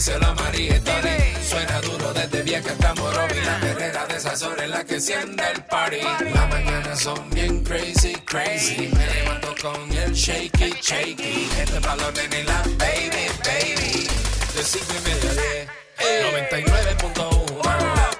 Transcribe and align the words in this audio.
díselo 0.00 0.28
a 0.28 0.34
María. 0.34 0.80
Suena 1.46 1.78
duro 1.82 2.14
desde 2.14 2.42
vieja 2.42 2.72
hasta 2.72 2.94
Morovi. 2.94 3.38
La 3.44 3.60
perrera 3.60 4.06
de 4.06 4.16
esas 4.16 4.42
horas 4.42 4.66
la 4.68 4.82
que 4.82 4.94
enciende 4.94 5.44
el 5.54 5.62
party. 5.64 6.00
Las 6.32 6.48
mañanas 6.48 7.00
son 7.00 7.28
bien 7.30 7.62
crazy, 7.62 8.14
crazy. 8.24 8.88
Me 8.96 9.06
levanto 9.06 9.54
con 9.60 9.92
el 9.92 10.14
shaky, 10.14 10.74
shaky. 10.80 11.50
Este 11.58 11.78
balón 11.80 12.14
en 12.16 12.46
la 12.46 12.62
baby, 12.78 13.28
baby. 13.44 14.08
De 14.54 14.64
cinco 14.64 14.94
y 14.98 15.02
media 15.08 15.32
diez. 15.34 15.68
99.1 16.00 18.19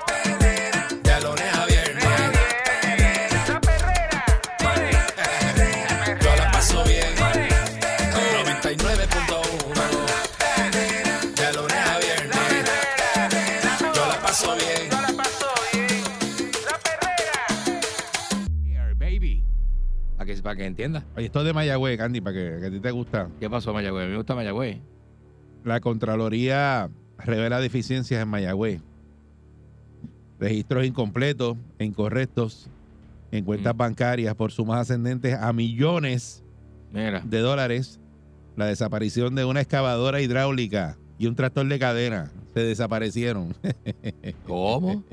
Para 20.51 20.59
que, 20.59 20.67
entiendas. 20.67 21.05
Oye, 21.17 21.27
esto 21.27 21.39
es 21.39 21.45
de 21.47 21.53
Mayagüez, 21.53 21.97
Candy, 21.97 22.21
para 22.21 22.35
que, 22.35 22.57
que 22.61 22.67
a 22.67 22.71
ti 22.73 22.81
te 22.81 22.91
gusta. 22.91 23.29
¿Qué 23.39 23.49
pasó, 23.49 23.73
Mayagüez? 23.73 24.03
A 24.03 24.07
mí 24.07 24.11
me 24.11 24.17
gusta 24.17 24.35
Mayagüez. 24.35 24.79
La 25.63 25.79
Contraloría 25.79 26.91
revela 27.19 27.61
deficiencias 27.61 28.21
en 28.21 28.27
Mayagüez. 28.27 28.81
Registros 30.41 30.85
incompletos 30.85 31.57
e 31.79 31.85
incorrectos 31.85 32.69
en 33.31 33.45
cuentas 33.45 33.75
Mm. 33.75 33.79
bancarias 33.79 34.35
por 34.35 34.51
sumas 34.51 34.81
ascendentes 34.81 35.39
a 35.41 35.53
millones 35.53 36.43
Mira. 36.93 37.21
de 37.25 37.39
dólares. 37.39 38.01
La 38.57 38.67
desaparición 38.67 39.37
de 39.37 39.45
una 39.45 39.61
excavadora 39.61 40.21
hidráulica 40.21 40.99
y 41.17 41.29
un 41.29 41.37
tractor 41.37 41.69
de 41.69 41.79
cadena 41.79 42.33
se 42.55 42.59
desaparecieron. 42.65 43.55
¿Cómo? 44.49 45.05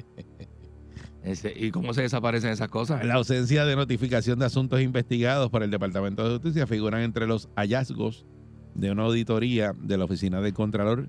Ese- 1.23 1.53
¿Y 1.55 1.71
cómo 1.71 1.93
se 1.93 2.03
desaparecen 2.03 2.51
esas 2.51 2.69
cosas? 2.69 3.03
La 3.05 3.15
ausencia 3.15 3.65
de 3.65 3.75
notificación 3.75 4.39
de 4.39 4.45
asuntos 4.45 4.81
investigados 4.81 5.49
por 5.49 5.63
el 5.63 5.71
Departamento 5.71 6.23
de 6.23 6.35
Justicia 6.35 6.67
figuran 6.67 7.01
entre 7.01 7.27
los 7.27 7.49
hallazgos 7.55 8.25
de 8.75 8.91
una 8.91 9.03
auditoría 9.03 9.73
de 9.81 9.97
la 9.97 10.05
Oficina 10.05 10.39
del 10.41 10.53
Contralor 10.53 11.07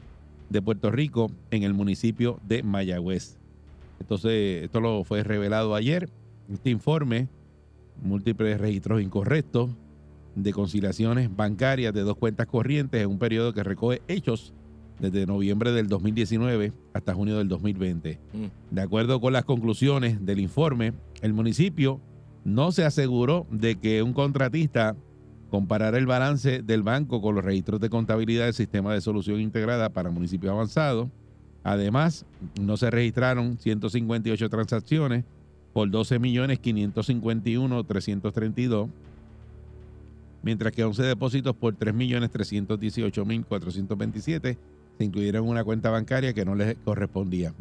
de 0.49 0.63
Puerto 0.63 0.91
Rico 0.91 1.31
en 1.51 1.63
el 1.63 1.75
municipio 1.75 2.41
de 2.43 2.63
Mayagüez. 2.63 3.37
Entonces, 4.01 4.65
esto 4.65 4.81
lo 4.81 5.05
fue 5.05 5.23
revelado 5.23 5.75
ayer. 5.75 6.09
Este 6.51 6.71
informe, 6.71 7.29
múltiples 8.03 8.59
registros 8.59 9.03
incorrectos 9.03 9.71
de 10.35 10.53
conciliaciones 10.53 11.35
bancarias 11.35 11.93
de 11.93 12.01
dos 12.03 12.17
cuentas 12.17 12.47
corrientes 12.47 13.03
en 13.03 13.11
un 13.11 13.19
periodo 13.19 13.53
que 13.53 13.63
recoge 13.65 14.01
hechos 14.09 14.55
desde 14.99 15.27
noviembre 15.27 15.73
del 15.73 15.89
2019 15.89 16.73
hasta 16.93 17.15
junio 17.15 17.39
del 17.39 17.49
2020. 17.49 18.19
Mm. 18.33 18.75
De 18.75 18.83
acuerdo 18.83 19.21
con 19.21 19.33
las 19.33 19.45
conclusiones 19.45 20.25
del 20.25 20.41
informe, 20.41 20.93
el 21.23 21.33
municipio 21.33 22.01
no 22.45 22.73
se 22.73 22.85
aseguró 22.85 23.47
de 23.51 23.77
que 23.77 24.03
un 24.03 24.13
contratista 24.13 24.97
comparara 25.51 25.99
el 25.99 26.07
balance 26.07 26.63
del 26.63 26.83
banco 26.83 27.23
con 27.23 27.35
los 27.35 27.45
registros 27.45 27.81
de 27.81 27.91
contabilidad 27.91 28.45
del 28.47 28.55
sistema 28.55 28.93
de 28.93 29.01
solución 29.01 29.41
integrada 29.41 29.89
para 29.91 30.11
municipios 30.11 30.53
avanzados. 30.53 31.09
Además, 31.65 32.25
no 32.61 32.77
se 32.77 32.91
registraron 32.91 33.59
158 33.59 34.49
transacciones 34.49 35.25
por 35.73 35.91
12 35.91 36.19
millones 36.19 36.59
551 36.59 37.85
332, 37.85 38.89
mientras 40.43 40.73
que 40.73 40.85
11 40.85 41.03
depósitos 41.03 41.55
por 41.57 41.75
3 41.75 41.95
millones 44.99 44.99
318 44.99 44.99
mil 44.99 44.99
427 44.99 44.99
se 44.99 45.05
incluyeron 45.05 45.45
en 45.45 45.51
una 45.51 45.65
cuenta 45.65 45.91
bancaria 45.91 46.33
que 46.35 46.45
no 46.45 46.55
les 46.55 46.77
correspondía. 46.85 47.53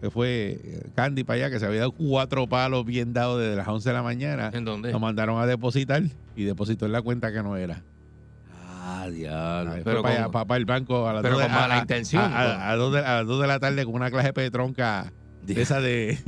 Que 0.00 0.10
fue 0.10 0.58
eh, 0.64 0.82
Candy 0.94 1.24
para 1.24 1.36
allá, 1.36 1.50
que 1.50 1.60
se 1.60 1.66
había 1.66 1.80
dado 1.80 1.92
cuatro 1.92 2.46
palos 2.48 2.86
bien 2.86 3.12
dados 3.12 3.38
desde 3.40 3.56
las 3.56 3.68
11 3.68 3.88
de 3.90 3.92
la 3.94 4.02
mañana. 4.02 4.50
¿En 4.54 4.64
dónde? 4.64 4.92
Lo 4.92 4.98
mandaron 5.00 5.38
a 5.40 5.46
depositar 5.46 6.02
y 6.36 6.44
depositó 6.44 6.86
en 6.86 6.92
la 6.92 7.02
cuenta 7.02 7.30
que 7.32 7.42
no 7.42 7.56
era. 7.58 7.82
Ah, 8.82 9.08
diablo. 9.12 9.72
Ahí 9.72 9.82
fue 9.82 9.92
Pero, 9.92 10.02
para, 10.02 10.14
allá, 10.24 10.56
el 10.56 10.64
banco 10.64 11.06
a 11.06 11.12
las 11.12 11.22
pero 11.22 11.34
dos 11.34 11.42
de- 11.42 11.48
con 11.48 11.54
mala 11.56 11.74
a- 11.74 11.78
intención, 11.80 12.22
A, 12.22 12.26
a- 12.40 12.70
a 12.70 12.76
dos 12.76 12.92
de, 12.94 13.00
a 13.00 13.22
las 13.22 13.38
de 13.40 13.46
la 13.46 13.58
tarde 13.60 13.84
con 13.84 13.94
una 13.94 14.10
clase 14.10 14.28
de 14.28 14.32
petronca 14.32 15.12
de 15.44 15.60
esa 15.60 15.80
de, 15.80 16.18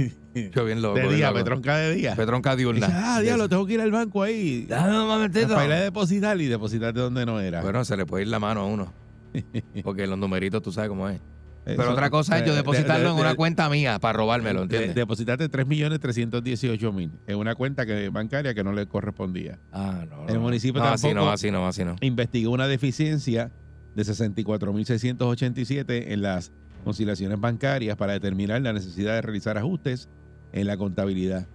Yo 0.54 0.64
bien 0.66 0.82
loco. 0.82 0.96
de 0.96 1.02
bien 1.02 1.16
día, 1.16 1.26
loco. 1.28 1.38
petronca 1.38 1.76
de 1.78 1.94
día. 1.94 2.14
Petronca 2.14 2.52
Y 2.52 2.56
dice, 2.56 2.62
diurna. 2.72 2.88
ah, 3.16 3.20
diablo, 3.22 3.48
tengo 3.48 3.64
que 3.66 3.72
ir 3.74 3.80
al 3.80 3.90
banco 3.90 4.22
ahí. 4.22 4.66
Dame 4.68 5.00
un 5.00 5.06
momentito. 5.08 5.48
Para 5.54 5.64
ir 5.66 5.72
a 5.72 5.80
depositar 5.80 6.38
y 6.40 6.46
depositar 6.46 6.92
de 6.92 7.00
donde 7.00 7.24
no 7.24 7.40
era. 7.40 7.62
Bueno, 7.62 7.84
se 7.86 7.96
le 7.96 8.04
puede 8.04 8.24
ir 8.24 8.28
la 8.28 8.38
mano 8.38 8.60
a 8.60 8.66
uno. 8.66 8.92
Porque 9.84 10.06
los 10.06 10.18
numeritos 10.18 10.62
tú 10.62 10.72
sabes 10.72 10.88
cómo 10.88 11.08
es. 11.08 11.20
Pero 11.64 11.82
Eso- 11.82 11.92
otra 11.92 12.10
cosa 12.10 12.38
es 12.38 12.44
yo 12.44 12.50
de- 12.52 12.56
depositarlo 12.58 13.04
de- 13.04 13.10
en 13.10 13.16
de- 13.16 13.22
una 13.22 13.34
cuenta 13.36 13.68
mía 13.70 13.98
para 14.00 14.14
robármelo, 14.18 14.60
de- 14.60 14.64
¿entiendes? 14.64 14.94
Depositaste 14.96 15.48
3.318.000 15.48 17.10
en 17.28 17.38
una 17.38 17.54
cuenta 17.54 17.86
que, 17.86 18.08
bancaria 18.08 18.52
que 18.52 18.64
no 18.64 18.72
le 18.72 18.86
correspondía. 18.86 19.60
ah, 19.70 20.04
no. 20.10 20.26
el 20.28 20.34
no. 20.34 20.40
municipio 20.40 20.82
no, 20.82 20.88
así 20.88 21.06
tampoco- 21.08 21.26
no, 21.26 21.30
así 21.32 21.50
no, 21.52 21.66
así 21.68 21.84
no. 21.84 21.94
Investigó 22.00 22.50
una 22.50 22.66
deficiencia 22.66 23.52
de 23.94 24.04
64.687 24.04 26.12
en 26.12 26.22
las 26.22 26.52
conciliaciones 26.84 27.38
bancarias 27.40 27.96
para 27.96 28.12
determinar 28.14 28.60
la 28.62 28.72
necesidad 28.72 29.14
de 29.14 29.22
realizar 29.22 29.56
ajustes 29.58 30.08
en 30.52 30.66
la 30.66 30.76
contabilidad. 30.76 31.46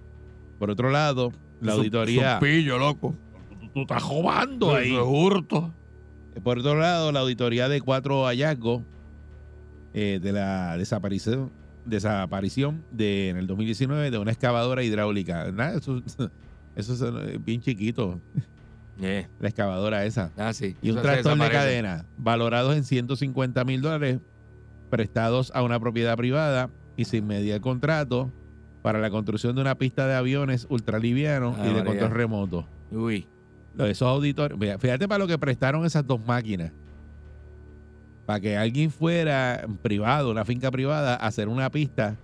Por 0.58 0.72
otro 0.72 0.90
lado, 0.90 1.32
la 1.62 1.74
auditoría... 1.74 2.40
pillo, 2.40 2.78
loco. 2.78 3.14
Tú 3.74 3.82
estás 3.82 4.02
robando 4.04 4.74
ahí. 4.76 4.92
Eso 4.94 5.02
es 5.02 5.08
hurto. 5.08 5.74
Por 6.44 6.59
otro 6.59 6.75
lado, 6.80 7.12
la 7.12 7.22
auditoría 7.22 7.70
de 7.70 7.81
cuatro 7.81 8.25
hallazgos 8.25 8.81
eh, 9.94 10.20
de 10.22 10.31
la 10.34 10.78
desaparición, 10.78 11.52
desaparición 11.86 12.84
de, 12.92 13.30
en 13.30 13.38
el 13.38 13.48
2019 13.48 14.12
de 14.12 14.18
una 14.18 14.31
excavadora 14.31 14.84
hidráulica. 14.84 15.47
Eso, 15.76 16.02
eso 16.76 16.94
es 16.94 17.02
eh, 17.02 17.40
bien 17.44 17.62
chiquito, 17.62 18.20
Yeah. 19.00 19.30
la 19.40 19.50
excavadora 19.50 20.06
esa. 20.06 20.31
Ah, 20.38 20.53
sí. 20.53 20.76
Y 20.81 20.90
un 20.90 21.00
tractor 21.03 21.38
de 21.38 21.50
cadena, 21.52 22.06
valorados 22.18 22.76
en 22.76 22.84
150 22.84 23.64
mil 23.64 23.80
dólares, 23.80 24.18
prestados 24.90 25.52
a 25.53 25.62
una 25.62 25.80
propiedad 25.80 26.18
privada 26.18 26.72
y 26.96 27.06
sin 27.06 27.28
mediar 27.28 27.62
contrato 27.62 28.31
para 28.81 29.00
la 29.00 29.12
construcción 29.12 29.53
de 29.56 29.62
una 29.62 29.76
pista 29.76 30.08
de 30.08 30.16
aviones 30.16 30.66
ultralivianos 30.70 31.58
Ay, 31.59 31.66
y 31.70 31.74
de 31.74 31.84
María. 31.84 31.86
control 31.86 32.12
remoto. 32.12 32.68
Uy. 32.90 33.28
Esos 33.86 34.08
auditores, 34.08 34.58
fíjate 34.80 35.08
para 35.08 35.20
lo 35.20 35.28
que 35.28 35.38
prestaron 35.38 35.86
esas 35.86 36.06
dos 36.06 36.20
máquinas. 36.26 36.72
Para 38.26 38.40
que 38.40 38.58
alguien 38.58 38.92
fuera 38.92 39.66
privado, 39.82 40.32
una 40.32 40.44
finca 40.44 40.70
privada, 40.72 41.16
a 41.16 41.28
hacer 41.28 41.48
una 41.48 41.70
pista 41.70 42.18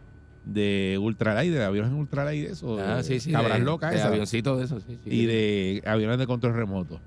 de 0.45 0.97
ultralight, 1.01 1.53
de 1.53 1.63
aviones 1.63 1.93
ultralight, 1.93 2.49
eso, 2.49 2.77
Ah, 2.79 2.97
de 2.97 3.03
sí, 3.03 3.19
sí. 3.19 3.31
cabras 3.31 3.59
de, 3.59 3.63
locas 3.65 3.93
de 3.93 4.01
avioncitos 4.01 4.59
de 4.59 4.65
esos, 4.65 4.83
sí, 4.83 4.99
sí. 5.03 5.09
y 5.09 5.25
de 5.25 5.83
aviones 5.85 6.17
de 6.17 6.27
control 6.27 6.55
remoto. 6.55 6.99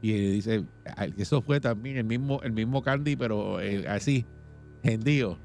Y 0.00 0.12
dice, 0.12 0.64
que 1.14 1.22
eso 1.22 1.42
fue 1.42 1.60
también 1.60 1.96
el 1.96 2.04
mismo, 2.04 2.40
el 2.42 2.52
mismo 2.52 2.82
Candy, 2.82 3.14
pero 3.16 3.60
eh, 3.60 3.86
así, 3.86 4.24
gendío. 4.82 5.38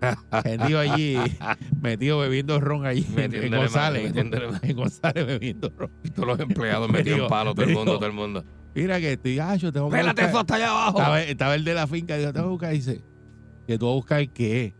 Gendío 0.44 0.78
allí, 0.78 1.16
metido 1.80 2.18
bebiendo 2.18 2.60
ron 2.60 2.86
allí 2.86 3.06
en, 3.16 3.34
en 3.34 3.50
González. 3.50 4.14
mano. 4.14 4.58
En 4.62 4.76
González 4.76 5.26
bebiendo 5.26 5.72
ron. 5.76 5.90
Todos 6.14 6.28
los 6.28 6.40
empleados 6.40 6.88
metidos 6.90 7.20
en 7.20 7.28
palo, 7.28 7.54
todo 7.54 7.64
el 7.66 7.74
mundo, 7.74 7.94
todo 7.96 8.06
el 8.06 8.12
mundo. 8.12 8.44
Mira 8.74 9.00
que 9.00 9.14
estoy, 9.14 9.38
ah, 9.40 9.56
yo 9.56 9.72
tengo 9.72 9.88
que 9.90 9.96
Pélate 9.96 10.22
buscar- 10.22 10.40
hasta 10.40 10.54
allá 10.54 10.70
abajo. 10.70 10.98
estaba, 10.98 11.22
estaba 11.22 11.54
el 11.56 11.64
de 11.64 11.74
la 11.74 11.86
finca, 11.86 12.16
dijo, 12.16 12.32
tengo 12.32 12.46
que 12.46 12.50
buscar, 12.52 12.70
dice, 12.72 13.02
que 13.66 13.76
tú 13.78 13.86
vas 13.86 13.92
a 13.92 13.96
buscar 13.96 14.28
qué. 14.30 14.74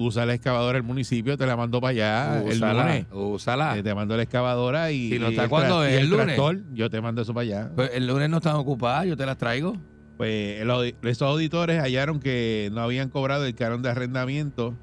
Usa 0.00 0.24
la 0.24 0.34
excavadora 0.34 0.74
del 0.74 0.84
municipio, 0.84 1.36
te 1.36 1.44
la 1.44 1.56
mando 1.56 1.80
para 1.80 1.90
allá 1.90 2.40
el 2.42 2.56
Úsala, 2.58 2.84
lunes. 2.84 3.06
úsala. 3.10 3.82
Te 3.82 3.94
mando 3.96 4.16
la 4.16 4.22
excavadora 4.22 4.92
y, 4.92 5.10
Si 5.10 5.18
no 5.18 5.26
está, 5.26 5.42
el 5.42 5.48
¿cuándo 5.50 5.82
tra- 5.82 5.88
es? 5.88 5.92
y 5.94 5.96
¿El 6.02 6.08
lunes? 6.10 6.26
tractor, 6.26 6.62
yo 6.72 6.88
te 6.88 7.00
mando 7.00 7.22
eso 7.22 7.34
para 7.34 7.42
allá. 7.42 7.72
Pues 7.74 7.90
el 7.92 8.06
lunes 8.06 8.30
no 8.30 8.36
están 8.36 8.54
ocupadas, 8.54 9.06
yo 9.06 9.16
te 9.16 9.26
las 9.26 9.36
traigo. 9.36 9.76
Pues 10.18 10.60
esos 11.04 11.22
auditores 11.28 11.80
hallaron 11.80 12.20
que 12.20 12.68
no 12.72 12.80
habían 12.82 13.08
cobrado 13.08 13.46
el 13.46 13.54
canon 13.54 13.82
de 13.82 13.88
arrendamiento, 13.90 14.76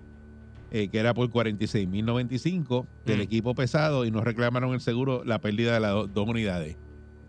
eh, 0.72 0.88
que 0.88 0.98
era 0.98 1.14
por 1.14 1.30
46.095 1.30 2.88
del 3.06 3.20
Mm. 3.20 3.22
equipo 3.22 3.54
pesado 3.56 4.06
y 4.06 4.12
no 4.12 4.22
reclamaron 4.22 4.74
el 4.74 4.80
seguro 4.82 5.24
la 5.26 5.40
pérdida 5.40 5.74
de 5.74 5.80
las 5.82 5.92
do- 5.92 6.08
dos 6.08 6.28
unidades. 6.28 6.78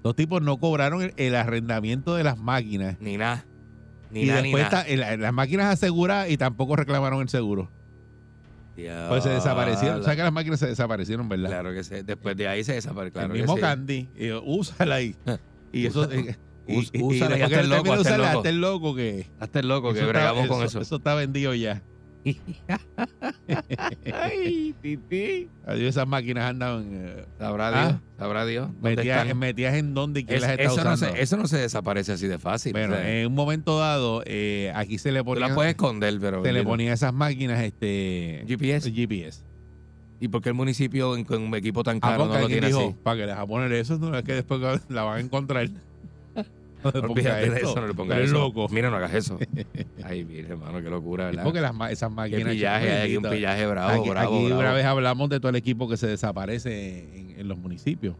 Los 0.05 0.15
tipos 0.15 0.41
no 0.41 0.57
cobraron 0.59 1.03
el, 1.03 1.13
el 1.17 1.35
arrendamiento 1.35 2.15
de 2.15 2.23
las 2.25 2.39
máquinas 2.39 2.97
Ni 3.01 3.17
nada. 3.17 3.45
Ni 4.13 4.21
y 4.21 4.25
ni 4.27 4.31
después 4.31 4.69
el- 4.87 5.21
las 5.21 5.33
máquinas 5.33 5.67
aseguradas 5.67 6.31
y 6.31 6.37
tampoco 6.37 6.77
reclamaron 6.77 7.21
el 7.23 7.29
seguro. 7.29 7.71
Pues 9.09 9.23
se 9.25 9.31
desaparecieron. 9.31 10.01
O 10.01 10.05
sea 10.05 10.15
que 10.15 10.23
las 10.23 10.33
máquinas 10.33 10.61
se 10.61 10.67
desaparecieron, 10.67 11.29
¿verdad? 11.29 11.49
Claro 11.49 11.73
que 11.73 11.83
sí. 11.83 11.95
Después 12.05 12.37
de 12.37 12.47
ahí 12.47 12.63
se 12.63 12.75
desapareció. 12.75 13.15
Claro 13.15 13.29
el 13.35 13.41
que 13.41 13.43
mismo 13.43 13.57
sí. 13.57 13.61
Candy, 13.63 14.09
y, 14.15 14.31
úsala 14.33 14.97
ahí. 14.97 15.17
Y 15.73 15.87
eso. 15.87 16.09
Us- 16.69 16.91
y- 16.93 16.99
y 16.99 17.03
úsala 17.03 17.37
que 17.37 17.55
el 17.55 17.69
loco, 17.69 17.95
el 17.95 18.03
loco. 18.19 18.45
el 18.45 18.61
loco 18.61 18.95
que. 18.95 19.27
Hasta 19.41 19.61
el 19.61 19.69
loco 19.69 19.93
que 19.93 19.99
eso 20.01 20.07
está- 20.09 20.19
bregamos 20.19 20.47
con 20.49 20.65
eso, 20.65 20.81
eso. 20.81 20.97
está 20.97 21.15
vendido 21.15 21.55
ya. 21.55 21.83
Ay, 24.13 24.75
tití. 24.83 25.49
Adiós, 25.67 25.91
esas 25.91 26.07
máquinas 26.09 26.51
andan 26.51 26.89
eh, 26.93 27.25
Sabrá 27.39 27.69
Ah. 27.69 27.89
Dios, 27.89 28.01
sabrá 28.19 28.47
Dios. 28.47 28.67
¿Dónde 28.73 28.97
metidas, 28.97 29.23
están? 29.23 29.39
metidas 29.39 29.75
en 29.75 29.95
dónde 29.95 30.21
y 30.21 30.25
quién 30.25 30.37
Es- 30.37 30.43
las 30.43 30.51
está 30.53 30.63
eso, 30.65 30.75
no 30.85 30.93
usando. 30.95 31.15
se, 31.17 31.23
eso 31.23 31.37
no 31.37 31.47
se 31.47 31.59
desaparece 31.59 32.13
así 32.13 32.27
de 32.27 32.39
fácil. 32.39 32.73
bueno, 32.73 32.95
o 32.95 32.97
sea, 32.97 33.21
en 33.21 33.27
un 33.29 33.35
momento 33.35 33.79
dado, 33.79 34.23
eh, 34.27 34.73
aquí 34.75 34.99
se 34.99 35.13
le 35.13 35.21
tú 35.21 35.27
ponía, 35.27 35.49
la 35.49 35.55
puedes 35.55 35.71
esconder, 35.71 36.19
pero. 36.21 36.43
se 36.43 36.53
le 36.53 36.63
ponía 36.65 36.93
esas 36.93 37.13
máquinas 37.13 37.63
este 37.63 38.45
GPS. 38.47 38.91
GPS. 38.91 39.43
¿Y 40.19 40.29
por 40.29 40.41
qué 40.41 40.49
el 40.49 40.55
municipio 40.55 41.15
con 41.27 41.43
un 41.43 41.55
equipo 41.55 41.83
tan 41.85 41.99
Ah, 41.99 42.01
caro 42.01 42.25
porque 42.25 42.35
no 42.37 42.41
lo 42.43 42.47
tiene 42.49 42.67
dijo, 42.69 42.81
así? 42.81 42.97
para 43.03 43.17
que 43.21 43.27
les 43.27 43.37
a 43.37 43.47
poner 43.47 43.71
eso, 43.73 43.99
no 43.99 44.17
es 44.17 44.25
que 44.25 44.33
después 44.33 44.61
la 44.89 45.03
van 45.03 45.19
a 45.19 45.21
encontrar. 45.21 45.69
No 46.95 47.01
le 47.01 47.07
Olvídate 47.09 47.51
de 47.51 47.57
eso, 47.61 47.75
no 47.81 47.87
le 47.87 47.95
pongas 47.95 48.19
eso. 48.19 48.33
loco. 48.33 48.69
Mira, 48.71 48.91
no 48.91 48.97
hagas 48.97 49.15
eso. 49.15 49.39
Ay, 50.05 50.25
mire, 50.25 50.49
hermano, 50.49 50.81
qué 50.83 50.89
locura, 50.91 51.27
¿verdad? 51.27 51.45
porque 51.45 51.61
las, 51.61 51.75
ma- 51.75 51.91
esas 51.91 52.09
Qué 52.11 52.15
máquinas. 52.15 52.53
pillaje, 52.55 52.91
hay 52.91 53.03
aquí 53.09 53.17
un 53.17 53.31
pillaje 53.31 53.67
bravo, 53.67 54.01
aquí, 54.01 54.11
bravo, 54.11 54.37
aquí 54.37 54.47
bravo. 54.47 54.61
una 54.61 54.73
vez 54.73 54.85
hablamos 54.85 55.29
de 55.31 55.39
todo 55.41 55.49
el 55.51 55.57
equipo 55.57 55.89
que 55.89 55.97
se 55.97 56.07
desaparece 56.07 57.09
en, 57.19 57.41
en 57.41 57.49
los 57.49 57.59
municipios. 57.59 58.15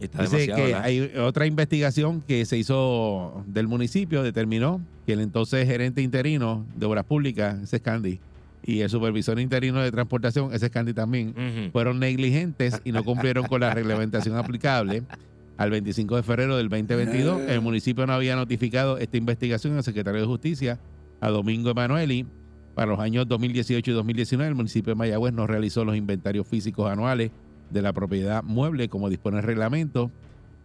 Está 0.00 0.22
Dice 0.22 0.36
demasiado, 0.38 0.60
que 0.60 0.66
¿verdad? 0.72 0.84
hay 0.84 1.00
otra 1.18 1.46
investigación 1.46 2.20
que 2.20 2.44
se 2.46 2.58
hizo 2.58 3.44
del 3.46 3.68
municipio, 3.68 4.22
determinó 4.22 4.80
que 5.06 5.12
el 5.12 5.20
entonces 5.20 5.66
gerente 5.66 6.02
interino 6.02 6.66
de 6.76 6.86
Obras 6.86 7.04
Públicas, 7.04 7.56
ese 7.62 7.76
es 7.76 7.82
Candy, 7.82 8.18
y 8.66 8.80
el 8.80 8.90
supervisor 8.90 9.38
interino 9.38 9.80
de 9.80 9.92
transportación, 9.92 10.52
ese 10.52 10.66
es 10.66 10.72
Candy 10.72 10.94
también, 10.94 11.28
Ujú. 11.30 11.70
fueron 11.70 12.00
negligentes 12.00 12.80
y 12.84 12.90
no 12.92 13.04
cumplieron 13.04 13.46
con 13.46 13.60
la 13.60 13.72
reglamentación 13.72 14.36
aplicable. 14.36 15.02
Al 15.56 15.70
25 15.70 16.16
de 16.16 16.22
febrero 16.24 16.56
del 16.56 16.68
2022, 16.68 17.42
el 17.42 17.60
municipio 17.60 18.06
no 18.06 18.12
había 18.12 18.34
notificado 18.34 18.98
esta 18.98 19.16
investigación 19.16 19.76
al 19.76 19.84
secretario 19.84 20.20
de 20.20 20.26
Justicia, 20.26 20.80
a 21.20 21.30
Domingo 21.30 21.70
Emanueli. 21.70 22.26
Para 22.74 22.90
los 22.90 22.98
años 22.98 23.28
2018 23.28 23.88
y 23.88 23.94
2019, 23.94 24.48
el 24.48 24.56
municipio 24.56 24.90
de 24.90 24.96
Mayagüez 24.96 25.32
no 25.32 25.46
realizó 25.46 25.84
los 25.84 25.96
inventarios 25.96 26.48
físicos 26.48 26.90
anuales 26.90 27.30
de 27.70 27.82
la 27.82 27.92
propiedad 27.92 28.42
mueble 28.42 28.88
como 28.88 29.08
dispone 29.08 29.36
el 29.36 29.44
reglamento. 29.44 30.10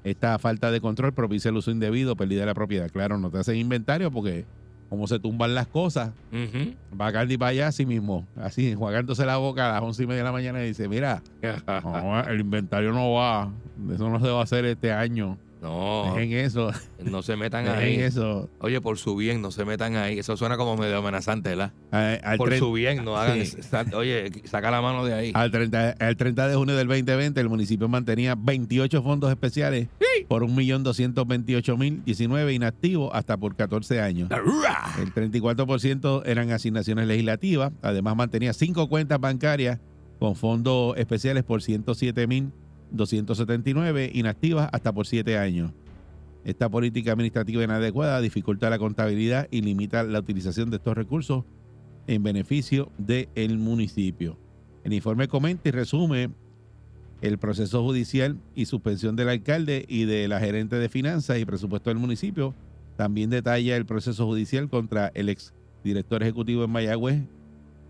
Esta 0.03 0.39
falta 0.39 0.71
de 0.71 0.81
control 0.81 1.13
propicia 1.13 1.49
el 1.49 1.57
uso 1.57 1.69
indebido, 1.69 2.15
pérdida 2.15 2.39
de 2.41 2.45
la 2.47 2.55
propiedad. 2.55 2.89
Claro, 2.89 3.19
no 3.19 3.29
te 3.29 3.37
hacen 3.37 3.57
inventario 3.57 4.09
porque 4.09 4.45
como 4.89 5.07
se 5.07 5.19
tumban 5.19 5.53
las 5.53 5.67
cosas, 5.67 6.11
Ujú. 6.31 6.73
va 6.99 7.11
Candy 7.11 7.37
para 7.37 7.49
allá 7.49 7.67
así 7.67 7.85
mismo, 7.85 8.25
así, 8.35 8.71
enjuagándose 8.71 9.25
la 9.25 9.37
boca 9.37 9.69
a 9.69 9.73
las 9.73 9.81
once 9.83 10.03
y 10.03 10.07
media 10.07 10.19
de 10.19 10.25
la 10.25 10.31
mañana 10.31 10.63
y 10.63 10.67
dice, 10.69 10.87
mira, 10.87 11.21
no, 11.83 12.21
el 12.21 12.39
inventario 12.41 12.91
no 12.91 13.13
va, 13.13 13.51
eso 13.93 14.09
no 14.09 14.19
se 14.19 14.27
va 14.29 14.39
a 14.39 14.43
hacer 14.43 14.65
este 14.65 14.91
año. 14.91 15.37
No, 15.61 16.13
Dejen 16.15 16.37
eso, 16.37 16.71
no 17.03 17.21
se 17.21 17.35
metan 17.35 17.65
dejen 17.65 17.79
ahí. 17.79 17.95
eso. 17.99 18.49
Oye, 18.59 18.79
por 18.79 18.97
su 18.97 19.17
bien, 19.17 19.41
no 19.41 19.51
se 19.51 19.65
metan 19.65 19.97
ahí. 19.97 20.19
Eso 20.19 20.37
suena 20.37 20.55
como 20.55 20.77
medio 20.77 20.97
amenazante, 20.97 21.49
¿verdad? 21.49 21.73
Al, 21.91 22.37
Por 22.37 22.57
su 22.57 22.71
bien, 22.71 23.03
no 23.03 23.17
hagan. 23.17 23.45
Sí. 23.45 23.57
Oye, 23.93 24.31
saca 24.45 24.71
la 24.71 24.81
mano 24.81 25.03
de 25.03 25.13
ahí. 25.13 25.31
al 25.35 25.51
30, 25.51 25.95
al 25.99 26.15
30 26.15 26.47
de 26.47 26.55
junio 26.55 26.77
del 26.77 26.87
2020, 26.87 27.41
el 27.41 27.49
municipio 27.49 27.89
mantenía 27.89 28.35
28 28.37 29.03
fondos 29.03 29.29
especiales 29.29 29.89
por 30.29 30.43
1.228.019 30.43 32.53
inactivos 32.53 33.11
hasta 33.13 33.37
por 33.37 33.55
14 33.55 34.01
años. 34.01 34.29
El 34.99 35.13
34% 35.13 36.23
eran 36.25 36.51
asignaciones 36.51 37.07
legislativas. 37.07 37.71
Además, 37.81 38.15
mantenía 38.15 38.53
cinco 38.53 38.87
cuentas 38.87 39.19
bancarias 39.19 39.79
con 40.19 40.35
fondos 40.35 40.95
especiales 40.97 41.43
por 41.43 41.61
107.279 42.91 44.11
inactivas 44.13 44.69
hasta 44.71 44.93
por 44.93 45.07
7 45.07 45.37
años. 45.37 45.71
Esta 46.43 46.69
política 46.69 47.11
administrativa 47.11 47.63
inadecuada 47.63 48.21
dificulta 48.21 48.69
la 48.69 48.79
contabilidad 48.79 49.47
y 49.51 49.61
limita 49.61 50.03
la 50.03 50.19
utilización 50.19 50.69
de 50.69 50.77
estos 50.77 50.95
recursos 50.95 51.43
en 52.07 52.23
beneficio 52.23 52.91
del 52.97 53.57
municipio. 53.57 54.37
El 54.83 54.93
informe 54.93 55.27
comenta 55.27 55.69
y 55.69 55.71
resume 55.71 56.29
el 57.21 57.37
proceso 57.37 57.83
judicial 57.83 58.37
y 58.55 58.65
suspensión 58.65 59.15
del 59.15 59.29
alcalde 59.29 59.85
y 59.87 60.05
de 60.05 60.27
la 60.27 60.39
gerente 60.39 60.77
de 60.77 60.89
finanzas 60.89 61.37
y 61.37 61.45
presupuesto 61.45 61.89
del 61.89 61.99
municipio. 61.99 62.55
También 62.95 63.29
detalla 63.29 63.75
el 63.75 63.85
proceso 63.85 64.25
judicial 64.25 64.69
contra 64.69 65.11
el 65.13 65.29
ex 65.29 65.53
director 65.83 66.23
ejecutivo 66.23 66.63
en 66.63 66.71
Mayagüez, 66.71 67.23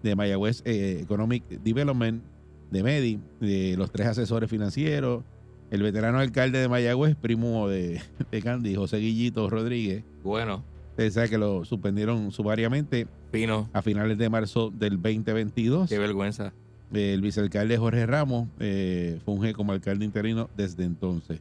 de 0.03 0.15
Mayagüez 0.15 0.61
eh, 0.65 0.99
Economic 1.01 1.43
Development, 1.47 2.23
de 2.71 2.83
MEDI, 2.83 3.19
de 3.39 3.75
los 3.77 3.91
tres 3.91 4.07
asesores 4.07 4.49
financieros, 4.49 5.23
el 5.71 5.83
veterano 5.83 6.19
alcalde 6.19 6.59
de 6.59 6.67
Mayagüez, 6.67 7.15
primo 7.15 7.67
de, 7.67 8.01
de 8.31 8.41
Candy, 8.41 8.75
José 8.75 8.97
Guillito 8.97 9.49
Rodríguez. 9.49 10.03
Bueno, 10.23 10.63
Ustedes 10.99 11.13
saben 11.13 11.29
que 11.29 11.37
lo 11.37 11.63
suspendieron 11.63 12.29
sumariamente 12.33 13.07
Pino, 13.31 13.69
a 13.71 13.81
finales 13.81 14.17
de 14.17 14.27
marzo 14.27 14.69
del 14.69 15.01
2022. 15.01 15.87
qué 15.87 15.97
vergüenza. 15.97 16.51
El 16.91 17.21
vicealcalde 17.21 17.77
Jorge 17.77 18.05
Ramos 18.05 18.49
eh, 18.59 19.17
funge 19.23 19.53
como 19.53 19.71
alcalde 19.71 20.03
interino 20.03 20.49
desde 20.57 20.83
entonces. 20.83 21.39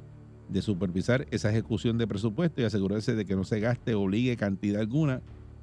de 0.48 0.62
supervisar 0.62 1.26
esa 1.30 1.50
ejecución 1.50 1.98
de 1.98 2.06
presupuesto 2.06 2.62
y 2.62 2.64
asegurarse 2.64 3.14
de 3.14 3.26
que 3.26 3.36
no 3.36 3.44
se 3.44 3.60
gaste 3.60 3.94
o 3.94 4.00
obligue 4.02 4.36
cantidad 4.38 4.80
alguna 4.80 5.20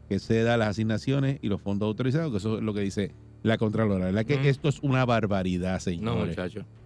que 0.08 0.20
ceda 0.20 0.58
las 0.58 0.70
asignaciones 0.70 1.40
y 1.42 1.48
los 1.48 1.60
fondos 1.60 1.88
autorizados, 1.88 2.30
que 2.32 2.38
eso 2.38 2.58
es 2.58 2.64
lo 2.64 2.74
que 2.76 2.82
dice 2.82 3.12
la 3.42 3.58
Contralora. 3.58 4.06
¿Verdad 4.06 4.26
que 4.26 4.48
esto 4.50 4.70
es 4.70 4.80
una 4.84 5.04
barbaridad, 5.06 5.74
No, 5.74 5.80
señores? 5.80 6.28
muchacho. 6.28 6.60
Y 6.60 6.85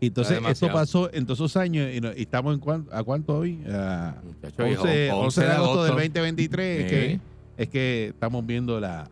Entonces, 0.00 0.34
demasiado. 0.36 0.74
pasó 0.74 1.12
en 1.12 1.24
todos 1.26 1.38
esos 1.40 1.56
años 1.56 1.90
y, 1.92 2.00
no- 2.00 2.12
y 2.16 2.22
estamos 2.22 2.54
en 2.54 2.60
cuánto, 2.60 2.94
a 2.94 3.02
cuánto 3.02 3.38
hoy? 3.38 3.60
A 3.68 4.16
Muchacho, 4.24 4.62
11, 4.64 5.06
hijo, 5.06 5.16
11 5.16 5.40
de 5.40 5.50
agosto 5.52 5.82
del 5.84 5.92
2023. 5.94 6.80
Es, 6.84 6.90
que, 6.90 7.20
es 7.56 7.68
que 7.68 8.06
estamos 8.08 8.46
viendo 8.46 8.78
la, 8.78 9.10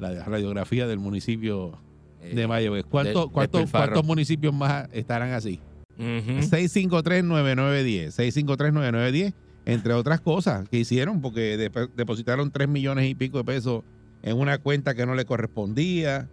la 0.00 0.24
radiografía 0.24 0.86
del 0.88 0.98
municipio 0.98 1.78
Eh, 2.20 2.34
de 2.34 2.46
Mayagüez. 2.48 2.84
¿Cuánto- 2.90 3.20
del 3.26 3.30
cuántos- 3.30 3.60
despilfarro. 3.60 3.86
¿Cuántos 3.92 4.04
municipios 4.06 4.52
más 4.52 4.88
estarán 4.92 5.32
así? 5.32 5.60
Ujú. 5.98 6.40
653-9910. 6.42 8.10
653-9910, 8.12 9.34
entre 9.66 9.92
otras 9.94 10.20
cosas 10.20 10.68
que 10.68 10.78
hicieron, 10.78 11.20
porque 11.20 11.70
dep- 11.70 11.90
depositaron 11.94 12.50
3 12.50 12.68
millones 12.68 13.08
y 13.08 13.14
pico 13.14 13.38
de 13.38 13.44
pesos 13.44 13.84
en 14.22 14.36
una 14.36 14.58
cuenta 14.58 14.94
que 14.94 15.06
no 15.06 15.14
le 15.14 15.24
correspondía. 15.24 16.28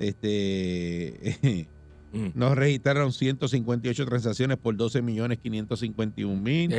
Este. 0.00 1.68
Mm. 2.12 2.28
Nos 2.34 2.56
registraron 2.56 3.12
158 3.12 4.04
transacciones 4.06 4.56
por 4.56 4.76
12 4.76 5.00
millones 5.02 5.38
551 5.38 6.40
mil. 6.40 6.70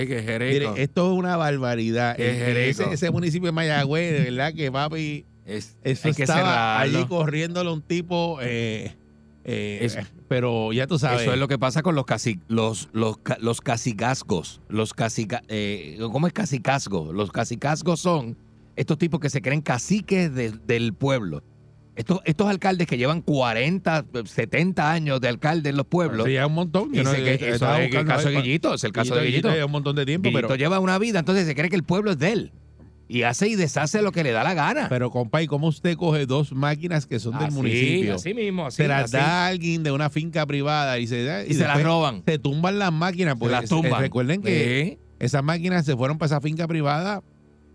Que 0.76 0.84
esto 0.84 1.12
es 1.12 1.18
una 1.18 1.38
barbaridad. 1.38 2.20
Ese, 2.20 2.84
ese 2.94 3.12
municipio 3.12 3.48
de 3.48 3.52
Mayagüez, 3.54 4.12
de 4.12 4.20
verdad 4.32 4.54
que 4.54 4.72
papi, 4.72 5.26
Es- 5.46 5.78
eso 5.84 6.08
hay 6.10 6.14
que 6.14 6.24
estaba 6.24 6.40
cerrarlo. 6.42 6.98
allí 7.00 7.08
corriéndole 7.08 7.70
a 7.70 7.74
un 7.74 7.82
tipo, 7.82 8.40
eh, 8.42 8.96
eh, 9.44 9.90
pero 10.28 10.72
ya 10.74 10.86
tú 10.86 11.00
sabes. 11.00 11.22
Eso 11.22 11.34
es 11.34 11.40
lo 11.40 11.48
que 11.48 11.58
pasa 11.58 11.82
con 11.82 11.96
los 11.96 12.06
casi, 12.06 12.40
los, 12.48 12.90
los, 12.94 13.18
los. 13.40 13.60
Los 14.70 14.94
casica, 14.94 15.42
eh, 15.48 15.98
¿Cómo 16.12 16.28
es 16.28 16.34
casicazgo? 16.34 17.12
Los 17.14 17.32
casicazgos 17.32 18.00
son 18.00 18.38
estos 18.76 18.98
tipos 18.98 19.20
que 19.20 19.30
se 19.30 19.42
creen 19.42 19.62
caciques 19.62 20.34
de- 20.34 20.52
del 20.52 20.94
pueblo. 20.94 21.44
Estos, 21.96 22.22
estos 22.24 22.48
alcaldes 22.48 22.88
que 22.88 22.98
llevan 22.98 23.22
40, 23.22 24.06
70 24.26 24.92
años 24.92 25.20
de 25.20 25.28
alcalde 25.28 25.70
en 25.72 25.78
los 25.78 25.86
pueblos. 25.86 26.26
Sí, 26.26 26.34
ya 26.34 26.48
un 26.48 26.54
montón. 26.54 26.90
y 26.94 26.98
Yo 26.98 27.04
no- 27.04 27.12
se 27.12 27.18
que- 27.24 27.34
eso 27.34 27.46
estaba 27.48 27.82
es 27.82 27.94
el 27.94 28.06
caso 28.06 28.30
de 28.30 28.42
Guillito, 28.42 28.74
es 28.74 28.84
el 28.86 28.92
caso 28.94 29.16
de 29.16 29.26
Guillito. 29.26 29.50
lleva 29.52 29.66
un 29.66 29.72
montón 29.74 29.96
de 29.98 30.06
tiempo, 30.06 30.30
Guillito 30.30 30.48
pero, 30.48 30.58
lleva 30.58 30.80
una 30.80 30.98
vida, 30.98 31.20
entonces 31.20 31.46
se 31.46 31.54
cree 31.54 31.70
que 31.70 31.76
el 31.76 31.84
pueblo 31.84 32.12
es 32.12 32.18
de 32.20 32.32
él. 32.32 32.52
Y 33.10 33.24
hace 33.24 33.50
y 33.50 33.56
deshace 33.58 34.02
lo 34.02 34.14
que 34.14 34.24
le 34.24 34.32
da 34.32 34.42
la 34.42 34.54
gana. 34.54 34.88
pero 34.88 35.12
compa, 35.12 35.42
¿y 35.44 35.48
cómo 35.48 35.68
usted 35.68 35.98
coge 35.98 36.26
dos 36.26 36.54
máquinas 36.54 37.06
que 37.08 37.20
son 37.20 37.38
del 37.40 37.52
municipio? 37.52 38.16
Así 38.16 38.34
mismo, 38.34 38.68
así. 38.68 38.78
se 38.78 38.88
las 38.88 39.04
así. 39.04 39.18
da 39.18 39.26
a 39.26 39.48
alguien 39.48 39.84
de 39.84 39.92
una 39.92 40.10
finca 40.10 40.46
privada 40.46 40.98
y 40.98 41.08
se, 41.08 41.26
da- 41.26 41.46
y, 41.46 41.54
se 41.54 41.66
las 41.68 41.84
roban. 41.84 42.24
se 42.26 42.40
tumban 42.40 42.80
las 42.80 42.94
máquinas. 42.94 43.36
Pues, 43.38 43.52
se 43.52 43.60
las 43.60 43.70
tumban. 43.70 44.00
recuerden 44.00 44.42
que 44.42 44.98
Sí. 44.98 45.06
esas 45.20 45.44
máquinas 45.44 45.86
se 45.86 45.98
fueron 45.98 46.18
para 46.18 46.28
esa 46.28 46.40
finca 46.40 46.66
privada 46.70 47.22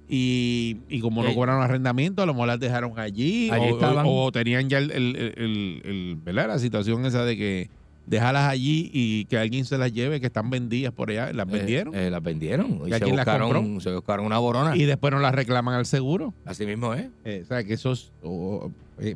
y, 0.09 0.77
y 0.89 1.01
como 1.01 1.23
no 1.23 1.31
Eh, 1.31 1.35
cobraron 1.35 1.63
arrendamiento, 1.63 2.23
a 2.23 2.27
lo 2.27 2.33
mejor 2.35 2.49
las 2.49 2.61
dejaron 2.61 2.99
allí, 2.99 3.51
Allí 3.51 3.67
o, 3.71 3.75
estaban. 3.75 4.07
o- 4.07 4.25
o 4.25 4.33
tenían 4.33 4.69
ya 4.69 4.79
el, 4.79 4.91
el- 4.91 5.17
el- 5.17 5.83
el- 5.85 6.17
¿verdad? 6.25 6.49
la 6.49 6.59
situación 6.59 7.05
esa 7.07 7.25
de 7.25 7.37
que 7.37 7.71
déjalas 8.07 8.49
allí 8.49 8.89
y 8.93 9.25
que 9.25 9.37
alguien 9.37 9.65
se 9.65 9.79
las 9.79 9.93
lleve, 9.93 10.21
que 10.21 10.27
están 10.27 10.49
vendidas 10.49 10.93
por 10.93 11.11
allá. 11.11 11.33
Las 11.33 11.51
vendieron. 11.51 11.93
Eh, 11.95 12.07
eh, 12.07 12.11
las 12.11 12.23
vendieron. 12.23 12.83
Y 12.85 12.91
¿Y 12.91 12.93
se 12.93 13.01
las 13.01 13.11
buscaron, 13.11 13.81
se 13.81 13.93
buscaron 13.93 14.27
una 14.27 14.39
borona. 14.39 14.77
y 14.77 14.85
después 14.85 15.13
no 15.13 15.19
las 15.19 15.35
reclaman 15.35 15.75
al 15.75 15.87
seguro. 15.87 16.33
Así 16.45 16.67
mismo 16.67 16.95
es. 16.95 17.09
Eh, 17.25 17.41
o 17.43 17.47
sea, 17.49 17.65
que 17.65 17.75
eso 17.75 17.91
es 17.93 18.13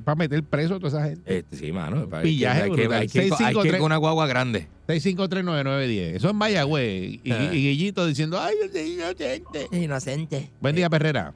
para 0.05 0.15
meter 0.15 0.43
preso 0.45 0.75
a 0.75 0.79
toda 0.79 0.89
esa 1.01 1.09
gente. 1.09 1.39
Este, 1.39 1.57
sí, 1.57 1.73
mano. 1.73 2.07
Hay 2.13 2.23
que- 2.23 2.29
Pillaje 2.29 2.63
hay 2.63 2.71
que, 2.73 2.83
hay 2.83 2.89
que, 2.89 2.95
hay 2.95 3.07
que, 3.09 3.21
653. 3.23 3.79
con 3.79 3.87
una 3.87 3.97
guagua 3.97 4.27
grande. 4.27 4.69
6539910. 4.89 6.17
Eso 6.17 6.29
es 6.29 6.35
Mayagüez. 6.35 7.21
Y, 7.25 7.33
Ah. 7.33 7.51
y 7.53 7.57
Guillito 7.57 8.07
diciendo, 8.07 8.39
ay, 8.41 8.55
yo 8.63 8.71
soy 8.71 8.93
inocente. 8.95 9.69
Inocente. 9.73 10.51
Buen 10.61 10.75
día, 10.77 10.91
Perrera. 10.91 11.35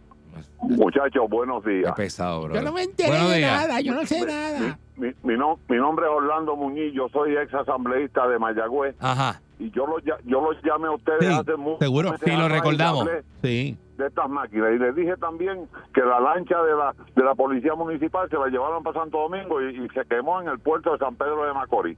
Muchachos, 0.62 1.28
buenos 1.28 1.62
Qué 1.64 1.70
días. 1.70 1.92
pesado, 1.94 2.42
bro. 2.42 2.54
Yo 2.54 2.62
no 2.62 2.72
me 2.72 2.82
enteré 2.82 3.12
de 3.18 3.40
nada, 3.42 3.80
yo 3.80 3.94
no 3.94 4.04
sé 4.06 4.24
nada. 4.24 4.78
Mi, 4.96 5.08
mi, 5.22 5.36
no- 5.36 5.58
mi 5.68 5.76
nombre 5.76 6.06
es 6.06 6.12
Orlando 6.12 6.54
Muñiz, 6.56 6.92
yo 6.94 7.08
soy 7.08 7.36
ex 7.36 7.52
asambleísta 7.52 8.28
de 8.28 8.38
Mayagüez 8.38 8.94
Ajá. 9.00 9.40
y 9.58 9.70
yo 9.72 9.86
los, 9.86 10.02
yo 10.04 10.40
los 10.40 10.56
llamé 10.62 10.86
a 10.86 10.92
ustedes 10.92 11.18
Sí, 11.20 11.26
hace 11.32 11.56
mucho. 11.56 11.78
seguro. 11.80 12.14
Sí, 12.24 12.30
lo 12.30 12.48
recordamos. 12.48 13.08
Sí. 13.42 13.76
De 13.98 14.06
estas 14.08 14.28
máquinas 14.28 14.70
y 14.74 14.78
les 14.78 14.94
dije 14.96 15.16
también 15.16 15.68
que 15.92 16.00
la 16.00 16.18
lancha 16.20 16.60
de 16.62 16.74
la 16.74 16.94
de 17.14 17.22
la 17.22 17.34
policía 17.36 17.74
municipal 17.74 18.28
se 18.28 18.36
la 18.36 18.46
llevaron 18.48 18.82
para 18.82 19.00
Santo 19.00 19.18
Domingo 19.18 19.60
y, 19.62 19.84
y 19.84 19.88
se 19.90 20.04
quemó 20.06 20.40
en 20.42 20.48
el 20.48 20.58
puerto 20.58 20.92
de 20.92 20.98
San 20.98 21.14
Pedro 21.14 21.44
de 21.46 21.52
Macorís. 21.54 21.96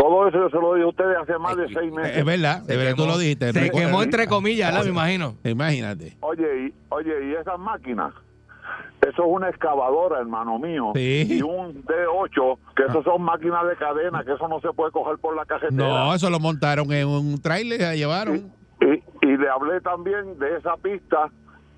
Todo 0.00 0.28
eso 0.28 0.38
yo 0.38 0.48
se 0.48 0.56
lo 0.56 0.74
dije 0.74 0.84
a 0.84 0.88
ustedes 0.88 1.16
hace 1.18 1.38
más 1.38 1.56
de 1.56 1.68
seis 1.74 1.92
meses. 1.92 2.16
Es 2.16 2.24
verdad, 2.24 2.62
de 2.62 2.76
verdad, 2.76 2.94
tú 2.96 3.06
lo 3.06 3.18
dijiste. 3.18 3.52
Se 3.52 3.70
quemó 3.70 4.02
entre 4.02 4.26
comillas, 4.26 4.70
¿verdad? 4.70 4.84
Me 4.84 4.90
imagino. 4.90 5.34
Imagínate. 5.44 6.16
Oye, 6.20 6.68
y, 6.68 6.74
oye, 6.88 7.26
y 7.28 7.34
esas 7.34 7.58
máquinas, 7.58 8.14
eso 9.02 9.22
es 9.22 9.28
una 9.28 9.50
excavadora, 9.50 10.20
hermano 10.20 10.58
mío, 10.58 10.92
Sí. 10.94 11.26
y 11.28 11.42
un 11.42 11.84
D8, 11.84 12.58
que 12.76 12.84
eso 12.84 13.02
son 13.02 13.22
máquinas 13.22 13.66
de 13.68 13.76
cadena, 13.76 14.24
que 14.24 14.32
eso 14.32 14.48
no 14.48 14.60
se 14.60 14.72
puede 14.72 14.90
coger 14.90 15.18
por 15.18 15.36
la 15.36 15.44
carretera. 15.44 15.72
No, 15.76 16.14
eso 16.14 16.30
lo 16.30 16.40
montaron 16.40 16.90
en 16.92 17.06
un 17.06 17.40
trailer, 17.42 17.80
la 17.80 17.94
llevaron. 17.94 18.50
Y, 18.80 19.26
y 19.26 19.36
le 19.36 19.48
hablé 19.50 19.80
también 19.82 20.38
de 20.38 20.56
esa 20.56 20.76
pista 20.78 21.30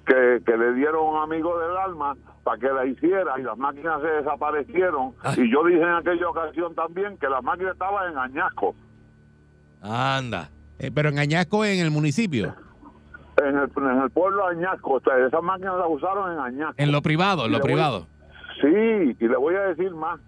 que, 0.06 0.42
que 0.44 0.56
le 0.56 0.74
dieron 0.74 1.06
a 1.06 1.10
un 1.10 1.22
amigo 1.32 1.58
del 1.58 1.76
alma 1.76 2.16
para 2.44 2.58
que 2.58 2.68
la 2.68 2.84
hiciera 2.86 3.38
y 3.38 3.42
las 3.42 3.56
máquinas 3.56 4.00
se 4.00 4.08
desaparecieron. 4.08 5.12
Ay. 5.22 5.34
Y 5.42 5.52
yo 5.52 5.64
dije 5.64 5.80
en 5.82 5.94
aquella 5.94 6.28
ocasión 6.28 6.74
también 6.74 7.16
que 7.18 7.28
las 7.28 7.42
máquinas 7.42 7.72
estaban 7.74 8.10
en 8.12 8.18
Añasco, 8.18 8.74
Anda. 9.80 10.48
Eh, 10.78 10.90
pero 10.94 11.08
en 11.10 11.18
Añasco, 11.18 11.64
en 11.64 11.80
el 11.80 11.90
municipio. 11.90 12.54
en 13.36 13.56
el, 13.58 13.70
en 13.76 14.02
el 14.02 14.10
pueblo 14.10 14.46
de 14.48 14.56
Añasco. 14.56 14.94
O 14.94 15.00
sea, 15.00 15.16
esas 15.26 15.42
máquinas 15.42 15.76
las 15.76 15.86
usaron 15.88 16.32
en 16.32 16.38
Añasco. 16.38 16.74
En 16.76 16.92
lo 16.92 17.02
privado, 17.02 17.46
en 17.46 17.52
lo 17.52 17.58
voy- 17.58 17.64
privado. 17.72 18.06
Sí, 18.60 19.16
y 19.18 19.28
le 19.28 19.36
voy 19.36 19.54
a 19.56 19.60
decir 19.62 19.90
más. 19.94 20.20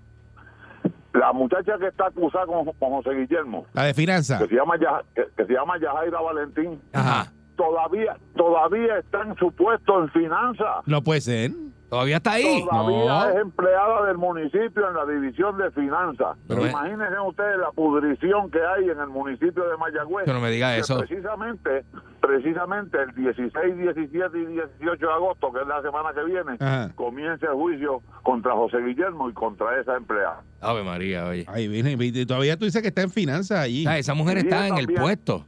La 1.12 1.33
muchacha 1.33 1.78
que 1.78 1.87
está 1.87 2.07
acusada 2.09 2.45
con, 2.47 2.64
con 2.64 2.90
José 2.90 3.11
Guillermo, 3.14 3.66
La 3.73 3.85
de 3.85 3.95
finanzas. 3.95 4.40
que 4.43 4.49
se 4.49 4.54
llama 4.57 4.76
Ya- 4.81 5.02
que, 5.14 5.25
que 5.37 5.45
se 5.47 5.52
llama 5.52 5.78
Yajaira 5.78 6.21
Valentín, 6.21 6.81
Ajá. 6.93 7.31
Todavía 7.56 8.16
todavía 8.37 8.99
está 8.99 9.23
en 9.23 9.37
su 9.37 9.50
puesto 9.52 10.02
en 10.02 10.11
finanzas. 10.11 10.87
No 10.87 11.02
puede 11.02 11.20
ser. 11.20 11.50
Todavía 11.90 12.16
está 12.16 12.32
ahí. 12.32 12.64
Todavía 12.68 13.04
No. 13.06 13.28
es 13.30 13.37
empleada 13.37 14.06
del 14.06 14.18
municipio 14.18 14.88
en 14.88 14.94
la 14.96 15.06
división 15.06 15.56
de 15.58 15.70
finanzas. 15.70 16.37
Pero- 16.49 16.66
Imagínense 16.66 17.20
ustedes 17.25 17.58
la 17.58 17.70
pudrición 17.70 18.50
que 18.50 18.58
hay 18.64 18.90
en 18.90 18.99
el 18.99 19.06
municipio 19.08 19.62
de 19.68 19.76
Mayagüez. 19.76 20.25
Que 20.25 20.32
no 20.32 20.40
me 20.40 20.50
diga 20.50 20.76
eso. 20.76 20.99
Precisamente, 20.99 21.84
precisamente 22.20 22.99
el 23.00 23.14
16, 23.14 23.76
17 23.76 24.38
y 24.38 24.46
18 24.46 25.06
de 25.06 25.12
agosto, 25.12 25.52
que 25.52 25.61
es 25.61 25.66
la 25.68 25.82
semana 25.82 26.12
que 26.14 26.25
viene, 26.25 26.56
Ajá. 26.58 26.90
comienza 26.96 27.46
el 27.46 27.52
juicio 27.52 28.00
contra 28.25 28.52
José 28.54 28.78
Guillermo 28.78 29.28
y 29.30 29.32
contra 29.32 29.78
esa 29.80 29.96
empleada. 29.96 30.40
Ave 30.62 30.82
María, 30.82 31.26
oye. 31.26 31.44
Ay, 31.49 31.68
viene, 31.68 31.92
y 31.99 32.26
todavía 32.26 32.56
tú 32.56 32.64
dices 32.64 32.82
que 32.82 32.88
está 32.88 33.02
en 33.02 33.11
finanzas 33.11 33.58
allí. 33.61 33.84
Ah, 33.87 33.99
esa 33.99 34.14
mujer 34.14 34.38
Y 34.38 34.40
está 34.40 34.66
en 34.66 34.78
el 34.78 34.88
puesto. 34.88 35.44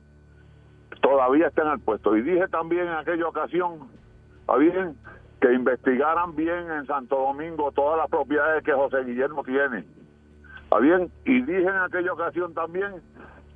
Todavía 1.16 1.46
está 1.46 1.62
en 1.62 1.68
el 1.68 1.80
puesto. 1.80 2.14
Y 2.14 2.20
dije 2.20 2.46
también 2.49 2.88
en 2.88 2.92
aquella 2.92 3.26
ocasión, 3.26 3.88
¿está 4.40 4.54
bien? 4.56 4.94
Que 5.40 5.50
investigaran 5.54 6.37
bien 6.37 6.70
en 6.70 6.85
Santo 6.85 7.16
Domingo 7.16 7.73
todas 7.73 7.96
las 7.96 8.11
propiedades 8.11 8.62
que 8.62 8.75
José 8.75 9.02
Guillermo 9.02 9.42
tiene. 9.42 9.87
¿Está 10.64 10.78
bien? 10.78 11.11
Y 11.25 11.40
dije 11.40 11.62
en 11.62 11.78
aquella 11.78 12.12
ocasión 12.12 12.52
también, 12.52 13.00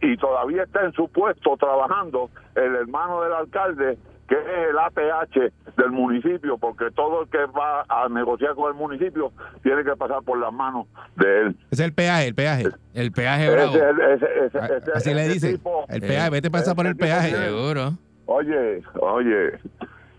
y 0.00 0.17
todavía 0.17 0.62
está 0.62 0.87
en 0.87 0.93
su 0.93 1.07
puesto 1.09 1.55
trabajando 1.59 2.31
el 2.55 2.76
hermano 2.76 3.21
del 3.25 3.35
alcalde, 3.35 3.99
que 4.30 4.37
es 4.37 4.68
el 4.70 4.78
APH 4.78 5.52
del 5.76 5.90
municipio, 5.90 6.56
porque 6.56 6.90
todo 6.92 7.22
el 7.25 7.28
que 7.28 7.44
va 7.46 7.84
a 7.88 8.08
negociar 8.08 8.54
con 8.54 8.68
el 8.68 8.75
municipio 8.78 9.32
tiene 9.64 9.82
que 9.82 9.96
pasar 9.96 10.22
por 10.22 10.38
las 10.38 10.52
manos 10.52 10.87
de 11.16 11.40
él. 11.40 11.46
Ese 11.72 11.82
es 11.82 11.88
el 11.88 11.92
peaje, 11.92 12.28
el 12.28 12.34
peaje. 12.37 12.64
El 12.94 13.10
peaje 13.10 13.46
Ese- 13.46 13.52
bravo. 13.56 13.75
ese- 13.75 14.14
ese- 14.46 14.76
ese- 14.76 14.92
Así 14.94 15.12
le 15.14 15.28
dicen. 15.28 15.56
tipo- 15.56 15.84
El 15.88 16.04
Eh, 16.04 16.06
peaje, 16.06 16.30
vete 16.30 16.46
a 16.46 16.50
pasar 16.52 16.76
por 16.76 16.87
el 16.87 16.96
peaje. 16.96 17.30
Seguro. 17.34 17.94
Oye, 18.26 18.82
oye, 19.00 19.58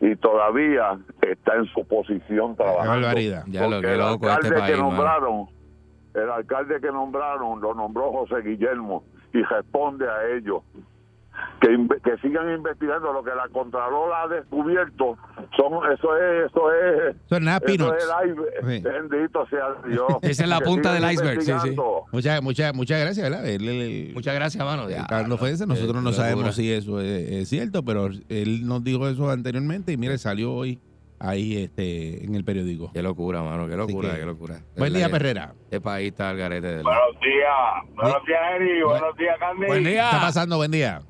y 0.01 0.15
todavía 0.17 0.99
está 1.21 1.55
en 1.55 1.65
su 1.67 1.87
posición 1.87 2.51
Qué 2.57 2.63
trabajando. 2.63 2.91
barbaridad. 2.91 3.43
Ya 3.47 3.61
lo 3.61 3.77
Porque 3.77 3.87
que 3.87 3.93
el 3.93 3.99
loco 3.99 4.27
alcalde 4.29 4.47
este 4.49 4.59
país, 4.59 4.71
que 4.75 4.77
nombraron, 4.81 5.47
el 6.15 6.29
alcalde 6.29 6.81
que 6.81 6.91
nombraron 6.91 7.61
lo 7.61 7.73
nombró 7.73 8.11
José 8.11 8.41
Guillermo 8.41 9.05
y 9.33 9.41
responde 9.43 10.05
a 10.09 10.35
ellos. 10.35 10.63
Que, 11.62 12.17
sigan 12.21 12.50
investigando 12.55 13.13
lo 13.13 13.24
que 13.24 13.29
la 13.36 13.48
Contralora 13.50 14.24
ha 14.24 14.27
descubierto. 14.27 15.15
Son, 15.55 15.74
eso 15.91 16.17
es, 16.17 16.50
eso 16.50 16.74
es, 16.74 17.15
Eso 17.25 17.36
es 17.36 17.41
nada, 17.41 17.60
eso 17.65 17.95
es 17.95 18.03
el 18.03 18.29
iceberg. 18.31 18.53
Sí. 18.62 18.81
Bendito 18.81 19.48
sea 19.48 19.65
Dios. 19.88 20.07
Esa 20.24 20.43
es 20.43 20.50
la 20.50 20.60
punta 20.60 20.93
del 20.93 21.12
iceberg, 21.12 21.41
sí, 21.41 21.51
sí. 21.62 21.75
Muchas, 22.12 22.41
muchas, 22.41 22.74
muchas 22.74 23.00
gracias, 23.00 23.29
¿verdad? 23.29 23.45
Muchas 24.13 24.33
gracias, 24.36 24.65
mano. 24.65 24.83
él 24.86 24.89
Ya, 24.89 25.01
está 25.01 25.15
dando 25.17 25.36
no, 25.36 25.38
fe 25.38 25.48
de 25.48 25.53
eso. 25.53 25.65
Nosotros 25.67 25.91
qué 25.98 26.01
no 26.01 26.10
locura. 26.10 26.24
sabemos 26.29 26.55
si 26.55 26.71
eso 26.71 27.00
es, 27.00 27.29
es 27.31 27.50
cierto, 27.50 27.83
pero 27.83 28.07
él 28.29 28.65
nos 28.67 28.83
dijo 28.83 29.07
eso 29.07 29.29
anteriormente 29.29 29.91
y 29.91 29.98
mire, 29.98 30.17
salió 30.17 30.53
hoy 30.53 30.79
ahí 31.19 31.57
este 31.57 32.25
en 32.25 32.33
el 32.33 32.43
periódico. 32.43 32.91
Qué 32.91 33.03
locura, 33.03 33.43
mano. 33.43 33.67
Qué 33.67 33.75
locura, 33.77 34.13
que- 34.13 34.19
qué 34.21 34.25
locura. 34.25 34.55
Buen 34.75 34.93
día, 34.93 35.10
Perrera. 35.10 35.53
Este 35.65 35.79
país 35.79 36.12
está 36.12 36.29
al 36.31 36.38
garete 36.38 36.67
de 36.67 36.81
Buenos 36.81 37.19
días. 37.21 37.95
Buenos 37.95 38.25
días, 38.25 38.39
Eri. 38.55 38.83
Buenos 38.83 39.15
días, 39.17 39.38
Candy. 39.39 39.65
Buen 39.67 39.83
¿Qué 39.83 39.91
está 39.95 40.10
día. 40.12 40.19
pasando? 40.21 40.57
Buen 40.57 40.71
día. 40.71 41.01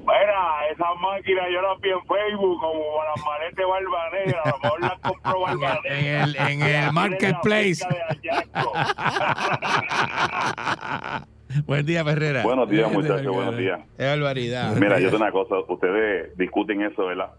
Mira, 0.00 0.66
esas 0.72 1.00
máquinas 1.00 1.46
yo 1.52 1.62
las 1.62 1.80
vi 1.80 1.90
en 1.90 2.00
Facebook 2.00 2.60
como 2.60 2.80
las 3.04 3.24
maletas 3.24 3.56
de 3.56 3.64
Barba 3.64 4.10
Negra. 4.10 4.42
A 4.44 4.50
lo 4.50 4.58
mejor 4.58 4.80
las 4.80 4.98
compró 5.00 5.40
Barba 5.40 5.80
En 5.84 6.04
Negra. 6.04 6.24
el, 6.24 6.36
en 6.36 6.62
el 6.62 6.74
en 6.88 6.94
marketplace. 6.94 7.84
Buen 11.66 11.84
día, 11.84 12.04
Perrera. 12.04 12.42
Buenos 12.42 12.68
días, 12.70 12.88
Bien, 12.90 13.02
muchachos, 13.02 13.34
buenos 13.34 13.56
días. 13.56 13.80
Qué 13.96 14.04
barbaridad. 14.06 14.74
Mira, 14.76 14.90
yo 14.90 14.96
te 14.96 15.04
digo 15.04 15.16
una 15.16 15.32
cosa, 15.32 15.56
ustedes 15.68 16.36
discuten 16.36 16.82
eso, 16.82 17.06
¿verdad? 17.06 17.30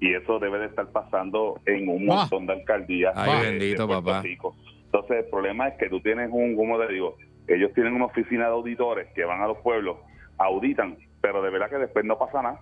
Y 0.00 0.14
eso 0.14 0.38
debe 0.38 0.58
de 0.58 0.66
estar 0.66 0.86
pasando 0.88 1.60
en 1.66 1.88
un 1.88 2.10
Ah. 2.10 2.14
montón 2.16 2.46
de 2.46 2.54
alcaldías. 2.54 3.12
Ay, 3.16 3.40
de- 3.40 3.50
bendito, 3.50 3.86
de 3.86 3.94
papá. 3.94 4.22
Rico. 4.22 4.56
Entonces, 4.86 5.24
el 5.24 5.30
problema 5.30 5.68
es 5.68 5.78
que 5.78 5.88
tú 5.88 6.00
tienes 6.00 6.30
un, 6.32 6.56
como 6.56 6.78
te 6.78 6.88
digo, 6.92 7.16
ellos 7.46 7.70
tienen 7.74 7.94
una 7.94 8.06
oficina 8.06 8.46
de 8.46 8.52
auditores 8.52 9.08
que 9.14 9.24
van 9.24 9.40
a 9.42 9.46
los 9.46 9.58
pueblos, 9.58 9.98
auditan, 10.38 10.96
pero 11.20 11.42
de 11.42 11.50
verdad 11.50 11.70
que 11.70 11.78
después 11.78 12.04
no 12.04 12.18
pasa 12.18 12.42
nada. 12.42 12.60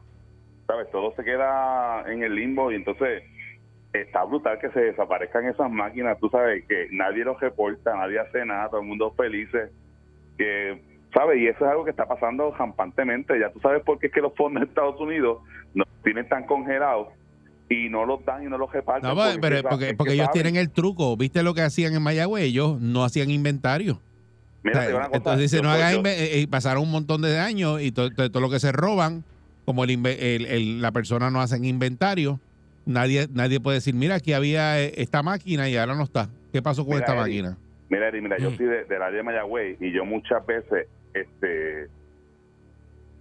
¿Sabes? 0.66 0.90
Todo 0.90 1.14
se 1.16 1.24
queda 1.24 2.04
en 2.10 2.22
el 2.22 2.34
limbo 2.34 2.70
y 2.70 2.74
entonces 2.74 3.22
está 3.92 4.24
brutal 4.24 4.58
que 4.58 4.70
se 4.70 4.80
desaparezcan 4.80 5.46
esas 5.46 5.70
máquinas. 5.70 6.18
Tú 6.20 6.28
sabes 6.28 6.64
que 6.66 6.88
nadie 6.90 7.24
los 7.24 7.40
reporta, 7.40 7.96
nadie 7.96 8.18
hace 8.18 8.44
nada, 8.44 8.68
todo 8.68 8.80
el 8.80 8.86
mundo 8.86 9.14
feliz. 9.16 9.48
Que, 10.36 10.82
¿Sabes? 11.14 11.38
Y 11.38 11.46
eso 11.46 11.64
es 11.64 11.70
algo 11.70 11.84
que 11.84 11.90
está 11.90 12.06
pasando 12.06 12.52
rampantemente. 12.52 13.38
Ya 13.40 13.50
tú 13.50 13.60
sabes 13.60 13.82
por 13.82 13.98
qué 13.98 14.08
es 14.08 14.12
que 14.12 14.20
los 14.20 14.34
fondos 14.34 14.62
de 14.62 14.68
Estados 14.68 15.00
Unidos 15.00 15.42
no 15.74 15.84
tienen 16.04 16.28
tan 16.28 16.44
congelados 16.44 17.08
y 17.70 17.88
no 17.88 18.04
los 18.04 18.24
dan 18.24 18.42
y 18.44 18.46
no 18.46 18.58
los 18.58 18.70
reparten. 18.70 19.08
No, 19.08 19.16
pero 19.40 19.62
porque, 19.62 19.94
porque 19.94 20.14
ellos 20.14 20.26
saben. 20.26 20.42
tienen 20.42 20.56
el 20.56 20.70
truco. 20.70 21.16
¿Viste 21.16 21.42
lo 21.42 21.54
que 21.54 21.62
hacían 21.62 21.94
en 21.94 22.02
Mayagüez? 22.02 22.44
Ellos 22.44 22.80
no 22.80 23.04
hacían 23.04 23.30
inventario. 23.30 24.00
Mira, 24.68 25.08
te 25.10 25.16
entonces 25.16 25.50
dice, 25.50 25.62
no 25.62 25.70
hagas 25.70 25.94
inve- 25.94 26.14
eh, 26.16 26.40
y 26.40 26.46
pasaron 26.46 26.82
un 26.84 26.90
montón 26.90 27.22
de 27.22 27.38
años 27.38 27.80
y 27.80 27.92
todo, 27.92 28.10
todo- 28.10 28.30
todo 28.30 28.40
lo 28.42 28.50
que 28.50 28.60
se 28.60 28.72
roban, 28.72 29.24
como 29.64 29.84
el, 29.84 29.90
inve- 29.90 30.16
el- 30.18 30.46
el- 30.46 30.82
la 30.82 30.92
persona 30.92 31.30
no 31.30 31.40
hacen 31.40 31.64
inventario, 31.64 32.40
nadie 32.86 33.28
nadie 33.32 33.60
puede 33.60 33.76
decir, 33.78 33.94
mira, 33.94 34.14
aquí 34.16 34.32
había 34.32 34.80
eh, 34.80 34.92
esta 34.96 35.22
máquina 35.22 35.68
y 35.68 35.76
ahora 35.76 35.94
no 35.94 36.04
está. 36.04 36.28
¿Qué 36.52 36.62
pasó 36.62 36.84
con 36.84 36.94
Mira, 36.94 37.00
esta 37.06 37.12
Eddie, 37.12 37.42
máquina? 37.42 37.58
Mira, 37.90 38.08
Eri, 38.08 38.20
mira, 38.20 38.38
yo 38.38 38.50
Mm. 38.50 38.56
soy 38.56 38.66
de, 38.66 38.84
del 38.84 39.02
área 39.02 39.16
de 39.18 39.22
Mayagüey 39.22 39.76
y 39.80 39.92
yo 39.92 40.04
muchas 40.04 40.44
veces 40.46 40.86
este 41.14 41.88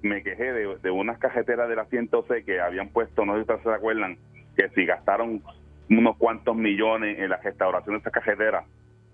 me 0.01 0.21
quejé 0.23 0.53
de, 0.53 0.77
de 0.81 0.91
unas 0.91 1.17
cajeteras 1.17 1.67
de 1.69 1.75
la 1.75 1.85
106 1.85 2.45
que 2.45 2.59
habían 2.61 2.89
puesto, 2.89 3.25
no 3.25 3.33
sé 3.33 3.39
si 3.39 3.41
ustedes 3.41 3.61
se 3.63 3.69
acuerdan, 3.71 4.17
que 4.55 4.69
si 4.75 4.85
gastaron 4.85 5.41
unos 5.89 6.17
cuantos 6.17 6.55
millones 6.55 7.17
en 7.19 7.29
la 7.29 7.37
restauración 7.37 7.95
de 7.95 7.97
estas 7.97 8.13
cajeteras. 8.13 8.65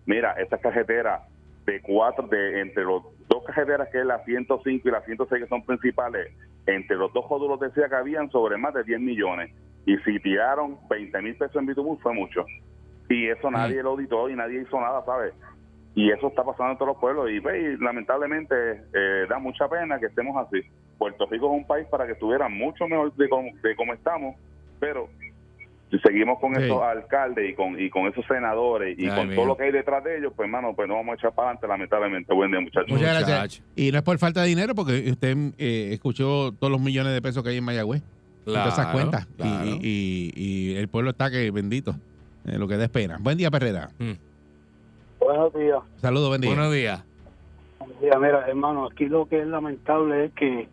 Mira, 0.06 0.34
estas 0.34 0.60
cajeteras 0.60 1.22
de 1.66 1.82
cuatro, 1.82 2.28
de 2.28 2.62
entre 2.62 2.84
los 2.84 3.04
dos 3.28 3.44
cajeteras 3.46 3.90
que 3.90 4.00
es 4.00 4.06
la 4.06 4.24
105 4.24 4.88
y 4.88 4.92
la 4.92 5.02
106 5.02 5.44
que 5.44 5.50
son 5.50 5.66
principales, 5.66 6.32
entre 6.66 6.96
los 6.96 7.12
dos 7.14 7.30
módulos 7.30 7.60
decía 7.60 7.90
que 7.90 7.96
habían 7.96 8.30
sobre 8.32 8.58
más 8.58 8.74
de 8.74 8.84
10 8.84 9.00
millones. 9.00 9.52
Y 9.86 9.98
si 9.98 10.20
tiraron 10.20 10.78
20 10.90 11.22
mil 11.22 11.36
pesos 11.36 11.56
en 11.58 11.66
Bitubus 11.66 12.02
fue 12.02 12.14
mucho. 12.14 12.46
Y 13.10 13.28
eso 13.28 13.52
nadie 13.52 13.84
lo 13.84 13.92
auditó 13.92 14.30
y 14.30 14.36
nadie 14.36 14.62
hizo 14.62 14.80
nada, 14.80 15.04
¿sabes? 15.06 15.34
Y 15.96 16.10
eso 16.10 16.28
está 16.28 16.44
pasando 16.44 16.72
en 16.72 16.78
todos 16.78 16.94
los 16.94 16.98
pueblos 16.98 17.30
y, 17.30 17.36
y 17.36 17.78
lamentablemente 17.78 18.56
eh, 18.94 19.26
da 19.30 19.40
mucha 19.40 19.68
pena 19.68 20.00
que 20.00 20.08
estemos 20.08 20.36
así. 20.38 20.62
Puerto 20.98 21.26
Rico 21.30 21.48
es 21.48 21.52
un 21.52 21.68
país 21.68 21.86
para 21.88 22.06
que 22.06 22.14
estuviera 22.14 22.48
mucho 22.48 22.88
mejor 22.88 23.14
de 23.16 23.30
como, 23.30 23.50
de 23.62 23.76
como 23.76 23.94
estamos, 23.94 24.36
pero 24.80 25.10
seguimos 26.00 26.40
con 26.40 26.56
Sí. 26.56 26.64
esos 26.64 26.82
alcaldes 26.82 27.50
y 27.52 27.54
con 27.54 27.80
y 27.80 27.90
con 27.90 28.08
esos 28.08 28.26
senadores 28.26 28.98
y 28.98 29.08
Ay, 29.08 29.16
con 29.16 29.36
todo 29.36 29.46
lo 29.46 29.58
que 29.58 29.64
hay 29.66 29.72
detrás 29.72 30.04
de 30.04 30.18
ellos, 30.18 30.34
pues 30.36 30.48
hermano, 30.48 30.74
pues 30.76 30.88
no 30.88 30.96
vamos 30.96 31.14
a 31.14 31.16
echar 31.16 31.34
para 31.34 31.50
adelante 31.50 31.68
lamentablemente. 31.68 32.34
Buen 32.34 32.52
día, 32.52 32.60
muchachos. 32.62 32.90
Muchas 32.90 33.28
gracias. 33.28 33.64
Y 33.76 33.92
no 33.92 33.98
es 34.00 34.04
por 34.04 34.18
falta 34.18 34.42
de 34.42 34.48
dinero, 34.48 34.74
porque 34.76 35.10
usted 35.12 35.36
eh, 35.58 35.90
escuchó 35.94 36.52
todos 36.54 36.72
los 36.72 36.82
millones 36.82 37.14
de 37.14 37.22
pesos 37.22 37.44
que 37.44 37.50
hay 37.50 37.58
en 37.58 37.64
Mayagüez. 37.64 38.02
y 38.02 38.46
todas 38.46 38.74
esas 38.74 38.88
Claro, 38.88 38.92
cuentas. 38.92 39.28
Y- 39.32 39.36
claro. 39.38 39.66
Y, 39.66 39.80
y- 39.82 40.32
y 40.36 40.76
el 40.76 40.88
pueblo 40.90 41.12
está 41.12 41.32
que 41.32 41.50
bendito. 41.52 41.96
eh, 42.46 42.58
lo 42.58 42.68
que 42.68 42.76
da 42.76 42.90
pena. 42.90 43.18
Buen 43.22 43.38
día, 43.38 43.50
Perrera. 43.50 43.90
Buenos 45.20 45.54
días. 45.54 45.80
Saludos, 45.98 46.28
buen 46.30 46.42
día. 46.42 46.50
Buenos 46.54 46.74
días. 46.74 47.04
Mira, 48.02 48.20
mira, 48.20 48.46
hermano, 48.48 48.86
aquí 48.92 49.06
lo 49.06 49.26
que 49.28 49.40
es 49.42 49.48
lamentable 49.48 50.26
es 50.26 50.34
que 50.34 50.68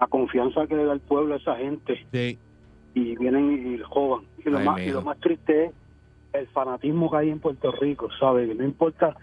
la 0.00 0.06
confianza 0.06 0.66
que 0.66 0.76
le 0.76 0.84
da 0.84 0.94
el 0.94 1.00
pueblo 1.00 1.34
a 1.34 1.36
esa 1.36 1.56
gente 1.56 2.02
Sí. 2.12 2.38
Y 2.94 3.16
vienen 3.16 3.72
y 3.74 3.76
le 3.78 3.84
jodan. 3.84 4.24
Y 4.44 4.50
lo, 4.50 4.58
Ay, 4.58 4.64
más, 4.66 4.80
y 4.80 4.90
lo 4.90 5.02
más 5.02 5.18
triste 5.20 5.66
es 5.66 5.72
el 6.32 6.46
fanatismo 6.48 7.10
que 7.10 7.16
hay 7.16 7.30
en 7.30 7.38
Puerto 7.40 7.72
Rico, 7.72 8.08
¿sabes? 8.18 8.48
Que 8.48 8.54
no 8.54 8.64
importa 8.64 9.16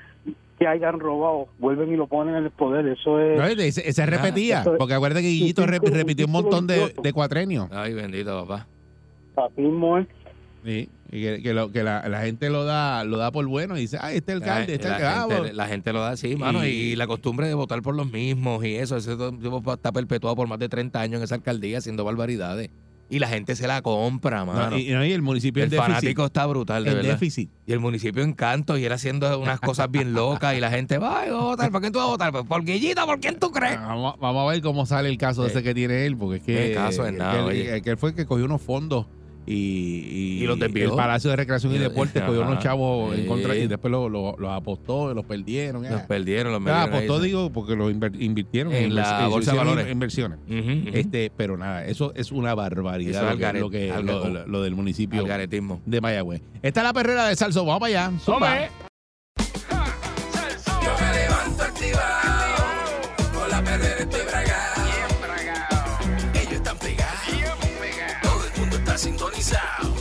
que 0.59 0.67
hayan 0.67 1.00
robado, 1.00 1.47
vuelven 1.59 1.93
y 1.93 1.95
lo 1.95 2.07
ponen 2.07 2.36
en 2.36 2.45
el 2.45 2.51
poder. 2.51 2.88
Eso 2.88 3.19
es... 3.19 3.38
No, 3.38 3.45
ese, 3.45 3.88
ese 3.88 4.05
repetía, 4.07 4.62
Eso 4.62 4.75
porque 4.77 4.95
acuérdate 4.95 5.21
que 5.21 5.29
Guillito 5.29 5.62
Sí, 5.63 5.67
sí, 5.69 5.74
rep- 5.75 5.88
sí, 5.88 5.93
repitió 5.93 6.25
un 6.25 6.31
montón 6.31 6.65
de, 6.65 6.93
de 7.01 7.13
cuatrenios. 7.13 7.67
Ay, 7.71 7.93
bendito, 7.93 8.45
papá. 8.45 8.67
fanatismo 9.36 10.00
es... 10.00 10.07
Sí, 10.65 10.89
y 11.12 11.21
que, 11.21 11.41
que 11.43 11.53
lo- 11.53 11.71
que 11.71 11.83
la, 11.83 12.09
la 12.09 12.21
gente 12.21 12.50
lo 12.50 12.65
da 12.65 13.03
lo 13.05 13.17
da 13.17 13.31
por 13.31 13.45
bueno 13.47 13.77
y 13.77 13.81
dice, 13.81 13.97
ay, 14.01 14.17
este 14.17 14.33
alcalde, 14.33 14.74
este 14.74 14.89
la, 14.89 14.95
alcalde. 14.95 15.36
gente, 15.36 15.53
la 15.53 15.67
gente 15.67 15.93
lo 15.93 16.00
da 16.01 16.09
así, 16.09 16.36
mano. 16.36 16.65
Y, 16.65 16.69
Y- 16.69 16.95
la 16.95 17.07
costumbre 17.07 17.47
de 17.47 17.53
votar 17.53 17.81
por 17.83 17.95
los 17.95 18.12
mismos 18.12 18.65
y 18.65 18.75
eso. 18.75 18.97
Ese 18.97 19.15
tipo 19.15 19.62
está 19.74 19.91
perpetuado 19.91 20.36
por 20.36 20.47
más 20.47 20.57
de 20.59 20.67
30 20.67 21.00
años 21.00 21.19
en 21.19 21.24
esa 21.24 21.36
alcaldía 21.36 21.77
haciendo 21.77 22.03
barbaridades. 22.03 22.69
Y 23.10 23.20
la 23.20 23.28
gente 23.30 23.56
se 23.56 23.68
la 23.68 23.82
compra, 23.82 24.40
No, 24.44 24.48
mano. 24.54 24.78
y, 24.78 24.90
no, 24.90 25.06
y 25.06 25.14
el 25.14 25.22
municipio 25.22 25.64
el 25.64 25.72
fanático 25.72 26.26
está 26.26 26.46
brutal, 26.46 26.84
de 26.84 26.94
verdad. 26.94 27.12
déficit. 27.12 27.50
Y 27.66 27.72
el 27.72 27.80
municipio 27.80 28.22
en 28.22 28.34
canto 28.34 28.78
y 28.78 28.84
él 28.84 28.92
haciendo 28.92 29.40
unas 29.40 29.62
cosas 29.62 29.90
bien 29.90 30.14
locas 30.14 30.56
y 30.58 30.60
la 30.60 30.70
gente 30.70 30.98
va 30.98 31.22
a 31.24 31.32
votar. 31.32 31.72
¿Por 31.72 31.80
quién 31.82 31.94
tú 31.94 32.00
vas 32.00 32.08
a 32.08 32.12
votar? 32.12 32.32
Pues 32.34 32.44
por 32.46 32.66
Guillita, 32.66 33.06
¿por 33.06 33.20
quién 33.22 33.40
tú 33.40 33.50
crees? 33.52 33.80
Vamos, 33.80 34.16
vamos 34.20 34.48
a 34.50 34.52
ver 34.52 34.62
cómo 34.62 34.86
sale 34.86 35.08
el 35.08 35.18
caso 35.18 35.46
ese 35.46 35.64
que 35.64 35.74
tiene 35.74 36.06
él, 36.06 36.18
porque 36.18 36.38
es 36.38 36.44
que, 36.44 36.56
Qué 36.70 36.74
caso 36.74 37.06
es 37.06 37.14
que 37.14 37.18
nada, 37.18 37.40
él- 37.40 37.46
oye. 37.46 37.82
que 37.82 37.90
él 37.92 37.98
fue 37.98 38.10
el 38.10 38.16
que 38.16 38.26
cogió 38.26 38.44
unos 38.44 38.62
fondos 38.62 39.06
y, 39.48 40.44
Y 40.44 40.46
los 40.46 40.60
desvió. 40.60 40.92
el 40.92 40.96
Palacio 40.96 41.30
de 41.30 41.36
Recreación 41.38 41.72
y, 41.74 41.77
Y- 41.77 41.80
Deportes 41.80 42.22
cogió 42.22 42.42
unos 42.42 42.60
chavos 42.62 43.18
en 43.18 43.25
contra 43.25 43.56
y 43.56 43.66
después 43.68 43.92
los 43.92 44.12
lo, 44.12 44.36
los 44.38 44.51
apostó, 44.51 45.13
los 45.13 45.25
perdieron. 45.25 45.84
Los 45.84 45.92
ah. 46.01 46.06
perdieron, 46.08 46.51
los 46.51 46.62
Ah, 46.62 46.63
metieron 46.63 46.89
apostó, 46.94 47.16
ahí. 47.16 47.22
digo, 47.27 47.50
porque 47.51 47.75
los 47.75 47.92
invirtieron 48.20 48.74
En 48.74 48.94
la 48.94 49.22
invers- 49.22 49.30
bolsa 49.30 49.51
de 49.54 49.58
valores. 49.58 49.92
inversiones. 49.92 50.39
Ujú. 50.48 50.89
Este, 50.98 51.32
pero 51.36 51.58
nada, 51.58 51.86
eso 51.86 52.12
es 52.16 52.32
una 52.32 52.54
barbaridad 52.56 53.24
es 53.34 53.39
lo, 53.62 53.70
que, 53.70 53.88
lo, 53.88 54.01
que- 54.01 54.04
lo- 54.04 54.27
lo- 54.30 54.48
lo 54.48 54.62
del 54.62 54.75
municipio 54.75 55.24
de 55.86 56.01
Mayagüez. 56.01 56.42
Esta 56.62 56.82
es 56.82 56.84
la 56.84 56.94
perrera 56.94 57.27
de 57.27 57.36
Salso, 57.36 57.66
vamos 57.66 57.80
para 57.80 58.06
allá. 58.10 58.87
Sintonizado. 69.41 69.94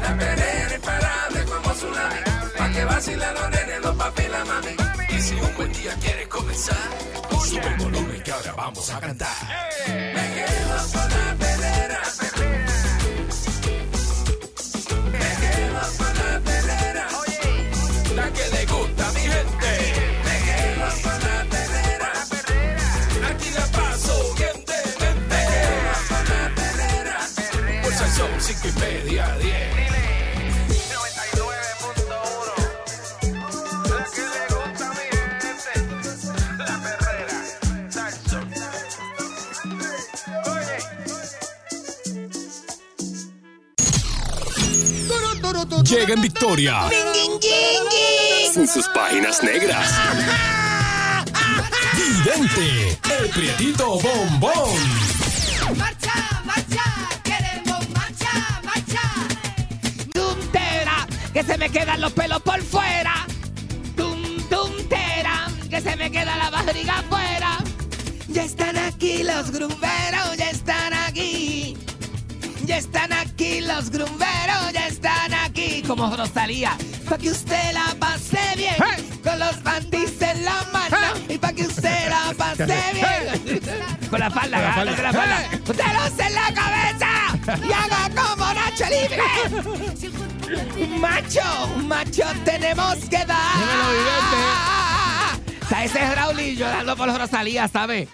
La 0.00 0.16
perrera 0.16 0.74
imparable 0.74 1.44
como 1.44 1.74
tsunami, 1.74 2.20
pa' 2.58 2.70
que 2.70 2.84
vacilan 2.84 3.34
los 3.34 3.50
nenes, 3.50 3.80
los 3.82 3.96
papi 3.96 4.22
y 4.22 4.28
la 4.28 4.44
mami. 4.44 4.76
Y 5.08 5.20
si 5.20 5.34
un 5.34 5.54
buen 5.56 5.72
día 5.72 5.94
quieres 6.00 6.28
comenzar, 6.28 6.88
sube 7.44 7.66
el 7.66 7.76
volumen 7.76 8.22
que 8.22 8.32
ahora 8.32 8.52
vamos 8.52 8.90
a 8.90 9.00
cantar. 9.00 9.36
Me 9.86 10.34
quedo 10.34 10.76
con 10.92 11.10
la 11.10 11.36
perrera, 11.38 12.03
Llega 45.94 46.14
en 46.14 46.22
victoria. 46.22 46.90
Sin 48.52 48.66
sus 48.66 48.88
páginas 48.88 49.40
negras. 49.44 49.88
Vidente, 51.94 52.98
el 53.20 53.28
prietito 53.28 54.00
bombón. 54.00 54.74
Marcha, 55.76 56.42
marcha, 56.44 56.84
queremos 57.22 57.88
marcha, 57.90 58.60
marcha. 58.64 59.02
Tuntera, 60.12 61.06
que 61.32 61.44
se 61.44 61.58
me 61.58 61.70
quedan 61.70 62.00
los 62.00 62.12
pelos 62.12 62.42
por 62.42 62.60
fuera. 62.60 63.14
Tum, 63.96 64.48
tuntera, 64.50 65.46
que 65.70 65.80
se 65.80 65.94
me 65.94 66.10
queda 66.10 66.36
la 66.36 66.50
barriga 66.50 66.98
afuera. 66.98 67.58
Ya 68.26 68.42
están 68.42 68.76
aquí 68.78 69.22
los 69.22 69.52
grumberos, 69.52 70.36
ya 70.38 70.50
están 70.50 70.92
aquí. 70.92 71.76
Ya 72.64 72.78
están 72.78 73.12
aquí 73.12 73.60
los 73.60 73.90
grumberos, 73.90 74.72
ya 74.72 74.88
están 74.88 75.02
aquí. 75.02 75.03
Como 75.96 76.16
Rosalía, 76.16 76.76
pa' 77.08 77.16
que 77.16 77.30
usted 77.30 77.72
la 77.72 77.94
pase 78.00 78.40
bien. 78.56 78.74
Con 79.22 79.38
los 79.38 79.62
bandis 79.62 80.20
en 80.22 80.44
la 80.44 80.66
mano. 80.72 80.96
Y 81.28 81.38
pa' 81.38 81.52
que 81.52 81.62
usted 81.62 82.10
la 82.10 82.34
pase 82.36 82.66
bien. 82.92 83.60
Con 84.10 84.18
la 84.18 84.28
falda, 84.28 84.74
con 84.74 84.86
la 84.86 85.12
falda. 85.12 85.48
¡Delos 85.50 86.18
en 86.18 86.34
la 86.34 86.52
cabeza! 86.52 87.10
¡Y 87.64 87.72
haga 87.72 88.10
como 88.10 88.44
Nacho 88.54 88.84
Libre! 88.90 89.22
¡Macho! 90.98 91.76
¡Macho 91.84 92.24
tenemos 92.44 92.96
que 93.08 93.24
dar! 93.24 93.54
O 95.62 95.68
sea, 95.68 95.84
ese 95.84 96.02
es 96.02 96.16
Raúl 96.16 96.40
llorando 96.56 96.96
por 96.96 97.16
Rosalía, 97.16 97.68
¿sabes? 97.68 98.08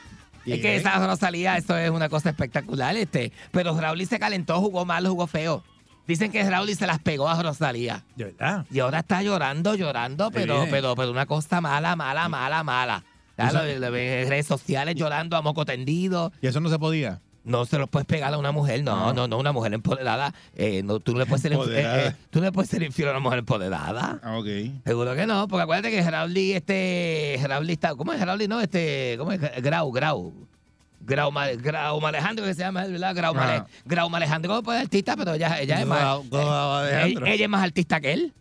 Es 0.45 0.61
que 0.61 0.77
esa 0.77 1.07
Rosalía, 1.07 1.57
esto 1.57 1.79
es 1.79 1.89
una 1.89 2.11
cosa 2.11 2.29
espectacular, 2.29 2.95
este. 2.97 3.33
Pero 3.53 3.81
Raúl 3.81 4.07
se 4.07 4.19
calentó, 4.19 4.61
jugó 4.61 4.85
mal, 4.85 5.09
jugó 5.09 5.27
feo. 5.27 5.65
Dicen 6.07 6.33
que 6.33 6.49
Raúl 6.49 6.69
se 6.75 6.87
las 6.87 6.99
pegó 6.99 7.29
a 7.29 7.41
Rosalía. 7.43 8.05
De 8.17 8.25
verdad. 8.25 8.67
Y 8.71 8.81
ahora 8.81 9.01
está 9.01 9.23
llorando, 9.23 9.75
llorando, 9.75 10.31
pero, 10.31 10.67
pero, 10.71 10.97
pero 10.97 11.11
una 11.11 11.27
cosa 11.27 11.61
mala, 11.61 11.95
mala, 11.97 12.29
mala, 12.29 12.65
mala. 12.65 13.05
Ve 13.37 14.23
en 14.23 14.29
redes 14.29 14.47
sociales 14.47 14.95
llorando 14.95 15.37
a 15.37 15.43
moco 15.43 15.65
tendido. 15.65 16.33
Y 16.43 16.47
eso 16.47 16.61
no 16.61 16.69
se 16.69 16.79
podía. 16.79 17.21
No 17.43 17.65
se 17.65 17.79
lo 17.79 17.87
puedes 17.87 18.07
pegar 18.07 18.35
a 18.35 18.39
una 18.39 18.53
mujer, 18.53 18.85
no, 18.85 19.15
no, 19.15 19.27
no, 19.27 19.39
una 19.39 19.53
mujer 19.53 19.73
empoderada. 19.73 20.35
Eh, 20.55 20.83
no, 20.83 21.01
tú 21.01 21.13
no 21.13 21.21
le 21.21 21.27
puedes 21.27 21.41
ser, 21.41 21.55
eh, 21.55 21.59
eh, 21.69 22.13
tú 22.29 22.41
no 22.41 22.45
le 22.45 22.53
puedes 22.53 22.69
ser 22.69 22.83
infiel 22.83 23.09
a 23.09 23.13
una 23.13 23.21
mujer 23.21 23.39
empoderada. 23.39 24.21
Ah, 24.23 24.37
ok. 24.39 24.47
Seguro 24.85 25.15
que 25.15 25.27
no, 25.27 25.49
porque 25.49 25.63
acuérdate 25.63 25.91
que 25.91 26.03
Geraldí, 26.03 26.53
este, 26.53 27.37
Geraldí 27.41 27.73
está, 27.73 27.95
¿cómo 27.95 28.13
es 28.13 28.19
Geraldí? 28.19 28.47
No, 28.47 28.61
este, 28.61 29.15
¿cómo 29.19 29.33
es? 29.33 29.41
Grau, 29.63 29.91
Grau. 29.91 30.35
Grau, 31.01 31.33
Ma- 31.33 31.49
Grau 31.53 32.05
Alejandro, 32.07 32.45
que 32.45 32.55
se 32.55 32.61
llama, 32.61 32.85
¿verdad? 32.87 33.15
Grau, 33.15 33.33
Ah. 33.37 33.41
Male- 33.47 33.65
Grau 33.85 34.15
Alejandro, 34.15 34.63
pues 34.63 34.81
artista, 34.81 35.17
pero 35.17 35.35
ella, 35.35 35.61
ella 35.61 35.81
es 35.81 35.87
más, 35.87 36.01
Grau 36.31 36.73
Alejandro. 36.75 37.27
ella, 37.27 37.35
ella 37.35 37.45
es 37.45 37.51
más 37.51 37.63
artista 37.65 38.01
que 38.01 38.13
él. 38.13 38.33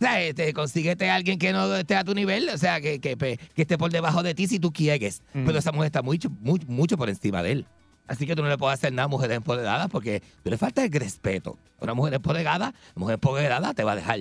O 0.00 0.04
sea, 0.04 0.20
este, 0.20 0.52
consíguete 0.52 1.08
a 1.10 1.14
alguien 1.14 1.38
que 1.38 1.52
no 1.52 1.76
esté 1.76 1.94
a 1.94 2.02
tu 2.02 2.12
nivel, 2.14 2.48
o 2.48 2.58
sea, 2.58 2.80
que, 2.80 2.98
que, 2.98 3.38
esté 3.54 3.78
por 3.78 3.92
debajo 3.92 4.22
de 4.24 4.34
ti 4.34 4.48
si 4.48 4.58
tú 4.58 4.72
quieres. 4.72 5.22
Mm. 5.32 5.44
Pero 5.46 5.58
esa 5.58 5.70
mujer 5.70 5.86
está 5.86 6.02
mucho, 6.02 6.28
mucho, 6.40 6.66
mucho 6.66 6.96
por 6.96 7.08
encima 7.08 7.40
de 7.42 7.52
él. 7.52 7.66
Así 8.08 8.26
que 8.26 8.34
tú 8.34 8.42
no 8.42 8.48
le 8.48 8.58
puedes 8.58 8.78
hacer 8.80 8.92
nada 8.92 9.04
a 9.04 9.08
mujeres 9.08 9.36
empoderadas 9.36 9.88
porque 9.88 10.20
tú 10.42 10.50
le 10.50 10.58
falta 10.58 10.82
el 10.84 10.90
respeto. 10.90 11.56
Una 11.78 11.94
mujer 11.94 12.14
empoderada, 12.14 12.74
una 12.96 13.00
mujer 13.00 13.14
empoderada 13.14 13.74
te 13.74 13.84
va 13.84 13.92
a 13.92 13.96
dejar. 13.96 14.18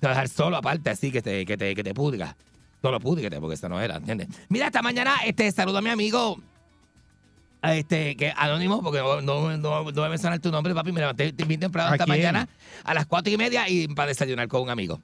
Te 0.00 0.06
va 0.06 0.08
a 0.08 0.14
dejar 0.14 0.28
solo 0.28 0.56
aparte, 0.56 0.90
así 0.90 1.12
que 1.12 1.22
te, 1.22 1.46
que 1.46 1.56
te, 1.56 1.74
que 1.76 1.84
te 1.84 1.94
pudga. 1.94 2.36
Solo 2.82 2.98
púdguete, 2.98 3.38
porque 3.40 3.54
esa 3.54 3.68
no 3.68 3.80
era, 3.80 3.96
¿entiendes? 3.96 4.26
Mira, 4.48 4.66
esta 4.66 4.82
mañana 4.82 5.14
este, 5.24 5.52
saludo 5.52 5.78
a 5.78 5.82
mi 5.82 5.90
amigo, 5.90 6.40
este, 7.62 8.16
que 8.16 8.32
anónimo, 8.36 8.82
porque 8.82 8.98
no, 9.00 9.20
no, 9.20 9.56
no, 9.56 9.84
no 9.84 9.92
voy 9.92 10.04
a 10.04 10.08
mencionar 10.08 10.38
tu 10.40 10.50
nombre, 10.50 10.74
papi. 10.74 10.92
Me 10.92 11.00
levanté 11.00 11.32
bien 11.32 11.60
temprano 11.60 11.90
¿A 11.90 11.94
esta 11.94 12.04
quién? 12.04 12.16
mañana 12.18 12.48
a 12.84 12.94
las 12.94 13.06
cuatro 13.06 13.32
y 13.32 13.36
media 13.36 13.68
y 13.68 13.86
para 13.88 14.08
desayunar 14.08 14.48
con 14.48 14.62
un 14.62 14.70
amigo. 14.70 15.00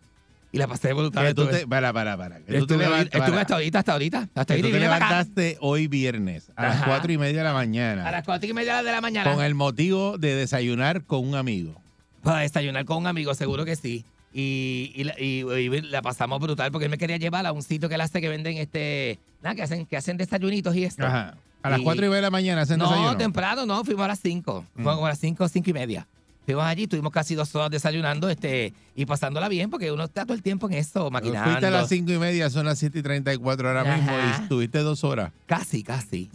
Y 0.52 0.58
la 0.58 0.66
pasé 0.68 0.92
brutal. 0.94 1.34
Para, 1.68 1.92
para, 1.92 2.16
para. 2.16 2.36
Que 2.38 2.44
tú 2.44 2.50
te 2.52 2.58
Estuve, 2.58 2.84
levantas- 2.84 3.06
estuve 3.06 3.20
para. 3.28 3.40
hasta 3.42 3.54
ahorita, 3.54 3.78
hasta 3.80 3.92
ahorita. 3.92 4.28
Hasta 4.34 4.54
Que 4.56 4.62
tú 4.62 4.70
te 4.70 4.78
levantaste 4.80 5.58
hoy 5.60 5.86
viernes 5.86 6.50
a 6.56 6.62
las 6.68 6.82
cuatro 6.84 7.12
y 7.12 7.18
media 7.18 7.38
de 7.38 7.44
la 7.44 7.50
A 7.50 7.54
mañana 7.54 8.10
las 8.10 8.24
cuatro 8.24 8.48
y 8.48 8.54
media 8.54 8.82
de 8.82 8.90
la 8.92 9.00
mañana. 9.02 9.34
con 9.34 9.44
el 9.44 9.54
motivo 9.54 10.16
de 10.16 10.34
desayunar 10.34 11.02
con 11.04 11.26
un 11.28 11.34
amigo. 11.34 11.74
Para 12.22 12.40
desayunar 12.40 12.84
con 12.86 12.96
un 12.98 13.06
amigo, 13.06 13.34
seguro 13.34 13.64
que 13.66 13.76
sí. 13.76 14.04
Y, 14.32 14.92
y, 14.94 15.04
la- 15.04 15.18
y- 15.20 15.44
y 15.44 15.80
la 15.82 16.00
pasamos 16.00 16.38
brutal 16.40 16.70
porque 16.70 16.84
él 16.86 16.90
me 16.90 16.98
quería 16.98 17.16
llevar 17.18 17.44
a 17.44 17.52
un 17.52 17.62
sitio 17.62 17.88
que 17.88 17.94
él 17.96 18.00
hace 18.00 18.20
que 18.20 18.28
venden 18.28 18.56
este. 18.56 19.18
Nada, 19.42 19.54
que 19.56 19.62
hacen, 19.62 19.84
que 19.86 19.96
hacen 19.96 20.16
desayunitos 20.16 20.74
y 20.76 20.84
esto. 20.84 21.04
Ajá. 21.06 21.34
A 21.66 21.70
las 21.70 21.81
4 21.81 22.05
y 22.05 22.09
media 22.09 22.16
de 22.16 22.22
la 22.22 22.31
mañana 22.31 22.62
hacen 22.62 22.79
No, 22.79 22.88
desayuno. 22.88 23.16
temprano, 23.16 23.66
no, 23.66 23.85
fuimos 23.85 24.05
a 24.05 24.09
las 24.09 24.20
5. 24.20 24.64
Fuimos 24.74 24.94
como 24.94 25.07
a 25.07 25.11
las 25.11 25.18
5, 25.18 25.48
5 25.48 25.70
y 25.70 25.72
media. 25.72 26.07
Fuimos 26.44 26.64
allí, 26.64 26.85
estuvimos 26.85 27.12
casi 27.12 27.35
dos 27.35 27.52
horas 27.57 27.70
desayunando 27.70 28.29
este 28.29 28.72
y 28.94 29.05
pasándola 29.05 29.48
bien 29.48 29.68
porque 29.68 29.90
uno 29.90 30.05
está 30.05 30.24
todo 30.24 30.35
el 30.35 30.42
tiempo 30.42 30.68
en 30.68 30.74
eso, 30.74 31.11
maquinando. 31.11 31.50
Fuiste 31.50 31.66
a 31.66 31.70
las 31.70 31.88
5 31.88 32.12
y 32.12 32.18
media, 32.18 32.48
son 32.50 32.66
las 32.66 32.79
7 32.79 33.00
y 33.00 33.02
34 33.02 33.68
ahora 33.68 33.96
mismo 33.96 34.12
y 34.12 34.42
estuviste 34.42 34.79
dos 34.79 35.02
horas. 35.02 35.33
Casi, 35.46 35.83
casi. 35.83 36.31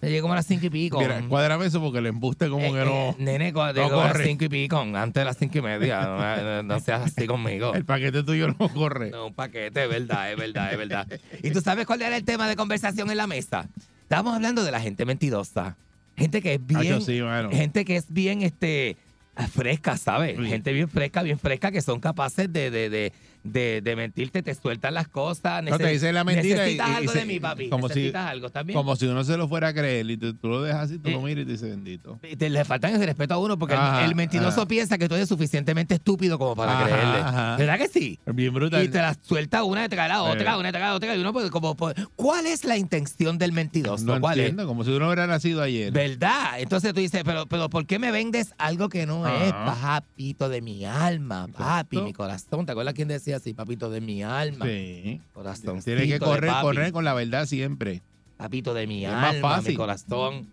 Me 0.00 0.08
llegué 0.08 0.20
como 0.20 0.32
a 0.32 0.36
las 0.36 0.46
5 0.46 0.66
y 0.66 0.70
pico. 0.70 0.98
Mira, 1.00 1.22
cuádrame 1.28 1.66
eso 1.66 1.80
porque 1.80 1.98
el 1.98 2.06
embuste 2.06 2.48
como 2.48 2.64
Eh, 2.66 2.72
que 2.72 2.82
eh, 2.82 2.84
no... 2.84 3.24
nene, 3.24 3.52
cuando 3.52 3.80
no 3.80 3.86
llegó 3.88 4.00
a 4.00 4.04
las 4.04 4.12
corre. 4.14 4.24
5 4.26 4.44
y 4.44 4.48
pico, 4.48 4.76
antes 4.78 5.14
de 5.20 5.24
las 5.24 5.36
5 5.38 5.58
y 5.58 5.62
media. 5.62 6.02
No, 6.02 6.36
no- 6.42 6.62
no 6.64 6.80
seas 6.80 7.02
así 7.02 7.26
conmigo. 7.28 7.72
El 7.74 7.84
paquete 7.84 8.22
tuyo 8.24 8.48
no 8.48 8.68
corre. 8.68 9.10
No, 9.10 9.26
un 9.28 9.34
paquete, 9.34 9.84
es 9.84 9.88
verdad, 9.88 10.30
es 10.32 10.36
verdad, 10.36 10.72
es 10.72 10.78
verdad. 10.78 11.06
¿Y 11.42 11.50
tú 11.50 11.60
sabes 11.60 11.86
cuál 11.86 12.02
era 12.02 12.16
el 12.16 12.24
tema 12.24 12.48
de 12.48 12.56
conversación 12.56 13.10
en 13.12 13.16
la 13.16 13.26
mesa? 13.28 13.68
Estábamos 14.12 14.34
hablando 14.34 14.62
de 14.62 14.70
la 14.70 14.78
gente 14.78 15.06
mentirosa. 15.06 15.74
Gente 16.18 16.42
que 16.42 16.52
es 16.52 16.66
bien. 16.66 17.00
Sí, 17.00 17.22
mano. 17.22 17.48
Gente 17.50 17.86
que 17.86 17.96
es 17.96 18.12
bien 18.12 18.42
este 18.42 18.98
fresca, 19.50 19.96
¿sabes? 19.96 20.36
Sí. 20.36 20.44
Gente 20.48 20.74
bien 20.74 20.86
fresca, 20.86 21.22
bien 21.22 21.38
fresca, 21.38 21.72
que 21.72 21.80
son 21.80 21.98
capaces 21.98 22.52
de, 22.52 22.70
de, 22.70 22.90
de, 22.90 23.14
de, 23.44 23.80
de 23.82 23.96
mentirte, 23.96 24.42
te 24.42 24.54
sueltan 24.54 24.94
las 24.94 25.08
cosas. 25.08 25.62
No, 25.64 25.76
te 25.78 25.88
dice 25.88 26.12
la 26.12 26.24
mentira 26.24 26.56
Necesitas 26.58 26.88
y- 26.88 26.92
algo 26.94 27.12
de 27.12 27.24
mí, 27.26 27.40
papi. 27.40 27.68
como 27.68 27.88
si- 27.88 27.94
Necesitas 27.94 28.30
algo 28.30 28.50
también. 28.50 28.76
Como 28.76 28.96
si 28.96 29.06
uno 29.06 29.24
se 29.24 29.36
lo 29.36 29.48
fuera 29.48 29.68
a 29.68 29.74
creer 29.74 30.10
y 30.10 30.16
tú, 30.16 30.34
tú 30.34 30.48
lo 30.48 30.62
dejas 30.62 30.82
así, 30.82 30.98
tú 30.98 31.08
Eh. 31.08 31.12
lo 31.12 31.22
miras 31.22 31.42
y 31.42 31.46
te 31.46 31.52
dice 31.52 31.68
bendito. 31.68 32.18
Te- 32.38 32.50
le 32.50 32.64
faltan 32.64 32.94
el 32.94 33.02
respeto 33.04 33.34
a 33.34 33.38
uno 33.38 33.58
porque 33.58 33.74
el- 33.74 33.80
Ajá, 33.80 34.04
el, 34.04 34.14
mentiroso 34.14 34.60
ajá. 34.60 34.68
piensa 34.68 34.98
que 34.98 35.08
tú 35.08 35.14
eres 35.14 35.28
suficientemente 35.28 35.94
estúpido 35.94 36.38
como 36.38 36.54
para 36.56 36.72
Ajá, 36.78 36.84
creerle. 36.86 37.56
¿Verdad 37.66 37.78
que 37.78 37.88
sí? 37.88 38.18
Bien 38.26 38.52
brutal. 38.54 38.84
Y 38.84 38.88
te 38.88 38.98
la 38.98 39.16
suelta 39.20 39.64
una, 39.64 39.88
te 39.88 39.96
cae 39.96 40.08
la 40.08 40.22
otra, 40.22 40.54
Eh. 40.54 40.58
una, 40.58 40.70
te 40.72 40.78
cae 40.78 40.88
la 40.88 40.94
otra. 40.94 41.16
Y 41.16 41.20
uno, 41.20 41.32
pues, 41.32 41.50
como, 41.50 41.74
pues, 41.76 41.94
¿cuál 42.16 42.46
es 42.46 42.64
la 42.64 42.76
intención 42.76 43.38
del 43.38 43.52
mentiroso? 43.52 44.04
no 44.04 44.20
¿Cuál 44.20 44.38
entiendo, 44.38 44.66
como 44.66 44.84
si 44.84 44.90
uno 44.90 45.06
hubiera 45.06 45.26
nacido 45.26 45.62
ayer. 45.62 45.88
es? 45.88 45.92
¿Verdad? 45.92 46.58
Entonces 46.60 46.92
tú 46.94 47.00
dices, 47.00 47.22
pero, 47.24 47.46
pero 47.46 47.68
¿por 47.68 47.86
qué 47.86 47.98
me 47.98 48.10
vendes 48.12 48.54
algo 48.58 48.88
que 48.88 49.06
no 49.06 49.26
es 49.26 49.52
papito 49.52 50.48
de 50.48 50.60
mi 50.60 50.84
alma? 50.84 51.48
Papi, 51.56 51.98
mi 52.02 52.12
corazón. 52.12 52.66
¿Te 52.66 52.72
acuerdas 52.72 52.94
quién 52.94 53.08
decía 53.08 53.31
así? 53.36 53.54
Papito 53.54 53.90
de 53.90 54.00
mi 54.00 54.22
alma. 54.22 54.66
Sí. 54.66 55.20
Corazón. 55.32 55.80
Tienes 55.82 56.06
que 56.08 56.18
correr, 56.18 56.50
correr 56.60 56.92
con 56.92 57.04
la 57.04 57.14
verdad 57.14 57.46
siempre. 57.46 58.02
Papito 58.36 58.74
de 58.74 58.86
mi 58.86 59.04
Es 59.04 59.12
más 59.12 59.34
alma, 59.34 59.48
mi 59.48 59.54
fácil. 59.56 59.76
corazón. 59.76 60.46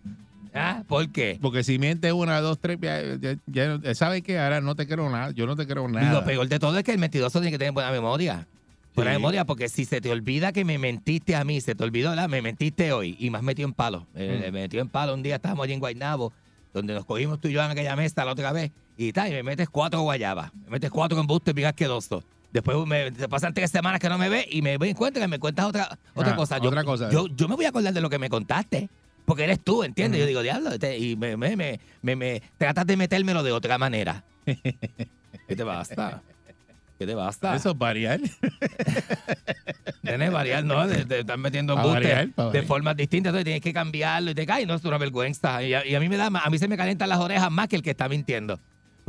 ¿Ah? 0.54 0.84
¿Por 0.88 1.10
qué? 1.12 1.38
Porque 1.42 1.64
si 1.64 1.78
mientes 1.78 2.12
una, 2.12 2.42
dos, 2.42 2.58
tres, 2.60 2.80
ya, 2.82 3.02
ya, 3.20 3.38
ya- 3.48 3.94
¿sabes 3.96 4.24
qué? 4.24 4.40
Ahora 4.40 4.62
no 4.62 4.76
te 4.76 4.88
creo 4.88 5.08
nada. 5.10 5.32
Yo 5.32 5.46
no 5.46 5.56
te 5.56 5.68
creo 5.68 5.88
Y 5.88 5.92
nada. 5.92 6.12
lo 6.12 6.26
peor 6.26 6.48
de 6.48 6.58
todo 6.60 6.78
es 6.78 6.84
que 6.84 6.92
el 6.92 6.98
mentiroso 6.98 7.40
tiene 7.40 7.52
que 7.52 7.60
tener 7.60 7.74
buena 7.74 7.92
memoria. 7.92 8.48
Buena 8.96 9.12
Sí. 9.12 9.18
memoria, 9.18 9.46
porque 9.46 9.70
si 9.70 9.86
se 9.86 10.02
te 10.02 10.12
olvida 10.12 10.52
que 10.52 10.66
me 10.66 10.80
mentiste 10.80 11.36
a 11.36 11.44
mí, 11.44 11.62
se 11.62 11.76
te 11.76 11.84
olvidó, 11.84 12.10
¿verdad? 12.10 12.28
Me 12.28 12.42
mentiste 12.42 12.92
hoy 12.92 13.16
y 13.20 13.30
me 13.30 13.38
has 13.38 13.44
metido 13.44 13.68
en 13.68 13.74
palo. 13.76 14.08
Eh, 14.16 14.38
Mm. 14.40 14.42
Me 14.42 14.62
metió 14.62 14.82
en 14.82 14.90
palo 14.90 15.14
un 15.14 15.22
día, 15.22 15.36
estábamos 15.36 15.64
allí 15.66 15.74
en 15.74 15.80
Guaynabo, 15.80 16.34
donde 16.74 16.96
nos 16.96 17.06
cogimos 17.06 17.40
tú 17.40 17.48
y 17.48 17.54
yo 17.54 17.64
en 17.64 17.70
aquella 17.70 17.96
mesa 17.96 18.26
la 18.26 18.32
otra 18.32 18.52
vez, 18.52 18.72
y 18.98 19.14
tal, 19.14 19.30
y 19.30 19.32
me 19.34 19.44
metes 19.44 19.70
cuatro 19.70 20.02
guayabas, 20.02 20.52
me 20.66 20.72
metes 20.72 20.90
cuatro 20.90 21.20
embustes 21.20 21.54
bien 21.54 21.68
asquerosos. 21.68 22.24
Después 22.52 22.78
me, 22.88 23.12
te 23.12 23.30
pasan 23.30 23.54
tres 23.54 23.70
semanas 23.70 24.00
que 24.00 24.10
no 24.10 24.18
me 24.18 24.28
ves 24.30 24.46
y 24.50 24.62
me 24.62 24.74
encuentras 24.74 25.24
que 25.24 25.28
me 25.28 25.38
cuentas 25.40 25.66
otra, 25.66 25.98
otra 26.16 26.34
Ah, 26.34 26.36
cosa. 26.36 26.58
Yo, 26.58 26.70
otra 26.70 26.84
cosa. 26.84 27.10
Yo, 27.12 27.28
yo 27.28 27.48
me 27.48 27.56
voy 27.56 27.66
a 27.66 27.70
acordar 27.70 27.94
de 27.94 28.02
lo 28.02 28.10
que 28.10 28.18
me 28.20 28.30
contaste. 28.30 28.90
Porque 29.26 29.44
eres 29.44 29.60
tú, 29.60 29.84
¿entiendes? 29.84 30.18
Ujú. 30.18 30.24
Yo 30.24 30.28
digo, 30.28 30.42
diablo, 30.42 30.72
este- 30.72 30.98
y 30.98 31.16
me, 31.16 31.38
me, 31.38 31.56
me, 31.56 31.80
me, 32.02 32.16
me- 32.16 32.42
tratas 32.58 32.88
de 32.88 32.98
metérmelo 32.98 33.44
de 33.44 33.52
otra 33.52 33.78
manera. 33.78 34.24
¿Qué 34.46 35.56
te 35.56 35.64
basta? 35.64 36.24
¿Qué 36.98 37.06
te 37.06 37.14
basta? 37.14 37.56
Eso 37.56 37.70
es 37.72 37.78
variar. 37.78 38.20
Nene, 40.02 40.30
variar, 40.30 40.64
¿no? 40.66 40.88
De, 40.88 41.06
de 41.06 41.20
estar 41.20 41.38
metiendo 41.38 41.74
embustes 41.74 42.30
de 42.52 42.64
formas 42.64 42.96
distintas. 42.98 43.30
Entonces 43.30 43.46
tienes 43.46 43.62
que 43.62 43.72
cambiarlo 43.74 44.32
y 44.32 44.36
te 44.36 44.46
cae. 44.46 44.66
No 44.66 44.74
es 44.74 44.84
una 44.84 44.98
vergüenza. 44.98 45.62
Y 45.64 45.74
a, 45.74 45.86
y 45.86 45.96
a 45.96 46.00
mí 46.00 46.10
me 46.10 46.18
da, 46.18 46.28
a 46.28 46.50
mí 46.50 46.58
se 46.58 46.68
me 46.68 46.76
calientan 46.78 47.10
las 47.10 47.20
orejas 47.20 47.52
más 47.52 47.68
que 47.68 47.76
el 47.76 47.84
que 47.84 47.92
está 47.92 48.10
mintiendo. 48.10 48.60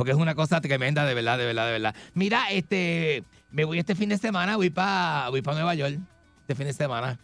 Porque 0.01 0.13
es 0.13 0.17
una 0.17 0.33
cosa 0.33 0.59
tremenda, 0.61 1.05
de 1.05 1.13
verdad, 1.13 1.37
de 1.37 1.45
verdad, 1.45 1.67
de 1.67 1.71
verdad. 1.73 1.95
Mira, 2.15 2.49
este, 2.49 3.23
me 3.51 3.65
voy 3.65 3.77
este 3.77 3.93
fin 3.93 4.09
de 4.09 4.17
semana, 4.17 4.55
voy 4.55 4.71
para 4.71 5.29
voy 5.29 5.43
pa 5.43 5.53
Nueva 5.53 5.75
York. 5.75 5.99
Este 6.39 6.55
fin 6.55 6.65
de 6.65 6.73
semana. 6.73 7.19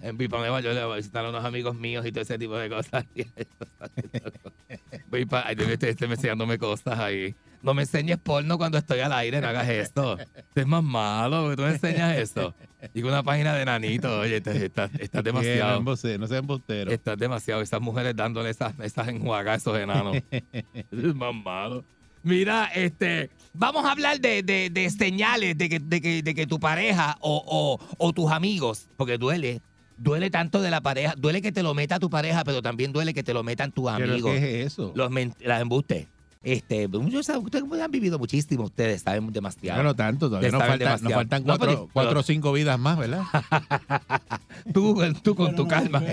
Eh, 0.00 0.12
Voy 0.14 0.28
para 0.28 0.40
Nueva 0.44 0.62
York 0.62 0.78
a 0.78 0.96
visitar 0.96 1.26
a 1.26 1.28
unos 1.28 1.44
amigos 1.44 1.76
míos 1.76 2.06
y 2.06 2.10
todo 2.10 2.22
ese 2.22 2.38
tipo 2.38 2.56
de 2.56 2.70
cosas. 2.70 3.04
voy 5.10 5.26
para. 5.26 5.48
Ay, 5.48 5.56
debe 5.56 5.74
estar 5.74 6.10
enseñándome 6.10 6.56
cosas 6.56 6.98
ahí. 6.98 7.34
No 7.60 7.74
me 7.74 7.82
enseñes 7.82 8.16
porno 8.16 8.56
cuando 8.56 8.78
estoy 8.78 9.00
al 9.00 9.12
aire, 9.12 9.42
no 9.42 9.48
hagas 9.48 9.68
esto. 9.68 10.18
Esto 10.18 10.40
es 10.54 10.66
más 10.66 10.82
malo, 10.82 11.42
porque 11.42 11.56
tú 11.56 11.62
me 11.64 11.68
enseñas 11.68 12.16
eso. 12.16 12.54
Digo 12.94 13.08
una 13.08 13.22
página 13.22 13.52
de 13.52 13.66
nanito, 13.66 14.20
oye, 14.20 14.38
estás 14.38 14.56
está, 14.56 14.86
Bien, 14.86 15.22
demasiado. 15.22 15.82
no 15.82 15.96
seas 15.96 16.32
embustero. 16.32 16.90
Estás 16.90 17.18
demasiado. 17.18 17.60
Esas 17.60 17.82
mujeres 17.82 18.16
dándole 18.16 18.48
esas, 18.48 18.72
esas 18.80 19.06
enjuagas 19.08 19.52
a 19.52 19.56
esos 19.58 19.78
enanos. 19.78 20.16
es 20.30 21.14
más 21.14 21.34
malo. 21.34 21.84
Mira, 22.22 22.66
este, 22.74 23.30
vamos 23.52 23.84
a 23.84 23.92
hablar 23.92 24.20
de, 24.20 24.42
de- 24.42 24.70
de 24.70 24.90
señales 24.90 25.56
de 25.58 25.68
que, 25.68 25.80
de, 25.80 26.00
que, 26.00 26.22
de 26.22 26.34
que 26.34 26.46
tu 26.46 26.60
pareja 26.60 27.16
o, 27.20 27.42
o- 27.46 27.96
o 27.98 28.12
tus 28.12 28.30
amigos, 28.30 28.88
porque 28.96 29.18
duele, 29.18 29.60
duele 29.96 30.30
tanto 30.30 30.60
de 30.62 30.70
la 30.70 30.80
pareja, 30.80 31.14
duele 31.16 31.42
que 31.42 31.52
te 31.52 31.62
lo 31.62 31.74
meta 31.74 31.98
tu 31.98 32.10
pareja, 32.10 32.44
pero 32.44 32.62
también 32.62 32.92
duele 32.92 33.12
que 33.14 33.22
te 33.22 33.34
lo 33.34 33.42
metan 33.42 33.72
tus 33.72 33.90
¿Pero 33.96 34.12
amigos. 34.12 34.30
qué 34.32 34.60
es 34.62 34.66
eso? 34.72 34.92
Los 34.94 35.10
las 35.40 35.60
embustes. 35.60 36.06
Este, 36.44 36.86
ustedes 36.88 37.64
han 37.80 37.90
vivido 37.92 38.18
muchísimo, 38.18 38.64
ustedes 38.64 39.02
saben 39.02 39.32
demasiado. 39.32 39.78
Bueno, 39.78 39.94
tanto, 39.94 40.26
todavía 40.28 40.50
nos, 40.50 40.60
falta- 40.60 40.98
faltan 41.10 41.42
No, 41.42 41.46
cuatro, 41.56 41.66
pero- 41.68 41.88
cuatro 41.92 42.10
pero- 42.10 42.20
o 42.20 42.22
cinco 42.24 42.52
vidas 42.52 42.78
más, 42.80 42.98
¿verdad? 42.98 43.22
Tú, 44.72 44.96
tú 45.22 45.34
con 45.34 45.54
tu 45.54 45.66
calma. 45.68 46.00
Tú 46.00 46.06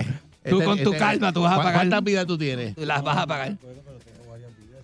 Este- 0.60 0.64
con 0.64 0.78
tu 0.78 0.92
este- 0.92 0.98
calma, 0.98 1.32
tú 1.32 1.42
vas 1.42 1.52
a 1.52 1.56
¿cu- 1.56 1.62
pagar. 1.62 1.74
¿Cuántas 1.80 2.04
vidas 2.04 2.26
tú 2.26 2.38
tienes? 2.38 2.76
Las 2.78 3.02
vas 3.02 3.16
a 3.18 3.26
pagar. 3.26 3.56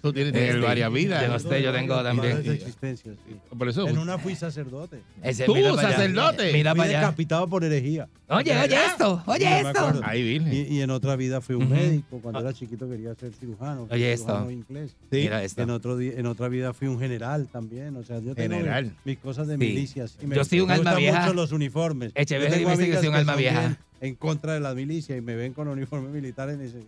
Tú 0.06 0.12
tienes, 0.12 0.32
tienes 0.32 0.54
Este, 0.54 0.64
varias 0.66 0.92
vidas. 0.92 1.22
Yo 1.22 1.28
no 1.28 1.38
sé, 1.40 1.62
yo 1.62 1.72
tengo 1.72 2.00
también. 2.02 2.42
sí. 2.44 3.10
Por 3.58 3.68
eso, 3.68 3.88
En 3.88 3.98
una 3.98 4.18
fui 4.18 4.36
sacerdote. 4.36 5.00
Ese- 5.22 5.44
Tú, 5.46 5.54
mira 5.54 5.74
para 5.74 5.88
allá. 5.88 5.96
sacerdote. 5.96 6.52
Mira 6.52 6.70
Fui 6.70 6.78
para 6.78 6.88
allá. 6.90 7.00
decapitado 7.00 7.48
por 7.48 7.64
herejía. 7.64 8.08
Oye, 8.28 8.56
oye 8.56 8.76
esto, 8.86 9.22
oye 9.26 9.60
esto. 9.60 10.00
Ahí, 10.04 10.22
Virgen. 10.22 10.52
Y, 10.52 10.76
y 10.76 10.80
en 10.82 10.90
otra 10.90 11.16
vida 11.16 11.40
fui 11.40 11.56
un 11.56 11.68
médico. 11.70 12.20
Cuando 12.22 12.40
era 12.40 12.52
chiquito 12.52 12.88
quería 12.88 13.14
ser 13.16 13.32
cirujano. 13.34 13.88
Oye, 13.90 14.12
esto. 14.12 14.26
cirujano 14.26 14.50
inglés. 14.50 14.90
Sí. 15.10 15.16
Mira 15.18 15.42
esto. 15.42 15.62
En, 15.62 15.70
otro 15.70 16.00
en 16.00 16.26
otra 16.26 16.48
vida 16.48 16.72
fui 16.72 16.86
un 16.88 16.98
general 17.00 17.48
también. 17.50 17.96
O 17.96 18.04
sea, 18.04 18.20
yo 18.20 18.34
tengo 18.34 18.54
General. 18.56 18.92
mis, 19.04 19.18
cosas 19.18 19.48
de 19.48 19.54
Sí. 19.54 19.58
milicias. 19.58 20.16
Y 20.22 20.26
me, 20.26 20.36
Yo 20.36 20.44
soy 20.44 20.60
un 20.60 20.68
me 20.68 20.74
alma 20.74 20.90
gustan 20.92 20.98
vieja. 21.02 21.20
mucho 21.22 21.34
los 21.34 21.50
uniformes. 21.52 22.12
Tengo 22.14 22.44
dice 22.44 22.86
que 22.90 22.96
soy 22.98 23.08
un 23.08 23.14
alma 23.14 23.34
vieja. 23.36 23.76
En 24.00 24.14
contra 24.14 24.52
de 24.54 24.60
las 24.60 24.74
milicias 24.76 25.16
y 25.18 25.22
me 25.22 25.34
ven 25.36 25.52
con 25.54 25.68
uniforme 25.68 26.10
militar 26.10 26.50
y 26.52 26.56
me 26.58 26.64
dicen, 26.64 26.84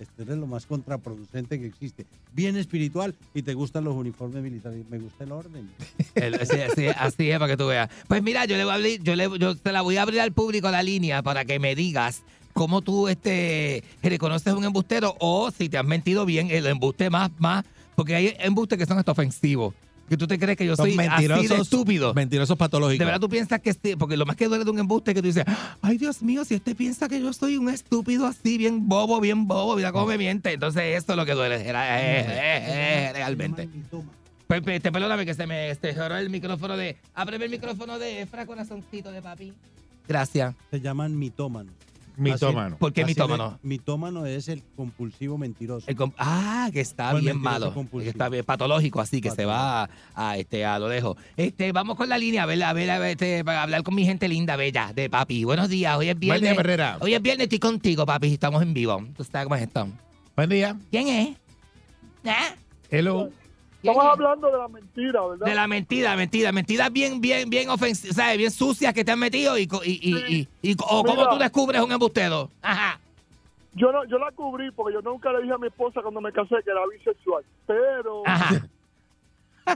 este 0.00 0.22
eres 0.22 0.38
lo 0.38 0.46
más 0.46 0.66
contraproducente 0.66 1.60
que 1.60 1.66
existe. 1.66 2.06
Bien 2.32 2.56
espiritual 2.56 3.14
y 3.34 3.42
te 3.42 3.54
gustan 3.54 3.84
los 3.84 3.94
uniformes 3.94 4.42
militares. 4.42 4.84
Me 4.90 4.98
gusta 4.98 5.24
el 5.24 5.32
orden. 5.32 5.70
Sí, 6.40 6.56
sí, 6.74 6.86
así 6.86 7.30
es 7.30 7.38
para 7.38 7.52
que 7.52 7.56
tú 7.56 7.68
veas. 7.68 7.88
Pues 8.08 8.22
mira, 8.22 8.44
yo 8.44 8.56
le 8.56 8.64
voy 8.64 8.72
a 8.72 8.74
abrir, 8.74 9.02
yo, 9.02 9.14
le, 9.14 9.28
te 9.56 9.72
la 9.72 9.82
voy 9.82 9.96
a 9.96 10.02
abrir 10.02 10.20
al 10.20 10.32
público 10.32 10.70
la 10.70 10.82
línea 10.82 11.22
para 11.22 11.44
que 11.44 11.58
me 11.58 11.74
digas 11.74 12.22
cómo 12.52 12.82
tú 12.82 13.08
este 13.08 13.84
reconoces 14.02 14.52
un 14.54 14.64
embustero 14.64 15.14
o 15.20 15.50
si 15.50 15.68
te 15.68 15.78
has 15.78 15.84
mentido 15.84 16.26
bien 16.26 16.50
el 16.50 16.66
embuste 16.66 17.10
más 17.10 17.30
más 17.38 17.64
porque 17.94 18.14
hay 18.14 18.34
embustes 18.40 18.78
que 18.78 18.86
son 18.86 18.98
hasta 18.98 19.12
ofensivos. 19.12 19.74
Que 20.10 20.16
tú 20.16 20.26
te 20.26 20.40
crees 20.40 20.58
que 20.58 20.66
yo 20.66 20.74
Son 20.74 20.90
soy 20.90 21.06
así 21.06 21.46
de 21.46 21.54
estúpido. 21.54 22.12
Mentirosos 22.12 22.58
patológicos. 22.58 22.98
De 22.98 23.04
verdad 23.04 23.20
tú 23.20 23.28
piensas 23.28 23.60
que 23.60 23.72
sí, 23.72 23.94
porque 23.96 24.16
lo 24.16 24.26
más 24.26 24.34
que 24.34 24.48
duele 24.48 24.64
de 24.64 24.70
un 24.72 24.80
embuste 24.80 25.12
es 25.12 25.14
que 25.14 25.22
tú 25.22 25.28
dices, 25.28 25.44
ay 25.80 25.98
Dios 25.98 26.20
mío, 26.20 26.44
si 26.44 26.54
este 26.56 26.74
piensa 26.74 27.08
que 27.08 27.20
yo 27.20 27.32
soy 27.32 27.56
un 27.56 27.68
estúpido 27.70 28.26
así, 28.26 28.58
bien 28.58 28.88
bobo, 28.88 29.20
bien 29.20 29.46
bobo, 29.46 29.76
mira 29.76 29.92
cómo 29.92 30.06
me 30.06 30.18
miente. 30.18 30.52
Entonces 30.52 30.96
eso 31.00 31.12
es 31.12 31.16
lo 31.16 31.24
que 31.24 31.34
duele 31.34 31.64
era- 31.64 32.00
eh, 32.02 32.20
eh, 32.22 33.06
eh, 33.06 33.10
realmente. 33.12 33.68
Te 34.48 34.90
perdóname 34.90 35.24
que 35.24 35.34
se 35.34 35.46
me 35.46 35.70
este, 35.70 35.94
cerró 35.94 36.16
el 36.16 36.28
micrófono 36.28 36.76
de. 36.76 36.96
Ábreme 37.14 37.44
el 37.44 37.52
micrófono 37.52 38.00
de 38.00 38.22
Efra, 38.22 38.46
corazoncito 38.46 39.12
de 39.12 39.22
papi. 39.22 39.52
Gracias. 40.08 40.56
Se 40.72 40.80
llaman 40.80 41.16
mitómanos. 41.16 41.72
Mitómano. 42.20 42.76
¿Por 42.78 42.92
qué 42.92 43.02
Así 43.02 43.10
mitómano? 43.12 43.50
de- 43.62 43.68
mitómano 43.68 44.26
es 44.26 44.48
el 44.48 44.62
compulsivo 44.76 45.38
mentiroso. 45.38 45.86
El 45.88 45.96
com- 45.96 46.12
ah, 46.18 46.68
que 46.72 46.80
está 46.80 47.10
¿Cuál 47.10 47.22
bien 47.22 47.36
mentiroso 47.36 47.60
malo. 47.60 47.74
compulsivo? 47.74 48.04
Que 48.04 48.10
está 48.10 48.28
bien 48.28 48.44
patológico, 48.44 49.00
así 49.00 49.20
que 49.20 49.30
se 49.30 49.44
va 49.46 49.88
a, 50.14 50.36
este, 50.36 50.64
a 50.66 50.78
lo 50.78 50.88
lejos. 50.88 51.16
Este, 51.36 51.72
vamos 51.72 51.96
con 51.96 52.08
la 52.08 52.18
línea, 52.18 52.42
a 52.42 52.46
ver, 52.46 52.62
a 52.62 52.72
ver, 52.72 52.90
a 52.90 52.98
ver, 52.98 53.10
este, 53.12 53.44
para 53.44 53.62
hablar 53.62 53.82
con 53.82 53.94
mi 53.94 54.04
gente 54.04 54.28
linda, 54.28 54.56
bella, 54.56 54.92
de 54.94 55.08
papi. 55.08 55.44
Buenos 55.44 55.68
días, 55.70 55.96
hoy 55.96 56.08
es 56.08 56.14
Buen 56.14 56.20
viernes. 56.20 56.42
día, 56.52 56.60
Herrera. 56.60 56.98
Hoy 57.00 57.14
es 57.14 57.22
viernes, 57.22 57.44
estoy 57.44 57.58
contigo, 57.58 58.04
papi. 58.04 58.34
Estamos 58.34 58.62
en 58.62 58.74
vivo. 58.74 59.02
¿Tú 59.16 59.24
sabes 59.24 59.44
cómo 59.44 59.56
es 59.56 59.62
esto? 59.62 59.88
Buen 60.36 60.50
día. 60.50 60.76
¿Quién 60.90 61.08
es? 61.08 61.36
¿Ah? 62.26 62.54
Hello. 62.90 63.30
¿Quién 63.82 63.92
Estamos 63.92 64.04
es? 64.04 64.12
hablando 64.20 64.46
de 64.50 64.58
la 64.58 64.68
mentira, 64.68 65.26
¿verdad? 65.26 65.46
De 65.46 65.54
la 65.54 65.66
mentira, 65.66 66.16
mentira, 66.16 66.52
mentiras 66.52 66.92
bien, 66.92 67.20
bien, 67.20 67.48
bien 67.48 67.70
ofensivas, 67.70 68.16
¿sabes? 68.16 68.36
Bien 68.38 68.50
sucias 68.50 68.92
que 68.92 69.04
te 69.04 69.12
han 69.12 69.18
metido 69.18 69.56
y, 69.56 69.62
y, 69.84 69.90
y, 69.92 70.48
y, 70.62 70.70
y- 70.72 70.76
o 70.86 71.02
cómo 71.02 71.28
tú 71.28 71.38
descubres 71.38 71.80
un 71.80 71.90
embustero. 71.92 72.50
Ajá. 72.60 73.00
Yo 73.74 73.90
no, 73.92 74.04
yo 74.04 74.18
la 74.18 74.32
cubrí 74.32 74.70
porque 74.72 74.94
yo 74.94 75.00
nunca 75.00 75.32
le 75.32 75.42
dije 75.42 75.54
a 75.54 75.58
mi 75.58 75.68
esposa 75.68 76.02
cuando 76.02 76.20
me 76.20 76.32
casé 76.32 76.56
que 76.64 76.70
era 76.70 76.80
bisexual. 76.92 77.44
Pero 77.66 78.22
Ajá. 78.26 78.66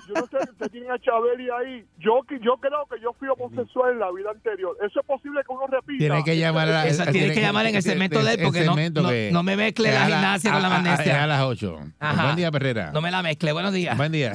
Yo 0.08 0.14
no 0.14 0.26
sé 0.26 0.38
si 0.44 0.50
usted 0.50 0.70
tiene 0.70 0.90
a 0.90 0.98
Chabeli 0.98 1.48
ahí. 1.50 1.84
Yo, 1.98 2.20
que- 2.28 2.38
yo 2.40 2.56
creo 2.58 2.86
que 2.90 3.00
yo 3.00 3.12
fui 3.14 3.28
homosexual 3.28 3.92
en 3.92 3.98
la 4.00 4.10
vida 4.12 4.30
anterior. 4.30 4.76
¿Eso 4.84 5.00
es 5.00 5.06
posible 5.06 5.40
que 5.46 5.52
uno 5.52 5.66
repita? 5.66 5.98
Tiene 5.98 6.24
que 6.24 6.36
llamar 6.36 6.68
a 6.68 6.72
la, 6.72 6.86
Esa 6.86 7.10
tiene 7.10 7.32
que 7.34 7.40
llamar 7.40 7.66
en 7.66 7.76
el 7.76 7.82
segmento 7.82 8.22
de 8.22 8.34
él, 8.34 8.40
porque 8.44 8.64
no- 8.64 8.74
no- 8.76 9.10
no 9.32 9.42
me 9.42 9.56
mezcle 9.56 9.92
la 9.92 10.02
a 10.02 10.06
gimnasia 10.06 10.52
con 10.52 10.62
la 10.62 10.68
a- 10.68 10.70
magnesia. 10.70 11.12
es 11.16 11.18
a 11.18 11.26
las 11.26 11.42
8. 11.42 11.78
Ajá. 12.00 12.24
Buen 12.24 12.36
día, 12.36 12.50
Perrera. 12.50 12.90
No 12.92 13.00
me 13.00 13.10
la 13.10 13.22
mezcle. 13.22 13.52
Buenos 13.52 13.72
días. 13.72 13.96
Buen 13.96 14.12
día. 14.12 14.34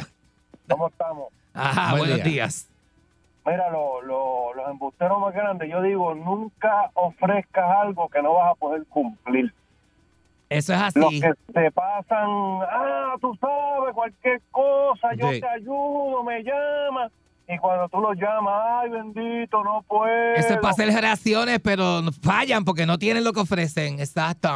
¿Cómo 0.68 0.88
estamos? 0.88 1.30
Ajá, 1.54 1.92
Buen 1.92 2.00
buenos 2.02 2.16
día. 2.18 2.24
días. 2.26 2.70
Mira, 3.46 3.70
lo- 3.72 4.02
lo- 4.04 4.54
los 4.54 4.70
embusteros 4.70 5.20
más 5.20 5.34
grandes, 5.34 5.70
yo 5.70 5.82
digo, 5.82 6.14
nunca 6.14 6.92
ofrezcas 6.94 7.66
algo 7.82 8.08
que 8.10 8.22
no 8.22 8.34
vas 8.36 8.52
a 8.52 8.56
poder 8.56 8.84
cumplir. 8.88 9.52
Eso 10.50 10.74
es 10.74 10.96
Los 10.96 11.08
así. 11.08 11.22
que 11.22 11.32
se 11.54 11.72
pasan, 11.72 12.28
ah, 12.28 13.14
tú 13.22 13.36
sabes, 13.40 13.94
cualquier 13.94 14.42
cosa, 14.52 15.14
yo 15.16 15.32
Sí. 15.32 15.42
te 15.42 15.48
ayudo, 15.48 16.24
me 16.24 16.42
llamas. 16.44 17.12
Y 17.48 17.58
cuando 17.58 17.88
tú 17.90 18.00
los 18.00 18.16
llamas, 18.18 18.54
ay, 18.84 18.90
bendito, 18.90 19.64
no 19.64 19.84
puedo. 19.88 20.34
Eso 20.36 20.54
es 20.54 20.60
para 20.60 20.70
hacer 20.72 20.88
reacciones, 20.90 21.60
pero 21.60 22.02
fallan 22.24 22.64
porque 22.66 22.86
no 22.86 22.98
tienen 22.98 23.24
lo 23.24 23.34
que 23.34 23.40
ofrecen. 23.42 24.00
Exacto. 24.00 24.50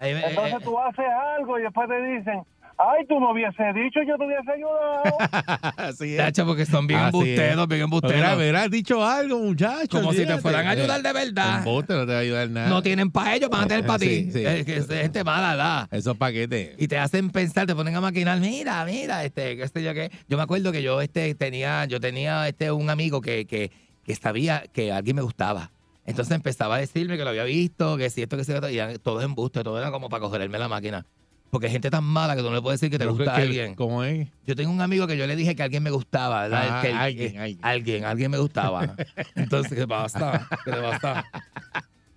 Eh, 0.00 0.22
Entonces 0.26 0.54
eh, 0.54 0.64
tú 0.64 0.78
haces 0.78 1.04
algo 1.36 1.58
y 1.58 1.62
después 1.62 1.88
te 1.88 2.00
dicen, 2.02 2.42
ay, 2.78 3.06
tú 3.08 3.18
me 3.20 3.32
hubiese 3.32 3.62
dicho, 3.74 4.00
yo 4.06 4.16
te 4.16 4.24
hubiese 4.24 4.52
ayudado. 4.52 5.18
Así 5.76 6.16
es. 6.16 6.44
Porque 6.44 6.64
son 6.66 6.86
bien 6.86 7.00
Así 7.00 7.08
embusteros, 7.16 7.62
es. 7.62 7.68
bien 7.68 7.80
embusteros. 7.82 8.36
hubiera 8.36 8.68
dicho 8.68 9.04
algo, 9.04 9.38
muchacho. 9.40 10.00
Como 10.00 10.12
si 10.12 10.24
te 10.24 10.38
fueran 10.38 10.66
a 10.66 10.70
ayudar 10.70 11.02
de 11.02 11.12
verdad. 11.12 11.58
Embuste 11.58 11.94
no 11.94 12.06
te 12.06 12.12
va 12.12 12.18
a 12.18 12.22
ayudar 12.22 12.50
nada. 12.50 12.68
No 12.68 12.82
tienen 12.82 13.10
para 13.10 13.34
ellos, 13.34 13.50
van 13.50 13.64
a 13.64 13.66
tener 13.66 13.84
para 13.86 13.98
ti. 14.00 14.30
sí. 14.32 14.44
Es 14.44 14.64
que 14.64 14.76
es 14.76 14.86
gente 14.88 15.24
mala, 15.24 15.50
¿verdad? 15.50 15.88
Esos 15.90 16.16
paquetes. 16.16 16.74
Y 16.78 16.88
te 16.88 16.98
hacen 16.98 17.30
pensar, 17.30 17.66
te 17.66 17.74
ponen 17.74 17.94
a 17.96 18.00
maquinar, 18.00 18.38
mira, 18.40 18.84
mira, 18.84 19.24
este, 19.24 19.56
qué 19.56 19.68
sé 19.68 19.82
yo 19.82 19.92
qué. 19.94 20.10
Yo 20.28 20.36
me 20.36 20.42
acuerdo 20.42 20.72
que 20.72 20.82
yo 20.82 21.00
este 21.00 21.34
tenía, 21.34 21.84
yo 21.86 22.00
tenía 22.00 22.46
este 22.48 22.70
un 22.70 22.90
amigo 22.90 23.20
que, 23.20 23.46
que, 23.46 23.70
que 24.04 24.14
sabía 24.14 24.64
que 24.72 24.92
alguien 24.92 25.16
me 25.16 25.22
gustaba. 25.22 25.70
Entonces 26.06 26.34
empezaba 26.34 26.76
a 26.76 26.78
decirme 26.78 27.18
que 27.18 27.24
lo 27.24 27.30
había 27.30 27.44
visto, 27.44 27.98
que 27.98 28.08
si 28.08 28.22
esto, 28.22 28.38
que 28.38 28.44
si 28.44 28.52
esto, 28.52 28.70
y 28.70 28.78
todo 29.02 29.18
es 29.18 29.26
embuste, 29.26 29.62
todo 29.62 29.78
era 29.78 29.90
como 29.90 30.08
para 30.08 30.22
cogerme 30.22 30.58
la 30.58 30.66
máquina. 30.68 31.04
Porque 31.50 31.66
hay 31.68 31.72
gente 31.72 31.88
tan 31.90 32.04
mala 32.04 32.36
que 32.36 32.42
tú 32.42 32.48
no 32.50 32.54
le 32.56 32.60
puedes 32.62 32.78
decir 32.78 32.90
que 32.90 32.98
te 32.98 33.04
Pero 33.04 33.14
gusta 33.16 33.36
que- 33.36 33.42
alguien. 33.42 33.74
¿Cómo 33.74 34.04
es? 34.04 34.28
Yo 34.46 34.54
tengo 34.54 34.70
un 34.70 34.80
amigo 34.82 35.06
que 35.06 35.16
yo 35.16 35.26
le 35.26 35.34
dije 35.34 35.56
que 35.56 35.62
alguien 35.62 35.82
me 35.82 35.90
gustaba, 35.90 36.42
¿verdad? 36.42 36.68
Ah, 36.70 36.80
Que 36.82 36.90
el- 36.90 36.96
alguien, 36.96 37.38
alguien. 37.38 37.58
alguien, 37.62 38.04
alguien 38.04 38.30
me 38.30 38.38
gustaba. 38.38 38.94
Entonces, 39.34 39.78
¿qué 39.78 39.86
pasa? 39.88 40.46
¿Qué 40.64 40.70
le 40.72 40.80
pasa? 40.82 41.24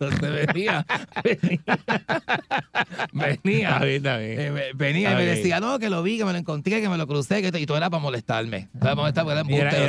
Entonces 0.02 0.48
venía, 0.54 0.86
venía, 3.14 3.80
venía, 3.80 4.22
eh, 4.22 4.52
ve- 4.52 4.72
venía 4.76 5.12
y 5.12 5.16
me 5.16 5.26
decía, 5.26 5.60
no, 5.60 5.78
que 5.80 5.90
lo 5.90 6.02
vi, 6.04 6.18
que 6.18 6.26
me 6.26 6.32
lo 6.32 6.38
encontré, 6.40 6.82
que 6.82 6.90
me 6.90 6.98
lo 6.98 7.08
crucé, 7.08 7.42
que 7.42 7.60
y 7.60 7.66
todo 7.66 7.78
era 7.78 7.90
para 7.90 8.02
molestarme. 8.02 8.70
Era 8.80 8.96
para 8.96 9.12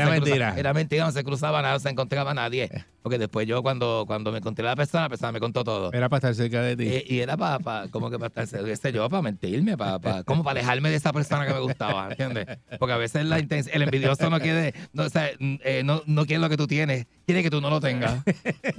no 0.05 0.11
mentira. 0.11 0.55
era 0.57 0.75
mentira, 0.75 1.05
no 1.07 1.13
se 1.13 1.25
cruzaba 1.25 1.63
nada, 1.63 1.75
no 1.75 1.81
se 1.81 1.89
encontraba 1.89 2.35
nadie. 2.35 2.71
Porque 3.03 3.19
después 3.19 3.49
yo, 3.49 3.63
cuando, 3.63 4.05
cuando 4.07 4.31
me 4.31 4.39
encontré 4.39 4.65
a 4.65 4.71
la 4.71 4.77
persona, 4.77 5.05
la 5.05 5.09
persona 5.09 5.33
me 5.33 5.41
contó 5.41 5.65
todo. 5.65 5.93
Era 5.93 6.09
para 6.09 6.19
estar 6.19 6.35
cerca 6.37 6.63
de 6.63 6.77
ti. 6.77 6.85
Eh, 6.87 7.05
y 7.09 7.19
era 7.19 7.37
para, 7.37 7.89
como 7.89 8.11
que 8.11 8.19
para 8.19 8.45
estar, 8.45 8.65
qué 8.65 8.77
sé 8.77 8.93
yo, 8.93 9.09
para 9.09 9.23
mentirme, 9.23 9.77
para, 9.77 10.23
como 10.23 10.45
para 10.45 10.61
alejarme 10.61 10.91
de 10.91 10.97
esa 10.97 11.13
persona 11.13 11.45
que 11.47 11.53
me 11.53 11.59
gustaba, 11.61 12.09
¿entiendes? 12.11 12.47
Porque 12.79 12.93
a 12.93 12.97
veces 12.99 13.25
la 13.25 13.39
el 13.39 13.83
envidioso 13.83 14.31
no 14.31 14.39
quiere, 14.41 14.73
no, 14.93 15.05
o 15.05 15.09
sea, 15.09 15.31
eh, 15.41 15.83
no, 15.85 16.03
no 16.07 16.27
quiere 16.27 16.41
lo 16.41 16.49
que 16.49 16.57
tú 16.57 16.67
tienes, 16.69 17.07
quiere 17.27 17.43
que 17.43 17.51
tú 17.51 17.61
no 17.61 17.71
lo 17.71 17.81
tengas. 17.81 18.21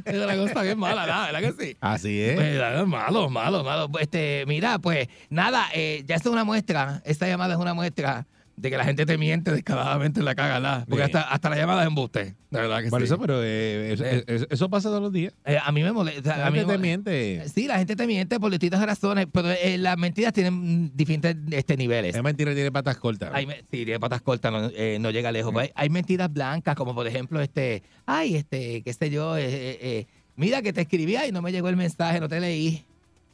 es 0.06 0.24
una 0.24 0.36
cosa 0.38 0.62
bien 0.62 0.80
mala, 0.80 1.06
¿verdad? 1.26 1.42
¿verdad 1.42 1.56
que 1.58 1.66
sí? 1.66 1.78
Así 1.82 2.22
es. 2.22 2.36
Pues, 2.36 2.48
es 2.56 2.88
malo, 2.88 3.30
malo, 3.30 3.64
malo. 3.64 3.90
Este, 4.00 4.44
mira, 4.48 4.80
pues 4.80 5.08
nada, 5.30 5.66
eh, 5.74 6.04
ya 6.08 6.16
es 6.16 6.26
una 6.26 6.44
muestra, 6.44 7.02
esta 7.06 7.28
llamada 7.28 7.54
es 7.54 7.60
una 7.60 7.74
muestra 7.74 8.26
de 8.56 8.70
que 8.70 8.78
la 8.78 8.84
gente 8.86 9.08
te 9.08 9.18
miente 9.18 9.52
descaradamente 9.52 10.20
en 10.20 10.26
la 10.26 10.36
caga, 10.36 10.54
¿verdad? 10.60 10.86
Porque 10.88 11.04
hasta, 11.04 11.22
hasta 11.22 11.50
la 11.50 11.56
llamada 11.56 11.82
es 11.82 11.88
embuste, 11.88 12.36
de 12.52 12.60
verdad 12.62 12.84
que 12.84 12.90
Por 12.92 13.00
sí. 13.02 13.06
eso, 13.06 13.18
pero 13.18 13.42
eh, 13.44 13.94
eso, 14.52 14.66
Eh. 14.66 14.70
pasa 14.70 14.90
todos 14.90 15.02
los 15.02 15.12
días. 15.12 15.34
Eh, 15.44 15.58
a 15.62 15.72
mí 15.72 15.82
me 15.82 15.92
molesta. 15.92 16.38
La 16.38 16.46
a 16.48 16.52
mí 16.52 16.60
gente 16.60 16.68
me- 16.68 16.74
te 16.78 16.80
miente. 16.80 17.50
Sí, 17.50 17.66
la 17.68 17.80
gente 17.80 17.96
te 17.96 18.06
miente 18.06 18.40
por 18.40 18.52
distintas 18.52 18.86
razones, 18.86 19.26
pero 19.34 19.50
eh, 19.52 19.80
las 19.80 19.98
mentiras 19.98 20.34
tienen 20.34 20.54
mm, 20.86 20.92
diferentes 20.94 21.36
este, 21.50 21.76
niveles. 21.78 22.16
Es 22.16 22.22
mentira, 22.22 22.54
tiene 22.54 22.72
patas 22.72 22.98
cortas. 22.98 23.32
Hay, 23.34 23.48
sí, 23.48 23.86
tiene 23.86 24.00
patas 24.00 24.22
cortas, 24.22 24.52
no, 24.52 24.70
eh, 24.76 24.98
no 25.02 25.10
llega 25.10 25.32
lejos. 25.32 25.52
Hay, 25.58 25.72
hay 25.74 25.90
mentiras 25.90 26.32
blancas, 26.32 26.76
como 26.76 26.94
por 26.94 27.08
ejemplo, 27.08 27.42
este, 27.42 27.82
ay, 28.06 28.36
este, 28.36 28.84
qué 28.84 28.94
sé 28.94 29.10
yo, 29.10 29.36
eh, 29.36 30.06
mira 30.36 30.62
que 30.62 30.74
te 30.74 30.82
escribí 30.82 31.16
y 31.28 31.32
no 31.32 31.42
me 31.42 31.52
llegó 31.52 31.70
el 31.70 31.76
mensaje, 31.76 32.20
no 32.20 32.28
te 32.28 32.40
leí. 32.40 32.84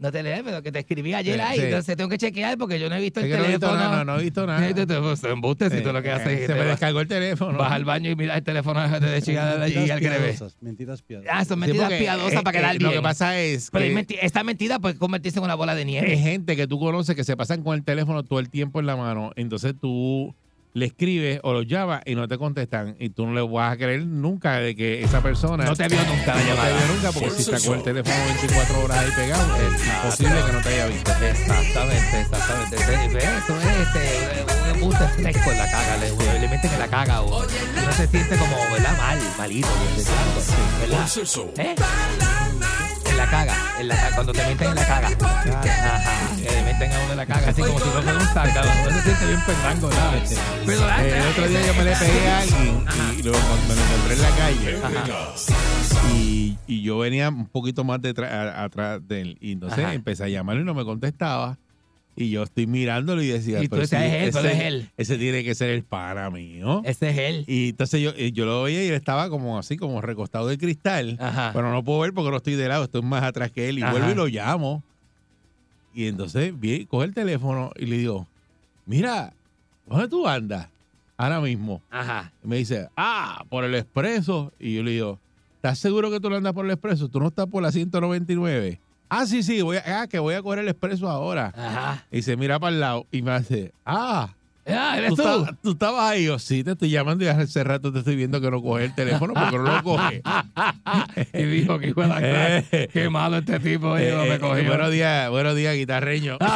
No 0.01 0.13
te 0.13 0.23
leí, 0.23 0.41
pero 0.45 0.61
que 0.63 0.71
te 0.71 0.79
escribí 0.79 1.13
ayer 1.13 1.35
Sí, 1.35 1.41
ahí, 1.41 1.59
sí. 1.59 1.65
entonces 1.65 1.97
tengo 1.97 2.09
que 2.09 2.17
chequear 2.17 2.57
porque 2.57 2.79
yo 2.79 2.89
no 2.89 2.95
he 2.95 3.01
visto 3.01 3.19
Es 3.19 3.25
el 3.25 3.31
que 3.33 3.37
no 3.37 3.43
he 3.43 3.47
visto 3.49 3.67
teléfono. 3.67 3.89
nada, 3.89 4.05
no, 4.05 4.13
no 4.13 4.19
he 4.19 4.23
visto 4.23 4.47
nada. 4.47 4.59
Pues, 5.01 5.23
embuste, 5.25 5.69
si 5.69 5.77
Sí. 5.79 5.83
tú 5.83 5.91
lo 5.91 6.01
que 6.01 6.09
haces 6.09 6.27
es 6.39 6.47
Se 6.47 6.53
te 6.53 6.59
me 6.59 6.65
descargó 6.67 7.01
el 7.01 7.07
teléfono. 7.09 7.57
Vas 7.57 7.73
al 7.73 7.83
baño 7.83 8.09
y 8.09 8.15
miras 8.15 8.37
el 8.37 8.43
teléfono 8.45 8.79
de 8.97 9.21
chica 9.21 9.61
allí 9.61 9.75
Mentiras 9.75 9.91
al 9.91 9.99
que 9.99 10.09
le 10.09 10.19
ves. 10.19 10.43
mentiras 10.61 11.01
piadosas. 11.01 11.33
Ah, 11.35 11.43
son 11.43 11.59
mentiras 11.59 11.91
piadosas 11.91 12.39
eh, 12.39 12.43
para 12.45 12.57
quedar 12.57 12.75
eh, 12.75 12.77
bien. 12.77 12.89
Lo 12.91 12.95
que 12.95 13.01
pasa 13.03 13.37
es 13.41 13.69
Pero 13.71 13.83
hay 13.83 13.89
que 13.89 13.95
menti- 13.97 14.17
esta 14.21 14.41
mentira 14.45 14.79
puede 14.79 14.95
convertirse 14.95 15.39
en 15.39 15.43
una 15.43 15.55
bola 15.55 15.75
de 15.75 15.81
hay 15.81 15.85
nieve. 15.85 16.17
gente 16.17 16.55
que 16.55 16.65
tú 16.65 16.79
conoces 16.79 17.13
que 17.13 17.25
se 17.25 17.35
pasan 17.35 17.61
con 17.61 17.75
el 17.75 17.83
teléfono 17.83 18.23
todo 18.23 18.39
el 18.39 18.49
tiempo 18.49 18.79
en 18.79 18.85
la 18.85 18.95
mano. 18.95 19.31
Entonces 19.35 19.73
tú 19.81 20.33
le 20.73 20.85
escribes 20.85 21.39
o 21.43 21.53
los 21.53 21.65
llamas 21.67 22.01
y 22.05 22.15
no 22.15 22.27
te 22.27 22.37
contestan. 22.37 22.95
Y 22.99 23.09
tú 23.09 23.25
no 23.25 23.33
le 23.33 23.41
vas 23.41 23.73
a 23.73 23.77
creer 23.77 24.05
nunca 24.05 24.57
de 24.59 24.75
que 24.75 25.03
esa 25.03 25.21
persona 25.21 25.65
No 25.65 25.75
te 25.75 25.87
vio 25.87 25.97
nunca 26.03 26.35
la 26.35 26.41
no 26.41 26.47
llamada. 26.49 26.69
te 26.69 26.85
vio 26.85 26.95
nunca 26.95 27.11
porque 27.11 27.29
si 27.31 27.41
está 27.51 27.67
con 27.67 27.77
el 27.77 27.83
teléfono 27.83 28.15
24 28.41 28.83
horas 28.83 28.97
ahí 28.97 29.11
pegado, 29.15 29.55
es 29.55 29.85
imposible 29.87 30.35
que 30.45 30.51
no 30.51 30.61
te 30.61 30.69
haya 30.69 30.87
visto. 30.87 31.11
Exactamente, 31.11 32.21
exactamente. 32.21 33.17
Eso 33.17 33.59
es 33.59 33.87
este, 33.87 34.53
un 34.63 34.75
embuste 34.75 35.07
fresco 35.07 35.51
en 35.51 35.57
la 35.57 35.71
caga. 35.71 35.97
Le, 35.97 36.39
le 36.39 36.47
meten 36.47 36.71
en 36.73 36.79
la 36.79 36.87
caga 36.87 37.21
o 37.21 37.39
uno 37.39 37.91
se 37.93 38.07
siente 38.07 38.37
como, 38.37 38.55
¿verdad? 38.71 38.97
Mal, 38.97 39.19
malito. 39.37 39.67
¿Verdad? 40.81 41.07
¿Eh? 41.57 41.75
En 43.19 43.25
la 43.25 43.31
caga, 43.31 43.55
en 43.79 43.87
la 43.89 43.95
caga, 43.95 44.15
cuando 44.15 44.31
te 44.33 44.45
meten 44.47 44.69
en 44.69 44.75
la 44.75 44.85
caga. 44.85 45.07
Ajá, 45.09 46.35
le 46.37 46.63
meten 46.63 46.91
a 46.93 46.99
uno 47.03 47.11
en 47.11 47.17
la 47.17 47.25
caga, 47.25 47.49
así 47.49 47.61
como 47.61 47.77
si 47.79 47.85
no 47.85 48.01
fuera 48.01 48.17
un 48.17 48.27
zángano. 48.27 48.71
Uno 48.81 48.91
se 48.95 49.01
siente 49.03 49.25
bien 49.27 49.41
pendango, 49.45 49.91
¿sabes? 49.91 50.39
Pero 50.65 50.89
Eh, 50.89 51.17
el 51.19 51.27
otro 51.27 51.47
día 51.49 51.61
yo 51.67 51.73
me 51.73 51.83
le 51.83 51.95
pegué 51.97 52.29
a 52.29 52.39
alguien 52.39 52.85
y 53.17 53.23
lo, 53.23 53.31
me 53.33 53.75
lo 53.75 53.81
encontré 53.81 54.13
en 54.13 54.21
la 54.21 54.29
calle. 54.29 54.79
Y, 56.15 56.57
y 56.65 56.81
yo 56.81 56.97
venía 56.99 57.27
un 57.29 57.45
poquito 57.47 57.83
más 57.83 58.01
detrás, 58.01 58.55
atrás 58.57 59.01
de 59.05 59.21
él. 59.21 59.37
Y 59.41 59.51
entonces 59.51 59.79
Ajá. 59.83 59.93
empecé 59.93 60.23
a 60.23 60.29
llamarlo 60.29 60.61
y 60.61 60.65
no 60.65 60.73
me 60.73 60.85
contestaba. 60.85 61.57
Y 62.21 62.31
yo 62.31 62.43
estoy 62.43 62.67
mirándolo 62.67 63.23
y 63.23 63.27
decía, 63.27 63.63
Y 63.63 63.69
tú 63.69 63.77
"Pero 63.77 63.87
si 63.87 63.95
"Es 63.95 64.01
él, 64.13 64.29
pero 64.33 64.47
ese, 64.49 64.57
es 64.57 64.63
él". 64.65 64.89
ese 64.97 65.17
tiene 65.17 65.41
que 65.41 65.55
ser 65.55 65.69
el 65.69 65.83
pana 65.85 66.29
mío. 66.29 66.81
Ese 66.83 67.11
es 67.11 67.17
él. 67.17 67.45
Y 67.47 67.69
entonces 67.69 68.01
yo, 68.01 68.11
y 68.17 68.33
yo 68.33 68.45
lo 68.45 68.63
veía 68.63 68.83
y 68.83 68.87
él 68.89 68.93
estaba 68.95 69.29
como 69.29 69.57
así, 69.57 69.77
como 69.77 70.01
recostado 70.01 70.47
del 70.47 70.57
cristal. 70.57 71.15
Ajá. 71.21 71.51
Pero 71.53 71.71
no 71.71 71.81
puedo 71.81 72.01
ver 72.01 72.13
porque 72.13 72.29
no 72.29 72.35
estoy 72.35 72.55
de 72.55 72.67
lado, 72.67 72.83
estoy 72.83 73.03
más 73.03 73.23
atrás 73.23 73.51
que 73.51 73.69
él. 73.69 73.79
Y 73.79 73.83
Ajá. 73.83 73.93
vuelvo 73.93 74.11
y 74.11 74.15
lo 74.15 74.27
llamo. 74.27 74.83
Y 75.93 76.07
entonces 76.07 76.59
vi, 76.59 76.85
coge 76.87 77.05
el 77.05 77.13
teléfono 77.13 77.71
y 77.77 77.85
le 77.85 77.97
digo, 77.99 78.27
mira, 78.85 79.31
¿dónde 79.87 80.09
tú 80.09 80.27
andas? 80.27 80.67
Ahora 81.15 81.39
mismo. 81.39 81.81
Ajá. 81.89 82.33
Y 82.43 82.47
me 82.49 82.57
dice, 82.57 82.89
ah, 82.97 83.45
por 83.49 83.63
el 83.63 83.75
expreso. 83.75 84.51
Y 84.59 84.75
yo 84.75 84.83
le 84.83 84.91
digo, 84.91 85.19
¿estás 85.55 85.79
seguro 85.79 86.11
que 86.11 86.19
tú 86.19 86.29
no 86.29 86.35
andas 86.35 86.51
por 86.51 86.65
el 86.65 86.71
expreso? 86.71 87.07
¿Tú 87.07 87.21
no 87.21 87.27
estás 87.29 87.47
por 87.47 87.63
la 87.63 87.71
199? 87.71 88.79
Ah, 89.09 89.25
sí, 89.25 89.43
sí, 89.43 89.61
voy 89.61 89.75
a, 89.77 90.01
ah, 90.01 90.07
que 90.07 90.19
voy 90.19 90.35
a 90.35 90.41
coger 90.41 90.59
el 90.59 90.69
expreso 90.69 91.09
ahora. 91.09 91.51
Ajá. 91.57 92.05
Y 92.11 92.21
se 92.21 92.37
mira 92.37 92.59
para 92.59 92.73
el 92.73 92.79
lado 92.79 93.05
y 93.11 93.21
me 93.23 93.31
hace, 93.31 93.73
ah, 93.85 94.29
Ah, 94.71 94.97
eres 94.99 95.09
¿tú, 95.09 95.15
tú. 95.15 95.21
estabas- 95.23 95.55
tú 95.63 95.71
estabas 95.71 96.11
ahí. 96.11 96.25
Yo, 96.25 96.37
sí, 96.37 96.63
te 96.63 96.73
estoy 96.73 96.91
llamando 96.91 97.25
y 97.25 97.27
hace 97.27 97.63
rato 97.63 97.91
te 97.91 97.99
estoy 97.99 98.15
viendo 98.15 98.39
que 98.39 98.51
no 98.51 98.61
coge 98.61 98.85
el 98.85 98.93
teléfono 98.93 99.33
porque 99.33 99.57
no 99.57 99.63
lo 99.63 99.81
coge. 99.83 100.21
y 101.33 101.43
dijo 101.43 101.79
que 101.79 101.87
hijo 101.87 102.01
de 102.03 102.07
la 102.07 102.17
clara, 102.19 102.63
Eh. 102.71 102.87
Qué 102.93 103.09
malo 103.09 103.37
este 103.37 103.59
tipo, 103.59 103.97
Eh, 103.97 104.09
hijo, 104.09 104.21
eh, 104.21 104.29
me 104.29 104.39
cogió. 104.39 104.67
buenos 104.67 104.91
días, 104.91 105.27
buenos 105.31 105.55
días, 105.55 105.73
guitarreño. 105.75 106.37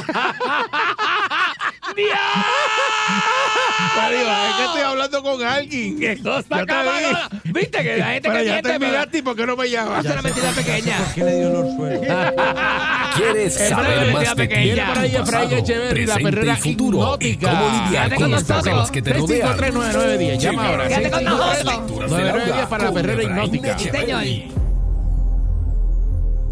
Pero 3.95 4.17
es 4.17 4.55
que 4.55 4.63
estoy 4.65 4.81
hablando 4.81 5.23
con 5.23 5.43
alguien. 5.43 5.99
¡Qué 5.99 6.21
cosa, 6.21 6.65
te 6.65 7.43
vi. 7.43 7.51
¿Viste 7.51 7.83
que 7.83 7.97
la 7.97 8.05
gente 8.05 8.29
Pero 8.29 8.39
que 8.39 8.45
ya 8.45 8.51
miente, 8.53 8.69
te 8.69 8.79
miraste 8.79 9.17
y 9.17 9.21
por 9.21 9.35
qué 9.35 9.45
no 9.45 9.55
me 9.55 9.69
llamas. 9.69 9.99
Hace 9.99 10.13
una 10.13 10.21
mentira 10.21 10.51
pequeña. 10.51 10.97
¿Por 10.97 11.13
qué 11.13 11.23
le 11.23 11.35
dio 11.35 11.47
el 11.49 11.55
orzuelo? 11.55 12.01
¿Quieres 13.15 13.59
es 13.59 13.69
saber 13.69 13.99
mentira 13.99 14.13
más 14.13 14.23
de 14.23 14.29
ti, 14.29 14.35
pequeña. 14.35 14.63
Viene 14.63 14.85
por 14.85 14.97
ahí 14.97 15.15
Efraín 15.15 15.51
Echeverry, 15.53 16.05
la 16.05 16.13
presente 16.15 16.31
perrera 16.31 16.53
y 16.53 16.61
futuro, 16.61 17.17
y 17.19 17.27
hipnótica. 17.27 17.49
cómo 17.51 17.85
lidiar 17.85 18.15
con 18.15 18.31
nosotros. 18.31 18.61
problemas 18.61 18.91
que 18.91 19.01
te 19.01 19.13
rodean. 19.13 19.57
6539910. 19.57 20.37
Llama 20.37 20.67
ahora. 20.67 20.87
Quédate 20.87 21.11
con 21.11 21.23
nosotros. 21.23 22.11
9910 22.11 22.67
para 22.67 22.83
la 22.85 22.91
perrera 22.91 23.23
hipnótica. 23.23 23.77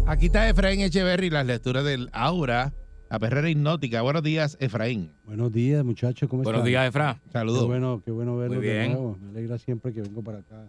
Aquí 0.06 0.26
está 0.26 0.48
Efraín 0.48 0.80
Echeverry, 0.80 1.30
las 1.30 1.46
lecturas 1.46 1.84
del 1.84 2.10
Aura, 2.12 2.72
la 3.12 3.18
perrera 3.18 3.50
hipnótica. 3.50 4.00
Buenos 4.00 4.22
días, 4.22 4.56
Efraín. 4.58 5.10
Buenos 5.26 5.52
días, 5.52 5.84
muchachos. 5.84 6.30
¿Cómo 6.30 6.42
Buenos 6.44 6.60
están? 6.60 6.70
días, 6.70 6.88
Efra. 6.88 7.20
Qué 7.26 7.30
Saludos. 7.32 7.66
bueno, 7.66 8.00
qué 8.02 8.10
bueno 8.10 8.38
verlos 8.38 8.56
Muy 8.56 8.66
de 8.66 8.72
bien. 8.72 8.92
nuevo. 8.92 9.18
Me 9.20 9.28
alegra 9.28 9.58
siempre 9.58 9.92
que 9.92 10.00
vengo 10.00 10.22
para 10.22 10.38
acá 10.38 10.62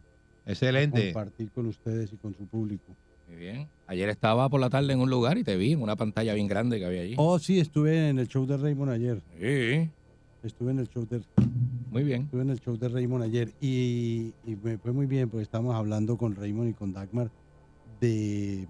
a 0.46 0.52
Excelente. 0.52 1.14
compartir 1.14 1.52
con 1.52 1.68
ustedes 1.68 2.12
y 2.12 2.18
con 2.18 2.36
su 2.36 2.46
público. 2.46 2.98
Muy 3.30 3.38
bien. 3.38 3.70
Ayer 3.88 4.10
estaba 4.10 4.50
por 4.50 4.60
la 4.60 4.70
tarde 4.70 4.92
en 4.92 5.00
un 5.00 5.10
lugar 5.10 5.38
y 5.38 5.46
te 5.46 5.56
vi 5.56 5.72
en 5.72 5.82
una 5.82 5.96
pantalla 5.96 6.34
bien 6.34 6.48
grande 6.48 6.80
que 6.80 6.86
había 6.86 7.04
allí. 7.04 7.14
Oh, 7.18 7.40
sí, 7.40 7.62
estuve 7.62 8.10
en 8.10 8.20
el 8.20 8.28
show 8.28 8.46
de 8.46 8.58
Raymond 8.58 8.92
ayer. 8.92 9.22
Sí. 9.40 9.90
Estuve 10.46 10.72
en 10.72 10.80
el 10.80 10.90
show 10.90 11.08
de... 11.10 11.22
muy 11.92 12.04
bien. 12.04 12.24
Estuve 12.24 12.42
en 12.42 12.50
el 12.50 12.60
show 12.60 12.78
de 12.78 12.90
Raymond 12.90 13.24
ayer 13.24 13.54
y, 13.62 14.34
y 14.46 14.58
me 14.62 14.78
fue 14.78 14.92
muy 14.92 15.06
bien 15.06 15.30
porque 15.30 15.44
estábamos 15.44 15.76
hablando 15.76 16.18
con 16.18 16.36
Raymond 16.36 16.72
y 16.72 16.74
con 16.74 16.92
Dagmar 16.92 17.32
de, 18.02 18.68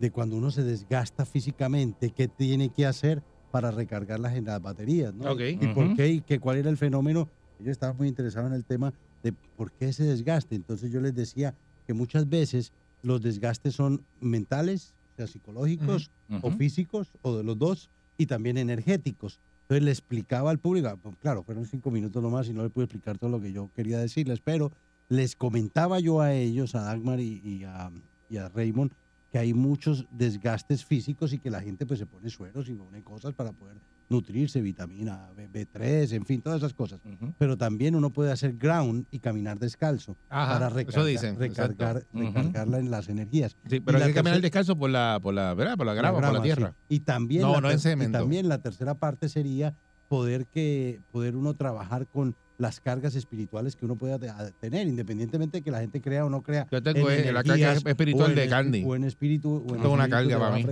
de 0.00 0.10
cuando 0.10 0.36
uno 0.36 0.50
se 0.50 0.64
desgasta 0.64 1.26
físicamente, 1.26 2.10
qué 2.12 2.28
tiene 2.28 2.70
que 2.70 2.86
hacer 2.86 3.22
para 3.50 3.70
recargar 3.70 4.18
las, 4.20 4.40
las 4.42 4.60
baterías, 4.62 5.14
¿no? 5.14 5.30
Ok. 5.30 5.40
Y 5.40 5.68
por 5.68 5.86
Ujú. 5.86 5.94
qué 5.96 6.08
y 6.08 6.22
que 6.22 6.38
cuál 6.40 6.56
era 6.58 6.70
el 6.70 6.76
fenómeno. 6.78 7.30
Ellos 7.58 7.72
estaban 7.72 7.96
muy 7.98 8.08
interesados 8.08 8.48
en 8.48 8.54
el 8.54 8.64
tema 8.64 8.94
de 9.22 9.34
por 9.54 9.72
qué 9.74 9.88
ese 9.90 10.04
desgaste. 10.04 10.54
Entonces 10.54 10.90
yo 10.90 11.00
les 11.00 11.14
decía 11.14 11.54
que 11.86 11.92
muchas 11.94 12.28
veces 12.28 12.72
los 13.02 13.20
desgastes 13.20 13.74
son 13.74 14.06
mentales, 14.18 14.94
o 15.12 15.16
sea, 15.16 15.26
psicológicos 15.26 16.10
Ujú. 16.28 16.36
o 16.46 16.48
Ujú. 16.48 16.56
físicos, 16.56 17.18
o 17.22 17.36
de 17.36 17.44
los 17.44 17.58
dos, 17.58 17.90
y 18.18 18.26
también 18.26 18.56
energéticos. 18.56 19.40
Entonces 19.64 19.84
le 19.84 19.90
explicaba 19.90 20.50
al 20.50 20.58
público, 20.58 20.88
ah, 20.88 20.96
pues, 20.96 21.16
claro, 21.18 21.44
fueron 21.44 21.66
cinco 21.66 21.90
minutos 21.90 22.22
nomás 22.22 22.48
y 22.48 22.54
no 22.54 22.62
le 22.62 22.70
pude 22.70 22.84
explicar 22.86 23.18
todo 23.18 23.30
lo 23.30 23.40
que 23.40 23.52
yo 23.52 23.70
quería 23.74 23.98
decirles, 23.98 24.40
pero 24.40 24.70
les 25.10 25.36
comentaba 25.36 26.00
yo 26.00 26.20
a 26.20 26.32
ellos, 26.34 26.74
a 26.74 26.82
Dagmar 26.82 27.20
y, 27.20 27.40
y 27.44 27.64
a, 27.64 27.90
y 28.28 28.36
a 28.38 28.48
Raymond, 28.48 28.94
que 29.30 29.38
hay 29.38 29.54
muchos 29.54 30.06
desgastes 30.10 30.84
físicos 30.84 31.32
y 31.32 31.38
que 31.38 31.50
la 31.50 31.60
gente 31.60 31.86
pues 31.86 31.98
se 32.00 32.06
pone 32.06 32.28
sueros 32.30 32.68
y 32.68 32.74
pone 32.74 33.02
cosas 33.02 33.32
para 33.34 33.52
poder 33.52 33.80
nutrirse, 34.08 34.60
vitamina 34.60 35.30
B, 35.36 35.48
B3, 35.48 36.12
en 36.12 36.24
fin, 36.26 36.42
todas 36.42 36.58
esas 36.58 36.74
cosas. 36.74 37.00
Pero 37.38 37.56
también 37.56 37.94
uno 37.94 38.12
puede 38.12 38.32
hacer 38.32 38.56
ground 38.56 39.06
y 39.10 39.20
caminar 39.20 39.58
descalzo 39.60 40.18
Ajá, 40.28 40.54
para 40.54 40.66
eso 40.66 40.74
recargar, 40.76 41.06
dicen, 41.06 41.38
recargar, 41.38 41.96
exacto. 41.98 42.18
Ujú. 42.18 42.26
recargarla 42.48 42.78
en 42.80 42.90
las 42.90 43.08
energías. 43.08 43.56
Sí, 43.68 43.78
pero 43.80 43.98
hay 43.98 44.08
que 44.08 44.14
caminar 44.14 44.40
descalzo 44.40 44.76
por 44.76 44.90
la, 44.90 45.20
por 45.22 45.32
la, 45.32 45.54
¿verdad? 45.54 45.76
Por 45.76 45.86
la 45.86 45.94
grama, 45.94 46.20
por 46.20 46.32
la 46.32 46.42
tierra. 46.42 46.74
sí. 46.88 46.96
Y 46.96 47.00
también, 47.00 47.42
No, 47.42 47.60
la 47.60 47.72
no 47.72 48.04
y 48.04 48.10
también 48.10 48.48
la 48.48 48.58
tercera 48.58 48.96
parte 48.96 49.28
sería 49.28 49.76
poder 50.08 50.48
que 50.48 51.02
poder 51.12 51.36
uno 51.36 51.54
trabajar 51.54 52.08
con 52.08 52.36
las 52.60 52.78
cargas 52.78 53.14
espirituales 53.14 53.74
que 53.74 53.86
uno 53.86 53.96
pueda 53.96 54.18
tener, 54.60 54.86
independientemente 54.86 55.58
de 55.58 55.62
que 55.62 55.70
la 55.70 55.80
gente 55.80 56.00
crea 56.02 56.26
o 56.26 56.30
no 56.30 56.42
crea. 56.42 56.66
Yo 56.70 56.82
tengo 56.82 57.10
en 57.10 57.28
eh, 57.28 57.32
la 57.32 57.42
carga 57.42 57.72
espiritual 57.72 58.30
en 58.30 58.36
de 58.36 58.48
Candy. 58.48 58.84
O 58.86 58.94
en 58.94 59.04
espíritu. 59.04 59.64
O 59.66 59.74
en 59.74 59.80
Tengo 59.80 59.94
una 59.94 60.08
carga 60.08 60.38
para 60.38 60.56
mí. 60.56 60.66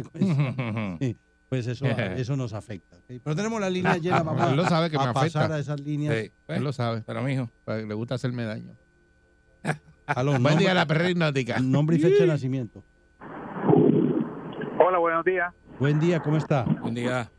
Sí, 1.01 1.17
pues 1.49 1.67
eso, 1.67 1.87
eso 2.17 2.37
nos 2.37 2.53
afecta. 2.53 2.99
Pero 3.07 3.35
tenemos 3.35 3.59
la 3.59 3.71
línea 3.71 3.97
llena, 3.97 4.19
a, 4.19 4.51
Él 4.51 4.57
lo 4.57 4.67
sabe 4.67 4.91
que 4.91 4.97
a 4.97 5.07
me 5.07 5.15
pasar 5.15 5.45
afecta. 5.45 5.55
a 5.55 5.59
esas 5.59 5.81
líneas. 5.81 6.15
Sí, 6.15 6.31
él 6.49 6.63
lo 6.63 6.73
sabe. 6.73 7.03
Pero, 7.07 7.23
mijo. 7.23 7.51
Le 7.67 7.95
gusta 7.95 8.17
hacerme 8.17 8.45
daño. 8.45 8.77
Aló, 10.07 10.39
Buen 10.39 10.59
día, 10.59 10.75
la 10.75 10.87
perrera 10.87 11.11
hipnótica. 11.11 11.59
Nombre 11.59 11.97
y 11.97 12.01
fecha 12.01 12.23
de 12.25 12.29
nacimiento. 12.29 12.85
Hola, 14.79 14.99
buenos 14.99 15.25
días. 15.25 15.55
Buen 15.79 15.99
día, 16.01 16.21
¿cómo 16.21 16.37
está? 16.37 16.65
Buen 16.65 16.95
día. 16.95 17.31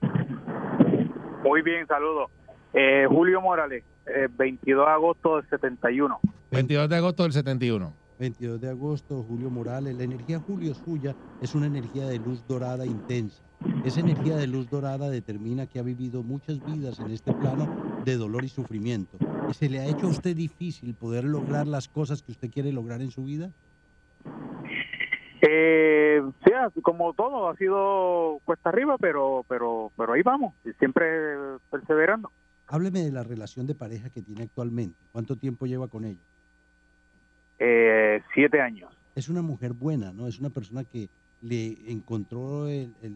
Muy 1.43 1.61
bien, 1.61 1.85
saludos. 1.87 2.31
Eh, 2.73 3.05
Julio 3.09 3.41
Morales, 3.41 3.83
eh, 4.05 4.27
22 4.37 4.85
de 4.85 4.91
agosto 4.91 5.35
del 5.37 5.49
71. 5.49 6.19
22 6.51 6.89
de 6.89 6.95
agosto 6.95 7.23
del 7.23 7.33
71. 7.33 7.93
22 8.19 8.59
de 8.59 8.69
agosto, 8.69 9.23
Julio 9.23 9.49
Morales. 9.49 9.95
La 9.95 10.03
energía 10.03 10.39
Julio 10.39 10.73
suya 10.73 11.15
es 11.41 11.55
una 11.55 11.67
energía 11.67 12.05
de 12.07 12.19
luz 12.19 12.45
dorada 12.47 12.85
intensa. 12.85 13.41
Esa 13.83 14.01
energía 14.01 14.35
de 14.35 14.47
luz 14.47 14.69
dorada 14.69 15.09
determina 15.09 15.67
que 15.67 15.79
ha 15.79 15.83
vivido 15.83 16.23
muchas 16.23 16.63
vidas 16.65 16.99
en 16.99 17.11
este 17.11 17.33
plano 17.33 18.01
de 18.03 18.17
dolor 18.17 18.43
y 18.43 18.49
sufrimiento. 18.49 19.17
¿Se 19.51 19.69
le 19.69 19.79
ha 19.79 19.85
hecho 19.85 20.07
a 20.07 20.09
usted 20.09 20.35
difícil 20.35 20.95
poder 20.95 21.23
lograr 21.23 21.67
las 21.67 21.87
cosas 21.87 22.21
que 22.21 22.31
usted 22.31 22.49
quiere 22.49 22.71
lograr 22.71 23.01
en 23.01 23.11
su 23.11 23.23
vida? 23.23 23.51
Eh, 25.41 26.21
sí, 26.43 26.51
así 26.51 26.81
como 26.81 27.13
todo, 27.13 27.49
ha 27.49 27.55
sido 27.55 28.39
cuesta 28.43 28.69
arriba, 28.69 28.97
pero, 28.99 29.45
pero, 29.47 29.91
pero 29.95 30.13
ahí 30.13 30.21
vamos, 30.21 30.53
y 30.65 30.71
siempre 30.73 31.05
perseverando. 31.69 32.31
Hábleme 32.69 33.01
de 33.01 33.11
la 33.11 33.23
relación 33.23 33.65
de 33.65 33.73
pareja 33.75 34.09
que 34.09 34.21
tiene 34.21 34.43
actualmente. 34.43 34.95
¿Cuánto 35.11 35.35
tiempo 35.35 35.65
lleva 35.65 35.87
con 35.87 36.05
ella? 36.05 36.21
Eh, 37.57 38.21
siete 38.33 38.61
años. 38.61 38.95
Es 39.15 39.27
una 39.27 39.41
mujer 39.41 39.73
buena, 39.73 40.13
¿no? 40.13 40.27
Es 40.27 40.39
una 40.39 40.51
persona 40.51 40.83
que 40.83 41.09
le 41.41 41.91
encontró 41.91 42.67
el, 42.67 42.93
el, 43.01 43.15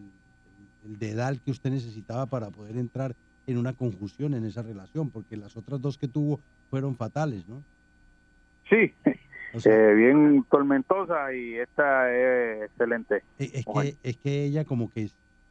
el 0.84 0.98
dedal 0.98 1.40
que 1.40 1.52
usted 1.52 1.70
necesitaba 1.70 2.26
para 2.26 2.50
poder 2.50 2.76
entrar 2.76 3.14
en 3.46 3.58
una 3.58 3.72
conjunción 3.74 4.34
en 4.34 4.44
esa 4.44 4.62
relación, 4.62 5.10
porque 5.10 5.36
las 5.36 5.56
otras 5.56 5.80
dos 5.80 5.98
que 5.98 6.08
tuvo 6.08 6.40
fueron 6.68 6.96
fatales, 6.96 7.46
¿no? 7.46 7.62
Sí, 8.68 8.92
O 9.54 9.60
sea, 9.60 9.90
eh, 9.90 9.94
bien 9.94 10.44
tormentosa 10.50 11.32
y 11.32 11.54
esta 11.54 12.12
es 12.12 12.62
excelente. 12.64 13.22
Eh, 13.38 13.50
Es 13.54 13.64
que, 13.64 13.96
es 14.02 14.16
que 14.16 14.44
ella 14.44 14.64
como 14.64 14.90
que 14.90 15.10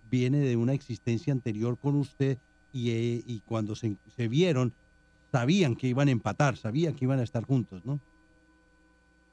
viene 0.09 0.39
de 0.39 0.57
una 0.57 0.73
existencia 0.73 1.31
anterior 1.31 1.77
con 1.77 1.95
usted 1.95 2.37
y, 2.73 2.89
eh, 2.91 3.23
y 3.25 3.39
cuando 3.45 3.75
se, 3.75 3.95
se 4.07 4.27
vieron 4.27 4.73
sabían 5.31 5.75
que 5.75 5.87
iban 5.87 6.09
a 6.09 6.11
empatar, 6.11 6.57
sabían 6.57 6.93
que 6.95 7.05
iban 7.05 7.19
a 7.19 7.23
estar 7.23 7.43
juntos, 7.45 7.85
¿no? 7.85 7.99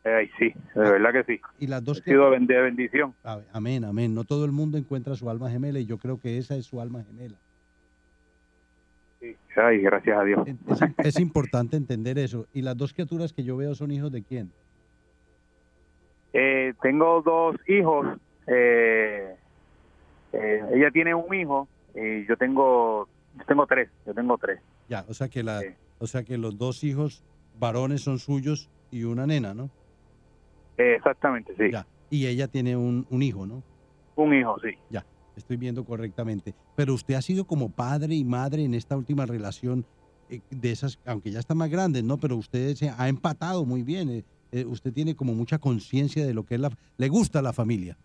Ay, 0.04 0.30
sí, 0.38 0.54
de 0.74 0.80
verdad 0.80 1.12
que 1.12 1.24
sí. 1.24 1.40
Y 1.58 1.66
las 1.66 1.84
dos 1.84 2.00
Ha 2.00 2.04
sido 2.04 2.30
ben- 2.30 2.46
de 2.46 2.58
bendición. 2.60 3.14
Amén, 3.52 3.84
amén. 3.84 4.14
No 4.14 4.24
todo 4.24 4.44
el 4.46 4.52
mundo 4.52 4.78
encuentra 4.78 5.14
su 5.14 5.28
alma 5.28 5.50
gemela 5.50 5.78
y 5.78 5.84
yo 5.84 5.98
creo 5.98 6.18
que 6.18 6.38
esa 6.38 6.56
es 6.56 6.64
su 6.64 6.80
alma 6.80 7.02
gemela. 7.04 7.36
Sí. 9.20 9.36
Ay, 9.56 9.82
gracias 9.82 10.18
a 10.18 10.24
Dios. 10.24 10.48
Es, 10.48 10.80
es 11.04 11.20
importante 11.20 11.76
entender 11.76 12.18
eso. 12.18 12.46
Y 12.54 12.62
las 12.62 12.78
dos 12.78 12.94
criaturas 12.94 13.34
que 13.34 13.44
yo 13.44 13.58
veo 13.58 13.74
son 13.74 13.90
hijos 13.90 14.10
de 14.10 14.22
quién? 14.22 14.50
Eh, 16.32 16.72
tengo 16.82 17.20
dos 17.20 17.56
hijos. 17.68 18.06
eh, 18.46 19.36
eh, 20.32 20.62
ella 20.72 20.90
tiene 20.92 21.14
un 21.14 21.34
hijo 21.34 21.68
y 21.94 22.24
yo 22.26 22.36
tengo, 22.38 23.06
yo 23.38 23.44
tengo 23.46 23.66
tres. 23.66 23.90
Yo 24.06 24.14
tengo 24.14 24.38
tres. 24.38 24.60
Ya, 24.88 25.04
o 25.08 25.14
sea 25.14 25.28
que 25.28 25.42
la, 25.42 25.62
o 25.98 26.06
sea 26.06 26.24
que 26.24 26.38
los 26.38 26.58
dos 26.58 26.82
hijos 26.84 27.24
varones 27.58 28.02
son 28.02 28.18
suyos 28.18 28.70
y 28.90 29.04
una 29.04 29.26
nena, 29.26 29.54
¿no? 29.54 29.70
Eh, 30.78 30.94
exactamente, 30.96 31.54
sí. 31.56 31.70
Ya. 31.70 31.86
Y 32.10 32.26
ella 32.26 32.48
tiene 32.48 32.76
un, 32.76 33.06
un 33.10 33.22
hijo, 33.22 33.46
¿no? 33.46 33.62
Un 34.16 34.34
hijo, 34.34 34.56
sí. 34.60 34.70
Ya, 34.90 35.04
estoy 35.36 35.56
viendo 35.56 35.84
correctamente. 35.84 36.54
Pero 36.74 36.94
usted 36.94 37.14
ha 37.14 37.22
sido 37.22 37.44
como 37.44 37.70
padre 37.70 38.14
y 38.14 38.24
madre 38.24 38.64
en 38.64 38.74
esta 38.74 38.96
última 38.96 39.26
relación 39.26 39.84
eh, 40.28 40.40
de 40.50 40.72
esas, 40.72 40.98
aunque 41.06 41.30
ya 41.30 41.38
está 41.38 41.54
más 41.54 41.70
grande, 41.70 42.02
¿no? 42.02 42.18
Pero 42.18 42.36
usted 42.36 42.74
se 42.74 42.90
ha 42.90 43.08
empatado 43.08 43.64
muy 43.64 43.82
bien. 43.82 44.08
eh, 44.10 44.24
eh, 44.52 44.64
usted 44.64 44.92
tiene 44.92 45.14
como 45.14 45.32
mucha 45.34 45.58
conciencia 45.58 46.26
de 46.26 46.34
lo 46.34 46.44
que 46.44 46.56
es 46.56 46.60
la... 46.60 46.70
Le 46.96 47.08
gusta 47.08 47.40
la 47.42 47.52
familia. 47.52 47.96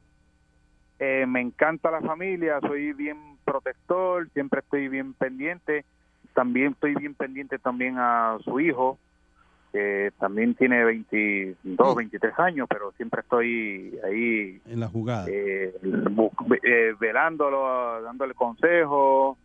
Eh, 1.00 1.26
me 1.28 1.42
encanta 1.42 1.90
la 1.92 2.02
familia, 2.02 2.60
soy 2.62 2.94
bien 2.94 3.35
protector, 3.62 4.30
siempre 4.34 4.60
estoy 4.62 4.88
bien 4.90 5.14
pendiente. 5.14 5.86
También 6.34 6.74
estoy 6.74 6.96
bien 6.96 7.16
pendiente 7.16 7.60
también 7.60 7.96
a 7.98 8.38
su 8.44 8.60
hijo, 8.60 9.00
que 9.72 10.12
también 10.20 10.56
tiene 10.56 10.84
22, 10.84 11.96
23 11.96 12.34
años, 12.40 12.68
pero 12.70 12.92
siempre 12.94 13.22
estoy 13.22 13.98
ahí 14.04 14.62
En 14.66 14.80
la 14.80 14.88
jugada. 14.88 15.28
eh, 15.30 15.74
eh, 16.64 16.94
velándolo, 17.00 18.02
dándole 18.02 18.34
consejos, 18.34 19.38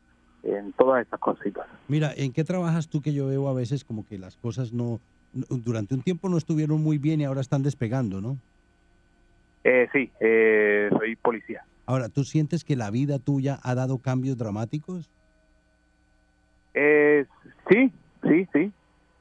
en 0.43 0.73
todas 0.73 1.07
esas 1.07 1.21
cositas. 1.21 1.67
Mira, 1.89 2.13
¿en 2.17 2.33
qué 2.33 2.45
trabajas 2.45 2.89
tú 2.89 3.03
que 3.03 3.13
yo 3.13 3.27
veo 3.27 3.49
a 3.49 3.55
veces 3.55 3.85
como 3.85 4.05
que 4.05 4.19
las 4.19 4.37
cosas 4.37 4.73
no... 4.73 5.01
no- 5.33 5.47
Durante 5.51 5.95
un 5.95 6.03
tiempo 6.03 6.29
no 6.29 6.39
estuvieron 6.39 6.83
muy 6.83 6.99
bien 6.99 7.21
y 7.21 7.25
ahora 7.25 7.41
están 7.43 7.63
despegando, 7.63 8.21
¿no? 8.21 8.39
Eh, 9.65 9.87
sí, 9.93 10.11
eh, 10.21 10.89
soy 10.99 11.17
policía. 11.17 11.63
Ahora, 11.91 12.09
¿tú 12.09 12.23
sientes 12.23 12.63
que 12.63 12.77
la 12.77 12.89
vida 12.93 13.19
tuya 13.19 13.59
ha 13.65 13.75
dado 13.75 13.99
cambios 13.99 14.37
dramáticos? 14.37 15.11
Eh, 16.73 17.27
sí, 17.69 17.93
sí, 18.23 18.47
sí. 18.53 18.73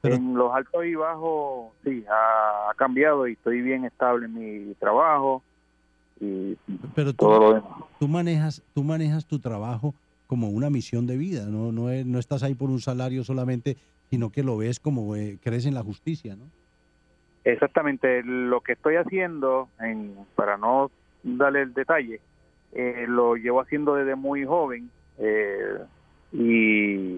en 0.04 0.34
los 0.34 0.54
altos 0.54 0.84
y 0.86 0.94
bajos, 0.94 1.72
sí, 1.82 2.04
ha, 2.08 2.70
ha 2.70 2.74
cambiado 2.76 3.26
y 3.26 3.32
estoy 3.32 3.60
bien 3.60 3.86
estable 3.86 4.26
en 4.26 4.68
mi 4.68 4.74
trabajo 4.76 5.42
y 6.20 6.56
Pero 6.94 7.10
tú, 7.12 7.26
todo 7.26 7.40
lo 7.40 7.54
demás. 7.54 7.72
tú 7.98 8.06
manejas, 8.06 8.62
tú 8.72 8.84
manejas 8.84 9.26
tu 9.26 9.40
trabajo 9.40 9.96
como 10.28 10.50
una 10.50 10.70
misión 10.70 11.08
de 11.08 11.16
vida, 11.16 11.46
no, 11.46 11.72
no, 11.72 11.90
es- 11.90 12.06
no 12.06 12.20
estás 12.20 12.44
ahí 12.44 12.54
por 12.54 12.70
un 12.70 12.78
salario 12.78 13.24
solamente, 13.24 13.78
sino 14.10 14.30
que 14.30 14.44
lo 14.44 14.56
ves 14.56 14.78
como 14.78 15.16
eh, 15.16 15.40
crees 15.42 15.66
en 15.66 15.74
la 15.74 15.82
justicia, 15.82 16.36
¿no? 16.36 16.44
Exactamente, 17.42 18.22
lo 18.22 18.60
que 18.60 18.74
estoy 18.74 18.94
haciendo, 18.94 19.70
en, 19.80 20.14
para 20.36 20.56
no 20.56 20.92
darle 21.24 21.62
el 21.62 21.74
detalle, 21.74 22.20
eh, 22.72 23.04
lo 23.08 23.36
llevo 23.36 23.60
haciendo 23.60 23.94
desde 23.94 24.14
muy 24.14 24.44
joven 24.44 24.90
eh, 25.18 25.78
y, 26.32 27.14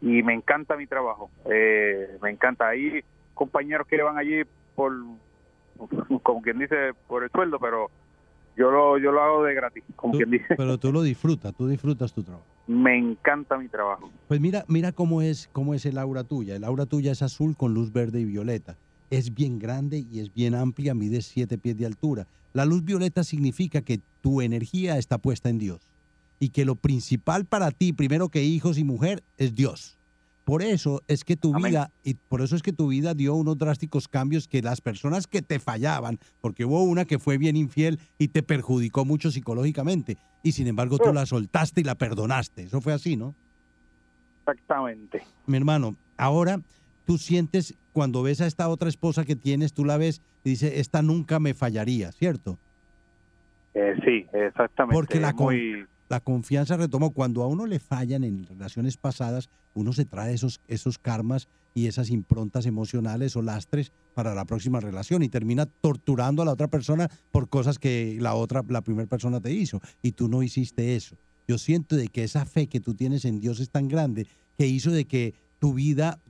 y 0.00 0.22
me 0.22 0.34
encanta 0.34 0.76
mi 0.76 0.86
trabajo, 0.86 1.30
eh, 1.50 2.16
me 2.22 2.30
encanta. 2.30 2.68
Hay 2.68 3.02
compañeros 3.34 3.86
que 3.86 4.02
van 4.02 4.18
allí 4.18 4.42
por, 4.74 4.92
como 6.22 6.42
quien 6.42 6.58
dice, 6.58 6.92
por 7.06 7.24
el 7.24 7.30
sueldo, 7.30 7.58
pero 7.60 7.88
yo 8.56 8.70
lo, 8.70 8.98
yo 8.98 9.12
lo 9.12 9.22
hago 9.22 9.44
de 9.44 9.54
gratis, 9.54 9.84
como 9.96 10.12
Tú- 10.12 10.18
quien 10.18 10.30
dice. 10.32 10.56
pero 10.56 10.78
tú 10.78 10.92
lo 10.92 11.02
disfrutas, 11.02 11.54
tú 11.54 11.68
disfrutas 11.68 12.12
tu 12.12 12.22
trabajo. 12.24 12.46
Me 12.66 12.98
encanta 12.98 13.56
mi 13.56 13.68
trabajo. 13.68 14.10
Pues 14.26 14.40
mira, 14.40 14.64
mira 14.68 14.92
cómo 14.92 15.22
es, 15.22 15.48
cómo 15.52 15.72
es 15.74 15.86
el 15.86 15.96
aura 15.96 16.22
tuya. 16.24 16.54
El 16.56 16.64
aura 16.64 16.84
tuya 16.84 17.12
es 17.12 17.22
azul 17.22 17.56
con 17.56 17.72
luz 17.72 17.92
verde 17.92 18.20
y 18.20 18.24
violeta. 18.26 18.76
Es 19.10 19.32
bien 19.32 19.58
grande 19.58 19.98
y 19.98 20.20
es 20.20 20.34
bien 20.34 20.54
amplia, 20.54 20.92
mide 20.94 21.22
siete 21.22 21.56
pies 21.56 21.78
de 21.78 21.86
altura. 21.86 22.26
La 22.52 22.64
luz 22.64 22.84
violeta 22.84 23.24
significa 23.24 23.82
que 23.82 24.00
tu 24.20 24.40
energía 24.40 24.98
está 24.98 25.18
puesta 25.18 25.48
en 25.48 25.58
Dios 25.58 25.80
y 26.40 26.50
que 26.50 26.64
lo 26.64 26.76
principal 26.76 27.44
para 27.44 27.70
ti, 27.70 27.92
primero 27.92 28.28
que 28.28 28.44
hijos 28.44 28.78
y 28.78 28.84
mujer, 28.84 29.22
es 29.36 29.54
Dios. 29.54 29.98
por 30.48 30.62
eso 30.62 31.02
es 31.08 31.24
que 31.24 31.36
tu 31.36 31.54
vida, 31.54 31.90
y 32.02 32.14
por 32.14 32.40
eso 32.40 32.56
es 32.56 32.62
que 32.62 32.72
tu 32.72 32.88
vida 32.88 33.12
dio 33.12 33.34
unos 33.34 33.58
drásticos 33.58 34.08
cambios 34.08 34.48
que 34.48 34.62
las 34.62 34.80
personas 34.80 35.26
que 35.26 35.42
te 35.42 35.58
fallaban, 35.58 36.18
porque 36.40 36.64
hubo 36.64 36.84
una 36.84 37.04
que 37.04 37.18
fue 37.18 37.36
bien 37.36 37.54
infiel 37.54 38.00
y 38.16 38.28
te 38.28 38.42
perjudicó 38.42 39.04
mucho 39.04 39.30
psicológicamente, 39.30 40.16
y 40.42 40.52
sin 40.52 40.66
embargo 40.66 40.96
tú 40.96 41.12
la 41.12 41.26
soltaste 41.26 41.82
y 41.82 41.84
la 41.84 41.96
perdonaste. 41.96 42.62
Eso 42.62 42.80
fue 42.80 42.94
así, 42.94 43.14
¿no? 43.14 43.34
Exactamente. 44.40 45.22
Mi 45.44 45.58
hermano, 45.58 45.96
ahora 46.16 46.62
tú 47.08 47.16
sientes 47.16 47.74
cuando 47.94 48.22
ves 48.22 48.42
a 48.42 48.46
esta 48.46 48.68
otra 48.68 48.90
esposa 48.90 49.24
que 49.24 49.34
tienes, 49.34 49.72
tú 49.72 49.86
la 49.86 49.96
ves 49.96 50.20
y 50.44 50.50
dices, 50.50 50.74
esta 50.74 51.00
nunca 51.00 51.40
me 51.40 51.54
fallaría, 51.54 52.12
¿cierto? 52.12 52.58
Eh, 53.72 53.94
sí, 54.04 54.26
exactamente. 54.34 54.94
Porque 54.94 55.18
la, 55.18 55.32
muy- 55.32 55.86
confianza 56.22 56.76
retomó. 56.76 57.12
Cuando 57.12 57.42
a 57.42 57.46
uno 57.46 57.64
le 57.64 57.78
fallan 57.78 58.24
en 58.24 58.44
relaciones 58.44 58.98
pasadas, 58.98 59.48
uno 59.72 59.94
se 59.94 60.04
trae 60.04 60.34
esos, 60.34 60.60
esos 60.68 60.98
karmas 60.98 61.48
y 61.74 61.86
esas 61.86 62.10
improntas 62.10 62.66
emocionales 62.66 63.36
o 63.36 63.42
lastres 63.42 63.90
para 64.14 64.34
la 64.34 64.44
próxima 64.44 64.78
relación 64.78 65.22
y 65.22 65.30
termina 65.30 65.64
torturando 65.64 66.42
a 66.42 66.44
la 66.44 66.52
otra 66.52 66.68
persona 66.68 67.08
por 67.32 67.48
cosas 67.48 67.78
que 67.78 68.18
la 68.20 68.34
otra, 68.34 68.62
la 68.68 68.82
primera 68.82 69.08
persona 69.08 69.40
te 69.40 69.50
hizo 69.50 69.80
y 70.02 70.12
tú 70.12 70.28
no 70.28 70.42
hiciste 70.42 70.94
eso. 70.94 71.16
Yo 71.46 71.56
siento 71.56 71.96
de 71.96 72.08
que 72.08 72.24
esa 72.24 72.44
fe 72.44 72.66
que 72.66 72.80
tú 72.80 72.92
tienes 72.92 73.24
en 73.24 73.40
Dios 73.40 73.60
es 73.60 73.70
tan 73.70 73.88
grande 73.88 74.26
que 74.58 74.66
hizo 74.66 74.90
de 74.90 75.06
que 75.06 75.32
tu 75.58 75.72
vida 75.72 76.20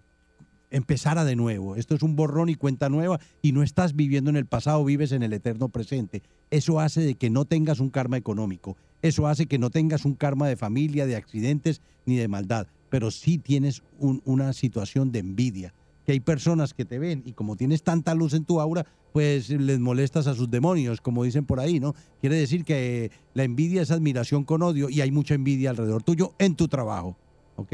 empezara 0.70 1.24
de 1.24 1.36
nuevo. 1.36 1.76
Esto 1.76 1.94
es 1.94 2.02
un 2.02 2.16
borrón 2.16 2.48
y 2.48 2.54
cuenta 2.54 2.88
nueva 2.88 3.20
y 3.42 3.52
no 3.52 3.62
estás 3.62 3.94
viviendo 3.96 4.30
en 4.30 4.36
el 4.36 4.46
pasado, 4.46 4.84
vives 4.84 5.12
en 5.12 5.22
el 5.22 5.32
eterno 5.32 5.68
presente. 5.68 6.22
Eso 6.50 6.80
hace 6.80 7.00
de 7.02 7.14
que 7.14 7.30
no 7.30 7.44
tengas 7.44 7.80
un 7.80 7.90
karma 7.90 8.16
económico. 8.16 8.76
Eso 9.02 9.26
hace 9.26 9.46
que 9.46 9.58
no 9.58 9.70
tengas 9.70 10.04
un 10.04 10.14
karma 10.14 10.48
de 10.48 10.56
familia, 10.56 11.06
de 11.06 11.16
accidentes 11.16 11.80
ni 12.06 12.16
de 12.16 12.28
maldad. 12.28 12.66
Pero 12.90 13.10
sí 13.10 13.38
tienes 13.38 13.82
un- 13.98 14.22
una 14.24 14.52
situación 14.52 15.12
de 15.12 15.20
envidia. 15.20 15.74
Que 16.04 16.12
hay 16.12 16.20
personas 16.20 16.72
que 16.72 16.86
te 16.86 16.98
ven 16.98 17.22
y 17.26 17.32
como 17.34 17.54
tienes 17.56 17.82
tanta 17.82 18.14
luz 18.14 18.32
en 18.32 18.44
tu 18.46 18.60
aura, 18.60 18.86
pues 19.12 19.50
les 19.50 19.78
molestas 19.78 20.26
a 20.26 20.34
sus 20.34 20.50
demonios, 20.50 21.00
como 21.02 21.22
dicen 21.24 21.44
por 21.44 21.60
ahí, 21.60 21.80
¿no? 21.80 21.94
Quiere 22.20 22.36
decir 22.36 22.64
que 22.64 23.10
la 23.34 23.44
envidia 23.44 23.82
es 23.82 23.90
admiración 23.90 24.44
con 24.44 24.62
odio 24.62 24.88
y 24.88 25.00
hay 25.02 25.10
mucha 25.10 25.34
envidia 25.34 25.70
alrededor 25.70 26.02
tuyo 26.02 26.34
en 26.38 26.54
tu 26.56 26.66
trabajo. 26.68 27.16
¿Ok? 27.56 27.72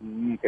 Mm, 0.00 0.34
ok. 0.34 0.44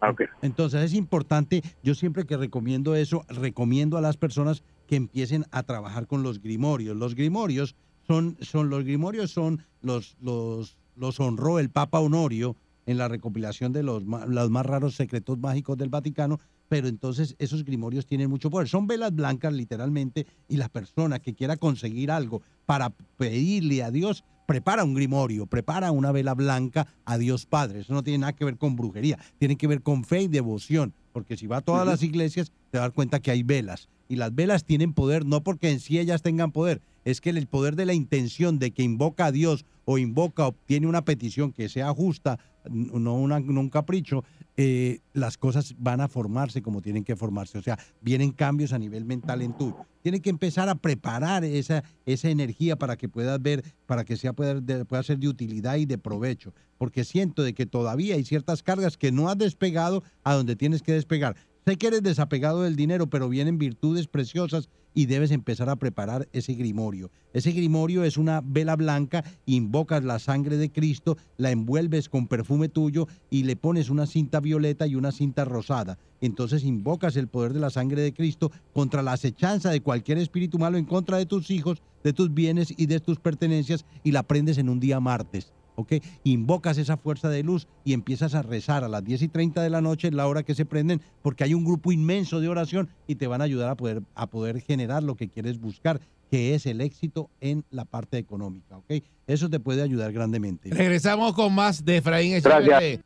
Ah, 0.00 0.10
ok. 0.10 0.22
Entonces 0.42 0.82
es 0.82 0.94
importante, 0.94 1.62
yo 1.82 1.94
siempre 1.94 2.26
que 2.26 2.36
recomiendo 2.36 2.94
eso, 2.94 3.24
recomiendo 3.28 3.96
a 3.96 4.00
las 4.00 4.16
personas 4.16 4.62
que 4.86 4.96
empiecen 4.96 5.44
a 5.50 5.62
trabajar 5.62 6.06
con 6.06 6.22
los 6.22 6.40
grimorios. 6.40 6.96
Los 6.96 7.14
grimorios 7.14 7.76
son, 8.06 8.36
son 8.40 8.70
los 8.70 8.84
grimorios 8.84 9.30
son 9.30 9.64
los, 9.80 10.16
los, 10.20 10.78
los 10.94 11.20
honró 11.20 11.58
el 11.58 11.70
Papa 11.70 12.00
Honorio 12.00 12.56
en 12.86 12.98
la 12.98 13.08
recopilación 13.08 13.72
de 13.72 13.82
los, 13.82 14.02
los 14.04 14.50
más 14.50 14.66
raros 14.66 14.94
secretos 14.94 15.38
mágicos 15.38 15.78
del 15.78 15.88
Vaticano, 15.88 16.38
pero 16.68 16.88
entonces 16.88 17.34
esos 17.38 17.64
grimorios 17.64 18.06
tienen 18.06 18.28
mucho 18.28 18.50
poder. 18.50 18.68
Son 18.68 18.86
velas 18.86 19.14
blancas 19.14 19.52
literalmente 19.52 20.26
y 20.48 20.56
la 20.56 20.68
persona 20.68 21.18
que 21.18 21.34
quiera 21.34 21.56
conseguir 21.56 22.10
algo 22.10 22.42
para 22.66 22.90
pedirle 23.16 23.82
a 23.82 23.90
Dios, 23.90 24.24
prepara 24.46 24.84
un 24.84 24.94
grimorio, 24.94 25.46
prepara 25.46 25.90
una 25.90 26.12
vela 26.12 26.34
blanca 26.34 26.86
a 27.04 27.18
Dios 27.18 27.46
Padre. 27.46 27.80
Eso 27.80 27.94
no 27.94 28.02
tiene 28.02 28.18
nada 28.18 28.32
que 28.32 28.44
ver 28.44 28.56
con 28.56 28.76
brujería, 28.76 29.18
tiene 29.38 29.56
que 29.56 29.66
ver 29.66 29.82
con 29.82 30.04
fe 30.04 30.22
y 30.22 30.28
devoción, 30.28 30.94
porque 31.12 31.36
si 31.36 31.46
va 31.46 31.58
a 31.58 31.60
todas 31.60 31.86
las 31.86 32.02
iglesias 32.02 32.52
te 32.70 32.78
vas 32.78 32.84
a 32.84 32.88
dar 32.88 32.92
cuenta 32.92 33.20
que 33.20 33.30
hay 33.30 33.42
velas 33.42 33.88
y 34.08 34.16
las 34.16 34.34
velas 34.34 34.64
tienen 34.64 34.92
poder 34.92 35.24
no 35.24 35.42
porque 35.42 35.70
en 35.70 35.80
sí 35.80 35.98
ellas 35.98 36.22
tengan 36.22 36.52
poder, 36.52 36.82
es 37.04 37.20
que 37.20 37.30
el 37.30 37.46
poder 37.46 37.76
de 37.76 37.86
la 37.86 37.94
intención 37.94 38.58
de 38.58 38.72
que 38.72 38.82
invoca 38.82 39.26
a 39.26 39.32
Dios 39.32 39.64
o 39.84 39.98
invoca, 39.98 40.46
obtiene 40.46 40.86
una 40.86 41.04
petición 41.04 41.52
que 41.52 41.68
sea 41.68 41.92
justa, 41.92 42.38
no, 42.70 43.14
un 43.14 43.68
capricho, 43.68 44.24
eh, 44.56 45.00
las 45.12 45.36
cosas 45.36 45.74
van 45.78 46.00
a 46.00 46.08
formarse 46.08 46.62
como 46.62 46.80
tienen 46.80 47.04
que 47.04 47.16
formarse. 47.16 47.58
O 47.58 47.62
sea, 47.62 47.78
vienen 48.00 48.32
cambios 48.32 48.72
a 48.72 48.78
nivel 48.78 49.04
mental 49.04 49.42
en 49.42 49.56
tú. 49.56 49.74
Tiene 50.02 50.20
que 50.20 50.30
empezar 50.30 50.68
a 50.68 50.74
preparar 50.76 51.44
esa, 51.44 51.84
esa 52.06 52.30
energía 52.30 52.76
para 52.76 52.96
que 52.96 53.08
puedas 53.08 53.40
ver, 53.42 53.64
para 53.86 54.04
que 54.04 54.16
sea 54.16 54.32
pueda 54.32 55.02
ser 55.02 55.18
de 55.18 55.28
utilidad 55.28 55.76
y 55.76 55.86
de 55.86 55.98
provecho. 55.98 56.54
Porque 56.78 57.04
siento 57.04 57.42
de 57.42 57.54
que 57.54 57.66
todavía 57.66 58.14
hay 58.14 58.24
ciertas 58.24 58.62
cargas 58.62 58.96
que 58.96 59.12
no 59.12 59.28
has 59.28 59.36
despegado 59.36 60.02
a 60.22 60.34
donde 60.34 60.56
tienes 60.56 60.82
que 60.82 60.92
despegar. 60.92 61.36
Sé 61.66 61.76
que 61.76 61.86
eres 61.86 62.02
desapegado 62.02 62.62
del 62.62 62.76
dinero, 62.76 63.08
pero 63.08 63.28
vienen 63.28 63.58
virtudes 63.58 64.06
preciosas 64.06 64.68
y 64.94 65.06
debes 65.06 65.32
empezar 65.32 65.68
a 65.68 65.76
preparar 65.76 66.28
ese 66.32 66.54
grimorio. 66.54 67.10
Ese 67.32 67.52
grimorio 67.52 68.04
es 68.04 68.16
una 68.16 68.40
vela 68.40 68.76
blanca, 68.76 69.24
invocas 69.44 70.04
la 70.04 70.18
sangre 70.18 70.56
de 70.56 70.70
Cristo, 70.70 71.16
la 71.36 71.50
envuelves 71.50 72.08
con 72.08 72.28
perfume 72.28 72.68
tuyo 72.68 73.08
y 73.28 73.42
le 73.42 73.56
pones 73.56 73.90
una 73.90 74.06
cinta 74.06 74.40
violeta 74.40 74.86
y 74.86 74.94
una 74.94 75.12
cinta 75.12 75.44
rosada. 75.44 75.98
Entonces 76.20 76.64
invocas 76.64 77.16
el 77.16 77.28
poder 77.28 77.52
de 77.52 77.60
la 77.60 77.70
sangre 77.70 78.02
de 78.02 78.14
Cristo 78.14 78.52
contra 78.72 79.02
la 79.02 79.12
acechanza 79.12 79.70
de 79.70 79.80
cualquier 79.80 80.18
espíritu 80.18 80.58
malo 80.58 80.78
en 80.78 80.84
contra 80.84 81.18
de 81.18 81.26
tus 81.26 81.50
hijos, 81.50 81.82
de 82.02 82.12
tus 82.12 82.32
bienes 82.32 82.72
y 82.76 82.86
de 82.86 83.00
tus 83.00 83.18
pertenencias 83.18 83.84
y 84.04 84.12
la 84.12 84.22
prendes 84.22 84.58
en 84.58 84.68
un 84.68 84.80
día 84.80 85.00
martes. 85.00 85.52
¿Ok? 85.76 85.94
Invocas 86.24 86.78
esa 86.78 86.96
fuerza 86.96 87.28
de 87.28 87.42
luz 87.42 87.66
y 87.84 87.92
empiezas 87.92 88.34
a 88.34 88.42
rezar 88.42 88.84
a 88.84 88.88
las 88.88 89.04
10 89.04 89.22
y 89.22 89.28
30 89.28 89.62
de 89.62 89.70
la 89.70 89.80
noche, 89.80 90.08
es 90.08 90.14
la 90.14 90.26
hora 90.26 90.42
que 90.42 90.54
se 90.54 90.64
prenden, 90.64 91.00
porque 91.22 91.44
hay 91.44 91.54
un 91.54 91.64
grupo 91.64 91.92
inmenso 91.92 92.40
de 92.40 92.48
oración 92.48 92.88
y 93.06 93.16
te 93.16 93.26
van 93.26 93.40
a 93.40 93.44
ayudar 93.44 93.70
a 93.70 93.76
poder, 93.76 94.02
a 94.14 94.28
poder 94.28 94.60
generar 94.60 95.02
lo 95.02 95.16
que 95.16 95.28
quieres 95.28 95.58
buscar, 95.60 96.00
que 96.30 96.54
es 96.54 96.66
el 96.66 96.80
éxito 96.80 97.30
en 97.40 97.64
la 97.70 97.84
parte 97.84 98.18
económica. 98.18 98.76
¿ok? 98.76 99.02
Eso 99.26 99.48
te 99.48 99.60
puede 99.60 99.82
ayudar 99.82 100.12
grandemente. 100.12 100.70
Regresamos 100.70 101.34
con 101.34 101.54
más 101.54 101.84
de 101.84 101.98
Efraín 101.98 102.40
Gracias. 102.42 103.00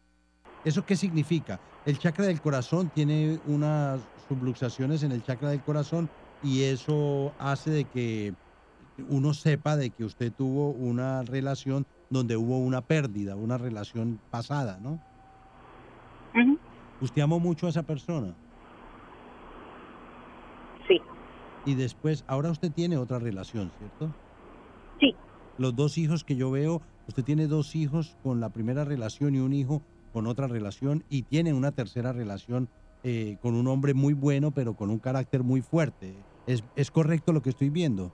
¿Eso 0.64 0.84
qué 0.84 0.96
significa? 0.96 1.60
El 1.86 1.98
chakra 1.98 2.26
del 2.26 2.40
corazón 2.40 2.90
tiene 2.94 3.38
unas 3.46 4.00
subluxaciones 4.28 5.02
en 5.02 5.12
el 5.12 5.22
chakra 5.22 5.50
del 5.50 5.62
corazón 5.62 6.10
y 6.42 6.62
eso 6.62 7.32
hace 7.38 7.70
de 7.70 7.84
que 7.84 8.34
uno 9.08 9.32
sepa 9.32 9.76
de 9.76 9.90
que 9.90 10.04
usted 10.04 10.32
tuvo 10.32 10.70
una 10.70 11.22
relación 11.22 11.86
donde 12.10 12.36
hubo 12.36 12.58
una 12.58 12.80
pérdida, 12.80 13.36
una 13.36 13.58
relación 13.58 14.20
pasada, 14.30 14.78
¿no? 14.80 14.98
¿Usted 17.00 17.22
amó 17.22 17.38
mucho 17.38 17.66
a 17.66 17.70
esa 17.70 17.84
persona? 17.84 18.34
Sí. 20.88 21.00
Y 21.64 21.74
después, 21.74 22.24
ahora 22.26 22.50
usted 22.50 22.72
tiene 22.72 22.96
otra 22.96 23.18
relación, 23.18 23.70
¿cierto? 23.78 24.12
Sí. 24.98 25.14
Los 25.58 25.76
dos 25.76 25.96
hijos 25.96 26.24
que 26.24 26.34
yo 26.34 26.50
veo, 26.50 26.82
usted 27.06 27.22
tiene 27.22 27.46
dos 27.46 27.76
hijos 27.76 28.16
con 28.22 28.40
la 28.40 28.48
primera 28.48 28.84
relación 28.84 29.34
y 29.34 29.38
un 29.38 29.52
hijo 29.52 29.82
con 30.12 30.26
otra 30.26 30.48
relación 30.48 31.04
y 31.08 31.22
tiene 31.22 31.52
una 31.52 31.70
tercera 31.70 32.12
relación 32.12 32.68
eh, 33.04 33.36
con 33.40 33.54
un 33.54 33.68
hombre 33.68 33.94
muy 33.94 34.14
bueno, 34.14 34.50
pero 34.50 34.74
con 34.74 34.90
un 34.90 34.98
carácter 34.98 35.44
muy 35.44 35.62
fuerte. 35.62 36.16
¿Es, 36.46 36.64
es 36.74 36.90
correcto 36.90 37.32
lo 37.32 37.42
que 37.42 37.50
estoy 37.50 37.70
viendo? 37.70 38.12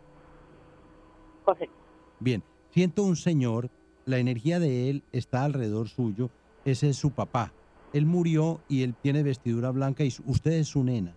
Correcto. 1.44 1.74
Bien, 2.20 2.42
siento 2.70 3.02
un 3.02 3.16
señor, 3.16 3.70
la 4.06 4.18
energía 4.18 4.58
de 4.58 4.90
él 4.90 5.02
está 5.12 5.44
alrededor 5.44 5.88
suyo, 5.88 6.30
ese 6.64 6.90
es 6.90 6.96
su 6.96 7.10
papá. 7.12 7.52
Él 7.92 8.06
murió 8.06 8.60
y 8.68 8.82
él 8.82 8.94
tiene 9.00 9.22
vestidura 9.22 9.70
blanca 9.70 10.04
y 10.04 10.12
usted 10.26 10.52
es 10.52 10.68
su 10.68 10.82
nena. 10.84 11.14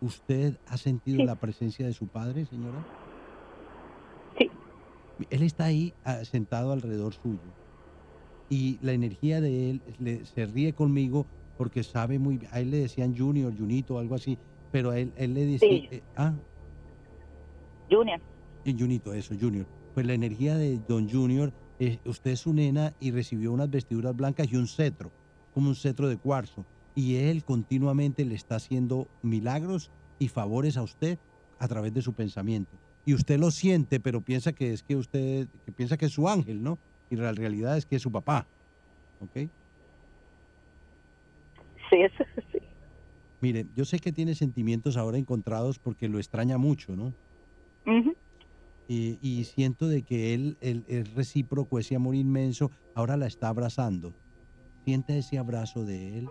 ¿Usted 0.00 0.58
ha 0.66 0.76
sentido 0.76 1.18
Sí. 1.18 1.24
la 1.24 1.36
presencia 1.36 1.86
de 1.86 1.92
su 1.92 2.06
padre, 2.08 2.44
señora? 2.46 2.84
Sí. 4.38 4.50
Él 5.30 5.42
está 5.42 5.64
ahí 5.66 5.94
ah, 6.04 6.24
sentado 6.24 6.72
alrededor 6.72 7.14
suyo. 7.14 7.38
Y 8.50 8.78
la 8.82 8.92
energía 8.92 9.40
de 9.40 9.70
él 9.70 9.82
le- 9.98 10.24
se 10.26 10.46
ríe 10.46 10.72
conmigo 10.72 11.26
porque 11.56 11.82
sabe 11.82 12.18
muy 12.18 12.36
bien. 12.38 12.50
A 12.52 12.60
él 12.60 12.70
le 12.70 12.78
decían 12.78 13.16
Junior, 13.16 13.56
Junito, 13.56 13.98
algo 13.98 14.14
así. 14.14 14.36
Pero 14.72 14.90
a 14.90 14.98
él, 14.98 15.12
él 15.16 15.32
le 15.34 15.46
decía. 15.46 15.68
Sí. 15.68 15.88
eh, 15.90 16.02
ah, 16.16 16.34
Junior. 17.90 18.20
y 18.64 18.78
Junito, 18.78 19.14
eso, 19.14 19.34
Junior. 19.40 19.66
Pues 19.94 20.06
la 20.06 20.14
energía 20.14 20.56
de 20.56 20.78
Don 20.88 21.08
Junior, 21.08 21.52
eh, 21.78 21.98
usted 22.04 22.32
es 22.32 22.40
su 22.40 22.52
nena 22.52 22.94
y 22.98 23.10
recibió 23.10 23.52
unas 23.52 23.70
vestiduras 23.70 24.14
blancas 24.14 24.50
y 24.50 24.56
un 24.56 24.66
cetro, 24.66 25.12
como 25.50 25.68
un 25.68 25.76
cetro 25.76 26.08
de 26.08 26.16
cuarzo. 26.16 26.66
Y 26.94 27.16
él 27.16 27.44
continuamente 27.44 28.24
le 28.24 28.34
está 28.34 28.56
haciendo 28.56 29.08
milagros 29.22 29.90
y 30.18 30.28
favores 30.28 30.76
a 30.76 30.82
usted 30.82 31.18
a 31.58 31.68
través 31.68 31.92
de 31.92 32.02
su 32.02 32.14
pensamiento. 32.14 32.78
Y 33.04 33.14
usted 33.14 33.38
lo 33.38 33.50
siente, 33.50 34.00
pero 34.00 34.20
piensa 34.20 34.52
que 34.52 34.72
es 34.72 34.82
que 34.82 34.96
usted, 34.96 35.48
que 35.64 35.72
piensa 35.72 35.96
que 35.96 36.06
es 36.06 36.12
su 36.12 36.28
ángel, 36.28 36.62
¿no? 36.62 36.78
Y 37.10 37.16
la 37.16 37.32
realidad 37.32 37.76
es 37.76 37.86
que 37.86 37.96
es 37.96 38.02
su 38.02 38.10
papá. 38.10 38.48
¿Ok? 39.20 39.32
Sí, 41.90 41.96
eso 42.02 42.24
sí. 42.52 42.58
Mire, 43.40 43.66
yo 43.74 43.84
sé 43.84 43.98
que 43.98 44.12
tiene 44.12 44.34
sentimientos 44.34 44.96
ahora 44.96 45.18
encontrados 45.18 45.78
porque 45.78 46.08
lo 46.08 46.18
extraña 46.18 46.58
mucho, 46.58 46.96
¿no? 46.96 47.14
Ujú. 47.86 48.16
Y, 48.88 49.18
y 49.20 49.44
siento 49.44 49.88
de 49.88 50.02
que 50.02 50.34
él, 50.34 50.56
él 50.60 50.84
es 50.88 51.12
recíproco, 51.14 51.78
ese 51.78 51.96
amor 51.96 52.14
inmenso, 52.14 52.70
ahora 52.94 53.16
la 53.16 53.26
está 53.26 53.48
abrazando. 53.48 54.14
Sienta 54.84 55.16
ese 55.16 55.38
abrazo 55.38 55.84
de 55.84 56.18
él, 56.18 56.28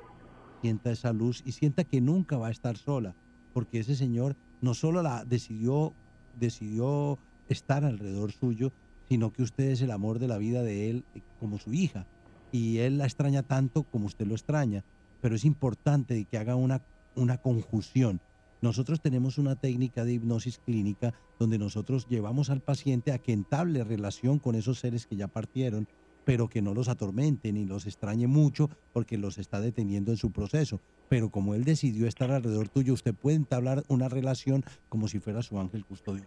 sienta 0.61 0.91
esa 0.91 1.13
luz 1.13 1.43
y 1.45 1.51
sienta 1.51 1.83
que 1.83 2.01
nunca 2.01 2.37
va 2.37 2.47
a 2.47 2.51
estar 2.51 2.77
sola, 2.77 3.15
porque 3.53 3.79
ese 3.79 3.95
señor 3.95 4.35
no 4.61 4.73
solo 4.73 5.01
la 5.03 5.25
decidió, 5.25 5.93
decidió 6.39 7.19
estar 7.49 7.85
alrededor 7.85 8.31
suyo, 8.31 8.71
sino 9.07 9.31
que 9.31 9.43
usted 9.43 9.65
es 9.65 9.81
el 9.81 9.91
amor 9.91 10.19
de 10.19 10.27
la 10.27 10.37
vida 10.37 10.63
de 10.63 10.89
él 10.89 11.05
eh, 11.13 11.21
como 11.39 11.59
su 11.59 11.73
hija. 11.73 12.07
Y 12.51 12.79
él 12.79 12.97
la 12.97 13.05
extraña 13.05 13.43
tanto 13.43 13.83
como 13.83 14.07
usted 14.07 14.25
lo 14.25 14.33
extraña, 14.33 14.83
pero 15.21 15.35
es 15.35 15.45
importante 15.45 16.25
que 16.25 16.37
haga 16.37 16.55
una, 16.55 16.81
una 17.15 17.37
conjunción. 17.37 18.21
Nosotros 18.61 19.01
tenemos 19.01 19.37
una 19.37 19.55
técnica 19.55 20.05
de 20.05 20.13
hipnosis 20.13 20.59
clínica 20.59 21.13
donde 21.39 21.57
nosotros 21.57 22.07
llevamos 22.07 22.49
al 22.49 22.61
paciente 22.61 23.11
a 23.11 23.19
que 23.19 23.33
entable 23.33 23.83
relación 23.83 24.39
con 24.39 24.55
esos 24.55 24.79
seres 24.79 25.05
que 25.05 25.15
ya 25.15 25.27
partieron, 25.27 25.87
pero 26.23 26.47
que 26.49 26.61
no 26.61 26.73
los 26.73 26.87
atormente 26.87 27.51
ni 27.53 27.65
los 27.65 27.85
extrañe 27.85 28.27
mucho 28.27 28.69
porque 28.93 29.17
los 29.17 29.37
está 29.37 29.61
deteniendo 29.61 30.11
en 30.11 30.17
su 30.17 30.31
proceso. 30.31 30.81
Pero 31.09 31.29
como 31.29 31.53
él 31.53 31.63
decidió 31.63 32.07
estar 32.07 32.31
alrededor 32.31 32.69
tuyo, 32.69 32.93
usted 32.93 33.13
puede 33.13 33.35
entablar 33.35 33.83
una 33.87 34.09
relación 34.09 34.63
como 34.89 35.07
si 35.07 35.19
fuera 35.19 35.43
su 35.43 35.59
ángel 35.59 35.85
custodio. 35.85 36.25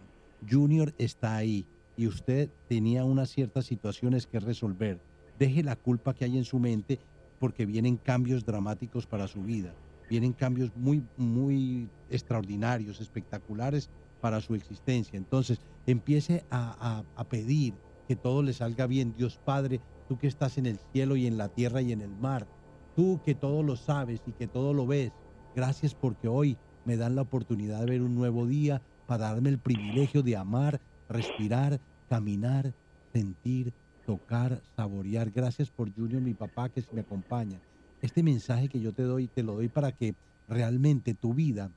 Junior 0.49 0.93
está 0.97 1.35
ahí 1.35 1.65
y 1.97 2.07
usted 2.07 2.49
tenía 2.69 3.03
unas 3.03 3.29
ciertas 3.29 3.65
situaciones 3.65 4.25
que 4.25 4.39
resolver. 4.39 5.01
Deje 5.37 5.63
la 5.63 5.75
culpa 5.75 6.13
que 6.13 6.23
hay 6.23 6.37
en 6.37 6.45
su 6.45 6.59
mente 6.59 6.99
porque 7.39 7.65
vienen 7.65 7.97
cambios 7.97 8.45
dramáticos 8.45 9.05
para 9.05 9.27
su 9.27 9.41
vida. 9.41 9.73
Vienen 10.09 10.33
cambios 10.33 10.73
muy, 10.75 11.09
muy 11.15 11.91
extraordinarios, 12.07 12.99
espectaculares 12.99 13.89
para 14.19 14.41
su 14.41 14.55
existencia. 14.55 15.17
Entonces, 15.17 15.59
empiece 15.85 16.45
a, 16.49 17.05
a- 17.15 17.25
pedir 17.25 17.79
que 18.07 18.15
todo 18.15 18.41
le 18.43 18.53
salga 18.53 18.87
bien. 18.87 19.13
Dios 19.13 19.39
Padre, 19.39 19.83
tú 20.07 20.17
que 20.17 20.27
estás 20.27 20.57
en 20.57 20.65
el 20.65 20.79
cielo 20.79 21.15
y 21.15 21.27
en 21.27 21.37
la 21.37 21.49
tierra 21.49 21.81
y 21.81 21.91
en 21.91 22.01
el 22.01 22.15
mar, 22.15 22.49
tú 22.95 23.21
que 23.23 23.35
todo 23.35 23.63
lo 23.63 23.75
sabes 23.75 24.21
y 24.25 24.33
que 24.33 24.47
todo 24.47 24.73
lo 24.73 24.87
ves, 24.87 25.13
gracias 25.53 25.95
porque 25.95 26.27
hoy 26.27 26.59
me 26.83 26.97
dan 26.97 27.15
la 27.15 27.21
oportunidad 27.21 27.79
de 27.81 27.85
ver 27.85 28.01
un 28.01 28.15
nuevo 28.15 28.47
día 28.47 28.83
para 29.05 29.25
darme 29.29 29.49
el 29.49 29.59
privilegio 29.61 30.23
de 30.23 30.35
amar, 30.37 30.81
respirar, 31.07 31.81
caminar, 32.07 32.75
sentir, 33.13 33.75
tocar, 34.05 34.63
saborear. 34.75 35.31
Gracias 35.31 35.71
por 35.71 35.93
Junior, 35.93 36.21
mi 36.21 36.33
papá, 36.33 36.69
que 36.69 36.83
me 36.91 37.01
acompaña. 37.01 37.63
Este 38.01 38.23
mensaje 38.23 38.69
que 38.69 38.79
yo 38.79 38.93
te 38.93 39.03
doy, 39.03 39.27
te 39.27 39.43
lo 39.43 39.55
doy 39.55 39.67
para 39.67 39.91
que 39.91 40.15
realmente 40.47 41.13
tu 41.13 41.33
vida 41.33 41.71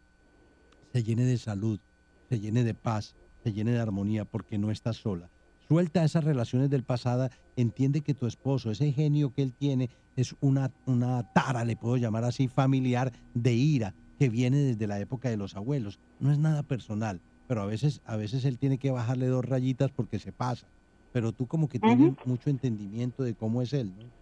se 0.92 1.02
llene 1.02 1.24
de 1.24 1.38
salud, 1.38 1.80
se 2.28 2.38
llene 2.38 2.64
de 2.64 2.74
paz, 2.74 3.16
se 3.42 3.52
llene 3.52 3.72
de 3.72 3.80
armonía, 3.80 4.24
porque 4.24 4.58
no 4.58 4.70
estás 4.70 4.96
sola. 4.96 5.30
Suelta 5.66 6.04
esas 6.04 6.24
relaciones 6.24 6.70
del 6.70 6.84
pasado, 6.84 7.28
entiende 7.56 8.02
que 8.02 8.14
tu 8.14 8.26
esposo, 8.26 8.70
ese 8.70 8.92
genio 8.92 9.32
que 9.32 9.42
él 9.42 9.52
tiene, 9.52 9.90
es 10.16 10.34
una, 10.40 10.70
una 10.86 11.32
tara, 11.32 11.64
le 11.64 11.76
puedo 11.76 11.96
llamar 11.96 12.24
así, 12.24 12.46
familiar 12.46 13.12
de 13.34 13.54
ira 13.54 13.94
que 14.18 14.28
viene 14.28 14.58
desde 14.58 14.86
la 14.86 15.00
época 15.00 15.30
de 15.30 15.36
los 15.36 15.56
abuelos. 15.56 15.98
No 16.20 16.30
es 16.30 16.38
nada 16.38 16.62
personal, 16.62 17.20
pero 17.48 17.62
a 17.62 17.66
veces, 17.66 18.00
a 18.04 18.16
veces 18.16 18.44
él 18.44 18.58
tiene 18.58 18.78
que 18.78 18.90
bajarle 18.90 19.26
dos 19.26 19.44
rayitas 19.44 19.90
porque 19.90 20.18
se 20.18 20.32
pasa. 20.32 20.68
Pero 21.12 21.32
tú 21.32 21.46
como 21.46 21.68
que 21.68 21.78
tienes 21.78 22.14
mucho 22.24 22.48
entendimiento 22.48 23.22
de 23.22 23.34
cómo 23.34 23.62
es 23.62 23.72
él, 23.72 23.92
¿no? 23.98 24.21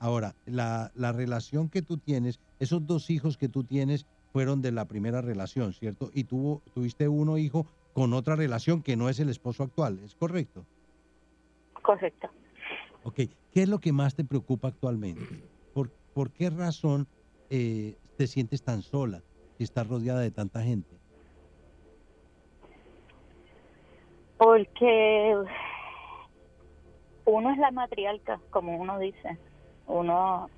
Ahora, 0.00 0.34
la, 0.46 0.90
la 0.94 1.12
relación 1.12 1.68
que 1.68 1.82
tú 1.82 1.98
tienes, 1.98 2.40
esos 2.58 2.86
dos 2.86 3.10
hijos 3.10 3.36
que 3.36 3.50
tú 3.50 3.64
tienes 3.64 4.06
fueron 4.32 4.62
de 4.62 4.72
la 4.72 4.86
primera 4.86 5.20
relación, 5.20 5.74
¿cierto? 5.74 6.10
Y 6.14 6.24
tuvo, 6.24 6.62
tuviste 6.72 7.06
uno 7.06 7.36
hijo 7.36 7.66
con 7.92 8.14
otra 8.14 8.34
relación 8.34 8.82
que 8.82 8.96
no 8.96 9.10
es 9.10 9.20
el 9.20 9.28
esposo 9.28 9.62
actual, 9.62 9.98
¿es 10.02 10.14
correcto? 10.14 10.64
Correcto. 11.82 12.30
Ok, 13.04 13.16
¿qué 13.52 13.62
es 13.62 13.68
lo 13.68 13.78
que 13.78 13.92
más 13.92 14.14
te 14.14 14.24
preocupa 14.24 14.68
actualmente? 14.68 15.22
¿Por, 15.74 15.90
por 16.14 16.30
qué 16.30 16.48
razón 16.48 17.06
eh, 17.50 17.96
te 18.16 18.26
sientes 18.26 18.62
tan 18.62 18.82
sola 18.82 19.20
si 19.58 19.64
estás 19.64 19.86
rodeada 19.86 20.20
de 20.20 20.30
tanta 20.30 20.62
gente? 20.62 20.96
Porque 24.38 25.36
uno 27.26 27.50
es 27.50 27.58
la 27.58 27.70
matriarca, 27.70 28.40
como 28.50 28.78
uno 28.78 28.98
dice. 28.98 29.38
Uno, 29.90 30.48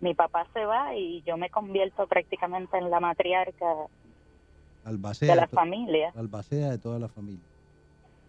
mi 0.00 0.14
papá 0.14 0.46
se 0.52 0.64
va 0.64 0.94
y 0.94 1.22
yo 1.22 1.36
me 1.36 1.50
convierto 1.50 2.06
prácticamente 2.06 2.78
en 2.78 2.88
la 2.90 3.00
matriarca 3.00 3.66
Albacea 4.84 5.34
de 5.34 5.40
la 5.40 5.46
to- 5.46 5.56
familia. 5.56 6.12
Albacea 6.16 6.70
de 6.70 6.78
toda 6.78 6.98
la 6.98 7.08
familia. 7.08 7.44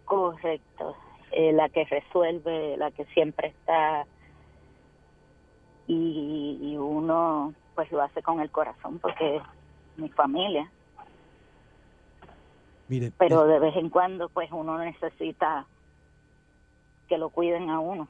Correcto. 0.04 0.96
Eh, 1.30 1.52
la 1.52 1.68
que 1.68 1.84
resuelve, 1.84 2.76
la 2.76 2.90
que 2.90 3.04
siempre 3.06 3.48
está. 3.48 4.04
Y, 5.86 6.58
y 6.60 6.76
uno, 6.76 7.54
pues 7.74 7.90
lo 7.92 8.02
hace 8.02 8.22
con 8.22 8.40
el 8.40 8.50
corazón 8.50 8.98
porque 8.98 9.36
es 9.36 9.42
mi 9.96 10.08
familia. 10.10 10.70
Mire, 12.88 13.12
Pero 13.16 13.46
de 13.46 13.58
vez 13.58 13.74
en 13.76 13.88
cuando, 13.88 14.28
pues 14.28 14.50
uno 14.52 14.76
necesita 14.78 15.66
que 17.08 17.16
lo 17.16 17.30
cuiden 17.30 17.70
a 17.70 17.80
uno. 17.80 18.08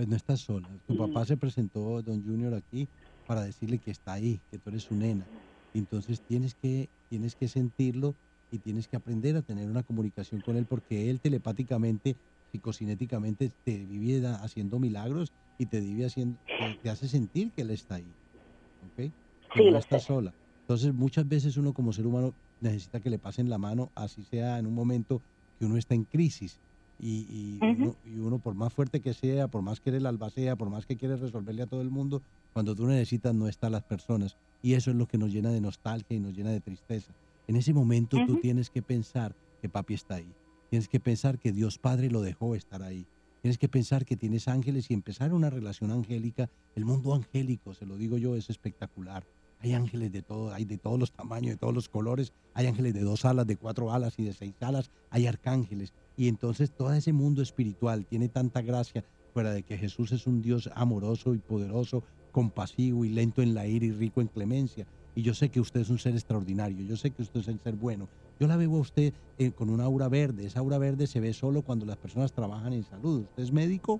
Pues 0.00 0.08
no 0.08 0.16
estás 0.16 0.40
sola. 0.40 0.78
Tu 0.86 0.96
Mm. 0.96 0.96
papá 0.96 1.26
se 1.26 1.36
presentó, 1.36 2.00
don 2.02 2.24
Junior, 2.24 2.54
aquí 2.54 2.88
para 3.26 3.42
decirle 3.42 3.78
que 3.80 3.90
está 3.90 4.14
ahí, 4.14 4.42
que 4.50 4.58
tú 4.58 4.70
eres 4.70 4.84
su 4.84 4.96
nena. 4.96 5.30
Entonces 5.74 6.22
tienes 6.24 6.54
que, 6.54 6.90
tienes 7.10 7.36
que 7.36 7.48
sentirlo 7.48 8.16
y 8.50 8.60
tienes 8.60 8.88
que 8.88 8.96
aprender 8.96 9.36
a 9.36 9.42
tener 9.42 9.68
una 9.68 9.82
comunicación 9.82 10.40
con 10.40 10.56
él 10.56 10.66
porque 10.66 11.10
él 11.10 11.20
telepáticamente, 11.20 12.18
psicocinéticamente, 12.50 13.52
te 13.62 13.84
vive 13.84 14.26
haciendo 14.26 14.78
milagros 14.80 15.34
y 15.58 15.66
te 15.66 15.80
vive 15.80 16.06
haciendo, 16.06 16.40
te, 16.56 16.76
te 16.76 16.88
hace 16.88 17.06
sentir 17.06 17.52
que 17.52 17.60
él 17.60 17.70
está 17.70 17.96
ahí. 17.96 18.16
¿Ok? 18.80 18.94
Que 19.52 19.62
Sí, 19.62 19.62
no 19.62 19.78
estás 19.78 20.04
sola. 20.04 20.34
Entonces 20.68 20.94
muchas 20.94 21.26
veces 21.28 21.56
uno 21.56 21.74
como 21.74 21.92
ser 21.92 22.06
humano 22.06 22.36
necesita 22.60 23.00
que 23.00 23.10
le 23.10 23.18
pasen 23.18 23.50
la 23.50 23.58
mano, 23.58 23.92
así 23.94 24.24
sea 24.24 24.58
en 24.58 24.66
un 24.66 24.74
momento 24.74 25.24
que 25.58 25.66
uno 25.66 25.76
está 25.76 25.94
en 25.94 26.04
crisis. 26.04 26.60
Y, 27.02 27.26
y 27.30 27.58
uno, 27.62 27.96
y 28.04 28.18
uno, 28.18 28.38
por 28.38 28.54
más 28.54 28.72
fuerte 28.74 29.00
que 29.00 29.14
sea, 29.14 29.48
por 29.48 29.62
más 29.62 29.80
que 29.80 29.88
eres 29.90 30.02
la 30.02 30.10
albacea, 30.10 30.56
por 30.56 30.68
más 30.68 30.84
que 30.84 30.96
quieres 30.96 31.20
resolverle 31.20 31.62
a 31.62 31.66
todo 31.66 31.80
el 31.80 31.90
mundo, 31.90 32.22
cuando 32.52 32.74
tú 32.74 32.86
necesitas 32.86 33.34
no 33.34 33.48
están 33.48 33.72
las 33.72 33.84
personas. 33.84 34.36
Y 34.62 34.74
eso 34.74 34.90
es 34.90 34.96
lo 34.96 35.06
que 35.06 35.16
nos 35.16 35.32
llena 35.32 35.50
de 35.50 35.60
nostalgia 35.60 36.16
y 36.16 36.20
nos 36.20 36.34
llena 36.34 36.50
de 36.50 36.60
tristeza. 36.60 37.14
En 37.48 37.56
ese 37.56 37.72
momento 37.72 38.18
tú 38.26 38.38
tienes 38.40 38.68
que 38.68 38.82
pensar 38.82 39.34
que 39.60 39.68
papi 39.68 39.94
está 39.94 40.16
ahí. 40.16 40.32
Tienes 40.68 40.88
que 40.88 41.00
pensar 41.00 41.38
que 41.38 41.52
Dios 41.52 41.78
Padre 41.78 42.10
lo 42.10 42.20
dejó 42.20 42.54
estar 42.54 42.82
ahí. 42.82 43.06
Tienes 43.42 43.58
que 43.58 43.68
pensar 43.68 44.04
que 44.04 44.16
tienes 44.16 44.48
ángeles 44.48 44.90
y 44.90 44.94
empezar 44.94 45.32
una 45.32 45.50
relación 45.50 45.90
angélica. 45.90 46.50
El 46.76 46.84
mundo 46.84 47.14
angélico, 47.14 47.74
se 47.74 47.86
lo 47.86 47.96
digo 47.96 48.18
yo, 48.18 48.36
es 48.36 48.50
espectacular. 48.50 49.26
Hay 49.60 49.72
ángeles 49.74 50.12
de 50.12 50.22
todo, 50.22 50.54
hay 50.54 50.64
de 50.64 50.78
todos 50.78 50.98
los 50.98 51.12
tamaños, 51.12 51.50
de 51.52 51.56
todos 51.56 51.74
los 51.74 51.88
colores. 51.88 52.32
Hay 52.54 52.66
ángeles 52.66 52.94
de 52.94 53.00
dos 53.00 53.24
alas, 53.24 53.46
de 53.46 53.56
cuatro 53.56 53.92
alas 53.92 54.18
y 54.18 54.24
de 54.24 54.32
seis 54.32 54.54
alas. 54.60 54.90
Hay 55.10 55.26
arcángeles. 55.26 55.92
Y 56.20 56.28
entonces 56.28 56.70
todo 56.70 56.92
ese 56.92 57.14
mundo 57.14 57.40
espiritual 57.40 58.04
tiene 58.04 58.28
tanta 58.28 58.60
gracia, 58.60 59.02
fuera 59.32 59.52
de 59.52 59.62
que 59.62 59.78
Jesús 59.78 60.12
es 60.12 60.26
un 60.26 60.42
Dios 60.42 60.68
amoroso 60.74 61.34
y 61.34 61.38
poderoso, 61.38 62.02
compasivo 62.30 63.06
y 63.06 63.08
lento 63.08 63.40
en 63.40 63.54
la 63.54 63.66
ira 63.66 63.86
y 63.86 63.92
rico 63.92 64.20
en 64.20 64.26
clemencia. 64.26 64.86
Y 65.14 65.22
yo 65.22 65.32
sé 65.32 65.48
que 65.48 65.60
usted 65.60 65.80
es 65.80 65.88
un 65.88 65.98
ser 65.98 66.12
extraordinario, 66.12 66.84
yo 66.84 66.94
sé 66.98 67.10
que 67.10 67.22
usted 67.22 67.40
es 67.40 67.48
un 67.48 67.58
ser 67.58 67.74
bueno. 67.74 68.06
Yo 68.38 68.46
la 68.46 68.58
veo 68.58 68.76
a 68.76 68.80
usted 68.80 69.14
eh, 69.38 69.50
con 69.52 69.70
una 69.70 69.84
aura 69.84 70.10
verde. 70.10 70.44
Esa 70.44 70.60
aura 70.60 70.76
verde 70.76 71.06
se 71.06 71.20
ve 71.20 71.32
solo 71.32 71.62
cuando 71.62 71.86
las 71.86 71.96
personas 71.96 72.34
trabajan 72.34 72.74
en 72.74 72.84
salud. 72.84 73.22
¿Usted 73.22 73.42
es 73.42 73.50
médico? 73.50 73.98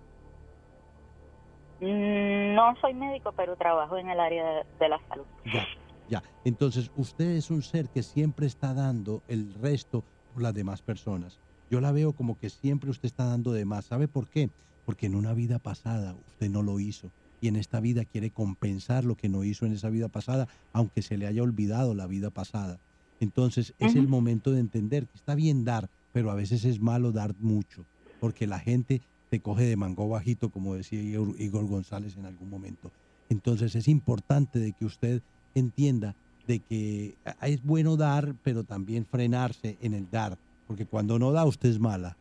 Mm, 1.80 2.54
No 2.54 2.74
soy 2.82 2.92
médico, 2.92 3.32
pero 3.34 3.56
trabajo 3.56 3.96
en 3.96 4.10
el 4.10 4.20
área 4.20 4.44
de, 4.44 4.66
de 4.78 4.88
la 4.90 5.00
salud. 5.08 5.24
Ya, 5.54 5.66
ya. 6.10 6.22
Entonces, 6.44 6.90
usted 6.96 7.30
es 7.30 7.50
un 7.50 7.62
ser 7.62 7.88
que 7.88 8.02
siempre 8.02 8.46
está 8.46 8.74
dando 8.74 9.22
el 9.26 9.54
resto 9.54 10.04
por 10.34 10.42
las 10.42 10.52
demás 10.52 10.82
personas. 10.82 11.40
Yo 11.70 11.80
la 11.80 11.92
veo 11.92 12.14
como 12.14 12.36
que 12.36 12.50
siempre 12.50 12.90
usted 12.90 13.06
está 13.06 13.24
dando 13.26 13.52
de 13.52 13.64
más. 13.64 13.86
¿Sabe 13.86 14.08
por 14.08 14.28
qué? 14.28 14.52
Porque 14.84 15.06
en 15.06 15.14
una 15.14 15.34
vida 15.34 15.58
pasada 15.58 16.16
usted 16.16 16.50
no 16.50 16.62
lo 16.62 16.80
hizo. 16.80 17.12
Y 17.40 17.48
en 17.48 17.56
esta 17.56 17.80
vida 17.80 18.04
quiere 18.04 18.32
compensar 18.32 19.04
lo 19.04 19.16
que 19.16 19.28
no 19.28 19.44
hizo 19.44 19.64
en 19.66 19.72
esa 19.72 19.88
vida 19.88 20.08
pasada, 20.08 20.48
aunque 20.72 21.02
se 21.02 21.16
le 21.16 21.26
haya 21.26 21.42
olvidado 21.42 21.94
la 21.94 22.06
vida 22.06 22.30
pasada. 22.30 22.80
Entonces, 23.20 23.74
es 23.78 23.96
el 23.96 24.08
momento 24.08 24.50
de 24.50 24.60
entender 24.60 25.06
que 25.06 25.16
está 25.16 25.34
bien 25.34 25.64
dar, 25.64 25.90
pero 26.12 26.30
a 26.30 26.34
veces 26.34 26.64
es 26.64 26.80
malo 26.80 27.12
dar 27.12 27.34
mucho, 27.36 27.86
porque 28.18 28.46
la 28.46 28.58
gente 28.58 29.02
te 29.30 29.40
coge 29.40 29.64
de 29.64 29.76
mango 29.76 30.08
bajito, 30.08 30.50
como 30.50 30.74
decía 30.74 31.00
Igor 31.02 31.66
González 31.66 32.16
en 32.16 32.24
algún 32.26 32.48
momento. 32.48 32.92
Entonces 33.28 33.74
es 33.74 33.88
importante 33.88 34.58
de 34.58 34.72
que 34.72 34.84
usted 34.86 35.22
entienda 35.54 36.16
de 36.42 36.60
que 36.62 37.18
a- 37.24 37.46
es 37.48 37.62
bueno 37.62 37.96
dar, 37.96 38.36
pero 38.42 38.64
también 38.64 39.06
frenarse 39.06 39.76
en 39.80 39.94
el 39.94 40.10
dar, 40.10 40.38
porque 40.70 40.86
cuando 40.86 41.18
no 41.18 41.32
da 41.32 41.44
usted 41.46 41.68
es 41.68 41.80
mala. 41.80 42.16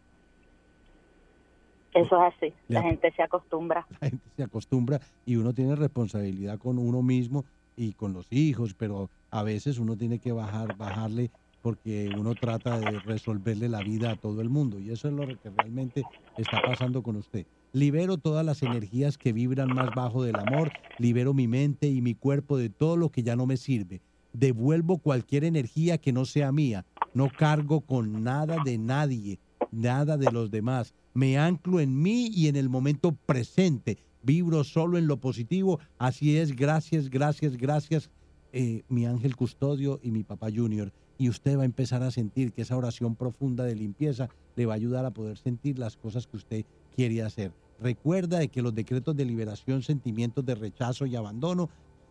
Eso 1.93 2.15
es 2.15 2.33
así. 2.33 2.51
La 2.67 2.81
gente 2.81 3.11
se 3.15 3.21
acostumbra. 3.21 3.85
La 4.01 4.09
gente 4.09 4.27
se 4.35 4.41
acostumbra 4.41 4.99
y 5.23 5.35
uno 5.35 5.53
tiene 5.53 5.75
responsabilidad 5.75 6.57
con 6.57 6.79
uno 6.79 7.03
mismo 7.03 7.45
y 7.75 7.93
con 7.93 8.11
los 8.11 8.25
hijos, 8.31 8.73
pero 8.73 9.11
a 9.29 9.43
veces 9.43 9.77
uno 9.77 9.95
tiene 9.95 10.17
que 10.17 10.31
bajar, 10.31 10.75
bajarle 10.77 11.29
porque 11.61 12.09
uno 12.09 12.33
trata 12.33 12.79
de 12.79 12.97
resolverle 13.01 13.69
la 13.69 13.83
vida 13.83 14.09
a 14.09 14.15
todo 14.15 14.41
el 14.41 14.49
mundo 14.49 14.79
y 14.79 14.89
eso 14.89 15.09
es 15.09 15.13
lo 15.13 15.27
que 15.27 15.51
realmente 15.51 16.07
está 16.35 16.59
pasando 16.59 17.03
con 17.03 17.17
usted. 17.17 17.45
Libero 17.71 18.17
todas 18.17 18.43
las 18.43 18.63
energías 18.63 19.19
que 19.19 19.31
vibran 19.31 19.75
más 19.75 19.93
bajo 19.93 20.23
del 20.23 20.39
amor, 20.39 20.71
libero 20.97 21.35
mi 21.35 21.47
mente 21.47 21.87
y 21.87 22.01
mi 22.01 22.15
cuerpo 22.15 22.57
de 22.57 22.71
todo 22.71 22.97
lo 22.97 23.11
que 23.11 23.21
ya 23.21 23.35
no 23.35 23.45
me 23.45 23.57
sirve. 23.57 24.01
Devuelvo 24.33 24.97
cualquier 24.99 25.43
energía 25.43 25.97
que 25.97 26.13
no 26.13 26.25
sea 26.25 26.51
mía. 26.51 26.85
No 27.13 27.29
cargo 27.29 27.81
con 27.81 28.23
nada 28.23 28.57
de 28.63 28.77
nadie, 28.77 29.39
nada 29.71 30.17
de 30.17 30.31
los 30.31 30.51
demás. 30.51 30.93
Me 31.13 31.37
anclo 31.37 31.79
en 31.79 31.99
mí 32.01 32.27
y 32.33 32.47
en 32.47 32.55
el 32.55 32.69
momento 32.69 33.11
presente. 33.25 33.97
vibro 34.21 34.63
solo 34.63 34.97
en 34.97 35.07
lo 35.07 35.17
positivo. 35.17 35.79
Así 35.97 36.37
es, 36.37 36.55
gracias, 36.55 37.09
gracias, 37.09 37.55
gracias, 37.55 38.09
eh, 38.51 38.83
mi 38.89 39.05
ángel 39.05 39.35
custodio 39.35 39.99
y 40.03 40.11
mi 40.11 40.23
papá 40.23 40.49
junior. 40.53 40.91
Y 41.17 41.29
usted 41.29 41.57
va 41.57 41.63
a 41.63 41.65
empezar 41.65 42.03
a 42.03 42.11
sentir 42.11 42.51
que 42.53 42.61
esa 42.61 42.77
oración 42.77 43.15
profunda 43.15 43.63
de 43.63 43.75
limpieza 43.75 44.29
le 44.55 44.65
va 44.65 44.73
a 44.73 44.75
ayudar 44.75 45.05
a 45.05 45.11
poder 45.11 45.37
sentir 45.37 45.79
las 45.79 45.97
cosas 45.97 46.27
que 46.27 46.37
usted 46.37 46.65
quiere 46.95 47.21
hacer. 47.21 47.53
Recuerda 47.81 48.39
de 48.39 48.49
que 48.49 48.61
los 48.61 48.75
decretos 48.75 49.15
de 49.15 49.25
liberación, 49.25 49.83
sentimientos 49.83 50.45
de 50.45 50.55
rechazo 50.55 51.05
y 51.05 51.15
abandono 51.15 51.69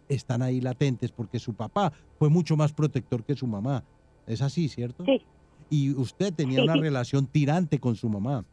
están 0.08 0.42
ahí 0.42 0.60
latentes 0.60 1.10
porque 1.12 1.38
su 1.38 1.54
papá 1.54 1.92
fue 2.18 2.28
mucho 2.28 2.56
más 2.56 2.72
protector 2.72 3.24
que 3.24 3.34
su 3.36 3.46
mamá. 3.46 3.84
¿Es 4.26 4.42
así, 4.42 4.68
cierto? 4.68 5.04
Sí. 5.04 5.22
Y 5.70 5.90
usted 5.94 6.32
tenía 6.34 6.58
Sí. 6.60 6.64
una 6.64 6.76
relación 6.76 7.26
tirante 7.26 7.78
con 7.78 7.94
su 7.96 8.08
mamá. 8.08 8.44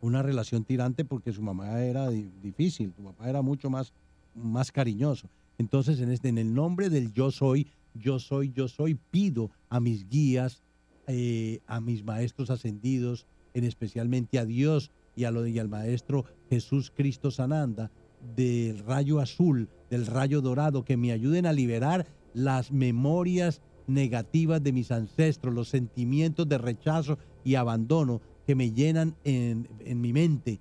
Una 0.00 0.22
relación 0.22 0.64
tirante 0.64 1.04
porque 1.04 1.32
su 1.32 1.42
mamá 1.42 1.80
era 1.82 2.08
di- 2.10 2.30
difícil, 2.42 2.92
tu 2.92 3.02
papá 3.02 3.28
era 3.28 3.42
mucho 3.42 3.70
más, 3.70 3.92
más 4.34 4.70
cariñoso. 4.70 5.28
Entonces, 5.58 6.00
en, 6.00 6.10
este, 6.10 6.28
en 6.28 6.38
el 6.38 6.52
nombre 6.54 6.90
del 6.90 7.12
yo 7.12 7.30
soy, 7.30 7.66
yo 7.94 8.18
soy, 8.18 8.52
yo 8.52 8.68
soy, 8.68 8.94
pido 9.10 9.50
a 9.70 9.80
mis 9.80 10.06
guías, 10.08 10.62
eh, 11.06 11.60
a 11.66 11.80
mis 11.80 12.04
maestros 12.04 12.50
ascendidos, 12.50 13.26
en 13.54 13.64
especialmente 13.64 14.38
a 14.38 14.44
Dios 14.44 14.90
y, 15.16 15.24
a 15.24 15.30
lo, 15.30 15.46
y 15.46 15.58
al 15.58 15.68
maestro 15.68 16.26
Jesús 16.50 16.92
Cristo 16.94 17.30
Sananda, 17.30 17.90
del 18.34 18.78
rayo 18.80 19.20
azul, 19.20 19.68
del 19.90 20.06
rayo 20.06 20.40
dorado, 20.40 20.84
que 20.84 20.96
me 20.96 21.12
ayuden 21.12 21.46
a 21.46 21.52
liberar 21.52 22.06
las 22.34 22.72
memorias 22.72 23.62
negativas 23.86 24.62
de 24.62 24.72
mis 24.72 24.90
ancestros, 24.90 25.54
los 25.54 25.68
sentimientos 25.68 26.48
de 26.48 26.58
rechazo 26.58 27.18
y 27.44 27.54
abandono 27.54 28.20
que 28.46 28.54
me 28.54 28.72
llenan 28.72 29.14
en, 29.24 29.68
en 29.80 30.00
mi 30.00 30.12
mente, 30.12 30.60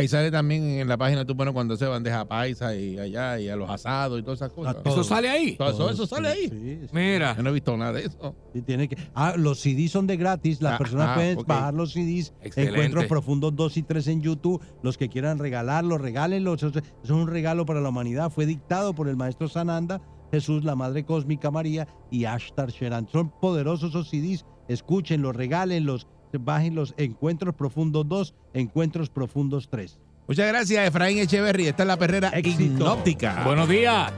Ahí 0.00 0.08
sale 0.08 0.30
también 0.30 0.64
en 0.64 0.88
la 0.88 0.96
página, 0.96 1.24
tú 1.24 1.36
pones 1.36 1.52
cuando 1.54 1.76
se 1.76 1.86
bandeja 1.86 2.24
paisa 2.26 2.74
y 2.74 2.98
allá 2.98 3.38
y 3.38 3.48
a 3.48 3.56
los 3.56 3.68
asados 3.68 4.18
y 4.18 4.22
todas 4.22 4.38
esas 4.38 4.52
cosas. 4.52 4.76
¿Eso 4.84 5.04
sale 5.04 5.28
ahí? 5.28 5.56
Todo 5.56 5.70
eso, 5.70 5.90
eso 5.90 6.06
sale 6.06 6.28
ahí. 6.28 6.48
sí, 6.48 6.78
sí. 6.82 6.88
Mira. 6.92 7.36
Yo 7.36 7.42
no 7.42 7.50
he 7.50 7.52
visto 7.52 7.76
nada 7.76 7.92
de 7.92 8.06
eso. 8.06 8.34
Sí, 8.52 8.62
tiene 8.62 8.88
que, 8.88 8.96
ah, 9.14 9.34
los 9.36 9.60
CDs 9.60 9.90
son 9.90 10.06
de 10.06 10.16
gratis. 10.16 10.60
Las 10.62 10.74
Ah, 10.74 10.78
personas 10.78 11.08
ah, 11.10 11.14
pueden 11.14 11.38
ok. 11.38 11.46
bajar 11.46 11.74
los 11.74 11.92
CDs. 11.92 12.32
Excelente. 12.42 12.72
Encuentros 12.76 13.04
Profundos 13.06 13.54
2 13.54 13.76
y 13.76 13.82
3 13.82 14.06
en 14.08 14.22
YouTube. 14.22 14.62
Los 14.82 14.96
que 14.96 15.08
quieran 15.08 15.38
regalarlos, 15.38 16.00
regálenlos. 16.00 16.62
Eso 16.62 16.68
es 16.68 16.76
eso 16.76 16.84
es 17.04 17.10
un 17.10 17.28
regalo 17.28 17.66
para 17.66 17.80
la 17.80 17.88
humanidad. 17.90 18.30
Fue 18.30 18.46
dictado 18.46 18.94
por 18.94 19.08
el 19.08 19.16
maestro 19.16 19.48
Sananda, 19.48 20.00
Jesús, 20.30 20.64
la 20.64 20.76
Madre 20.76 21.04
Cósmica 21.04 21.50
María 21.50 21.86
y 22.10 22.24
Ashtar 22.24 22.70
Sheran. 22.70 23.08
Son 23.12 23.30
poderosos 23.40 23.90
esos 23.90 24.08
CDs. 24.08 24.44
Escúchenlos, 24.68 25.34
regálenlos, 25.34 26.06
bájenlos. 26.38 26.94
Encuentros 26.96 27.54
Profundos 27.54 28.08
2, 28.08 28.34
Encuentros 28.54 29.10
Profundos 29.10 29.68
3. 29.68 29.98
Muchas 30.28 30.46
gracias, 30.46 30.86
Efraín 30.86 31.18
Echeverry. 31.18 31.66
Esta 31.66 31.82
es 31.82 31.86
la 31.88 31.96
perrera 31.96 32.28
Éxito. 32.28 32.62
hipnótica. 32.62 33.42
Buenos 33.44 33.68
días. 33.68 34.12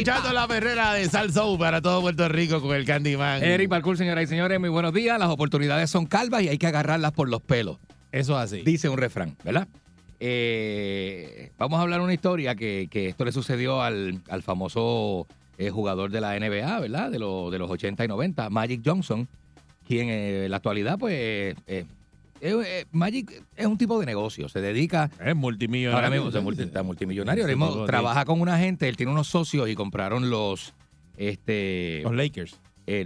Escuchando 0.00 0.32
la 0.32 0.48
perrera 0.48 0.94
de 0.94 1.06
Salsa 1.08 1.44
U 1.44 1.58
para 1.58 1.82
todo 1.82 2.00
Puerto 2.00 2.26
Rico 2.28 2.60
con 2.62 2.74
el 2.74 2.86
Candyman. 2.86 3.42
Eric 3.44 3.68
Balcour, 3.68 3.98
señoras 3.98 4.24
y 4.24 4.26
señores, 4.28 4.58
muy 4.58 4.70
buenos 4.70 4.94
días. 4.94 5.18
Las 5.18 5.28
oportunidades 5.28 5.90
son 5.90 6.06
calvas 6.06 6.42
y 6.42 6.48
hay 6.48 6.56
que 6.56 6.66
agarrarlas 6.66 7.12
por 7.12 7.28
los 7.28 7.42
pelos. 7.42 7.76
Eso 8.10 8.32
es 8.38 8.44
así. 8.44 8.62
Dice 8.62 8.88
un 8.88 8.96
refrán, 8.96 9.36
¿verdad? 9.44 9.68
Eh, 10.20 11.52
vamos 11.58 11.78
a 11.78 11.82
hablar 11.82 12.00
una 12.00 12.14
historia 12.14 12.54
que, 12.54 12.88
que 12.90 13.08
esto 13.08 13.26
le 13.26 13.32
sucedió 13.32 13.82
al, 13.82 14.22
al 14.30 14.42
famoso 14.42 15.26
eh, 15.58 15.68
jugador 15.70 16.10
de 16.10 16.20
la 16.22 16.38
NBA, 16.38 16.80
¿verdad? 16.80 17.10
De, 17.10 17.18
lo- 17.18 17.50
de 17.50 17.58
los 17.58 17.70
80 17.70 18.02
y 18.04 18.08
90, 18.08 18.48
Magic 18.48 18.80
Johnson, 18.84 19.28
quien 19.86 20.08
eh, 20.08 20.44
en 20.46 20.50
la 20.50 20.56
actualidad, 20.56 20.98
pues, 20.98 21.56
eh, 22.40 22.86
Magic 22.92 23.44
es 23.56 23.66
un 23.66 23.76
tipo 23.78 23.98
de 24.00 24.06
negocio, 24.06 24.48
se 24.48 24.60
dedica 24.60 25.10
Es 25.24 25.36
multimillonario. 25.36 25.96
Ahora 25.96 26.10
mismo 26.10 26.28
es 26.36 26.42
multi- 26.44 26.62
está 26.64 26.82
multimillonario. 26.82 27.44
Ahora 27.44 27.56
mismo 27.56 27.84
trabaja 27.84 28.24
con 28.24 28.40
una 28.40 28.58
gente, 28.58 28.88
él 28.88 28.96
tiene 28.96 29.12
unos 29.12 29.28
socios 29.28 29.68
y 29.68 29.74
compraron 29.74 30.30
los. 30.30 30.74
Este, 31.16 32.00
Los 32.02 32.14
Lakers. 32.14 32.58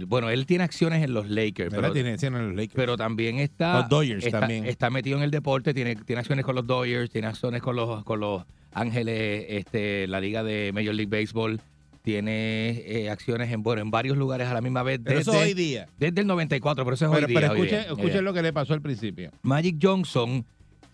bueno, 0.07 0.29
él 0.29 0.45
tiene 0.45 0.63
acciones 0.63 1.03
en 1.03 1.13
los 1.13 1.29
Lakers, 1.29 1.69
pero, 1.73 1.91
Tiene 1.91 2.13
acciones 2.13 2.39
en 2.39 2.47
los 2.47 2.55
Lakers. 2.55 2.73
pero 2.75 2.95
también 2.97 3.39
está. 3.39 3.79
Los 3.81 3.89
Dodgers 3.89 4.25
está, 4.25 4.39
también. 4.39 4.65
Está 4.65 4.89
metido 4.89 5.17
en 5.17 5.23
el 5.23 5.31
deporte, 5.31 5.73
tiene, 5.73 5.95
tiene 5.97 6.21
acciones 6.21 6.45
con 6.45 6.55
los 6.55 6.65
Dodgers, 6.65 7.09
tiene 7.11 7.27
acciones 7.27 7.61
con 7.61 7.75
los, 7.75 8.03
con 8.05 8.21
los 8.21 8.43
Ángeles, 8.71 9.45
este, 9.49 10.07
la 10.07 10.19
liga 10.21 10.43
de 10.43 10.71
Major 10.73 10.95
League 10.95 11.09
Baseball, 11.09 11.59
tiene 12.05 12.83
eh, 12.85 13.09
acciones 13.09 13.51
en, 13.51 13.63
bueno, 13.63 13.81
en 13.81 13.91
varios 13.91 14.15
lugares 14.15 14.47
a 14.47 14.53
la 14.53 14.61
misma 14.61 14.83
vez. 14.83 15.01
Pero 15.03 15.19
eso 15.19 15.31
desde, 15.33 15.45
hoy 15.45 15.53
día. 15.53 15.87
desde 15.99 16.21
el 16.21 16.27
94, 16.27 16.85
pero 16.85 16.93
eso 16.95 17.05
es 17.05 17.11
Pero, 17.11 17.25
hoy 17.25 17.31
día. 17.31 17.39
pero 17.41 17.53
hoy 17.53 17.67
escuche, 17.97 18.21
lo 18.21 18.33
que 18.33 18.41
le 18.41 18.53
pasó 18.53 18.73
al 18.73 18.81
principio. 18.81 19.31
Magic 19.41 19.77
Johnson 19.81 20.45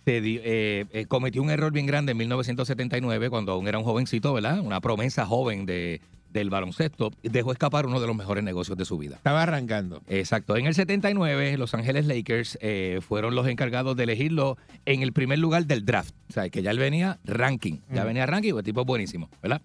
se 0.06 0.22
di- 0.22 0.40
eh, 0.44 0.86
eh, 0.94 1.06
cometió 1.06 1.44
un 1.44 1.52
error 1.52 1.72
bien 1.72 1.86
grande 1.86 2.14
en 2.14 2.18
1979 2.18 3.30
cuando 3.30 3.52
aún 3.52 3.68
era 3.68 3.78
un 3.78 3.84
jovencito, 3.84 4.34
¿verdad? 4.34 4.60
Una 4.62 4.80
promesa 4.82 5.26
joven 5.28 5.66
de, 5.66 6.02
del 6.32 6.50
baloncesto. 6.50 7.12
Dejó 7.22 7.52
escapar 7.52 7.86
uno 7.86 8.00
de 8.00 8.08
los 8.08 8.16
mejores 8.16 8.44
negocios 8.44 8.78
de 8.78 8.86
su 8.86 8.98
vida. 8.98 9.18
Estaba 9.18 9.44
arrancando. 9.44 10.02
Exacto. 10.08 10.58
En 10.58 10.66
el 10.66 10.74
79, 10.74 11.58
Los 11.58 11.74
Ángeles 11.76 12.06
Lakers 12.08 12.58
eh, 12.62 13.00
fueron 13.08 13.36
los 13.36 13.48
encargados 13.48 13.96
de 13.96 14.04
elegirlo 14.06 14.58
en 14.86 15.04
el 15.04 15.12
primer 15.14 15.38
lugar 15.40 15.66
del 15.66 15.86
draft. 15.86 16.16
O 16.30 16.34
sea, 16.34 16.50
que 16.50 16.64
ya 16.64 16.72
él 16.72 16.80
venía 16.80 17.20
ranking. 17.26 17.80
Ya 17.94 18.04
Mm. 18.04 18.08
venía 18.08 18.26
ranking, 18.26 18.54
el 18.56 18.64
tipo 18.64 18.82
es 18.82 18.88
buenísimo, 18.88 19.30
¿verdad? 19.44 19.62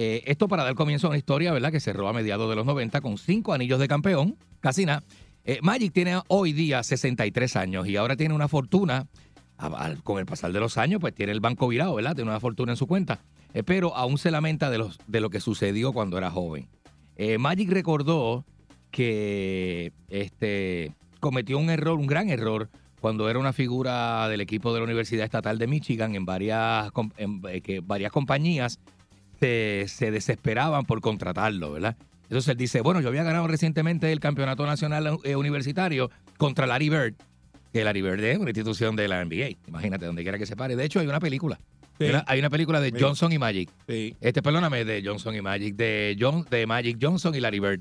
Eh, 0.00 0.22
esto 0.30 0.46
para 0.46 0.62
dar 0.62 0.76
comienzo 0.76 1.08
a 1.08 1.10
una 1.10 1.18
historia, 1.18 1.52
¿verdad? 1.52 1.72
Que 1.72 1.80
cerró 1.80 2.06
a 2.06 2.12
mediados 2.12 2.48
de 2.48 2.54
los 2.54 2.64
90 2.64 3.00
con 3.00 3.18
cinco 3.18 3.52
anillos 3.52 3.80
de 3.80 3.88
campeón, 3.88 4.36
casi 4.60 4.86
nada. 4.86 5.02
Eh, 5.44 5.58
Magic 5.60 5.92
tiene 5.92 6.20
hoy 6.28 6.52
día 6.52 6.84
63 6.84 7.56
años 7.56 7.88
y 7.88 7.96
ahora 7.96 8.14
tiene 8.14 8.32
una 8.32 8.46
fortuna, 8.46 9.08
con 10.04 10.20
el 10.20 10.24
pasar 10.24 10.52
de 10.52 10.60
los 10.60 10.78
años, 10.78 11.00
pues 11.00 11.16
tiene 11.16 11.32
el 11.32 11.40
banco 11.40 11.66
virado, 11.66 11.96
¿verdad? 11.96 12.14
Tiene 12.14 12.30
una 12.30 12.38
fortuna 12.38 12.70
en 12.70 12.76
su 12.76 12.86
cuenta, 12.86 13.24
Eh, 13.54 13.64
pero 13.64 13.96
aún 13.96 14.18
se 14.18 14.30
lamenta 14.30 14.70
de, 14.70 14.78
los, 14.78 15.00
de 15.08 15.20
lo 15.20 15.30
que 15.30 15.40
sucedió 15.40 15.92
cuando 15.92 16.16
era 16.16 16.30
joven. 16.30 16.68
Magic 17.40 17.68
recordó 17.68 18.44
que 18.92 19.92
este, 20.10 20.94
cometió 21.18 21.58
un 21.58 21.70
error, 21.70 21.98
un 21.98 22.06
gran 22.06 22.30
error, 22.30 22.70
cuando 23.00 23.28
era 23.28 23.40
una 23.40 23.52
figura 23.52 24.28
del 24.28 24.42
equipo 24.42 24.72
de 24.72 24.78
la 24.78 24.84
Universidad 24.84 25.24
Estatal 25.24 25.58
de 25.58 25.66
Michigan 25.66 26.14
en 26.14 26.24
varias, 26.24 26.92
en, 27.16 27.42
varias 27.84 28.12
compañías 28.12 28.78
se, 29.40 29.84
se 29.88 30.10
desesperaban 30.10 30.84
por 30.84 31.00
contratarlo, 31.00 31.72
¿verdad? 31.72 31.96
Entonces 32.24 32.48
él 32.52 32.56
dice, 32.58 32.80
bueno, 32.82 33.00
yo 33.00 33.08
había 33.08 33.22
ganado 33.22 33.46
recientemente 33.46 34.12
el 34.12 34.20
campeonato 34.20 34.66
nacional 34.66 35.18
eh, 35.24 35.36
universitario 35.36 36.10
contra 36.36 36.66
Larry 36.66 36.90
Bird, 36.90 37.14
que 37.72 37.84
Larry 37.84 38.02
Bird 38.02 38.22
es 38.24 38.38
una 38.38 38.50
institución 38.50 38.96
de 38.96 39.08
la 39.08 39.24
NBA, 39.24 39.56
imagínate, 39.66 40.04
donde 40.06 40.22
quiera 40.22 40.38
que 40.38 40.46
se 40.46 40.54
pare. 40.56 40.76
De 40.76 40.84
hecho, 40.84 41.00
hay 41.00 41.06
una 41.06 41.20
película. 41.20 41.58
Sí. 41.98 42.04
Hay 42.04 42.10
una- 42.10 42.24
Hay 42.28 42.38
una 42.38 42.50
película 42.50 42.80
de. 42.80 42.92
Johnson 43.00 43.32
y 43.32 43.38
Magic. 43.38 43.70
Sí. 43.88 44.14
Este, 44.20 44.42
perdóname, 44.42 44.84
de 44.84 45.02
Johnson 45.04 45.34
y 45.34 45.40
Magic, 45.40 45.74
de, 45.74 46.16
John, 46.20 46.44
de 46.50 46.66
Magic 46.66 46.98
Johnson 47.00 47.34
y 47.34 47.40
Larry 47.40 47.60
Bird, 47.60 47.80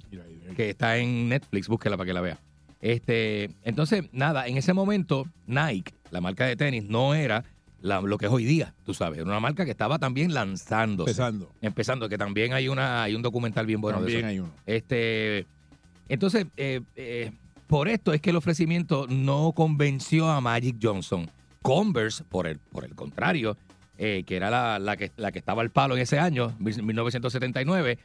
que 0.55 0.69
está 0.71 0.97
en 0.97 1.29
Netflix, 1.29 1.67
búsquela 1.67 1.97
para 1.97 2.07
que 2.07 2.13
la 2.13 2.21
vea. 2.21 2.39
Este, 2.81 3.49
entonces, 3.63 4.03
nada, 4.11 4.47
en 4.47 4.57
ese 4.57 4.73
momento, 4.73 5.25
Nike, 5.45 5.93
la 6.11 6.21
marca 6.21 6.45
de 6.45 6.55
tenis, 6.55 6.83
no 6.85 7.13
era 7.15 7.43
la- 7.87 8.01
lo 8.01 8.17
que 8.17 8.25
es 8.27 8.31
hoy 8.31 8.45
día, 8.45 8.73
tú 8.85 8.93
sabes, 8.93 9.17
era 9.19 9.27
una 9.27 9.39
marca 9.39 9.65
que 9.65 9.71
estaba 9.71 9.97
también 9.99 10.33
lanzándose. 10.33 11.11
Empezando. 11.11 11.51
Empezando, 11.61 12.09
que 12.09 12.17
también 12.17 12.53
hay 12.53 12.67
una, 12.67 13.03
hay 13.03 13.15
un 13.15 13.21
documental 13.21 13.65
bien 13.65 13.81
bueno 13.81 13.99
de 14.01 14.05
También 14.05 14.19
eso. 14.25 14.27
hay 14.29 14.39
uno. 14.39 14.51
Este, 14.65 15.45
entonces, 16.09 16.45
eh, 16.57 16.81
eh, 16.95 17.31
por 17.67 17.87
esto 17.89 18.13
es 18.13 18.21
que 18.21 18.29
el 18.29 18.35
ofrecimiento 18.35 19.07
no 19.09 19.51
convenció 19.53 20.29
a 20.29 20.39
Magic 20.41 20.77
Johnson. 20.81 21.29
Converse, 21.61 22.23
por 22.23 22.47
el, 22.47 22.59
por 22.59 22.85
el 22.85 22.95
contrario, 22.95 23.57
eh, 23.97 24.23
que 24.25 24.35
era 24.37 24.49
la, 24.49 24.79
la 24.79 24.95
que, 24.95 25.11
la 25.17 25.31
que 25.31 25.39
estaba 25.39 25.61
al 25.63 25.71
palo 25.71 25.95
en 25.95 26.01
ese 26.03 26.19
año, 26.19 26.53
1979, 26.59 27.97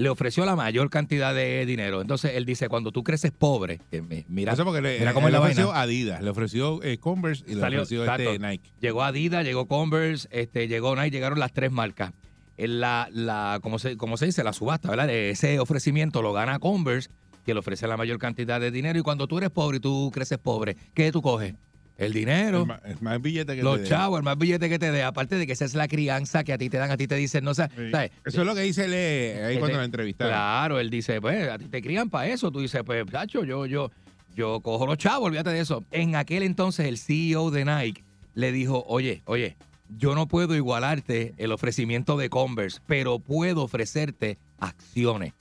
le 0.00 0.08
ofreció 0.08 0.44
la 0.46 0.56
mayor 0.56 0.88
cantidad 0.88 1.34
de 1.34 1.66
dinero. 1.66 2.00
Entonces 2.00 2.32
él 2.34 2.46
dice, 2.46 2.68
cuando 2.68 2.90
tú 2.90 3.02
creces 3.04 3.32
pobre, 3.32 3.80
mira, 4.28 4.52
Eso 4.54 4.64
porque 4.64 4.80
le, 4.80 4.98
mira 4.98 5.12
cómo 5.12 5.28
es 5.28 5.32
le 5.32 5.38
ofreció 5.38 5.66
vaina. 5.68 5.82
Adidas, 5.82 6.22
le 6.22 6.30
ofreció 6.30 6.82
eh, 6.82 6.98
Converse 6.98 7.44
y 7.46 7.54
le 7.54 7.60
Salió- 7.60 7.82
ofreció 7.82 8.04
este 8.04 8.38
Nike. 8.38 8.70
Llegó 8.80 9.02
Adidas, 9.02 9.44
llegó 9.44 9.66
Converse, 9.66 10.26
este, 10.30 10.68
llegó 10.68 10.96
Nike, 10.96 11.10
llegaron 11.10 11.38
las 11.38 11.52
tres 11.52 11.70
marcas. 11.70 12.12
En 12.56 12.80
La, 12.80 13.08
la, 13.12 13.58
como, 13.62 13.78
se, 13.78 13.96
como 13.96 14.16
se 14.16 14.26
dice, 14.26 14.42
la 14.44 14.52
subasta, 14.52 14.88
¿verdad? 14.90 15.08
Ese 15.10 15.60
ofrecimiento 15.60 16.22
lo 16.22 16.32
gana 16.32 16.58
Converse, 16.58 17.08
que 17.44 17.54
le 17.54 17.60
ofrece 17.60 17.86
la 17.86 17.96
mayor 17.96 18.18
cantidad 18.18 18.60
de 18.60 18.70
dinero. 18.70 18.98
Y 18.98 19.02
cuando 19.02 19.26
tú 19.26 19.38
eres 19.38 19.50
pobre 19.50 19.78
y 19.78 19.80
tú 19.80 20.10
creces 20.12 20.38
pobre, 20.38 20.76
¿qué 20.94 21.10
tú 21.12 21.22
coges? 21.22 21.54
El 22.00 22.12
dinero. 22.12 22.62
El 22.62 22.66
ma- 22.66 22.80
el 22.84 23.00
más 23.00 23.20
billete 23.22 23.54
que 23.54 23.62
los 23.62 23.82
te 23.82 23.88
chavos, 23.88 24.18
el 24.18 24.24
más 24.24 24.36
billete 24.38 24.68
que 24.68 24.78
te 24.78 24.90
dé. 24.90 25.02
Aparte 25.02 25.36
de 25.36 25.46
que 25.46 25.52
esa 25.52 25.64
es 25.64 25.74
la 25.74 25.86
crianza 25.86 26.42
que 26.44 26.52
a 26.52 26.58
ti 26.58 26.68
te 26.70 26.78
dan, 26.78 26.90
a 26.90 26.96
ti 26.96 27.06
te 27.06 27.14
dicen, 27.14 27.44
no 27.44 27.54
sé, 27.54 27.68
Sí. 27.76 27.90
¿sabes? 27.90 28.10
Eso 28.24 28.40
es 28.40 28.46
lo 28.46 28.54
que 28.54 28.62
dice 28.62 28.86
él 28.86 28.92
eh, 28.94 29.44
ahí 29.44 29.58
cuando 29.58 29.76
lo 29.78 29.84
entrevistaron. 29.84 30.32
Claro, 30.32 30.80
él 30.80 30.88
dice, 30.90 31.20
pues, 31.20 31.48
a 31.48 31.58
ti 31.58 31.66
te 31.66 31.82
crían 31.82 32.08
para 32.10 32.26
eso. 32.28 32.50
Tú 32.50 32.60
dices, 32.60 32.82
pues, 32.84 33.04
chacho, 33.10 33.44
yo, 33.44 33.66
yo, 33.66 33.90
yo 34.34 34.60
cojo 34.60 34.86
los 34.86 34.96
chavos, 34.98 35.26
olvídate 35.28 35.50
de 35.50 35.60
eso. 35.60 35.84
En 35.90 36.16
aquel 36.16 36.42
entonces, 36.42 36.86
el 36.86 36.96
CEO 36.98 37.50
de 37.50 37.64
Nike 37.66 38.02
le 38.34 38.50
dijo, 38.50 38.82
oye, 38.88 39.22
oye, 39.26 39.56
yo 39.98 40.14
no 40.14 40.26
puedo 40.26 40.54
igualarte 40.54 41.34
el 41.36 41.52
ofrecimiento 41.52 42.16
de 42.16 42.30
Converse, 42.30 42.80
pero 42.86 43.18
puedo 43.18 43.62
ofrecerte 43.64 44.38
acciones. 44.58 45.34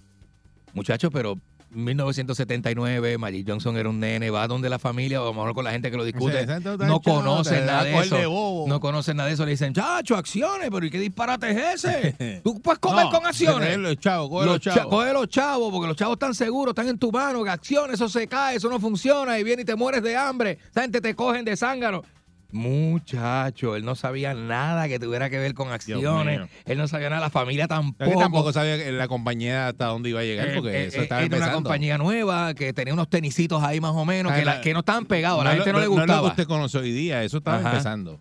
Muchachos, 0.74 1.10
pero 1.14 1.40
1979, 1.72 3.18
Magic 3.18 3.46
Johnson 3.48 3.78
era 3.78 3.90
un 3.90 4.00
nene, 4.00 4.30
va 4.30 4.48
donde 4.48 4.70
la 4.70 4.80
familia, 4.80 5.22
o 5.22 5.26
a 5.26 5.28
lo 5.28 5.34
mejor 5.34 5.54
con 5.54 5.64
la 5.66 5.72
gente 5.72 5.92
que 5.92 5.98
lo 5.98 6.04
discute, 6.04 6.46
no 6.80 7.00
conocen 7.02 7.66
nada 7.66 7.80
da 7.80 7.84
de 7.84 7.98
eso. 8.00 8.66
No 8.68 8.80
conocen 8.80 9.18
nada 9.18 9.28
de 9.28 9.34
eso. 9.36 9.46
Le 9.46 9.52
dicen, 9.52 9.74
chacho, 9.74 10.16
acciones, 10.16 10.70
pero 10.72 10.86
¿y 10.86 10.90
qué 10.90 11.00
disparate 11.00 11.52
es 11.52 11.86
ese? 11.86 12.42
Tú 12.44 12.60
puedes 12.62 12.80
comer 12.80 13.06
No, 13.06 13.12
con 13.12 13.26
acciones. 13.26 13.78
los 13.78 13.98
chavos, 13.98 14.30
coge 14.30 14.46
Los 14.46 14.54
los 14.56 14.62
cha- 14.62 14.74
chavos. 14.76 14.90
coge 14.96 15.14
los 15.14 15.28
chavos, 15.30 15.72
porque 15.72 15.88
los 15.88 15.98
chavos 15.98 16.14
están 16.16 16.34
seguros, 16.36 16.72
están 16.74 16.88
en 16.88 16.98
tu 16.98 17.12
mano, 17.12 17.44
que 17.44 17.50
acciones, 17.50 17.96
eso 17.96 18.10
se 18.10 18.28
cae, 18.28 18.58
eso 18.58 18.70
no 18.70 18.80
funciona, 18.80 19.38
y 19.40 19.44
viene 19.44 19.62
y 19.64 19.66
te 19.66 19.76
mueres 19.76 20.04
de 20.04 20.16
hambre. 20.16 20.58
Esa 20.72 20.82
gente 20.82 21.02
te 21.02 21.16
cogen 21.16 21.46
de 21.46 21.56
zángano. 21.58 22.04
Muchacho, 22.52 23.76
él 23.76 23.86
no 23.86 23.96
sabía 23.96 24.34
nada 24.34 24.88
que 24.88 25.00
tuviera 25.00 25.30
que 25.30 25.38
ver 25.38 25.54
con 25.54 25.72
acciones. 25.72 26.50
Él 26.66 26.78
no 26.78 26.88
sabía 26.88 27.10
nada, 27.10 27.22
la 27.22 27.30
familia 27.30 27.68
tampoco. 27.68 28.10
que 28.12 28.18
tampoco 28.18 28.54
sabía 28.54 28.78
la 28.92 29.08
compañía 29.08 29.68
hasta 29.68 29.86
dónde 29.88 30.10
iba 30.10 30.20
a 30.22 30.24
llegar, 30.24 30.48
Eh, 30.50 30.54
porque 30.56 30.72
eh, 30.72 30.86
eso 30.88 31.00
eh, 31.00 31.04
estaba 31.04 31.22
era 31.22 31.38
una 31.38 31.52
compañía 31.52 31.98
nueva 31.98 32.54
que 32.54 32.74
tenía 32.74 32.94
unos 32.94 33.10
tenisitos 33.10 33.62
ahí 33.64 33.80
más 33.80 33.92
o 33.94 34.06
menos, 34.06 34.32
Ay, 34.32 34.40
que, 34.40 34.46
la- 34.46 34.56
la- 34.56 34.62
que 34.62 34.74
no 34.74 34.80
estaban 34.80 35.06
pegados, 35.06 35.42
a 35.42 35.44
la 35.44 35.50
No 35.52 35.56
gente 35.58 35.74
no, 35.74 35.80
le 35.80 35.86
no 35.86 35.92
es 35.92 35.98
lo 35.98 36.04
que 36.06 36.12
gustaba. 36.12 36.28
usted 36.30 36.48
conoce 36.48 36.78
hoy 36.80 36.92
día, 36.92 37.24
eso 37.24 37.38
estaba 37.38 37.58
Ajá. 37.60 37.70
empezando. 37.72 38.20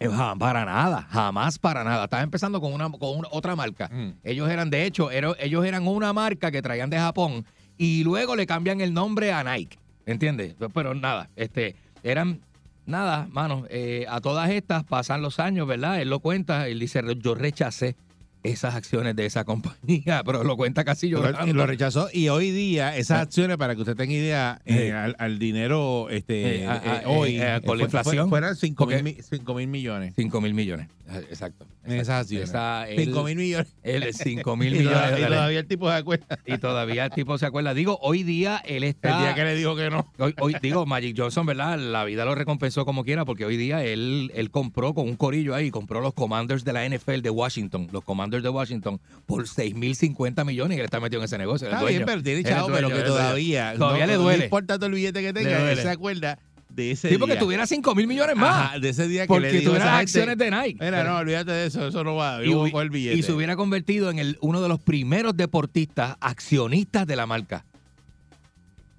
Eh, 0.00 0.08
Para 0.38 0.64
nada, 0.64 1.06
jamás 1.10 1.58
para 1.58 1.82
nada. 1.84 2.04
Estaba 2.04 2.22
empezando 2.22 2.60
con 2.60 2.72
una, 2.72 2.90
con 2.90 3.16
una- 3.18 3.28
otra 3.30 3.54
marca. 3.56 3.88
Mm. 3.92 4.10
Ellos 4.24 4.50
eran, 4.50 4.68
de 4.68 4.84
hecho, 4.84 5.10
ellos 5.10 5.64
eran 5.64 5.86
una 5.86 6.12
marca 6.12 6.50
que 6.50 6.60
traían 6.62 6.90
de 6.90 6.98
Japón 6.98 7.46
y 7.78 8.02
luego 8.04 8.34
le 8.36 8.46
cambian 8.46 8.80
el 8.80 8.92
nombre 8.92 9.32
a 9.32 9.42
Nike. 9.44 9.78
¿Entiendes? 10.04 10.56
Pero 10.74 10.94
nada, 10.94 11.30
este, 11.36 11.76
eran, 12.02 12.40
nada, 12.86 13.26
mano, 13.30 13.64
eh, 13.70 14.06
a 14.08 14.20
todas 14.20 14.50
estas 14.50 14.84
pasan 14.84 15.22
los 15.22 15.38
años, 15.40 15.66
¿verdad? 15.66 16.00
Él 16.00 16.10
lo 16.10 16.20
cuenta, 16.20 16.68
él 16.68 16.78
dice, 16.80 17.00
yo 17.20 17.34
rechacé 17.34 17.96
esas 18.42 18.74
acciones 18.74 19.16
de 19.16 19.24
esa 19.24 19.44
compañía, 19.44 20.22
pero 20.24 20.44
lo 20.44 20.56
cuenta 20.56 20.84
casi 20.84 21.08
Lo, 21.08 21.22
llorando. 21.22 21.54
lo 21.54 21.66
rechazó 21.66 22.08
y 22.12 22.28
hoy 22.28 22.50
día 22.50 22.94
esas 22.96 23.22
acciones, 23.22 23.56
para 23.56 23.74
que 23.74 23.80
usted 23.80 23.96
tenga 23.96 24.12
idea, 24.12 24.60
eh, 24.66 24.88
Eh. 24.88 24.92
al, 24.92 25.16
al 25.18 25.38
dinero 25.38 26.08
este 26.10 26.62
Eh, 26.62 26.66
a- 26.66 26.72
a- 26.74 26.96
eh, 26.98 27.02
hoy, 27.06 27.40
eh, 27.40 27.60
con 27.64 27.76
eh, 27.76 27.78
la 27.78 27.84
inflación. 27.84 28.28
fueran 28.28 28.54
5 28.54 28.84
Porque- 28.84 29.02
mil, 29.02 29.16
mi- 29.16 29.22
cinco 29.22 29.54
mil 29.54 29.66
millones 29.68 30.12
5 30.14 30.40
mil 30.42 30.52
millones. 30.52 30.88
Eh, 31.08 31.26
Exacto. 31.30 31.66
En 31.86 31.92
esas 32.00 32.22
acciones. 32.22 32.48
Esa- 32.50 32.88
él- 32.88 33.04
5 33.06 33.24
mil 33.24 33.36
millones. 33.36 33.74
Él, 33.82 34.12
5 34.12 34.56
mil 34.56 34.72
millones 34.72 35.12
de 35.12 35.20
y 35.20 35.24
todavía 35.24 35.58
el 35.60 35.66
tipo 35.66 35.88
se 35.90 35.96
acuerda. 35.96 36.38
Y 36.46 36.58
todavía 36.58 37.04
el 37.06 37.10
tipo 37.10 37.38
se 37.38 37.46
acuerda. 37.46 37.74
Digo, 37.74 37.98
hoy 38.02 38.22
día 38.22 38.62
él 38.64 38.84
está. 38.84 39.10
El 39.18 39.18
día 39.24 39.34
que 39.34 39.44
le 39.44 39.54
dijo 39.54 39.76
que 39.76 39.90
no. 39.90 40.10
Hoy, 40.18 40.34
hoy- 40.40 40.56
digo, 40.62 40.86
Magic 40.86 41.14
Johnson, 41.18 41.46
¿verdad? 41.46 41.78
La 41.78 42.04
vida 42.04 42.24
lo 42.24 42.34
recompensó 42.34 42.84
como 42.84 43.04
quiera, 43.04 43.24
porque 43.24 43.44
hoy 43.44 43.56
día 43.56 43.84
él, 43.84 44.30
él 44.34 44.50
compró 44.50 44.94
con 44.94 45.08
un 45.08 45.16
corillo 45.16 45.54
ahí, 45.54 45.70
compró 45.70 46.00
los 46.00 46.14
Commanders 46.14 46.64
de 46.64 46.72
la 46.72 46.84
NFL 46.88 47.20
de 47.22 47.30
Washington, 47.30 47.88
los 47.92 48.04
Commanders 48.04 48.42
de 48.42 48.48
Washington, 48.48 49.00
por 49.26 49.44
6.050 49.46 50.44
millones 50.44 50.76
y 50.76 50.80
él 50.80 50.84
está 50.84 51.00
metido 51.00 51.20
en 51.20 51.24
ese 51.26 51.38
negocio. 51.38 51.68
Está 51.68 51.84
bien, 51.84 52.04
pero 52.06 52.22
tiene 52.22 52.42
chavo, 52.42 52.68
pero 52.72 52.88
que 52.88 53.00
todavía. 53.00 53.74
Todavía 53.76 54.06
no- 54.06 54.12
le 54.12 54.16
No 54.18 54.22
duele. 54.24 54.44
importa 54.44 54.76
todo 54.76 54.86
el 54.86 54.94
billete 54.94 55.20
que 55.22 55.32
tenga, 55.32 55.70
él 55.70 55.78
se 55.78 55.88
acuerda 55.90 56.38
de 56.74 56.90
ese 56.90 57.02
Sí, 57.02 57.08
día. 57.10 57.18
porque 57.18 57.36
tuviera 57.36 57.66
5 57.66 57.94
mil 57.94 58.06
millones 58.06 58.36
más. 58.36 58.66
Ajá, 58.66 58.78
de 58.78 58.88
ese 58.88 59.06
día 59.08 59.22
que 59.22 59.28
porque 59.28 59.46
le 59.46 59.52
dijo 59.52 59.70
a 59.70 59.74
tuviera 59.74 59.84
esa 59.86 59.98
acciones 59.98 60.38
de 60.38 60.50
Nike. 60.50 60.84
Mira, 60.84 61.04
no, 61.04 61.16
olvídate 61.18 61.52
de 61.52 61.66
eso, 61.66 61.86
eso 61.88 62.04
no 62.04 62.16
va. 62.16 62.44
y, 62.44 62.50
Yo 62.50 62.58
voy 62.68 62.82
el 62.82 62.90
billete. 62.90 63.16
y 63.16 63.22
se 63.22 63.32
hubiera 63.32 63.56
convertido 63.56 64.10
en 64.10 64.18
el, 64.18 64.38
uno 64.40 64.60
de 64.60 64.68
los 64.68 64.80
primeros 64.80 65.36
deportistas 65.36 66.16
accionistas 66.20 67.06
de 67.06 67.16
la 67.16 67.26
marca. 67.26 67.64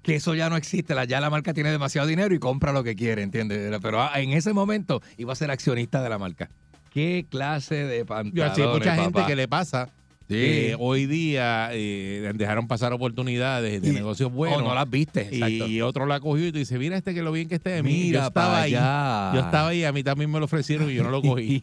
Que 0.02 0.16
eso 0.16 0.34
ya 0.34 0.48
no 0.48 0.56
existe, 0.56 0.94
la, 0.94 1.04
ya 1.04 1.20
la 1.20 1.30
marca 1.30 1.52
tiene 1.52 1.70
demasiado 1.70 2.06
dinero 2.06 2.32
y 2.34 2.38
compra 2.38 2.72
lo 2.72 2.84
que 2.84 2.94
quiere, 2.94 3.22
¿entiendes? 3.22 3.76
Pero 3.82 4.08
en 4.14 4.30
ese 4.32 4.52
momento 4.52 5.02
iba 5.16 5.32
a 5.32 5.36
ser 5.36 5.50
accionista 5.50 6.00
de 6.02 6.08
la 6.08 6.18
marca. 6.18 6.48
¿Qué 6.92 7.26
clase 7.28 7.74
de 7.74 7.98
Yo 7.98 8.06
pantalones, 8.06 8.52
así 8.52 8.62
hay 8.62 8.68
mucha 8.68 8.94
gente 8.94 9.24
que 9.26 9.36
le 9.36 9.48
pasa. 9.48 9.90
Sí. 10.28 10.34
que 10.34 10.76
hoy 10.78 11.06
día 11.06 11.68
eh, 11.72 12.32
dejaron 12.34 12.66
pasar 12.66 12.92
oportunidades 12.92 13.80
de 13.80 13.88
Y- 13.88 13.92
negocios 13.92 14.32
buenos. 14.32 14.58
O 14.60 14.62
no 14.62 14.74
las 14.74 14.90
viste, 14.90 15.20
exacto. 15.22 15.68
y 15.68 15.80
otro 15.82 16.04
la 16.06 16.18
cogió 16.20 16.46
y 16.48 16.52
tú 16.52 16.58
dices, 16.58 16.78
mira 16.78 16.96
este 16.96 17.14
que 17.14 17.22
lo 17.22 17.30
bien 17.32 17.48
que 17.48 17.54
esté. 17.56 17.82
Mira, 17.82 18.20
yo 18.22 18.26
estaba 18.28 18.62
ahí. 18.62 18.74
allá. 18.74 19.30
Yo 19.34 19.40
estaba 19.46 19.68
ahí, 19.68 19.84
a 19.84 19.92
mí 19.92 20.02
también 20.02 20.30
me 20.30 20.38
lo 20.40 20.46
ofrecieron 20.46 20.90
y 20.90 20.94
yo 20.94 21.04
no 21.04 21.10
lo 21.10 21.22
cogí. 21.22 21.62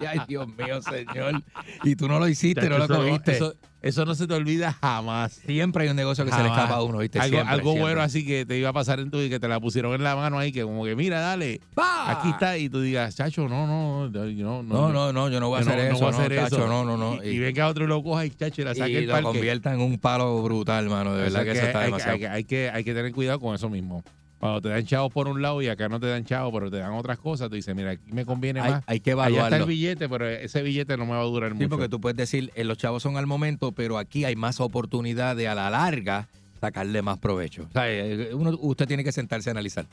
Ay, 0.00 0.20
Dios 0.28 0.46
mío, 0.48 0.82
señor. 0.82 1.42
Y 1.84 1.96
tú 1.96 2.08
no 2.08 2.18
lo 2.18 2.28
hiciste, 2.28 2.68
no 2.68 2.78
lo 2.78 2.86
cogiste. 2.88 3.32
Eso, 3.32 3.52
eso 3.52 3.56
no 4.04 4.14
se 4.14 4.26
te 4.26 4.34
olvida 4.34 4.72
jamás. 4.80 5.32
Siempre 5.44 5.84
hay 5.84 5.90
un 5.90 5.96
negocio 5.96 6.24
que 6.24 6.30
se 6.30 6.38
le 6.42 6.48
escapa 6.48 6.74
a 6.76 6.82
uno, 6.82 6.98
¿viste? 6.98 7.18
Algo, 7.18 7.36
Siempre, 7.36 7.52
algo 7.54 7.70
siempre. 7.72 7.82
bueno 7.82 8.00
así 8.02 8.24
que 8.24 8.46
te 8.46 8.56
iba 8.56 8.68
a 8.68 8.72
pasar 8.72 9.00
en 9.00 9.10
tu 9.10 9.18
y 9.20 9.28
que 9.28 9.40
te 9.40 9.48
la 9.48 9.58
pusieron 9.60 9.92
en 9.94 10.02
la 10.04 10.14
mano 10.14 10.38
ahí, 10.38 10.52
que 10.52 10.62
como 10.62 10.84
que 10.84 10.94
mira, 10.94 11.20
dale, 11.20 11.60
¡Pa! 11.74 12.10
aquí 12.12 12.30
está, 12.30 12.56
y 12.58 12.68
tú 12.68 12.80
digas, 12.80 13.16
chacho, 13.16 13.48
no, 13.48 13.66
no, 13.66 14.08
no, 14.08 14.24
no, 14.24 14.62
No, 14.62 14.92
no, 14.92 15.12
no, 15.12 15.28
yo 15.28 15.40
no 15.40 15.48
voy 15.48 15.58
a 15.58 15.60
hacer 15.62 15.78
eso. 15.80 15.98
voy 15.98 16.08
a 16.08 16.10
no, 16.12 16.18
hacer 16.18 16.34
chacho, 16.36 16.56
eso. 16.56 16.66
no, 16.68 16.84
no, 16.84 16.96
no. 16.96 17.24
Y, 17.24 17.28
y 17.30 17.38
venga 17.38 17.66
otro 17.68 17.84
y 17.84 17.88
lo 17.88 18.02
coja 18.02 18.24
y 18.24 18.30
chacho, 18.30 18.62
y 18.62 18.64
la 18.64 18.74
saque 18.74 18.92
y 18.92 18.96
el 18.96 19.06
lo 19.08 19.22
convierta 19.22 19.72
en 19.74 19.80
un 19.80 19.98
palo 19.98 20.42
brutal, 20.42 20.88
mano. 20.88 21.14
De 21.14 21.26
O 21.26 21.30
sea 21.30 21.40
verdad 21.40 21.52
que, 21.52 21.58
eso 21.58 21.66
está 21.66 21.78
hay, 21.80 21.84
demasiado. 21.86 22.18
hay 22.32 22.44
que, 22.44 22.70
hay 22.70 22.84
que 22.84 22.94
tener 22.94 23.12
cuidado 23.12 23.40
con 23.40 23.54
eso 23.54 23.68
mismo. 23.68 24.04
Cuando 24.42 24.60
te 24.60 24.70
dan 24.70 24.84
chavos 24.84 25.12
por 25.12 25.28
un 25.28 25.40
lado 25.40 25.62
y 25.62 25.68
acá 25.68 25.88
no 25.88 26.00
te 26.00 26.08
dan 26.08 26.24
chavos, 26.24 26.52
pero 26.52 26.68
te 26.68 26.78
dan 26.78 26.94
otras 26.94 27.16
cosas, 27.20 27.48
tú 27.48 27.54
dices, 27.54 27.76
mira, 27.76 27.92
aquí 27.92 28.12
me 28.12 28.26
conviene 28.26 28.58
Hay- 28.60 28.72
más. 28.72 28.82
hay 28.88 28.98
que 28.98 29.12
Allá 29.12 29.20
está 29.22 29.28
el 29.28 29.34
evaluarlo. 29.36 29.66
billete, 29.66 30.08
pero 30.08 30.26
ese 30.28 30.62
billete 30.62 30.96
no 30.96 31.04
me 31.06 31.12
va 31.12 31.20
a 31.20 31.24
durar 31.24 31.52
Sí, 31.52 31.58
mucho. 31.58 31.68
porque 31.68 31.88
tú 31.88 32.00
puedes 32.00 32.16
decir, 32.16 32.50
eh, 32.56 32.64
los 32.64 32.76
chavos 32.76 33.04
son 33.04 33.16
al 33.16 33.28
momento, 33.28 33.70
pero 33.70 33.98
aquí 33.98 34.24
hay 34.24 34.34
más 34.34 34.58
oportunidad 34.58 35.36
de 35.36 35.46
a 35.46 35.54
la 35.54 35.70
larga 35.70 36.26
sacarle 36.60 37.02
más 37.02 37.18
provecho. 37.20 37.66
O 37.68 37.72
sea, 37.72 37.88
eh, 37.88 38.34
uno- 38.34 38.58
usted 38.60 38.88
tiene 38.88 39.04
que 39.04 39.12
sentarse 39.12 39.48
a 39.48 39.52
analizar. 39.52 39.86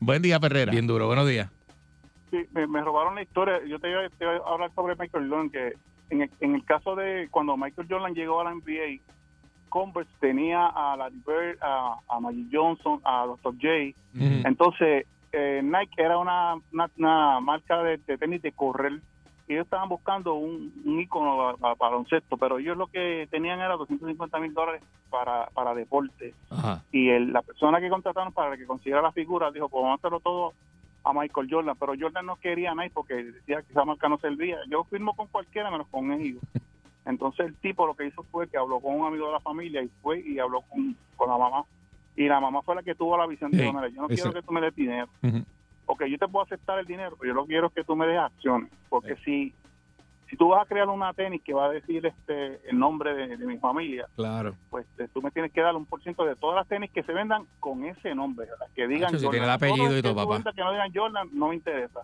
Buen 0.00 0.20
día, 0.20 0.38
Perrera. 0.38 0.70
Bien 0.70 0.86
duro, 0.86 1.06
buenos 1.06 1.26
días. 1.26 1.48
Sí, 2.30 2.40
me, 2.52 2.66
me 2.66 2.82
robaron 2.82 3.14
la 3.14 3.22
historia. 3.22 3.58
Yo 3.66 3.78
te 3.78 3.90
iba, 3.90 4.06
te 4.10 4.22
iba 4.24 4.34
a 4.36 4.52
hablar 4.52 4.70
sobre 4.74 4.96
Michael 4.96 5.30
Jordan, 5.30 5.48
que 5.48 5.72
en 6.10 6.20
el, 6.20 6.30
en 6.40 6.54
el 6.56 6.64
caso 6.66 6.94
de 6.94 7.28
cuando 7.30 7.56
Michael 7.56 7.86
Jordan 7.88 8.12
llegó 8.12 8.42
a 8.42 8.44
la 8.44 8.50
NBA, 8.50 9.00
Converse 9.74 10.10
tenía 10.20 10.66
a 10.68 10.96
Larry 10.96 11.20
Bird, 11.26 11.58
a, 11.60 11.98
a 12.08 12.20
Magic 12.20 12.46
Johnson, 12.52 13.00
a 13.02 13.26
Dr. 13.26 13.54
J. 13.54 13.68
Entonces, 14.46 15.04
eh, 15.32 15.60
Nike 15.64 16.00
era 16.00 16.16
una, 16.16 16.54
una, 16.72 16.88
una 16.96 17.40
marca 17.40 17.82
de, 17.82 17.96
de 18.06 18.16
tenis 18.16 18.40
de 18.40 18.52
correr 18.52 19.00
y 19.48 19.54
ellos 19.54 19.64
estaban 19.64 19.88
buscando 19.88 20.34
un, 20.34 20.72
un 20.84 21.00
ícono 21.00 21.56
para 21.58 21.74
baloncesto, 21.74 22.36
pero 22.36 22.58
ellos 22.60 22.76
lo 22.76 22.86
que 22.86 23.26
tenían 23.32 23.58
era 23.58 23.74
250 23.76 24.38
mil 24.38 24.54
dólares 24.54 24.80
para, 25.10 25.46
para 25.52 25.74
deporte. 25.74 26.34
Ajá. 26.50 26.82
Y 26.92 27.08
el- 27.10 27.32
la 27.32 27.42
persona 27.42 27.80
que 27.80 27.90
contrataron 27.90 28.32
para 28.32 28.56
que 28.56 28.66
consiguiera 28.66 29.02
la 29.02 29.10
figura 29.10 29.50
dijo, 29.50 29.68
pues 29.68 29.82
vamos 29.82 29.96
a 29.96 30.00
hacerlo 30.00 30.20
todo 30.20 30.52
a 31.02 31.12
Michael 31.12 31.48
Jordan, 31.50 31.76
pero 31.80 31.94
Jordan 32.00 32.26
no 32.26 32.36
quería 32.36 32.70
a 32.70 32.74
Nike 32.76 32.92
porque 32.94 33.14
decía 33.24 33.60
que 33.62 33.72
esa 33.72 33.84
marca 33.84 34.08
no 34.08 34.18
servía. 34.18 34.56
Yo 34.70 34.84
firmo 34.84 35.14
con 35.14 35.26
cualquiera 35.26 35.68
menos 35.70 35.88
con 35.88 36.12
ellos. 36.12 36.40
Entonces 37.06 37.46
el 37.46 37.54
tipo 37.56 37.86
lo 37.86 37.94
que 37.94 38.06
hizo 38.06 38.22
fue 38.30 38.48
que 38.48 38.56
habló 38.56 38.80
con 38.80 38.98
un 38.98 39.06
amigo 39.06 39.26
de 39.26 39.32
la 39.32 39.40
familia 39.40 39.82
y 39.82 39.88
fue 40.02 40.20
y 40.20 40.38
habló 40.38 40.62
con, 40.62 40.96
con 41.16 41.28
la 41.30 41.36
mamá. 41.38 41.64
Y 42.16 42.28
la 42.28 42.40
mamá 42.40 42.62
fue 42.62 42.74
la 42.76 42.82
que 42.82 42.94
tuvo 42.94 43.16
la 43.18 43.26
visión 43.26 43.50
de, 43.50 43.58
Sí, 43.58 43.72
"Mira, 43.72 43.88
yo 43.88 44.02
no 44.02 44.08
quiero 44.08 44.32
que 44.32 44.42
tú 44.42 44.52
me 44.52 44.60
des 44.60 44.74
dinero. 44.74 45.08
Ok, 45.86 46.04
yo 46.04 46.16
te 46.18 46.28
puedo 46.28 46.44
aceptar 46.44 46.78
el 46.78 46.86
dinero, 46.86 47.16
pero 47.20 47.32
yo 47.32 47.34
lo 47.34 47.46
quiero 47.46 47.66
es 47.66 47.72
que 47.74 47.84
tú 47.84 47.94
me 47.96 48.06
des 48.06 48.18
acciones. 48.18 48.70
Porque 48.88 49.16
si 49.24 49.52
si 50.30 50.36
tú 50.38 50.48
vas 50.48 50.62
a 50.62 50.66
crear 50.66 50.88
una 50.88 51.12
tenis 51.12 51.42
que 51.44 51.52
va 51.52 51.66
a 51.66 51.68
decir 51.68 52.04
este 52.06 52.58
el 52.70 52.78
nombre 52.78 53.14
de, 53.14 53.36
de 53.36 53.46
mi 53.46 53.58
familia, 53.58 54.06
Claro. 54.16 54.54
pues 54.70 54.86
eh, 54.98 55.06
tú 55.12 55.20
me 55.20 55.30
tienes 55.30 55.52
que 55.52 55.60
dar 55.60 55.76
un 55.76 55.84
por 55.84 56.02
ciento 56.02 56.24
de 56.24 56.34
todas 56.36 56.56
las 56.56 56.66
tenis 56.66 56.90
que 56.90 57.02
se 57.02 57.12
vendan 57.12 57.44
con 57.60 57.84
ese 57.84 58.14
nombre, 58.14 58.46
las 58.58 58.70
que 58.70 58.86
digan 58.88 59.10
Hacho, 59.10 59.18
si 59.18 59.24
Jordan. 59.26 59.30
tiene 59.40 59.44
el 59.46 59.52
apellido 59.52 59.98
y 59.98 60.02
todo, 60.02 60.14
papá. 60.14 60.52
Que 60.52 60.62
no 60.62 60.72
digan 60.72 60.90
Jordan, 60.94 61.28
no 61.34 61.48
me 61.48 61.54
interesa. 61.56 62.00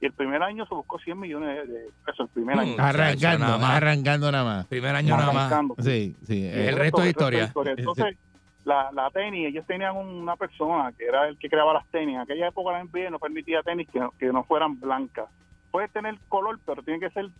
Y 0.00 0.06
el 0.06 0.12
primer 0.12 0.42
año 0.42 0.66
se 0.66 0.74
buscó 0.74 0.98
100 0.98 1.18
millones 1.18 1.68
de 1.68 1.72
de 1.72 1.90
pesos, 2.04 2.20
el 2.20 2.28
primer 2.28 2.58
año. 2.58 2.74
Arrancando, 2.78 3.46
nada 3.46 3.58
más. 3.58 3.70
arrancando 3.76 4.32
nada 4.32 4.44
más. 4.44 4.66
Primer 4.66 4.94
año 4.94 5.16
nada 5.16 5.32
más. 5.32 5.46
Arrancando. 5.52 5.74
Sí, 5.78 6.14
sí. 6.26 6.46
El 6.46 6.76
resto 6.76 7.02
es 7.02 7.08
historia. 7.08 7.52
Entonces, 7.76 8.16
la, 8.64 8.90
la 8.92 9.10
tenis, 9.10 9.46
ellos 9.48 9.64
tenían 9.66 9.96
una 9.96 10.36
persona 10.36 10.92
que 10.98 11.06
era 11.06 11.28
el 11.28 11.38
que 11.38 11.48
creaba 11.48 11.72
las 11.72 11.86
tenis. 11.86 12.16
En 12.16 12.20
aquella 12.20 12.48
época 12.48 12.72
la 12.72 12.84
NBA 12.84 13.10
no 13.10 13.18
permitía 13.18 13.62
tenis 13.62 13.88
que 13.90 14.00
no, 14.00 14.10
que 14.18 14.26
no 14.26 14.44
fueran 14.44 14.78
blancas. 14.78 15.26
Puede 15.70 15.88
tener 15.88 16.18
color, 16.28 16.58
pero 16.66 16.82
tiene 16.82 17.00
que 17.00 17.10
ser 17.10 17.30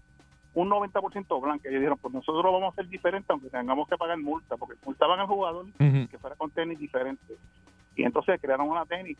un 0.54 0.70
90% 0.70 1.40
blanca. 1.42 1.68
Y 1.68 1.72
ellos 1.72 1.80
dijeron, 1.80 1.98
pues 2.00 2.14
nosotros 2.14 2.42
lo 2.42 2.52
vamos 2.52 2.68
a 2.68 2.72
hacer 2.72 2.88
diferente, 2.88 3.26
aunque 3.30 3.50
tengamos 3.50 3.86
que 3.88 3.96
pagar 3.96 4.16
multa, 4.18 4.56
porque 4.56 4.78
multaban 4.86 5.20
al 5.20 5.26
jugador 5.26 5.66
que 5.78 6.18
fuera 6.18 6.36
con 6.36 6.50
tenis 6.50 6.78
diferente. 6.78 7.34
Y 7.96 8.04
entonces 8.04 8.40
crearon 8.40 8.68
una 8.68 8.86
tenis. 8.86 9.18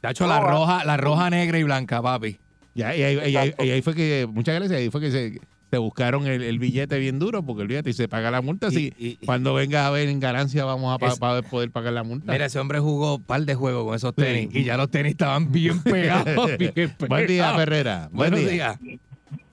Tacho, 0.00 0.26
la 0.26 0.40
No, 0.40 0.46
roja, 0.46 0.84
la 0.84 0.96
roja, 0.96 1.28
negra 1.28 1.58
y 1.58 1.64
blanca, 1.64 2.00
papi. 2.00 2.38
Ya, 2.78 2.94
y 2.94 3.02
ahí, 3.02 3.30
y 3.32 3.36
ahí- 3.36 3.54
y 3.58 3.70
ahí 3.70 3.82
fue 3.82 3.94
que, 3.94 4.26
muchas 4.30 4.54
gracias, 4.54 4.78
ahí 4.78 4.88
fue 4.90 5.00
que 5.00 5.10
se, 5.10 5.40
se 5.70 5.78
buscaron 5.78 6.26
el, 6.26 6.42
el 6.42 6.58
billete 6.60 6.98
bien 6.98 7.18
duro, 7.18 7.42
porque 7.42 7.62
olvídate, 7.62 7.90
y 7.90 7.92
se 7.92 8.06
paga 8.08 8.30
la 8.30 8.40
multa. 8.40 8.68
Y- 8.68 8.70
si 8.70 8.94
y- 8.98 9.16
cuando 9.26 9.52
venga 9.52 9.86
a 9.86 9.90
ver 9.90 10.08
en 10.08 10.20
ganancia 10.20 10.64
vamos 10.64 10.94
a 10.94 10.98
pa- 10.98 11.08
Es- 11.08 11.18
pa- 11.18 11.42
poder 11.42 11.70
pagar 11.72 11.92
la 11.92 12.04
multa. 12.04 12.32
Mira, 12.32 12.46
ese 12.46 12.58
hombre 12.60 12.78
jugó 12.78 13.16
un 13.16 13.22
par 13.24 13.40
de 13.42 13.54
juegos 13.54 13.84
con 13.84 13.94
esos 13.96 14.14
tenis 14.14 14.48
Sí. 14.52 14.60
y 14.60 14.64
ya 14.64 14.76
los 14.76 14.90
tenis 14.90 15.10
estaban 15.12 15.50
bien 15.50 15.82
pegados. 15.82 16.56
bien 16.56 16.72
Buen 17.08 17.26
día. 17.26 17.52
Ferrera. 17.54 18.08
Buen 18.12 18.30
Buenos 18.30 18.40
día. 18.50 18.78
días. 18.80 18.98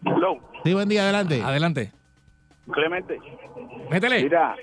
Hello, 0.06 0.40
Sí, 0.64 0.74
buen 0.74 0.88
día, 0.88 1.04
adelante. 1.04 1.42
Adelante. 1.42 1.92
Clemente. 2.72 3.18
Métele. 3.90 4.24
Mira, 4.24 4.56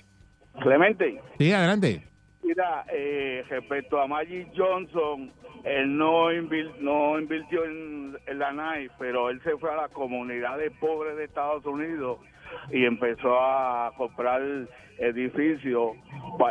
Clemente, 0.60 1.20
Sí, 1.38 1.50
adelante. 1.52 2.06
mira, 2.44 2.84
eh, 2.92 3.42
respecto 3.48 4.00
a 4.00 4.06
Magic 4.06 4.48
Johnson, 4.56 5.30
él 5.64 5.96
no, 5.96 6.28
no 6.80 7.18
invirtió 7.18 7.64
en, 7.64 8.16
en 8.26 8.38
la 8.38 8.52
Nike, 8.52 8.90
pero 8.98 9.30
él 9.30 9.40
se 9.42 9.56
fue 9.58 9.70
a 9.72 9.76
las 9.76 9.90
comunidades 9.90 10.72
pobres 10.80 11.16
de 11.16 11.24
Estados 11.24 11.64
Unidos 11.66 12.18
y 12.70 12.84
empezó 12.84 13.38
a 13.40 13.92
comprar 13.96 14.42
edificios. 14.98 15.92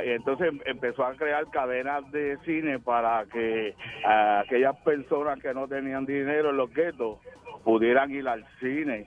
Entonces 0.04 0.48
em- 0.50 0.60
empezó 0.66 1.06
a 1.06 1.14
crear 1.16 1.46
cadenas 1.52 2.10
de 2.12 2.38
cine 2.46 2.80
para 2.80 3.26
que 3.32 3.76
aquellas 4.06 4.76
personas 4.78 5.40
que 5.40 5.54
no 5.54 5.68
tenían 5.68 6.06
dinero 6.06 6.50
en 6.52 6.58
los 6.58 6.74
guetos 6.74 7.20
pudieran 7.64 8.10
ir 8.12 8.28
al 8.28 8.44
cine. 8.60 9.06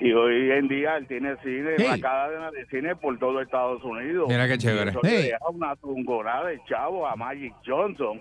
Y 0.00 0.12
hoy 0.12 0.50
en 0.50 0.66
día 0.68 0.96
él 0.96 1.06
tiene 1.06 1.36
cine, 1.42 1.76
una 1.86 2.00
cadena 2.00 2.50
de 2.50 2.66
cine 2.66 2.96
por 2.96 3.18
todo 3.18 3.40
Estados 3.40 3.82
Unidos. 3.84 4.28
Mira 4.28 4.48
qué 4.48 4.58
chévere. 4.58 4.92
Deja 5.22 5.48
una 5.50 5.76
tungonada 5.76 6.48
de 6.48 6.60
chavo 6.64 7.06
a 7.06 7.14
Magic 7.16 7.54
Johnson. 7.64 8.18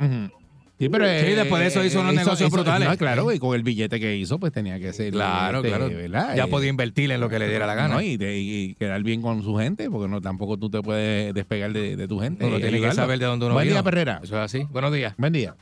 Sí, 0.81 0.89
pero, 0.89 1.05
Sí, 1.05 1.11
eh, 1.11 1.35
después 1.35 1.61
de 1.61 1.67
eso 1.67 1.83
hizo 1.85 2.01
unos 2.01 2.15
negocios 2.15 2.49
brutales. 2.49 2.89
no, 2.89 2.97
claro, 2.97 3.31
y 3.31 3.37
con 3.37 3.53
el 3.55 3.61
billete 3.61 3.99
que 3.99 4.15
hizo, 4.15 4.39
pues 4.39 4.51
tenía 4.51 4.79
que 4.79 4.91
ser. 4.93 5.11
Claro, 5.13 5.57
este, 5.59 5.69
claro. 5.69 5.89
¿verdad? 5.89 6.35
Ya 6.35 6.45
Eh, 6.45 6.47
podía 6.47 6.69
invertir 6.69 7.11
en 7.11 7.21
lo 7.21 7.29
que 7.29 7.37
le 7.37 7.47
diera 7.47 7.67
la 7.67 7.75
gana. 7.75 7.93
no, 7.93 8.01
y, 8.01 8.17
de- 8.17 8.39
y 8.39 8.73
quedar 8.73 9.03
bien 9.03 9.21
con 9.21 9.43
su 9.43 9.55
gente, 9.57 9.91
porque 9.91 10.07
no 10.09 10.21
tampoco 10.21 10.57
tú 10.57 10.71
te 10.71 10.81
puedes 10.81 11.35
despegar 11.35 11.71
de, 11.71 11.95
de 11.95 12.07
tu 12.07 12.19
gente. 12.19 12.45
Uno 12.45 12.57
tiene 12.57 12.81
que 12.81 12.91
saber 12.93 13.19
de 13.19 13.25
dónde 13.27 13.45
uno 13.45 13.53
Buen 13.53 13.65
vino. 13.67 13.75
día, 13.75 13.83
Perrera. 13.83 14.21
Eso 14.23 14.35
es 14.37 14.41
así. 14.41 14.65
Buenos 14.71 14.91
días. 14.91 15.13
Buen 15.19 15.33
día. 15.33 15.53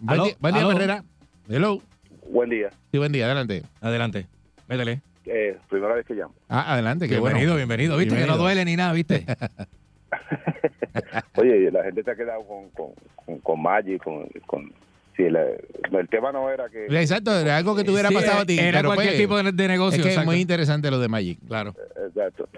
Buen 0.00 0.08
Aló, 0.20 0.24
día, 0.24 0.36
buen 0.40 0.54
día. 0.54 0.66
Perrera. 0.68 1.04
Hello. 1.50 1.82
Buen 2.30 2.48
día. 2.48 2.70
Sí, 2.92 2.96
buen 2.96 3.12
día, 3.12 3.26
adelante. 3.26 3.62
Adelante. 3.82 4.26
Métele. 4.68 5.02
Eh, 5.26 5.58
primera 5.68 5.92
vez 5.94 6.06
que 6.06 6.14
llamo. 6.14 6.32
Ah, 6.48 6.72
adelante, 6.72 7.08
qué 7.08 7.16
Bienvenido, 7.16 7.52
bueno. 7.52 7.56
bienvenido. 7.56 7.98
Viste 7.98 8.14
que 8.14 8.20
no 8.22 8.38
Bienvenido. 8.38 8.42
duele 8.42 8.64
ni 8.64 8.76
nada, 8.76 8.94
¿viste? 8.94 9.26
Oye, 11.36 11.70
la 11.70 11.84
gente 11.84 12.02
se 12.02 12.10
ha 12.10 12.16
quedado 12.16 12.42
con, 12.46 12.70
con, 12.70 12.92
con, 13.24 13.38
con 13.40 13.62
Magic, 13.62 14.02
con... 14.02 14.26
con 14.46 14.72
sí, 15.16 15.28
la- 15.30 15.46
el 15.46 16.08
tema 16.08 16.32
no 16.32 16.50
era 16.50 16.68
que... 16.68 16.86
Exacto, 16.86 17.38
era 17.38 17.56
algo 17.56 17.76
que 17.76 17.84
te 17.84 17.90
hubiera 17.90 18.08
Sí, 18.08 18.14
pasado 18.14 18.42
a 18.42 18.46
ti. 18.46 18.58
Era 18.58 18.78
pero, 18.78 18.88
cualquier 18.88 19.10
pues, 19.10 19.20
tipo 19.20 19.42
de, 19.42 19.52
de 19.52 19.68
negocio. 19.68 20.00
Es 20.00 20.06
que 20.06 20.20
es 20.20 20.24
muy 20.24 20.40
interesante 20.40 20.90
lo 20.90 20.98
de 20.98 21.08
Magic. 21.08 21.38
Claro. 21.46 21.74
Exacto. 22.06 22.48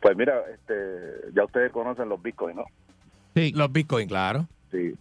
Pues 0.00 0.16
mira, 0.16 0.42
este, 0.52 1.32
ya 1.34 1.44
ustedes 1.44 1.70
conocen 1.72 2.08
los 2.08 2.20
bitcoins, 2.22 2.56
¿no? 2.56 2.64
Sí. 3.34 3.52
Los 3.54 3.70
bitcoins, 3.70 4.08
claro. 4.08 4.46
Sí. 4.70 4.94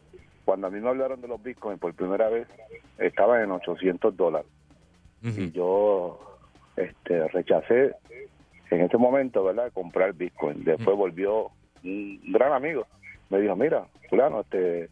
Cuando 0.46 0.68
a 0.68 0.70
mí 0.70 0.80
me 0.80 0.90
hablaron 0.90 1.22
de 1.22 1.28
los 1.28 1.42
bitcoins 1.42 1.80
por 1.80 1.94
primera 1.94 2.30
vez, 2.30 2.48
estaban 2.98 3.42
en 3.44 3.52
800 3.52 4.16
dólares. 4.16 4.50
Y 5.22 5.52
yo 5.52 6.20
este, 6.76 7.28
rechacé 7.30 7.94
en 8.72 8.82
ese 8.82 8.98
momento, 8.98 9.44
¿verdad?, 9.44 9.72
comprar 9.74 10.14
bitcoin. 10.14 10.64
Después 10.64 10.96
volvió 10.96 11.52
un 11.84 12.20
gran 12.32 12.54
amigo. 12.54 12.86
Me 13.30 13.40
dijo, 13.40 13.56
mira, 13.56 13.86
fulano, 14.10 14.42
este, 14.42 14.90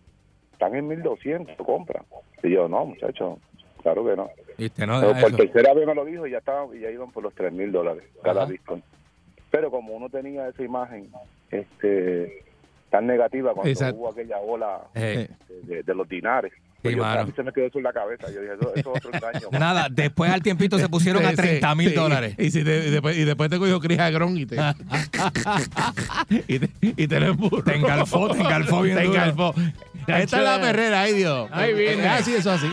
están 0.54 0.76
en 0.76 0.88
1200, 0.88 1.56
compra. 1.66 2.04
Y 2.44 2.52
yo, 2.52 2.68
no, 2.68 2.86
muchacho, 2.86 3.40
claro 3.82 4.06
que 4.06 4.16
no. 4.16 4.30
Por 4.58 5.18
eso. 5.30 5.38
tercera 5.38 5.74
vez 5.74 5.86
me 5.88 5.96
lo 5.96 6.06
dijo 6.06 6.26
y 6.28 6.32
ya 6.32 6.40
estaban 6.40 6.76
y 6.76 6.80
ya 6.82 6.90
iban 6.92 7.12
por 7.12 7.24
los 7.24 7.34
3 7.36 7.52
mil 7.54 7.72
dólares 7.72 8.04
cada 8.24 8.46
bitcoin. 8.46 8.82
Pero 9.52 9.70
como 9.72 9.94
uno 9.94 10.10
tenía 10.10 10.48
esa 10.48 10.64
imagen 10.64 11.08
este 11.52 12.44
tan 12.90 13.06
negativa 13.08 13.54
cuando 13.54 13.70
Exacto. 13.70 13.98
hubo 14.00 14.10
aquella 14.10 14.40
ola 14.40 14.82
Eh, 14.96 15.28
de, 15.64 15.84
de 15.84 15.96
los 15.96 16.08
dinares, 16.08 16.54
pues 16.82 16.94
Sí, 16.94 16.98
yo- 16.98 17.04
a 17.06 17.08
mano. 17.16 17.26
mí 17.28 17.34
se 17.36 17.44
me 17.44 17.52
quedó 17.52 17.66
eso 17.68 17.78
en 17.80 17.84
la 17.84 17.94
cabeza. 17.94 18.28
Yo 18.32 18.42
dije, 18.42 18.54
eso, 18.54 18.74
eso 18.76 18.94
es 18.96 19.06
otro 19.06 19.12
engaño. 19.14 19.48
Nada, 19.52 19.88
después 19.90 20.32
al 20.32 20.42
tiempito 20.42 20.78
se 20.78 20.88
pusieron 20.90 21.26
a 21.26 21.30
Sí, 21.32 21.36
30 21.38 21.76
mil 21.76 21.90
sí, 21.90 21.96
dólares. 21.96 22.36
Y, 22.38 22.52
si 22.52 22.64
te- 22.64 22.88
y 22.88 22.90
después, 22.92 23.18
y 23.18 23.24
después 23.26 23.50
te 23.50 23.58
cogió 23.58 23.80
Chris 23.80 24.00
Agrón 24.00 24.38
y 24.38 24.46
te, 24.46 24.56
y 26.48 26.60
te, 26.60 26.70
y 26.82 27.08
te 27.08 27.20
lo 27.20 27.26
emburró. 27.28 27.64
Te 27.64 27.76
engalfó, 27.76 28.30
te 28.30 28.40
engalfó 28.40 28.82
bien 28.82 28.98
Te 28.98 29.04
duro. 29.04 29.16
engalfó. 29.16 29.56
Esta 30.08 30.38
es 30.38 30.44
la 30.44 30.62
perrera, 30.62 31.02
ay 31.02 31.14
Dios. 31.14 31.50
Ahí 31.52 31.74
viene. 31.74 32.06
Es 32.06 32.12
así, 32.22 32.34
eso 32.36 32.52
así. 32.52 32.68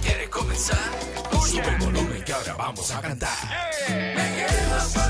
Quieres 0.00 0.28
comenzar, 0.28 0.78
sube 1.46 1.68
el 1.68 1.76
volumen 1.76 2.22
que 2.24 2.32
ahora 2.32 2.54
vamos 2.54 2.90
a 2.90 3.00
cantar. 3.00 3.36
Me 3.88 4.46
quedo 4.46 5.05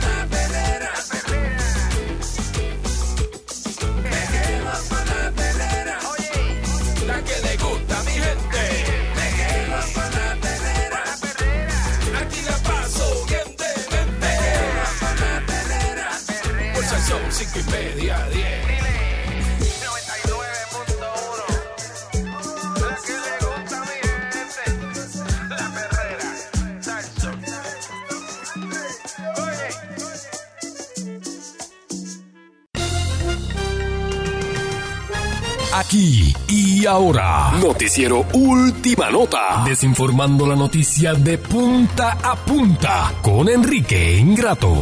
y 36.87 36.89
ahora. 36.89 37.51
Noticiero 37.61 38.25
Última 38.33 39.11
Nota. 39.11 39.65
Desinformando 39.67 40.47
la 40.47 40.55
noticia 40.55 41.15
de 41.15 41.37
punta 41.37 42.13
a 42.23 42.37
punta 42.37 43.13
con 43.23 43.49
Enrique 43.49 44.19
Ingrato. 44.19 44.81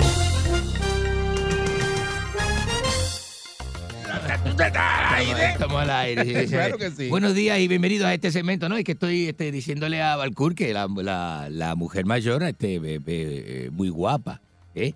Estamos, 4.47 5.41
estamos 5.41 5.83
al 5.83 5.91
aire. 5.91 6.25
sí, 6.25 6.47
sí. 6.47 6.47
Claro 6.53 6.77
que 6.77 6.91
sí. 6.91 7.09
Buenos 7.09 7.35
días 7.35 7.59
y 7.59 7.69
bienvenidos 7.69 8.07
a 8.07 8.13
este 8.13 8.31
segmento, 8.31 8.69
¿no? 8.69 8.77
Es 8.77 8.85
que 8.85 8.93
estoy 8.93 9.29
este, 9.29 9.51
diciéndole 9.51 10.03
a 10.03 10.17
Balcour 10.17 10.55
que 10.55 10.75
la, 10.75 10.87
la, 10.97 11.49
la 11.51 11.75
mujer 11.75 12.05
mayor 12.05 12.43
este, 12.43 12.79
be- 12.81 12.99
be- 12.99 13.65
eh, 13.67 13.71
muy 13.73 13.89
guapa, 13.89 14.43
¿eh? 14.75 14.93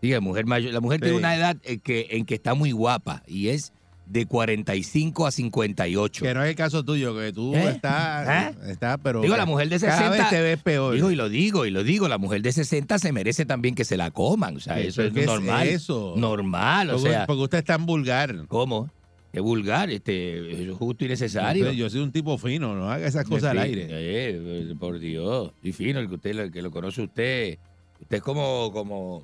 Sí, 0.00 0.08
la 0.10 0.20
mujer 0.20 0.46
mayor, 0.46 0.72
la 0.72 0.80
mujer 0.80 1.00
tiene 1.00 1.12
Sí. 1.16 1.18
una 1.18 1.36
edad 1.36 1.56
en 1.64 1.80
que, 1.80 2.06
en 2.12 2.24
que 2.24 2.34
está 2.34 2.54
muy 2.54 2.72
guapa 2.72 3.22
y 3.26 3.48
es 3.48 3.72
de 4.06 4.24
45 4.26 5.26
a 5.26 5.30
58. 5.32 6.24
Que 6.24 6.32
no 6.34 6.42
es 6.44 6.50
el 6.50 6.54
caso 6.56 6.84
tuyo, 6.84 7.16
que 7.18 7.32
tú 7.32 7.54
¿Eh? 7.54 7.70
estás, 7.70 8.54
¿Eh? 8.54 8.56
estás, 8.70 8.98
pero 9.02 9.20
Digo, 9.20 9.36
la 9.36 9.46
mujer 9.46 9.68
de 9.68 9.78
60. 9.80 9.98
cada 9.98 10.10
vez 10.16 10.28
te 10.30 10.40
ves 10.40 10.62
peor. 10.62 10.94
Digo, 10.94 11.10
y 11.10 11.16
lo 11.16 11.28
digo, 11.28 11.66
y 11.66 11.70
lo 11.70 11.82
digo, 11.82 12.08
la 12.08 12.16
mujer 12.18 12.40
de 12.42 12.52
60 12.52 12.98
se 12.98 13.12
merece 13.12 13.44
también 13.46 13.74
que 13.74 13.84
se 13.84 13.96
la 13.96 14.10
coman. 14.12 14.56
O 14.56 14.60
sea, 14.60 14.76
¿Qué- 14.76 14.88
eso 14.88 15.02
es 15.02 15.12
qué 15.12 15.20
es 15.20 15.26
normal. 15.26 15.66
eso? 15.66 16.14
Normal, 16.16 16.90
o 16.90 16.92
porque, 16.94 17.10
sea. 17.10 17.26
porque 17.26 17.42
usted 17.42 17.58
es 17.58 17.64
tan 17.64 17.84
vulgar. 17.84 18.46
¿Cómo? 18.48 18.88
Qué 19.32 19.40
vulgar, 19.40 19.90
este, 19.90 20.62
es 20.70 20.74
justo 20.76 21.04
y 21.04 21.08
necesario. 21.08 21.66
Yo, 21.66 21.72
yo 21.72 21.90
soy 21.90 22.00
un 22.00 22.10
tipo 22.12 22.38
fino, 22.38 22.74
no 22.74 22.90
haga 22.90 23.06
esas 23.06 23.26
cosas 23.26 23.50
al 23.50 23.58
aire. 23.58 23.86
eh, 23.90 24.74
por 24.78 24.98
Dios. 24.98 25.50
Y 25.62 25.72
fino, 25.72 25.98
el 26.00 26.08
que 26.08 26.14
usted 26.14 26.30
el 26.38 26.52
que 26.52 26.62
lo 26.62 26.70
conoce 26.70 27.02
usted. 27.02 27.58
Usted 28.00 28.16
es 28.18 28.22
como, 28.22 28.70
como. 28.72 29.18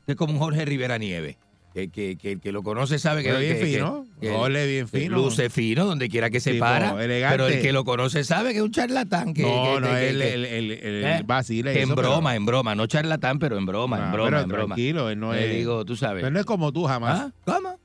Usted 0.00 0.12
es 0.12 0.16
como 0.16 0.34
un 0.34 0.38
Jorge 0.38 0.64
Rivera 0.64 0.98
Nieve. 0.98 1.38
Que, 1.74 1.88
que, 1.90 2.16
que 2.16 2.32
el 2.32 2.40
que 2.40 2.52
lo 2.52 2.62
conoce 2.62 3.00
sabe 3.00 3.24
que. 3.24 3.30
Pero 3.30 3.40
bien 3.40 3.56
fino, 3.58 4.06
Jorge 4.22 4.66
bien 4.68 4.86
fino. 4.88 5.16
Luce 5.16 5.50
fino 5.50 5.84
donde 5.84 6.08
quiera 6.08 6.30
que 6.30 6.38
se 6.38 6.52
Tipo 6.52 6.64
para. 6.64 6.90
elegante. 7.04 7.36
Pero 7.36 7.48
el 7.48 7.60
que 7.60 7.72
lo 7.72 7.84
conoce 7.84 8.22
sabe 8.22 8.52
que 8.52 8.58
es 8.58 8.62
un 8.62 8.70
charlatán. 8.70 9.34
Que, 9.34 9.42
no, 9.42 9.80
no, 9.80 9.88
que- 9.88 10.08
el, 10.10 10.22
el, 10.22 10.70
¿Eh? 11.04 11.22
vacila 11.26 11.72
en 11.72 11.88
pero- 11.88 11.96
broma, 11.96 12.36
en 12.36 12.46
broma. 12.46 12.76
No 12.76 12.86
charlatán, 12.86 13.40
pero 13.40 13.58
en 13.58 13.66
broma, 13.66 13.96
en 14.06 14.12
broma, 14.12 14.30
pero 14.30 14.40
en 14.42 14.48
broma. 14.48 14.74
tranquilo, 14.76 15.10
él 15.10 15.18
no 15.18 15.32
Le 15.32 15.50
es- 15.50 15.56
digo, 15.56 15.84
tú 15.84 15.96
sabes. 15.96 16.22
Pero 16.22 16.32
no 16.32 16.38
es 16.38 16.46
como 16.46 16.70
tú 16.72 16.84
jamás. 16.84 17.20
¿Ah? 17.20 17.32
¿Cómo? 17.44 17.76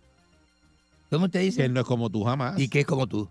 ¿Cómo 1.10 1.30
te 1.30 1.40
dice? 1.40 1.58
Que 1.62 1.66
él 1.66 1.74
no 1.74 1.80
es 1.80 1.88
como 1.88 2.12
tú 2.12 2.24
jamás. 2.24 2.60
¿Y 2.60 2.70
qué 2.70 2.82
es 2.82 2.86
como 2.86 3.08
tú? 3.08 3.28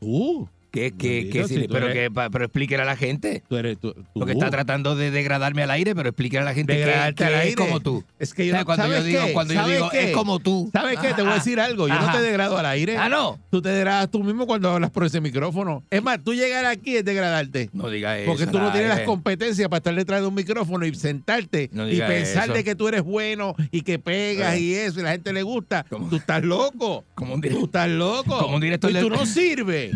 Tú. 0.00 0.48
¿Qué, 0.74 0.92
qué, 0.98 1.30
qué 1.32 1.46
si 1.46 1.68
pero, 1.68 1.88
eres- 1.88 2.10
que, 2.10 2.28
pero 2.32 2.44
explíquele 2.46 2.82
a 2.82 2.84
la 2.84 2.96
gente. 2.96 3.44
Tú 3.48 3.56
eres 3.56 3.78
tú. 3.78 3.92
tú. 3.94 4.04
Porque 4.14 4.32
está 4.32 4.50
tratando 4.50 4.96
de 4.96 5.12
degradarme 5.12 5.62
al 5.62 5.70
aire, 5.70 5.94
pero 5.94 6.08
explíquele 6.08 6.42
a 6.42 6.44
la 6.44 6.52
gente 6.54 6.72
que, 6.72 6.80
Degradarte 6.80 7.14
que 7.14 7.24
al 7.24 7.34
es 7.34 7.40
aire. 7.40 7.54
como 7.54 7.78
tú. 7.78 8.02
Es 8.18 8.34
que 8.34 8.44
yo 8.46 8.52
O 8.52 8.54
sea, 8.54 8.60
no- 8.60 8.66
cuando 8.66 8.84
yo 8.86 8.90
¿sabes 8.92 9.04
digo, 9.06 9.24
qué? 9.26 9.32
cuando 9.32 9.54
yo 9.54 9.60
¿Sabes 9.60 9.76
digo 9.76 9.88
qué? 9.90 10.04
es 10.10 10.16
como 10.16 10.38
tú. 10.40 10.68
¿Sabes 10.72 10.98
qué? 10.98 11.14
Te 11.14 11.22
voy 11.22 11.30
a 11.30 11.34
decir 11.36 11.60
algo. 11.60 11.86
Yo 11.86 11.94
no 11.94 12.10
te 12.12 12.20
degrado 12.20 12.58
al 12.58 12.66
aire. 12.66 12.96
Ah, 12.96 13.08
no. 13.08 13.38
Tú 13.50 13.62
te 13.62 13.68
degradas 13.68 14.10
tú 14.10 14.24
mismo 14.24 14.46
cuando 14.48 14.70
hablas 14.70 14.90
por 14.90 15.04
ese 15.04 15.20
micrófono. 15.20 15.84
Es 15.90 16.02
más, 16.02 16.18
tú 16.24 16.34
llegar 16.34 16.64
aquí 16.66 16.96
es 16.96 17.04
degradarte. 17.04 17.70
No 17.72 17.88
digas 17.88 18.18
eso. 18.18 18.26
Porque 18.30 18.46
tú 18.48 18.58
no 18.58 18.72
tienes 18.72 18.88
las 18.90 19.00
competencias 19.02 19.68
para 19.68 19.78
estar 19.78 19.94
detrás 19.94 20.22
de 20.22 20.26
un 20.26 20.34
micrófono 20.34 20.84
y 20.86 20.94
sentarte 20.94 21.70
No 21.72 21.88
y 21.88 21.98
pensar 22.00 22.44
eso. 22.46 22.52
de 22.54 22.64
que 22.64 22.74
tú 22.74 22.88
eres 22.88 23.02
bueno 23.02 23.54
y 23.70 23.82
que 23.82 24.00
pegas 24.00 24.54
Eh. 24.56 24.60
y 24.60 24.74
eso 24.74 24.98
y 24.98 25.04
la 25.04 25.12
gente 25.12 25.32
le 25.32 25.42
gusta. 25.44 25.84
Tú 26.10 26.16
estás 26.16 26.42
loco. 26.42 27.04
Como 27.14 27.34
un 27.34 27.40
Tú 27.40 27.66
estás 27.66 27.88
loco. 27.88 28.38
Como 28.38 28.56
un 28.56 28.60
director 28.60 28.90
y 28.90 28.94
tú 28.94 29.08
no 29.10 29.24
sirves. 29.24 29.92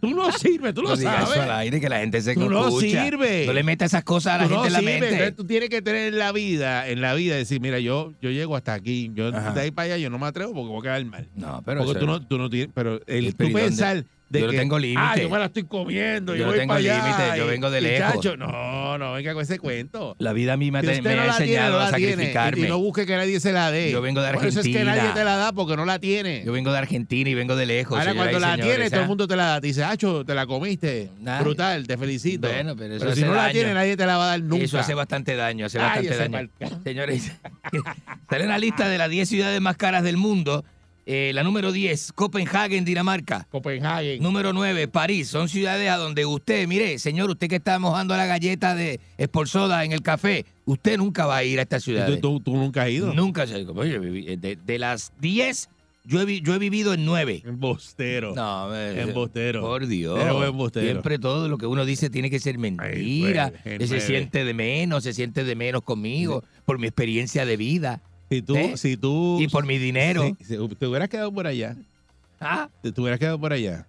Tú 0.00 0.10
no 0.10 0.30
sirves, 0.32 0.74
tú 0.74 0.82
lo 0.82 0.90
No 0.90 0.96
digas 0.96 1.14
sabes. 1.14 1.30
eso 1.32 1.42
al 1.42 1.50
aire, 1.52 1.80
que 1.80 1.88
la 1.88 1.98
gente 2.00 2.20
se 2.22 2.34
Tú 2.34 2.48
no 2.50 2.70
sirves. 2.72 3.46
No 3.46 3.52
le 3.52 3.62
metas 3.62 3.92
esas 3.92 4.04
cosas 4.04 4.34
a 4.34 4.38
la 4.38 4.44
Tú 4.44 4.50
gente 4.50 4.60
no 4.60 4.66
en 4.66 4.72
la 4.72 4.78
sirves. 4.92 5.10
mente. 5.12 5.32
Tú 5.32 5.44
tienes 5.44 5.68
que 5.68 5.82
tener 5.82 6.08
en 6.12 6.18
la 6.18 6.32
vida, 6.32 6.88
en 6.88 7.00
la 7.00 7.14
vida, 7.14 7.36
decir, 7.36 7.60
mira, 7.60 7.78
yo, 7.78 8.12
yo 8.20 8.30
llego 8.30 8.56
hasta 8.56 8.74
aquí. 8.74 9.10
Yo 9.14 9.28
Ajá. 9.28 9.52
de 9.52 9.60
ahí 9.60 9.70
para 9.70 9.86
allá 9.86 9.96
yo 9.98 10.10
no 10.10 10.18
me 10.18 10.26
atrevo 10.26 10.52
porque 10.52 10.68
voy 10.68 10.78
a 10.80 10.82
quedar 10.82 11.04
mal. 11.04 11.28
No, 11.36 11.62
pero 11.64 11.84
porque 11.84 12.00
tú 12.00 12.06
no, 12.06 12.26
tú 12.26 12.38
no 12.38 12.48
tienes, 12.50 12.70
pero 12.74 13.00
el, 13.06 13.34
tú 13.34 13.52
pensar 13.52 13.96
de 13.98 14.04
Yo 14.40 14.46
no 14.46 14.52
tengo 14.52 14.78
límite. 14.78 15.00
ah, 15.02 15.16
yo 15.16 15.28
me 15.30 15.38
la 15.38 15.44
estoy 15.46 15.64
comiendo, 15.64 16.34
Yo 16.34 16.38
yo, 16.40 16.44
no 16.46 16.50
voy 16.52 16.58
tengo 16.60 16.78
límite, 16.78 17.38
yo 17.38 17.46
vengo 17.46 17.70
de 17.70 17.80
lejos. 17.80 18.14
chacho, 18.14 18.36
no, 18.36 18.98
no, 18.98 19.12
venga 19.14 19.32
con 19.34 19.42
ese 19.42 19.58
cuento. 19.58 20.16
La 20.18 20.32
vida 20.32 20.54
a 20.54 20.56
mí 20.56 20.70
me, 20.70 20.78
ha- 20.78 20.82
Si 20.82 20.88
usted 20.88 21.02
me 21.02 21.16
no 21.16 21.22
ha 21.22 21.26
la 21.26 21.36
tiene, 21.36 21.52
enseñado 21.52 21.78
no 21.78 21.80
a 21.86 21.90
la 21.90 21.96
tiene. 21.96 22.12
sacrificarme. 22.12 22.66
Y 22.66 22.68
no 22.68 22.78
busque 22.78 23.06
que 23.06 23.16
nadie 23.16 23.40
se 23.40 23.52
la 23.52 23.70
dé. 23.70 23.90
Yo 23.90 24.00
vengo 24.02 24.20
de 24.22 24.32
Por 24.32 24.46
eso 24.46 24.60
es 24.60 24.66
que 24.66 24.78
Argentina. 24.78 24.96
nadie 24.96 25.12
te 25.14 25.24
la 25.24 25.36
da 25.36 25.52
porque 25.52 25.76
no 25.76 25.84
la 25.84 25.98
tiene. 25.98 26.42
Yo 26.44 26.52
vengo 26.52 26.72
de 26.72 26.78
Argentina 26.78 27.30
y 27.30 27.34
vengo 27.34 27.56
de 27.56 27.66
lejos. 27.66 27.98
Ahora 27.98 28.14
cuando 28.14 28.38
la 28.38 28.52
señores, 28.52 28.74
tiene, 28.76 28.90
todo 28.90 29.00
¿ah? 29.00 29.02
el 29.02 29.08
mundo 29.08 29.28
te 29.28 29.36
la 29.36 29.44
da. 29.46 29.60
Te 29.60 29.66
dice, 29.68 29.84
Acho, 29.84 30.24
te 30.24 30.34
la 30.34 30.46
comiste. 30.46 31.10
Nadie. 31.20 31.42
Brutal, 31.44 31.86
te 31.86 31.96
felicito. 31.98 32.48
Bueno, 32.48 32.74
pero 32.76 32.94
eso 32.96 33.06
si 33.06 33.12
hace 33.12 33.26
no 33.26 33.34
la 33.34 33.50
tiene, 33.52 33.74
nadie 33.74 33.96
te 33.96 34.06
la 34.06 34.16
va 34.16 34.24
a 34.24 34.28
dar 34.28 34.40
nunca. 34.42 34.64
Eso 34.64 34.78
hace 34.78 34.94
bastante 34.94 35.36
daño, 35.36 35.66
hace 35.66 35.78
Ay, 35.78 36.08
bastante 36.08 36.16
daño. 36.60 36.80
Señores, 36.84 37.32
sale 38.30 38.44
una 38.44 38.58
lista 38.58 38.88
de 38.88 38.98
las 38.98 39.10
10 39.10 39.28
ciudades 39.28 39.60
más 39.60 39.76
caras 39.76 40.02
del 40.04 40.16
mundo. 40.16 40.64
Eh, 41.04 41.32
la 41.34 41.42
número 41.42 41.72
10, 41.72 42.12
Copenhagen, 42.12 42.84
Dinamarca. 42.84 43.46
Copenhagen. 43.50 44.22
Número 44.22 44.52
9, 44.52 44.86
París. 44.88 45.28
Son 45.28 45.48
ciudades 45.48 45.90
a 45.90 45.96
donde 45.96 46.24
usted, 46.24 46.66
mire, 46.68 46.98
señor, 47.00 47.28
usted 47.30 47.48
que 47.48 47.56
está 47.56 47.78
mojando 47.80 48.16
la 48.16 48.26
galleta 48.26 48.74
de 48.76 49.00
Esporzoda 49.18 49.84
en 49.84 49.90
el 49.92 50.02
café, 50.02 50.46
usted 50.64 50.98
nunca 50.98 51.26
va 51.26 51.38
a 51.38 51.44
ir 51.44 51.58
a 51.58 51.62
estas 51.62 51.82
ciudades. 51.82 52.20
¿Tú, 52.20 52.38
tú, 52.38 52.52
tú 52.52 52.56
nunca 52.56 52.82
has 52.84 52.90
ido. 52.90 53.12
Nunca. 53.12 53.44
viví- 53.46 54.38
de, 54.38 54.56
de 54.56 54.78
las 54.78 55.12
10, 55.20 55.70
yo 56.04 56.20
he, 56.22 56.40
yo 56.40 56.54
he 56.54 56.58
vivido 56.60 56.94
en 56.94 57.04
9. 57.04 57.42
Embustero. 57.46 58.32
No, 58.36 58.74
eh, 58.74 59.02
Embustero. 59.02 59.60
Por 59.60 59.86
Dios. 59.88 60.18
Siempre 60.88 61.18
todo 61.18 61.48
lo 61.48 61.58
que 61.58 61.66
uno 61.66 61.84
dice 61.84 62.10
tiene 62.10 62.30
que 62.30 62.38
ser 62.38 62.58
mentira. 62.58 63.52
pues, 63.64 63.88
se 63.88 64.00
siente 64.00 64.44
de 64.44 64.54
menos, 64.54 65.02
se 65.02 65.12
siente 65.12 65.42
de 65.42 65.56
menos 65.56 65.82
conmigo, 65.82 66.44
por 66.64 66.78
mi 66.78 66.86
experiencia 66.86 67.44
de 67.44 67.56
vida. 67.56 68.00
Si 68.32 68.40
tú, 68.40 68.56
¿Eh? 68.56 68.76
si 68.78 68.96
tú. 68.96 69.38
Y 69.42 69.48
por 69.48 69.66
mi 69.66 69.76
dinero. 69.76 70.22
si- 70.38 70.44
si 70.46 70.68
te 70.76 70.86
hubieras 70.86 71.10
quedado 71.10 71.30
por 71.30 71.46
allá. 71.46 71.76
Ah, 72.40 72.68
Te, 72.82 72.90
te 72.90 73.00
hubieras 73.00 73.20
quedado 73.20 73.38
por 73.38 73.52
allá. 73.52 73.84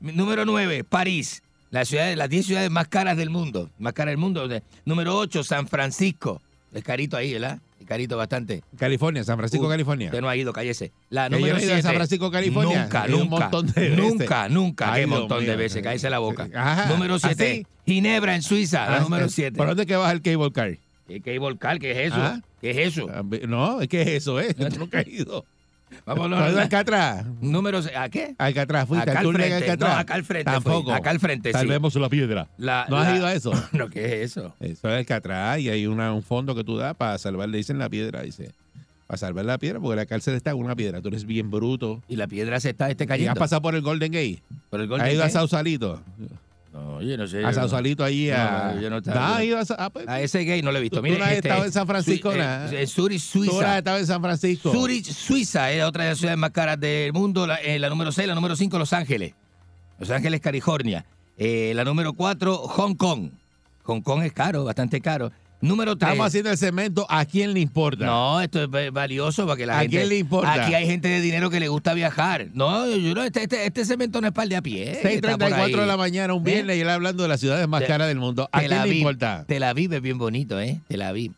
Número 0.00 0.46
9, 0.46 0.82
París. 0.82 1.42
La 1.70 1.84
ciudad, 1.84 2.14
las 2.16 2.28
10 2.30 2.46
ciudades 2.46 2.70
más 2.70 2.88
caras 2.88 3.16
del 3.18 3.28
mundo. 3.28 3.68
Más 3.78 3.92
caras 3.92 4.12
del 4.12 4.18
mundo. 4.18 4.48
Número 4.86 5.16
8, 5.16 5.44
San 5.44 5.68
Francisco. 5.68 6.40
Es 6.72 6.82
carito 6.82 7.18
ahí, 7.18 7.34
¿verdad? 7.34 7.58
Es 7.78 7.86
carito 7.86 8.16
bastante. 8.16 8.62
California, 8.78 9.24
San 9.24 9.36
Francisco, 9.36 9.66
Uy, 9.66 9.70
California. 9.72 10.06
Usted 10.06 10.20
no 10.22 10.28
ha 10.30 10.36
ido, 10.36 10.54
cállese. 10.54 10.90
La 11.10 11.28
Que 11.28 11.32
yo 11.34 11.38
número 11.38 11.54
no 11.56 11.60
he 11.60 11.64
ido 11.64 11.72
a 11.72 11.76
7. 11.76 11.82
San 11.82 11.94
Francisco, 11.96 12.30
California. 12.30 12.82
Nunca, 12.84 13.08
ido 13.08 13.16
un 13.18 13.28
nunca. 13.28 13.38
montón 13.50 13.66
de 13.66 13.88
veces. 13.90 13.98
Nunca, 13.98 14.48
nunca. 14.48 14.92
Ay, 14.92 15.04
Dios 15.04 15.18
montón 15.20 15.44
de 15.44 15.56
veces. 15.56 15.82
Cállese 15.82 16.08
la 16.08 16.18
boca. 16.18 16.48
Ajá. 16.54 16.86
Número 16.86 17.18
7. 17.18 17.50
¿Así? 17.52 17.66
Ginebra, 17.86 18.34
en 18.36 18.42
Suiza. 18.42 18.86
La 18.88 18.96
Ah, 18.96 19.00
número 19.00 19.26
eh, 19.26 19.30
7. 19.30 19.56
¿Por 19.58 19.66
dónde 19.68 19.84
que 19.84 19.96
vas 19.96 20.12
el 20.14 20.22
cable 20.22 20.50
car? 20.50 20.78
¿Qué, 21.06 21.20
qué 21.20 21.38
volcar? 21.38 21.78
¿Qué 21.78 21.90
es 21.92 21.98
eso? 22.12 22.16
Ah. 22.18 22.40
¿Qué 22.62 22.70
es 22.70 22.96
eso? 22.96 23.06
No, 23.48 23.82
es 23.82 23.88
que 23.88 24.16
eso 24.16 24.40
es. 24.40 24.56
Yo 24.56 24.68
nunca 24.78 25.00
he 25.02 25.10
ido. 25.10 25.44
Vámonos. 26.06 26.40
¿Has 26.40 26.50
ido 26.52 26.58
a 26.60 26.62
Alcatraz? 26.62 27.26
Número 27.42 27.82
se- 27.82 27.94
¿A 27.94 28.08
qué? 28.08 28.34
Alcatraz, 28.38 28.88
fuiste 28.88 29.10
Acá 29.10 29.20
al 29.20 29.32
frente. 29.34 29.54
Alcatraz. 29.56 29.90
No, 29.94 29.98
acá 30.00 30.14
al 30.14 30.24
frente 30.24 30.50
fui. 30.50 30.62
Tampoco. 30.62 30.92
Acá 30.94 31.10
al 31.10 31.20
frente, 31.20 31.50
sí. 31.50 31.58
Salvemos 31.58 31.94
la 31.96 32.08
piedra. 32.08 32.48
La- 32.56 32.86
¿No 32.88 32.96
has 32.96 33.14
ido 33.14 33.26
a 33.26 33.34
eso? 33.34 33.52
No, 33.72 33.90
¿qué 33.90 34.06
es 34.06 34.30
eso? 34.30 34.54
Eso 34.60 34.88
es 34.88 34.94
Alcatraz 34.98 35.58
y 35.58 35.68
hay 35.68 35.86
una, 35.86 36.14
un 36.14 36.22
fondo 36.22 36.54
que 36.54 36.64
tú 36.64 36.78
das 36.78 36.94
para 36.96 37.18
salvar, 37.18 37.48
le 37.50 37.58
dicen 37.58 37.78
la 37.78 37.90
piedra, 37.90 38.22
dice. 38.22 38.52
Para 39.06 39.18
salvar 39.18 39.44
la 39.44 39.58
piedra, 39.58 39.80
porque 39.80 39.96
la 39.96 40.06
cárcel 40.06 40.34
está 40.34 40.52
en 40.52 40.56
una 40.58 40.74
piedra. 40.74 41.02
Tú 41.02 41.08
eres 41.08 41.26
bien 41.26 41.50
bruto. 41.50 42.00
Y 42.08 42.16
la 42.16 42.26
piedra 42.26 42.58
se 42.60 42.70
está 42.70 42.88
este 42.88 43.02
¿Y 43.02 43.06
has 43.06 43.08
cayendo. 43.08 43.34
pasado 43.38 43.60
por 43.60 43.74
el 43.74 43.82
Golden 43.82 44.12
Gate? 44.12 44.42
Por 44.70 44.80
el 44.80 44.90
¿Has 44.94 45.12
ido 45.12 45.20
a 45.22 45.26
Gate? 45.26 45.30
Sausalito? 45.32 46.00
No, 46.72 47.02
yo 47.02 47.16
no 47.18 47.26
sé. 47.26 47.44
A 47.44 47.52
Sausalito 47.52 48.02
allí 48.02 48.30
a... 48.30 48.72
No, 48.74 48.80
yo 48.80 48.88
no 48.88 48.96
¿No 48.96 48.98
estaba- 48.98 49.36
a, 49.38 49.84
ah, 49.86 49.90
pues, 49.90 50.08
A 50.08 50.20
ese 50.22 50.40
gay 50.44 50.62
no 50.62 50.72
lo 50.72 50.78
he 50.78 50.80
visto. 50.80 50.96
¿Tú- 50.96 51.02
tú 51.02 51.08
Mire, 51.08 51.18
no 51.18 51.24
has 51.24 51.32
este, 51.32 51.48
estado 51.48 51.64
en 51.66 51.72
San 51.72 51.86
Francisco, 51.86 52.30
Sui- 52.30 52.38
nada? 52.38 52.72
eh, 52.72 52.86
Zurich, 52.86 53.22
Tú 53.30 53.38
no 53.40 53.44
has 53.44 53.50
Suiza. 53.56 53.78
estado 53.78 53.98
en 53.98 54.06
San 54.06 54.22
Francisco. 54.22 54.72
Zurich, 54.72 55.04
Suiza 55.12 55.70
es 55.70 55.84
otra 55.84 56.04
de 56.04 56.10
las 56.10 56.18
ciudades 56.18 56.38
más 56.38 56.50
caras 56.50 56.80
del 56.80 57.12
mundo. 57.12 57.46
La, 57.46 57.56
eh, 57.56 57.78
la 57.78 57.90
número 57.90 58.10
6, 58.10 58.26
la 58.26 58.34
número 58.34 58.56
5, 58.56 58.78
Los 58.78 58.92
Ángeles. 58.94 59.34
Los 59.98 60.10
Ángeles, 60.10 60.40
California. 60.40 61.04
Eh, 61.36 61.72
la 61.74 61.84
número 61.84 62.14
4, 62.14 62.56
Hong 62.56 62.94
Kong. 62.94 63.30
Hong 63.84 64.00
Kong 64.00 64.22
es 64.22 64.32
caro, 64.32 64.64
bastante 64.64 65.00
caro. 65.00 65.30
Número 65.62 65.96
3. 65.96 66.10
Estamos 66.10 66.26
haciendo 66.26 66.50
el 66.50 66.58
segmento 66.58 67.06
¿A 67.08 67.24
quién 67.24 67.54
le 67.54 67.60
importa? 67.60 68.04
No, 68.04 68.40
esto 68.40 68.62
es 68.64 68.68
va- 68.68 68.90
valioso 68.90 69.46
para 69.46 69.56
que 69.56 69.64
la 69.64 69.78
¿A 69.78 69.80
gente. 69.82 69.96
quién 69.96 70.08
le 70.08 70.18
importa? 70.18 70.52
Aquí 70.64 70.74
hay 70.74 70.86
gente 70.86 71.08
de 71.08 71.20
dinero 71.20 71.48
que 71.50 71.60
le 71.60 71.68
gusta 71.68 71.94
viajar. 71.94 72.48
No, 72.52 72.86
yo 72.94 73.14
no, 73.14 73.22
este, 73.22 73.42
este, 73.44 73.64
este 73.66 73.84
cemento 73.84 74.20
no 74.20 74.26
es 74.26 74.32
para 74.32 74.42
el 74.44 74.48
de 74.50 74.56
a 74.56 74.62
pie. 74.62 74.98
que 75.00 75.14
está 75.14 75.38
por 75.38 75.48
6.34 75.48 75.80
de 75.80 75.86
la 75.86 75.96
mañana, 75.96 76.34
un 76.34 76.42
viernes, 76.44 76.76
y 76.76 76.80
él 76.80 76.88
hablando 76.90 77.22
de 77.22 77.28
las 77.28 77.40
ciudades 77.40 77.66
más 77.68 77.82
caras 77.84 78.08
del 78.08 78.18
mundo. 78.18 78.48
¿A 78.52 78.58
Tel 78.60 78.68
quién 78.68 78.78
le 78.82 78.88
Aviv. 78.88 78.96
importa? 78.98 79.44
Tel 79.46 79.62
Aviv 79.62 79.92
es 79.94 80.02
bien 80.02 80.18
bonito, 80.18 80.60
¿eh? 80.60 80.80
Tel 80.88 81.02
Aviv. 81.02 81.32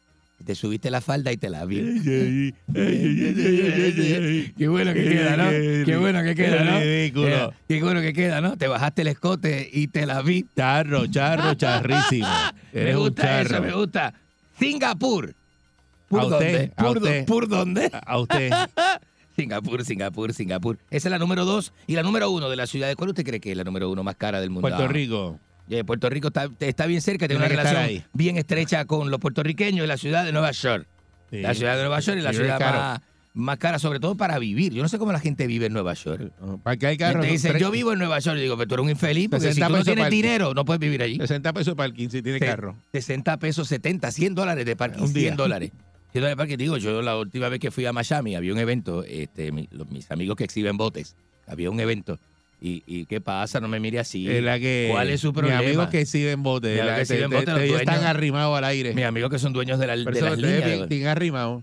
Te 0.45 0.55
subiste 0.55 0.91
la 0.91 1.01
falda 1.01 1.33
y 1.33 1.37
te 1.37 1.49
la 1.49 1.65
vi. 1.65 2.53
Qué 4.57 4.69
bueno 4.69 4.93
que 4.95 5.05
queda, 5.09 5.37
¿no? 5.37 5.51
Qué 5.85 5.97
bueno 5.99 6.23
que 6.23 6.35
queda, 6.35 6.65
¿no? 6.65 6.79
Ridículo. 6.81 7.27
Eh, 7.29 7.51
Qué 7.69 7.83
bueno 7.83 8.01
que 8.01 8.13
queda, 8.13 8.41
¿no? 8.41 8.57
Te 8.57 8.69
bajaste 8.69 9.03
el 9.03 9.09
escote 9.09 9.69
y 9.73 9.89
te 9.89 10.07
la 10.07 10.23
vi. 10.23 10.45
Charro, 10.57 11.07
charro, 11.07 11.55
charrísimo. 11.55 12.29
Me 12.73 12.95
gusta 12.95 13.41
eso, 13.43 13.61
me 13.61 13.73
gusta. 13.73 14.15
Singapur. 14.59 15.35
¿Por 16.09 16.21
A 16.21 16.25
usted, 16.27 16.53
dónde? 16.53 16.73
¿Por, 16.77 16.97
usted. 16.99 17.21
do- 17.21 17.27
¿Por 17.27 17.49
dónde? 17.49 17.91
A 18.07 18.19
usted. 18.19 18.53
Singapur, 19.37 19.85
Singapur, 19.85 20.33
Singapur. 20.33 20.79
Esa 20.91 21.09
es 21.09 21.11
la 21.11 21.19
número 21.19 21.45
dos 21.45 21.73
y 21.89 21.95
la 21.95 22.03
número 22.05 22.31
uno 22.31 22.49
de 22.49 22.57
las 22.57 22.71
ciudades. 22.71 22.95
¿Cuál 22.95 23.11
usted 23.11 23.25
cree 23.25 23.41
que 23.41 23.51
es 23.51 23.57
la 23.57 23.65
número 23.65 23.91
uno 23.91 24.05
más 24.05 24.15
cara 24.17 24.41
del 24.41 24.51
mundo? 24.51 24.61
Puerto 24.69 24.85
Ah, 24.85 24.89
Rico. 24.89 25.41
Eh, 25.71 25.85
Puerto 25.85 26.09
Rico 26.11 26.29
está, 26.29 26.49
está 26.61 26.87
bien 26.87 27.01
cerca, 27.01 27.27
tiene, 27.27 27.45
Tiene 27.45 27.55
una 27.55 27.63
que 27.65 27.75
relación 27.75 28.05
bien 28.13 28.37
estrecha 28.37 28.85
con 28.85 29.11
los 29.11 29.21
puertorriqueños 29.21 29.85
y 29.85 29.89
la 29.89 29.97
ciudad 29.97 30.25
de 30.25 30.33
Nueva 30.33 30.51
York. 30.51 30.87
Sí. 31.31 31.41
La 31.41 31.55
ciudad 31.55 31.77
de 31.77 31.81
Nueva 31.83 32.01
York 32.01 32.19
es 32.19 32.25
la 32.25 32.33
ciudad 32.33 32.61
más, 32.61 33.01
más 33.33 33.59
cara, 33.59 33.79
sobre 33.79 33.99
todo 33.99 34.15
para 34.15 34.39
vivir. 34.39 34.73
Yo 34.73 34.83
no 34.83 34.89
sé 34.89 34.99
cómo 34.99 35.11
la 35.11 35.21
gente 35.21 35.47
vive 35.47 35.67
en 35.67 35.73
Nueva 35.73 35.95
York. 35.95 36.33
¿Para 36.63 36.77
qué 36.77 36.87
hay 36.87 36.97
carros? 36.97 37.25
Te 37.25 37.33
dicen, 37.33 37.59
yo 37.59 37.71
vivo 37.71 37.93
en 37.93 37.99
Nueva 37.99 38.19
York. 38.21 38.39
Y 38.39 38.43
digo, 38.43 38.57
pero 38.57 38.69
tú 38.69 38.75
eres 38.75 38.85
un 38.85 38.91
infeliz, 38.91 39.29
porque 39.31 39.49
si 39.49 39.55
60 39.55 39.67
tú 39.69 39.77
no 39.77 39.85
tienes 39.85 40.11
dinero, 40.11 40.55
no 40.55 40.65
puedes 40.65 40.81
vivir 40.81 41.03
allí. 41.03 41.17
60 41.17 41.53
pesos 41.53 41.75
para 41.75 41.87
el 41.87 41.95
15 41.95 42.19
si 42.19 42.23
tiene 42.23 42.39
Se- 42.39 42.47
carro. 42.47 42.77
60 42.93 43.37
pesos, 43.39 43.67
70, 43.67 44.11
100 44.13 44.35
dólares 44.35 44.65
de 44.67 44.77
parking. 44.77 45.03
Un 45.03 45.13
día. 45.13 45.23
100 45.31 45.37
dólares. 45.37 45.71
100 46.13 46.21
dólares 46.21 46.33
de 46.33 46.37
parking. 46.37 46.57
Digo, 46.59 46.77
yo 46.77 47.03
la 47.03 47.17
última 47.17 47.49
vez 47.49 47.59
que 47.59 47.71
fui 47.73 47.87
a 47.87 47.93
Miami 47.93 48.37
había 48.37 48.53
un 48.53 48.59
evento, 48.59 49.03
este, 49.03 49.51
mis 49.51 50.11
amigos 50.13 50.37
que 50.37 50.45
exhiben 50.45 50.77
botes, 50.77 51.17
había 51.49 51.71
un 51.71 51.81
evento. 51.81 52.21
Y, 52.67 52.83
y 52.87 53.05
¿qué 53.05 53.21
pasa? 53.21 53.61
No 53.61 53.69
me 53.69 53.79
mire 53.79 53.99
así. 53.99 54.27
Es 54.27 54.43
la 54.43 54.59
que, 54.59 54.89
¿Cuál 54.91 55.11
es 55.11 55.21
su 55.21 55.27
Mis 55.29 55.35
problema? 55.39 55.59
amigos 55.61 55.89
que 55.89 56.01
exhiben 56.01 56.43
botes. 56.43 56.73
Mis 56.73 56.81
amigos 56.81 56.97
que 56.97 57.01
que 57.03 57.07
te- 57.07 57.25
exhiben 57.27 57.45
te- 57.59 57.65
ellos 57.67 57.81
están 57.81 58.05
arrimados 58.05 58.57
al 58.57 58.65
aire. 58.65 58.95
Mis 58.95 59.05
amigos 59.05 59.29
que 59.31 59.39
son 59.39 59.53
dueños 59.53 59.79
de, 59.79 59.87
la, 59.87 59.95
Pero 60.03 60.11
de 60.17 60.21
las 60.23 60.39
líneas. 60.39 60.89
bien- 60.89 61.07
arrimados. 61.09 61.63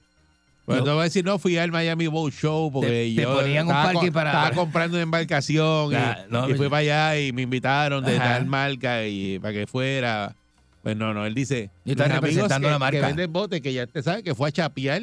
Pues 0.63 0.77
No. 0.77 0.83
te 0.83 0.89
voy 0.91 0.99
a 0.99 1.03
decir, 1.05 1.25
no, 1.25 1.39
fui 1.39 1.57
al 1.57 1.71
Miami 1.71 2.05
Boat 2.05 2.33
Show 2.33 2.71
porque 2.71 2.87
Te- 2.87 3.15
te 3.15 3.21
yo 3.23 3.33
ponían 3.33 3.65
un 3.65 3.71
estaba, 3.71 3.91
parking 3.93 4.07
co- 4.09 4.13
para- 4.13 4.29
estaba 4.29 4.51
comprando 4.51 4.97
una 4.97 5.01
embarcación 5.03 5.91
y- 5.91 5.95
Ah, 5.95 6.25
no, 6.29 6.47
y, 6.47 6.53
fui 6.53 6.69
para 6.69 6.77
allá 6.81 7.19
y 7.19 7.31
me 7.33 7.41
invitaron 7.41 8.05
de 8.05 8.17
Ajá. 8.17 8.23
tal 8.37 8.45
marca 8.45 9.03
y 9.07 9.39
para 9.39 9.53
que 9.55 9.65
fuera. 9.65 10.35
Pues 10.83 10.95
no, 10.95 11.15
no, 11.15 11.25
él 11.25 11.33
dice, 11.33 11.71
Y 11.83 11.91
está 11.91 12.03
mis 12.03 12.11
amigos 12.13 12.21
representando 12.29 12.67
que, 12.67 12.71
la 12.73 12.79
marca. 12.79 12.99
que 12.99 13.05
venden 13.07 13.33
botes, 13.33 13.59
que 13.61 13.73
ya 13.73 13.87
te 13.87 14.03
sabe 14.03 14.21
que 14.21 14.35
fue 14.35 14.49
a 14.49 14.51
chapear 14.51 15.01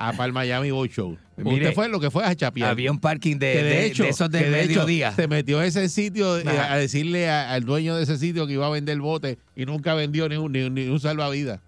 a 0.00 0.12
para 0.12 0.24
el 0.26 0.32
Miami 0.32 0.70
Boat 0.70 0.90
Show. 0.90 1.16
Mire, 1.36 1.56
Usted 1.56 1.74
fue 1.74 1.88
lo 1.88 2.00
que 2.00 2.10
fue 2.10 2.24
a 2.24 2.34
chapear. 2.34 2.70
Había 2.70 2.90
un 2.90 2.98
parking 3.00 3.36
de, 3.36 3.46
de, 3.54 3.62
de 3.62 3.86
hecho, 3.86 4.02
de 4.04 4.08
esos 4.10 4.30
de 4.30 4.38
que 4.40 4.50
de 4.50 4.60
hecho, 4.64 4.68
mediodía. 4.80 5.12
se 5.12 5.28
metió 5.28 5.58
a 5.60 5.66
ese 5.66 5.88
sitio 5.88 6.38
eh, 6.38 6.44
Ajá. 6.46 6.72
a 6.72 6.76
decirle 6.78 7.28
a- 7.28 7.52
al 7.52 7.64
dueño 7.64 7.94
de 7.96 8.02
ese 8.04 8.16
sitio 8.18 8.46
que 8.46 8.54
iba 8.54 8.66
a 8.66 8.70
vender 8.70 8.98
bote 8.98 9.38
y 9.54 9.66
nunca 9.66 9.94
vendió 9.94 10.28
ni 10.28 10.36
un, 10.36 10.52
ni, 10.52 10.68
ni 10.70 10.88
un 10.88 11.00
salvavidas. 11.00 11.60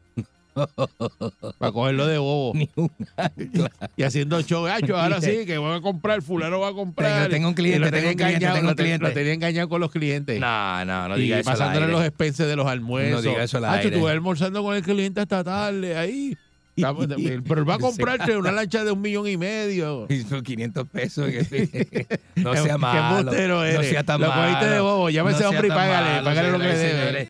para 1.58 1.72
cogerlo 1.72 2.06
de 2.06 2.18
bobo. 2.18 2.52
Ni 2.54 2.68
un 2.76 2.90
y 3.96 4.02
haciendo 4.02 4.40
show, 4.42 4.66
"Acho, 4.66 4.96
ahora 4.98 5.20
sí, 5.20 5.46
que 5.46 5.56
voy 5.58 5.74
a 5.76 5.80
comprar, 5.80 6.20
fulano 6.22 6.60
va 6.60 6.68
a 6.68 6.72
comprar. 6.74 7.28
Tengo- 7.28 7.30
tengo 7.30 7.48
un 7.48 7.52
Y 7.52 7.56
cliente, 7.56 7.90
tengo 7.90 8.08
un 8.10 8.14
cliente, 8.14 8.46
tengo 8.52 8.70
lo 8.70 8.76
cliente. 8.76 9.06
Lo 9.08 9.12
tenía 9.14 9.32
engañado 9.32 9.68
con 9.68 9.80
los 9.80 9.90
clientes. 9.90 10.38
No, 10.40 10.84
no, 10.84 11.08
no 11.08 11.16
y 11.18 11.22
diga 11.22 11.38
eso 11.38 11.50
al 11.50 11.56
pasándole 11.58 11.88
los 11.88 12.04
expenses 12.04 12.46
de 12.46 12.56
los 12.56 12.66
almuerzos. 12.66 13.24
No 13.24 13.30
diga 13.30 13.44
eso 13.44 13.58
al 13.58 13.64
Acho, 13.64 13.74
aire. 13.84 13.96
estuve 13.96 14.10
almorzando 14.10 14.62
con 14.62 14.76
el 14.76 14.82
cliente 14.82 15.20
hasta 15.20 15.42
tarde 15.42 15.96
ahí. 15.96 16.36
Pero 16.74 17.60
él 17.60 17.68
va 17.68 17.74
a 17.74 17.78
comprarte 17.78 18.36
una 18.36 18.50
lancha 18.52 18.84
de 18.84 18.92
un 18.92 19.00
millón 19.00 19.28
y 19.28 19.36
medio. 19.36 20.06
Y 20.12 20.22
son 20.22 20.42
500 20.42 20.88
pesos. 20.88 21.28
no 22.36 22.54
sea 22.54 22.72
Qué 22.74 22.78
malo. 22.78 23.32
No 23.32 23.64
eres. 23.64 23.88
sea 23.88 24.02
tan 24.04 24.20
Lo 24.20 24.28
malo. 24.28 24.42
cogiste 24.42 24.66
de 24.74 24.80
bobo. 24.80 25.10
Llama 25.10 25.30
a 25.30 25.32
ese 25.32 25.42
No 25.44 25.50
sea 25.50 25.58
hombre 25.58 25.68
y 25.68 25.70
págale. 25.70 26.10
malo, 26.10 26.24
págale 26.24 26.50
lo 26.50 26.58
que 26.58 26.64
le 26.64 26.76
debe. 26.78 27.28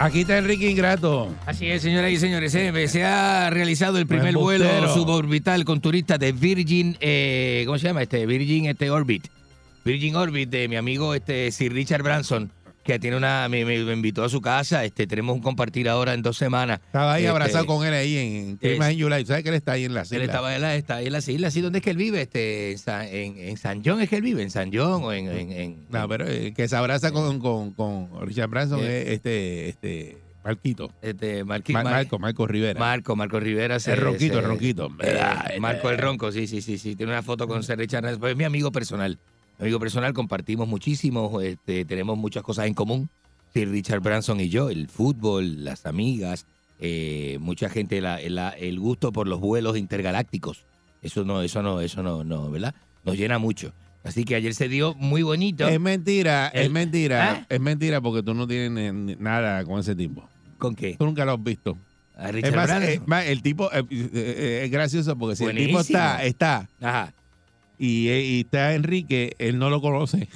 Aquí 0.00 0.20
está 0.20 0.38
Enrique 0.38 0.70
Ingrato. 0.70 1.34
Así 1.44 1.66
es, 1.66 1.82
señoras 1.82 2.12
y 2.12 2.18
señores. 2.18 2.54
eh, 2.54 2.86
se 2.86 3.04
ha 3.04 3.50
realizado 3.50 3.98
el 3.98 4.06
primer 4.06 4.34
vuelo 4.36 4.94
suborbital 4.94 5.64
con 5.64 5.80
turistas 5.80 6.20
de 6.20 6.30
Virgin, 6.30 6.96
eh, 7.00 7.64
¿cómo 7.66 7.78
se 7.78 7.88
llama? 7.88 8.02
Este 8.02 8.24
Virgin 8.24 8.66
este 8.66 8.90
Orbit. 8.90 9.26
Virgin 9.88 10.16
Orbit 10.16 10.50
de 10.50 10.68
mi 10.68 10.76
amigo 10.76 11.14
este 11.14 11.50
Sir 11.50 11.72
Richard 11.72 12.02
Branson, 12.02 12.50
que 12.84 12.98
tiene 12.98 13.16
una 13.16 13.48
me, 13.48 13.60
invitó 13.60 14.22
a 14.22 14.28
su 14.28 14.42
casa. 14.42 14.84
Este 14.84 15.06
tenemos 15.06 15.34
un 15.34 15.40
compartir 15.40 15.88
ahora 15.88 16.12
en 16.12 16.20
dos 16.20 16.36
semanas. 16.36 16.80
Estaba 16.84 17.14
ahí 17.14 17.22
Este, 17.22 17.30
abrazado 17.30 17.64
con 17.64 17.86
él 17.86 17.94
ahí 17.94 18.16
en 18.18 18.56
Clima 18.58 18.90
es- 18.90 18.96
en 18.96 19.02
July. 19.02 19.24
¿Sabes 19.24 19.42
que 19.44 19.48
él 19.48 19.54
está 19.54 19.72
ahí 19.72 19.84
en 19.84 19.94
la 19.94 20.02
Él 20.10 20.20
estaba 20.20 20.54
en, 20.54 20.60
la, 20.60 20.74
está 20.76 20.96
ahí 20.96 21.06
en 21.06 21.12
las 21.14 21.26
islas. 21.26 21.54
¿Sí? 21.54 21.62
¿Dónde 21.62 21.78
es 21.78 21.84
que 21.84 21.90
él 21.90 21.96
vive? 21.96 22.20
Este, 22.20 22.72
en, 22.72 22.78
San, 22.78 23.06
en, 23.06 23.38
en 23.38 23.56
San 23.56 23.82
John 23.82 24.02
es 24.02 24.10
que 24.10 24.16
él 24.16 24.22
vive, 24.22 24.42
en 24.42 24.50
San 24.50 24.70
John 24.70 25.02
o 25.04 25.12
en... 25.14 25.26
en, 25.28 25.52
en- 25.52 25.86
No, 25.88 26.06
pero 26.06 26.26
el 26.26 26.52
que 26.52 26.68
se 26.68 26.76
abraza 26.76 27.10
con, 27.10 27.38
con, 27.40 27.72
con 27.72 28.10
Richard 28.26 28.50
Branson 28.50 28.80
Eh. 28.82 29.04
es 29.06 29.08
este, 29.14 29.68
este, 29.70 30.18
Marquito. 30.44 30.92
este, 31.02 31.44
Marqui- 31.46 31.72
Mar- 31.72 31.84
Mar- 31.84 31.92
Marco, 31.94 32.18
Marco 32.18 32.46
Rivera. 32.46 32.78
Marco, 32.78 33.16
Marco 33.16 33.40
Rivera. 33.40 33.80
se- 33.80 33.92
el 33.92 34.00
ronquito, 34.00 34.34
se- 34.34 34.40
el 34.40 34.44
ronquito. 34.46 34.90
Eh, 35.02 35.58
Marco 35.60 35.88
el 35.90 35.96
Ronco, 35.98 36.30
sí, 36.30 36.46
sí, 36.46 36.60
sí, 36.60 36.76
sí. 36.76 36.94
Tiene 36.94 37.12
una 37.12 37.22
foto 37.22 37.48
con 37.48 37.62
Sir 37.62 37.78
Richard 37.78 38.02
Branson. 38.02 38.20
Pues 38.20 38.32
es 38.32 38.36
mi 38.38 38.44
amigo 38.44 38.70
personal. 38.70 39.18
Mi 39.58 39.64
amigo 39.64 39.80
personal, 39.80 40.12
compartimos 40.12 40.68
muchísimo, 40.68 41.40
este, 41.40 41.84
tenemos 41.84 42.16
muchas 42.16 42.42
cosas 42.42 42.66
en 42.66 42.74
común. 42.74 43.08
Sir 43.52 43.68
Richard 43.70 44.00
Branson 44.00 44.40
y 44.40 44.48
yo, 44.50 44.70
el 44.70 44.88
fútbol, 44.88 45.64
las 45.64 45.84
amigas, 45.86 46.46
eh, 46.80 47.38
mucha 47.40 47.68
gente, 47.68 48.00
la- 48.00 48.20
la- 48.28 48.50
el 48.50 48.78
gusto 48.78 49.10
por 49.10 49.26
los 49.26 49.40
vuelos 49.40 49.76
intergalácticos. 49.76 50.64
Eso 51.02 51.24
no, 51.24 51.42
eso 51.42 51.62
no, 51.62 51.80
eso 51.80 52.02
no, 52.02 52.22
no, 52.24 52.50
¿verdad? 52.50 52.74
Nos 53.04 53.16
llena 53.16 53.38
mucho. 53.38 53.72
Así 54.04 54.24
que 54.24 54.36
ayer 54.36 54.54
se 54.54 54.68
dio 54.68 54.94
muy 54.94 55.22
bonito. 55.22 55.66
Es 55.66 55.80
mentira, 55.80 56.48
es 56.48 56.70
mentira, 56.70 57.32
¿Ah? 57.32 57.46
es 57.48 57.60
mentira 57.60 58.00
porque 58.00 58.22
tú 58.22 58.34
no 58.34 58.46
tienes 58.46 59.18
nada 59.18 59.64
con 59.64 59.80
ese 59.80 59.96
tipo. 59.96 60.28
¿Con 60.58 60.74
qué? 60.76 60.94
Tú 60.96 61.04
nunca 61.04 61.24
lo 61.24 61.32
has 61.32 61.42
visto. 61.42 61.76
A 62.16 62.30
Richard 62.30 62.50
Es 62.50 62.56
más, 62.56 62.66
Branson. 62.68 62.90
es 62.90 63.08
más, 63.08 63.26
el 63.26 63.42
tipo 63.42 63.72
eh, 63.72 63.82
eh, 63.90 64.60
es 64.64 64.70
gracioso 64.70 65.16
porque 65.16 65.36
si 65.36 65.44
el 65.44 65.50
tipo 65.56 65.72
Buenísimo. 65.72 65.98
está, 65.98 66.24
está 66.24 66.68
Ajá. 66.80 67.12
Y, 67.78 68.08
eh, 68.08 68.22
y 68.24 68.40
está 68.40 68.74
Enrique, 68.74 69.34
él 69.38 69.58
no 69.58 69.70
lo 69.70 69.80
conoce. 69.80 70.28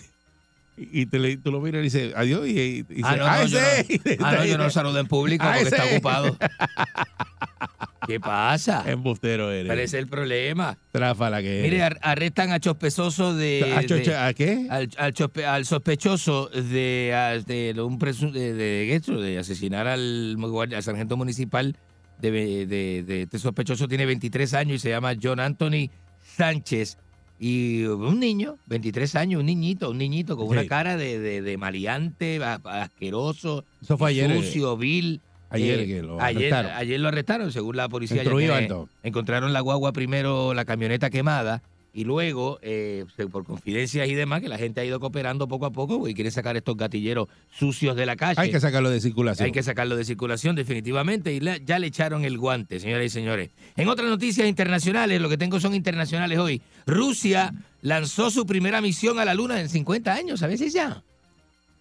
Y, 0.79 1.07
te 1.07 1.37
tú 1.37 1.53
lo 1.53 1.61
miras 1.61 1.81
y 1.81 1.85
dices, 1.85 2.15
adiós, 2.17 2.47
y, 2.49 2.51
y 2.59 2.83
dice, 2.83 3.03
Ah, 3.05 3.17
no, 3.17 3.27
"Ah, 3.29 3.39
no, 3.43 3.47
yo 3.47 3.59
ese". 3.59 3.87
Y 3.89 4.19
no, 4.19 4.27
ah, 4.27 4.33
no, 4.37 4.45
yo 4.47 4.59
no 4.59 4.71
saludo 4.71 4.99
en 4.99 5.07
público 5.07 5.45
Ah, 5.47 5.55
porque 5.59 5.69
está 5.77 5.85
ocupado. 5.85 6.37
¿Qué 8.07 8.19
pasa? 8.19 8.83
Embustero 8.91 9.53
eres. 9.53 9.67
¿Cuál 9.67 9.79
es 9.79 9.95
el 9.95 10.09
problema? 10.09 10.77
Tráfala 10.91 11.41
que 11.41 11.61
eres. 11.61 11.71
Mire, 11.71 11.83
ar- 11.85 11.99
arrestan 12.03 12.51
a 12.51 12.59
sospechoso 12.61 13.35
de... 13.35 13.73
¿A, 13.77 13.83
chocha- 13.85 14.11
de- 14.13 14.17
¿a 14.17 14.35
qué? 14.35 14.67
al, 14.71 14.91
al 14.99 15.15
chospe- 15.15 15.45
al 15.45 15.65
sospechoso 15.67 16.47
de, 16.49 17.13
a- 17.15 17.39
de 17.39 17.81
un 17.81 18.01
presu- 18.01 18.33
de, 18.33 19.39
asesinar 19.39 19.87
al, 19.87 20.37
sargento 20.81 21.17
municipal. 21.17 21.77
De- 22.21 23.23
este 23.23 23.39
sospechoso 23.39 23.87
tiene 23.87 24.05
23 24.07 24.55
años 24.55 24.77
y 24.77 24.79
se 24.81 24.89
llama 24.89 25.15
John 25.23 25.39
Anthony 25.39 25.89
Sánchez. 26.37 26.99
Y 27.45 27.83
un 27.87 28.21
niño, 28.21 28.57
23 28.67 29.17
años, 29.17 29.41
un 29.41 29.47
niñito, 29.47 29.91
un 29.91 29.99
niñito 29.99 30.37
con 30.37 30.47
una 30.47 30.65
cara 30.65 30.97
de, 30.97 31.19
de, 31.19 31.43
de 31.43 31.59
maleante, 31.59 32.39
asqueroso, 32.45 33.65
Eso 33.83 33.99
fue 33.99 34.11
ayer, 34.11 34.31
eh, 34.31 34.37
sucio, 34.37 34.77
vil. 34.77 35.21
ayer 35.51 35.81
Eh, 35.81 35.87
que 35.89 36.03
lo 36.03 36.21
ayer, 36.23 36.55
arrestaron. 36.55 36.71
ayer 36.81 37.01
lo 37.01 37.09
arrestaron, 37.09 37.51
según 37.51 37.77
la 37.77 37.89
policía. 37.89 38.23
Ya 38.23 38.69
encontraron 39.03 39.53
la 39.53 39.59
guagua 39.59 39.93
primero, 39.93 40.55
la 40.55 40.65
camioneta 40.65 41.11
quemada, 41.11 41.63
y 41.95 42.05
luego, 42.05 42.59
eh, 42.63 43.05
por 43.31 43.45
confidencias 43.45 44.09
y 44.09 44.15
demás, 44.15 44.41
que 44.41 44.49
la 44.49 44.59
gente 44.59 44.81
ha 44.81 44.85
ido 44.85 44.99
cooperando 45.01 45.47
poco 45.49 45.67
a 45.67 45.71
poco 45.71 46.09
y 46.09 46.15
quiere 46.15 46.31
sacar 46.31 46.57
estos 46.57 46.77
gatilleros 46.77 47.29
sucios 47.51 47.95
de 47.97 48.07
la 48.07 48.17
calle. 48.17 48.41
Hay 48.41 48.51
que 48.51 48.61
sacarlo 48.61 48.89
de 48.91 49.01
circulación. 49.01 49.45
Hay 49.47 49.53
que 49.53 49.63
sacarlo 49.63 49.97
de 49.97 50.05
circulación 50.05 50.57
definitivamente 50.57 51.33
y 51.33 51.41
le- 51.41 51.63
ya 51.65 51.79
le 51.79 51.89
echaron 51.89 52.25
el 52.25 52.39
guante, 52.39 52.81
señoras 52.81 53.07
y 53.07 53.11
señores. 53.11 53.51
En 53.77 53.89
otras 53.89 54.09
noticias 54.09 54.49
internacionales, 54.49 55.21
lo 55.21 55.29
que 55.29 55.37
tengo 55.37 55.61
son 55.61 55.75
internacionales 55.75 56.39
hoy. 56.39 56.63
Rusia 56.87 57.53
lanzó 57.83 58.31
su 58.31 58.47
primera 58.47 58.81
misión 58.81 59.19
a 59.19 59.25
la 59.25 59.35
Luna 59.35 59.61
en 59.61 59.69
50 59.69 60.15
años, 60.15 60.41
¿sabes 60.41 60.61
ya? 60.73 61.03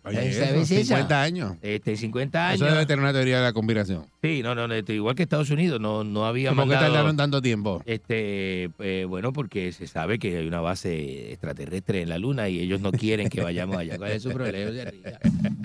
Oye, 0.04 0.34
¿Sabes 0.34 0.72
eso, 0.72 0.74
esa? 0.82 0.96
50 0.96 1.22
años. 1.22 1.58
Este, 1.62 1.96
50 1.96 2.48
años. 2.50 2.62
Eso 2.62 2.72
debe 2.72 2.86
tener 2.88 3.04
una 3.04 3.14
teoría 3.14 3.38
de 3.38 3.44
la 3.44 3.54
conspiración. 3.54 4.06
Sí, 4.24 4.42
no, 4.42 4.56
no, 4.56 4.74
este, 4.74 4.96
igual 4.96 5.14
que 5.14 5.22
Estados 5.24 5.52
Unidos, 5.52 5.80
no, 5.80 6.04
no 6.04 6.26
había 6.26 6.50
¿Cómo 6.50 6.64
que 6.64 6.70
mandado- 6.70 6.94
tardaron 6.94 7.18
tanto 7.18 7.40
tiempo? 7.42 7.84
Este, 7.86 8.72
eh, 8.80 9.06
bueno, 9.08 9.32
porque 9.32 9.72
se 9.72 9.86
sabe 9.86 10.18
que 10.18 10.38
hay 10.38 10.48
una 10.48 10.60
base 10.60 11.32
extraterrestre 11.32 12.02
en 12.02 12.10
la 12.10 12.18
Luna 12.18 12.50
y 12.50 12.60
ellos 12.60 12.82
no 12.82 12.92
quieren 12.92 13.30
que 13.30 13.42
vayamos 13.42 13.78
allá. 13.78 13.98
¿Cuál 13.98 14.12
es 14.14 14.24
su 14.24 14.32
problema? 14.32 14.72
No 14.72 14.76
se 14.76 14.86
ría. 14.92 15.20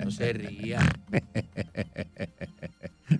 No 0.05 0.11
se 0.11 0.33
ría. 0.33 0.79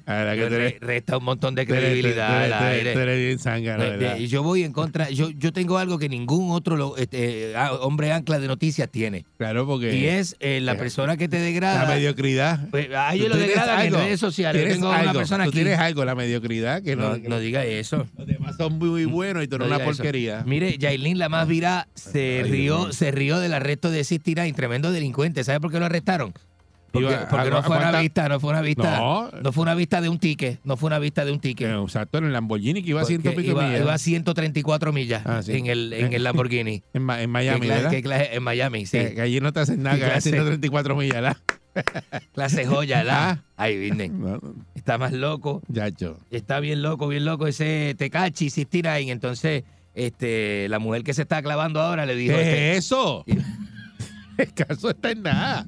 Que 0.08 0.50
Re- 0.50 0.78
Resta 0.80 1.18
un 1.18 1.26
montón 1.26 1.54
de 1.54 1.68
credibilidad 1.68 2.44
al 2.44 2.54
aire. 2.54 4.20
y 4.20 4.28
yo 4.28 4.42
voy 4.42 4.64
en 4.64 4.72
contra, 4.72 5.10
yo, 5.10 5.30
yo 5.32 5.52
tengo 5.52 5.78
algo 5.78 6.00
que 6.00 6.08
ningún 6.08 6.52
otro 6.52 6.78
lo- 6.78 6.96
este, 6.96 7.54
ah, 7.58 7.74
hombre 7.74 8.14
ancla 8.14 8.40
de 8.40 8.48
noticias 8.48 8.90
tiene. 8.90 9.26
Claro, 9.38 9.68
porque 9.68 9.94
Y 9.98 10.06
es 10.08 10.38
eh, 10.40 10.62
la 10.62 10.74
eh, 10.74 10.76
persona 10.76 11.18
que 11.18 11.28
te 11.28 11.40
degrada. 11.42 11.84
la 11.84 11.90
mediocridad. 11.96 12.70
Pues, 12.72 12.88
a 12.96 13.14
ellos 13.16 13.26
Tú 13.28 13.34
lo 13.34 13.36
tienes 13.38 13.56
degradan 13.56 13.86
en 13.86 13.94
redes 13.96 14.20
sociales. 14.22 14.62
Yo 14.66 14.74
tengo 14.76 14.88
una 14.90 15.00
algo, 15.00 15.14
persona 15.14 15.44
tú 15.44 15.50
aquí. 15.50 15.58
tienes 15.60 15.78
algo, 15.78 16.06
la 16.06 16.16
mediocridad, 16.16 16.82
que 16.82 16.96
no, 16.96 17.18
No, 17.18 17.30
no 17.30 17.40
diga 17.40 17.66
eso. 17.66 18.08
los 18.18 18.26
demás 18.28 18.56
son 18.56 18.78
muy, 18.80 18.90
muy 18.90 19.06
buenos 19.06 19.44
y 19.44 19.48
tú 19.50 19.58
eres 19.58 19.68
No 19.68 19.76
una 19.76 19.84
eso. 19.84 19.92
porquería. 19.98 20.44
Mire, 20.46 20.78
Yailin, 20.78 21.20
la 21.20 21.28
más 21.28 21.50
virá, 21.50 21.90
se 21.96 22.44
Ay, 22.46 22.50
rió, 22.52 22.78
Dios 22.86 22.96
se 22.96 23.12
rió 23.12 23.40
del 23.40 23.54
arresto 23.54 23.92
de 23.92 24.06
69, 24.06 24.54
tremendo 24.56 24.92
delincuente. 24.94 25.44
¿Sabe 25.44 25.60
por 25.60 25.70
qué 25.70 25.80
lo 25.80 25.86
arrestaron? 25.86 26.34
Porque, 26.92 27.10
Iba- 27.10 27.28
porque 27.30 27.48
¿a- 27.48 27.50
no 27.52 27.58
a 27.58 27.64
fue 27.64 27.76
una 27.76 27.86
cuánta- 27.86 28.02
vista, 28.02 28.30
no 28.30 28.40
fue 28.40 28.50
una 28.52 28.62
vista, 28.62 28.98
No. 28.98 29.30
no 29.44 29.52
fue 29.52 29.62
una 29.64 29.76
vista 29.76 30.02
de 30.02 30.10
un 30.10 30.20
ticket, 30.20 30.60
no 30.64 30.78
fue 30.78 30.88
una 30.88 31.00
vista 31.00 31.26
de 31.26 31.32
un 31.32 31.40
ticket. 31.40 31.68
Eh, 31.70 31.82
Exacto, 31.84 32.18
en 32.18 32.26
el 32.26 32.34
Lamborghini 32.34 32.82
que 32.82 32.90
iba 32.92 33.02
a 33.02 33.06
ciento 33.06 33.30
Porque 33.32 33.42
pico 33.42 33.52
iba, 33.52 33.68
millas. 33.68 33.82
iba 33.82 33.94
a 33.94 33.98
134 33.98 34.94
millas 34.94 35.22
Ah, 35.26 35.42
sí. 35.44 35.52
en 35.54 35.68
el 35.68 35.92
en 35.94 36.14
Eh. 36.14 36.16
el 36.16 36.24
Lamborghini. 36.24 36.82
en, 36.94 37.04
Miami, 37.04 37.62
¿Qué 37.62 37.68
clase- 37.68 38.04
¿verdad? 38.04 38.30
en 38.34 38.44
Miami, 38.44 38.86
sí. 38.86 38.98
Que, 38.98 39.16
que 39.16 39.22
allí 39.22 39.40
no 39.42 39.52
te 39.54 39.60
hacen 39.60 39.84
nada, 39.84 39.96
¿Qué 39.98 40.02
que 40.02 40.06
a 40.08 40.12
clase? 40.14 40.30
134 40.32 40.96
millas, 40.96 41.16
¿verdad? 41.16 41.38
Clase 42.34 42.66
joya, 42.66 43.04
la. 43.04 43.30
Ah. 43.30 43.44
Ahí 43.56 43.78
vienen. 43.78 44.20
No, 44.20 44.40
Está 44.74 44.98
más 44.98 45.12
loco. 45.14 45.62
Yacho. 45.68 46.18
Está 46.32 46.60
bien 46.60 46.82
loco, 46.82 47.08
bien 47.08 47.24
loco 47.26 47.46
ese 47.46 47.94
Tecachi 47.98 48.50
69. 48.50 49.12
Entonces, 49.12 49.64
este, 49.94 50.68
la 50.70 50.80
mujer 50.80 51.04
que 51.04 51.14
se 51.14 51.22
está 51.24 51.42
clavando 51.44 51.80
ahora 51.80 52.06
le 52.08 52.16
dijo. 52.16 52.34
este, 52.34 52.44
¿Qué 52.46 52.72
es 52.72 52.78
eso? 52.86 53.24
El 54.38 54.54
caso 54.54 54.90
está 54.90 55.12
en 55.12 55.22
nada. 55.24 55.66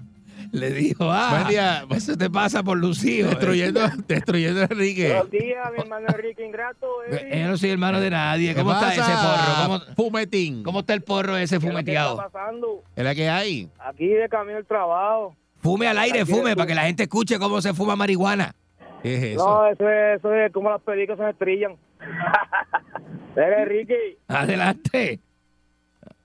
Le 0.52 0.72
dijo, 0.72 1.12
ah, 1.12 1.30
Buen 1.32 1.48
día. 1.50 1.86
eso 1.92 2.18
te 2.18 2.30
pasa 2.30 2.64
por 2.64 2.78
Lucío. 2.78 3.28
Destruyendo, 3.28 3.82
destruyendo 4.08 4.62
a 4.62 4.64
Enrique. 4.64 5.08
Buenos 5.10 5.30
días, 5.32 5.72
mi 5.76 5.82
hermano 5.82 6.08
Enrique 6.10 6.46
Ingrato. 6.46 6.88
Eh, 7.12 7.40
Yo 7.44 7.48
no 7.50 7.58
soy 7.58 7.70
hermano 7.70 8.00
de 8.00 8.10
nadie. 8.10 8.54
¿Qué 8.56 8.60
¿Cómo 8.62 8.74
está 8.74 8.88
pasa, 8.88 9.02
ese 9.02 9.12
porro? 9.12 9.64
¿Cómo, 9.86 9.96
Fumetín. 9.96 10.64
cómo 10.64 10.80
está 10.80 10.94
el 10.94 11.02
porro 11.02 11.38
ese 11.38 11.56
¿Qué 11.56 11.66
está 11.66 11.68
fumeteado? 11.70 12.18
pasando? 12.18 12.84
¿Es 12.96 13.04
la 13.04 13.14
que 13.14 13.30
hay? 13.30 13.70
Aquí 13.80 14.08
de 14.08 14.28
camino 14.30 14.58
al 14.58 14.66
trabajo. 14.66 15.36
Fume 15.62 15.88
al 15.88 15.98
aire, 16.00 16.22
Aquí 16.22 16.32
fume, 16.32 16.56
para 16.56 16.68
que 16.68 16.76
la 16.76 16.84
gente 16.84 17.04
escuche 17.04 17.38
cómo 17.38 17.62
se 17.62 17.74
fuma 17.74 17.96
marihuana. 17.96 18.56
¿Qué 19.04 19.32
es 19.34 19.38
No, 19.38 19.66
eso 19.68 19.88
es, 19.90 20.18
eso 20.20 20.34
es 20.34 20.52
como 20.52 20.70
las 20.70 20.82
películas 20.82 21.20
se 21.20 21.30
estrellan. 21.30 21.76
Mira, 23.36 23.62
Enrique. 23.64 24.18
Adelante. 24.28 25.20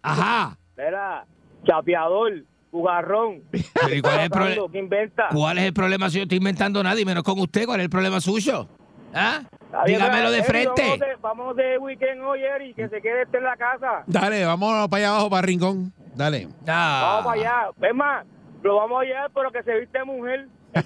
Ajá. 0.02 0.56
Mira, 0.76 1.24
chapeador, 1.66 2.44
jugarrón. 2.74 3.42
Pero 3.52 3.94
¿y 3.94 4.00
cuál 4.02 4.16
es 4.18 4.24
el 4.24 4.30
problema? 4.30 4.62
¿Qué 4.72 4.78
inventa? 4.78 5.28
¿Cuál 5.32 5.58
es 5.58 5.64
el 5.64 5.72
problema 5.72 6.10
si 6.10 6.16
yo 6.16 6.22
estoy 6.24 6.38
inventando 6.38 6.82
nada 6.82 7.00
y 7.00 7.04
menos 7.04 7.22
con 7.22 7.38
usted? 7.38 7.66
¿Cuál 7.66 7.78
es 7.80 7.84
el 7.84 7.90
problema 7.90 8.20
suyo? 8.20 8.66
¿Ah? 9.14 9.42
Bien, 9.86 9.98
Dígamelo 9.98 10.32
de 10.32 10.38
Eri, 10.38 10.46
frente. 10.46 10.82
Vamos 10.82 10.98
de, 10.98 11.06
vamos 11.20 11.56
de 11.56 11.78
weekend 11.78 12.20
hoy, 12.22 12.40
Eri, 12.42 12.74
que 12.74 12.88
se 12.88 13.00
quede 13.00 13.22
este 13.22 13.38
en 13.38 13.44
la 13.44 13.56
casa. 13.56 14.02
Dale, 14.08 14.44
vámonos 14.44 14.88
para 14.88 14.98
allá 15.04 15.10
abajo, 15.10 15.30
para 15.30 15.42
Rincón. 15.46 15.92
Dale. 16.16 16.48
Vamos 16.66 17.24
para 17.24 17.40
allá. 17.40 17.88
Es 17.88 17.94
más, 17.94 18.26
lo 18.64 18.76
vamos 18.76 19.02
a 19.02 19.04
llevar, 19.04 19.30
pero 19.32 19.52
que 19.52 19.62
se 19.62 19.78
viste 19.78 20.02
mujer. 20.04 20.48
El. 20.74 20.84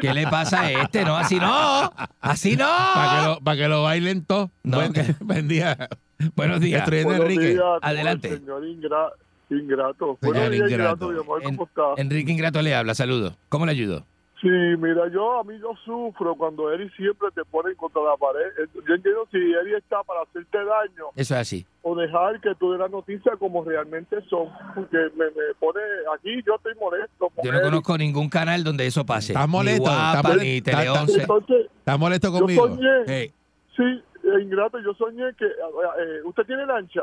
¿Qué 0.00 0.12
le 0.12 0.26
pasa 0.26 0.62
a 0.62 0.70
este? 0.72 1.04
No, 1.04 1.16
así 1.16 1.38
no. 1.38 1.92
Así 2.20 2.56
no. 2.56 2.66
Para 2.66 3.10
que 3.20 3.26
lo, 3.28 3.40
para 3.40 3.56
que 3.56 3.68
lo 3.68 3.82
bailen 3.84 4.24
todos. 4.24 4.50
No, 4.64 4.78
Buen, 4.78 4.92
que- 4.92 5.14
buen 5.20 5.46
día. 5.46 5.88
Buenos 6.34 6.60
días. 6.60 6.84
Buenos 6.90 7.20
Enrique. 7.20 7.48
días, 7.50 7.62
Adelante. 7.82 8.36
Señor 8.36 8.64
Ingra- 8.64 9.12
Ingrato. 9.50 10.16
Señor 10.20 10.34
Buenos 10.36 10.50
días, 10.52 10.70
Ingrato. 10.70 11.06
Ingrato, 11.06 11.08
mi 11.12 11.18
amor, 11.20 11.42
En- 11.42 11.56
¿cómo 11.56 11.66
estás? 11.68 11.98
Enrique 11.98 12.32
Ingrato 12.32 12.62
le 12.62 12.74
habla, 12.74 12.94
saludos. 12.94 13.36
¿Cómo 13.48 13.66
le 13.66 13.72
ayudo? 13.72 14.04
Sí, 14.40 14.48
mira, 14.48 15.06
yo 15.12 15.38
a 15.38 15.44
mí 15.44 15.52
yo 15.60 15.74
sufro 15.84 16.34
cuando 16.34 16.72
Eri 16.72 16.88
siempre 16.96 17.28
te 17.34 17.44
pone 17.44 17.74
contra 17.74 18.00
la 18.00 18.16
pared. 18.16 18.46
Eh, 18.58 18.68
Yo 18.88 18.94
entiendo 18.94 19.28
si 19.30 19.36
Eri 19.36 19.74
está 19.74 20.02
para 20.02 20.22
hacerte 20.22 20.56
daño 20.56 21.08
Eso 21.14 21.34
es 21.34 21.40
así. 21.42 21.66
o 21.82 21.94
dejar 21.94 22.40
que 22.40 22.54
tú 22.54 22.70
des 22.70 22.80
la 22.80 22.88
noticia 22.88 23.32
como 23.38 23.62
realmente 23.62 24.16
son. 24.30 24.48
Porque 24.74 24.96
me, 25.14 25.26
me 25.26 25.54
pone 25.58 25.80
aquí, 26.16 26.42
yo 26.46 26.54
estoy 26.54 26.72
molesto. 26.80 27.28
Yo 27.44 27.52
no 27.52 27.58
Eri. 27.58 27.66
conozco 27.68 27.98
ningún 27.98 28.30
canal 28.30 28.64
donde 28.64 28.86
eso 28.86 29.04
pase. 29.04 29.34
¿Estás 29.34 29.46
molesto? 29.46 29.82
Ni 29.82 29.94
Guapa, 29.94 30.16
¿Estás 30.16 30.32
mole- 30.32 30.42
ni 30.42 30.56
está- 30.56 30.70
Tele 30.70 30.82
está- 30.86 31.02
11. 31.02 31.20
Entonces, 31.20 31.66
¿Estás 31.78 31.98
molesto 31.98 32.26
yo 32.32 32.38
conmigo? 32.38 32.68
soñé, 32.68 32.88
Hey, 33.06 33.32
sí, 33.76 33.82
eh, 33.82 34.40
Ingrato, 34.42 34.78
yo 34.80 34.94
soñé 34.94 35.34
que 35.38 35.44
eh, 35.44 36.20
usted 36.24 36.44
tiene 36.46 36.64
lancha. 36.64 37.02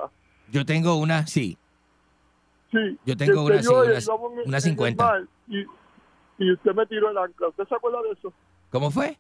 yo 0.52 0.65
tengo 0.65 0.95
una, 0.95 1.28
sí. 1.28 1.56
Sí. 2.72 2.98
Yo 3.06 3.15
tengo 3.18 3.44
una, 3.45 3.61
yo 3.61 3.61
sí, 3.61 3.89
eh, 3.89 3.91
una- 3.91 3.99
íbamos 3.99 4.31
en- 4.34 4.39
una 4.39 4.48
en 4.48 4.53
el 4.56 4.61
50. 4.61 5.03
mar 5.06 5.22
Y, 5.48 5.65
y 6.39 6.52
usted 6.53 6.72
me 6.73 6.85
tiró 6.85 7.10
el 7.11 7.18
ancla. 7.18 7.48
¿Usted 7.49 7.64
se 7.68 7.76
acuerda 7.76 8.02
de 8.03 8.11
eso? 8.11 8.34
¿Cómo 8.72 8.91
fue? 8.91 9.18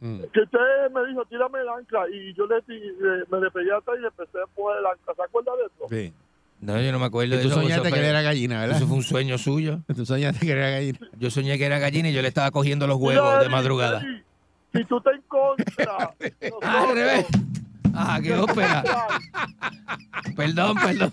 Mm. 0.00 0.20
Que 0.32 0.40
usted 0.40 0.58
me 0.92 1.06
dijo, 1.08 1.24
tírame 1.26 1.60
el 1.60 1.68
ancla. 1.68 2.08
Y 2.10 2.34
yo 2.34 2.46
le, 2.46 2.56
me 3.30 3.40
le 3.40 3.50
pegué 3.50 3.72
atrás 3.72 3.96
y 3.98 4.02
le 4.02 4.08
empecé 4.08 4.38
a 4.38 4.42
empujar 4.42 4.78
el 4.78 4.86
ancla. 4.86 5.14
¿Se 5.14 5.22
acuerda 5.22 5.52
de 5.56 5.62
eso? 5.66 5.86
Sí. 5.88 6.12
No, 6.60 6.80
yo 6.80 6.92
no 6.92 6.98
me 6.98 7.06
acuerdo 7.06 7.34
Y 7.34 7.36
de 7.38 7.42
tú 7.42 7.48
eso. 7.48 7.60
soñaste 7.60 7.88
Eso 7.88 7.94
que 7.96 8.06
era 8.08 8.22
gallina, 8.22 8.60
¿verdad? 8.60 8.76
Eso 8.78 8.86
fue 8.86 8.96
un 8.96 9.02
sueño 9.02 9.38
suyo. 9.38 9.80
Tú 9.94 10.04
soñaste 10.06 10.44
que 10.46 10.52
era 10.52 10.70
gallina. 10.70 10.98
Yo 11.18 11.30
soñé 11.30 11.58
que 11.58 11.66
era 11.66 11.78
gallina 11.78 12.08
y 12.08 12.12
yo 12.12 12.22
le 12.22 12.28
estaba 12.28 12.50
cogiendo 12.50 12.86
los 12.86 12.98
Mira, 12.98 13.22
huevos 13.22 13.40
de 13.42 13.48
madrugada. 13.50 14.00
Si 14.72 14.84
tú 14.86 14.98
estás 14.98 15.14
en 15.14 15.22
contra. 15.22 16.14
de 16.18 16.32
Ah, 16.62 16.86
al 16.88 16.94
revés. 16.94 17.26
Ah, 17.94 18.18
qué 18.22 18.34
ópera. 18.34 18.82
Perdón, 20.36 20.76
perdón. 20.82 21.12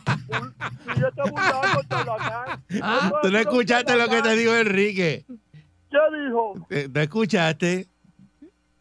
sigue 0.96 1.08
te 1.16 1.30
burlando, 1.30 1.84
charlatán. 1.90 2.64
Ah, 2.82 3.12
Tú 3.22 3.30
no 3.30 3.38
escuchaste 3.38 3.96
lo 3.98 4.08
que 4.10 4.22
te 4.22 4.36
dijo 4.36 4.56
Enrique. 4.56 5.26
¿Qué 5.28 5.98
dijo? 6.26 6.54
Eh, 6.70 6.88
¿No 6.92 7.02
escuchaste? 7.02 7.88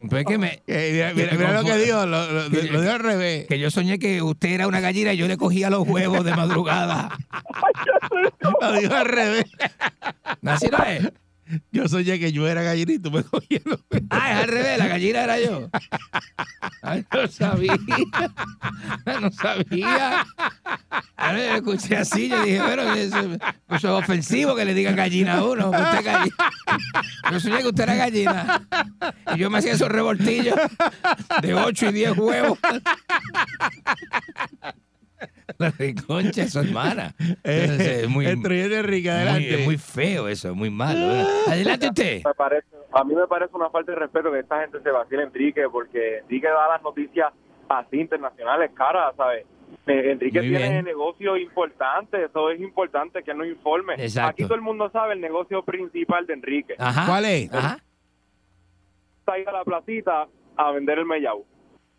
Pues 0.08 0.24
que 0.24 0.38
me. 0.38 0.62
Que 0.66 0.92
mira, 0.92 1.08
que 1.30 1.36
mira- 1.36 1.52
lo 1.60 1.64
que 1.64 1.76
dijo, 1.76 2.06
lo, 2.06 2.30
lo- 2.32 2.48
que- 2.50 2.62
lo 2.62 2.80
dijo 2.80 2.92
al 2.92 3.00
revés. 3.00 3.46
Que 3.48 3.58
yo 3.58 3.70
soñé 3.70 3.98
que 3.98 4.22
usted 4.22 4.50
era 4.50 4.66
una 4.66 4.80
gallina 4.80 5.12
y 5.12 5.18
yo 5.18 5.26
le 5.28 5.36
cogía 5.36 5.68
los 5.68 5.86
huevos 5.86 6.24
de 6.24 6.34
madrugada. 6.34 7.10
Ay, 7.32 7.72
qué 7.84 8.16
rico. 8.16 8.56
Lo 8.62 8.72
dijo 8.72 8.94
al 8.94 9.04
revés. 9.06 9.44
Así 10.46 10.68
no 10.68 10.78
es. 10.84 11.12
Yo 11.72 11.88
soñé 11.88 12.18
que 12.18 12.32
yo 12.32 12.46
era 12.46 12.62
gallina 12.62 12.92
y 12.92 12.98
tú 12.98 13.10
me 13.10 13.18
los 13.64 13.80
Ah, 14.10 14.32
es 14.32 14.44
al 14.44 14.48
revés, 14.48 14.78
la 14.78 14.86
gallina 14.88 15.24
era 15.24 15.40
yo. 15.40 15.68
Ay, 16.82 17.04
no 17.12 17.28
sabía. 17.28 17.78
No 19.20 19.30
sabía. 19.32 20.26
Ahora 21.16 21.38
yo 21.38 21.54
escuché 21.56 21.96
así, 21.96 22.28
yo 22.28 22.42
dije, 22.42 22.60
bueno, 22.60 22.94
eso, 22.94 23.38
es 23.70 23.84
ofensivo 23.84 24.54
que 24.54 24.64
le 24.64 24.74
digan 24.74 24.96
gallina 24.96 25.34
a 25.34 25.44
uno. 25.44 25.70
usted 25.70 26.04
gallina. 26.04 26.36
Yo 27.30 27.40
soñé 27.40 27.58
que 27.58 27.68
usted 27.68 27.82
era 27.84 27.94
gallina. 27.94 28.66
Y 29.34 29.38
yo 29.38 29.50
me 29.50 29.58
hacía 29.58 29.72
esos 29.72 29.88
revoltillos 29.88 30.56
de 31.42 31.54
8 31.54 31.86
y 31.86 31.92
10 31.92 32.18
huevos. 32.18 32.58
La 35.58 35.70
reconcha 35.70 36.42
de 36.42 36.48
su 36.48 36.60
hermana. 36.60 37.14
Entonces, 37.42 38.02
es 38.04 38.08
muy, 38.08 38.26
El 38.26 38.42
troyano 38.42 38.68
de 38.70 38.78
Enrique, 38.78 39.08
muy, 39.08 39.16
adelante. 39.16 39.54
es 39.60 39.64
muy 39.66 39.78
feo 39.78 40.28
eso, 40.28 40.48
es 40.50 40.54
muy 40.54 40.70
malo. 40.70 41.00
¿verdad? 41.00 41.26
Adelante 41.48 41.88
usted. 41.88 42.22
Me 42.24 42.34
parece, 42.34 42.68
a 42.92 43.04
mí 43.04 43.14
me 43.14 43.26
parece 43.26 43.54
una 43.56 43.70
falta 43.70 43.92
de 43.92 43.98
respeto 43.98 44.32
que 44.32 44.40
esta 44.40 44.60
gente 44.60 44.80
se 44.82 44.90
vacile 44.90 45.22
a 45.22 45.26
Enrique, 45.26 45.62
porque 45.70 46.18
Enrique 46.18 46.46
da 46.48 46.68
las 46.68 46.82
noticias 46.82 47.32
así 47.68 48.00
internacionales 48.00 48.70
caras, 48.74 49.14
¿sabes? 49.16 49.44
Eh, 49.86 50.10
Enrique 50.12 50.40
Muy 50.40 50.48
tiene 50.50 50.70
bien. 50.70 50.84
negocios 50.84 51.38
importantes, 51.38 52.28
eso 52.28 52.50
es 52.50 52.60
importante 52.60 53.22
que 53.22 53.32
nos 53.34 53.46
informe. 53.46 53.94
Exacto. 53.94 54.30
Aquí 54.30 54.42
todo 54.44 54.54
el 54.56 54.60
mundo 54.62 54.90
sabe 54.90 55.14
el 55.14 55.20
negocio 55.20 55.62
principal 55.62 56.26
de 56.26 56.34
Enrique. 56.34 56.74
Ajá. 56.78 57.06
¿Cuál 57.06 57.24
es? 57.26 57.52
Ajá. 57.54 57.78
Ir 59.38 59.48
a 59.48 59.52
la 59.52 59.64
placita 59.64 60.26
a 60.56 60.72
vender 60.72 60.98
el 60.98 61.06
mellao, 61.06 61.44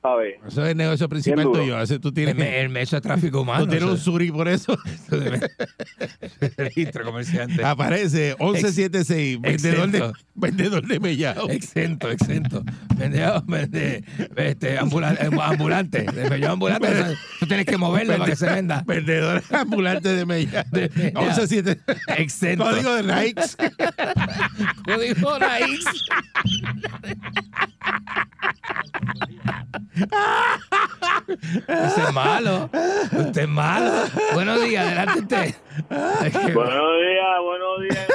¿sabes? 0.02 0.36
Eso 0.48 0.64
es 0.66 0.72
el 0.72 0.78
negocio 0.78 1.08
principal 1.10 1.44
tuyo. 1.52 1.80
Ese 1.82 2.00
tú 2.00 2.12
tienes, 2.12 2.36
El, 2.36 2.42
el 2.42 2.70
meso 2.70 2.96
de 2.96 3.02
tráfico 3.02 3.42
humano. 3.42 3.66
tú 3.66 3.70
tienes 3.70 3.88
un 3.90 3.98
suri 3.98 4.32
por 4.32 4.48
eso. 4.48 4.78
registro 6.58 7.06
comerciante. 7.06 7.64
Aparece 7.64 8.36
1176, 8.40 9.42
vendedor 9.42 9.90
de, 9.92 10.12
vendedor 10.36 10.88
de 10.88 11.00
mellao. 11.00 11.50
Exento, 11.50 12.10
exento. 12.10 12.64
Vende, 12.96 13.26
vende 13.48 14.04
este, 14.38 14.78
ambula- 14.80 15.14
eh, 15.20 15.30
ambulante. 15.42 16.04
De 16.04 16.48
ambulante. 16.48 16.88
Tú 17.40 17.46
tienes 17.48 17.66
que 17.66 17.78
moverlo 17.78 18.18
para 18.18 18.30
que 18.30 18.36
se 18.36 18.48
venda. 18.50 18.84
Vendedor 18.86 19.44
ambulante 19.52 20.10
de 20.10 20.26
mellao. 20.26 20.64
De 20.72 20.90
mellao. 20.96 21.24
1176. 21.24 22.00
Exento. 22.18 22.64
Código 22.64 22.96
de 22.96 23.04
Nike. 23.04 23.42
Código 24.86 25.40
Raíz. 25.40 25.86
Usted 31.28 32.04
es 32.08 32.14
malo. 32.14 32.70
Usted 33.12 33.42
es 33.42 33.48
malo. 33.48 33.92
Buenos 34.34 34.64
días, 34.64 34.86
adelante 34.86 35.20
usted. 35.20 35.56
Buenos 36.54 37.02
días, 37.02 37.42
buenos 37.44 37.82
días. 37.82 38.08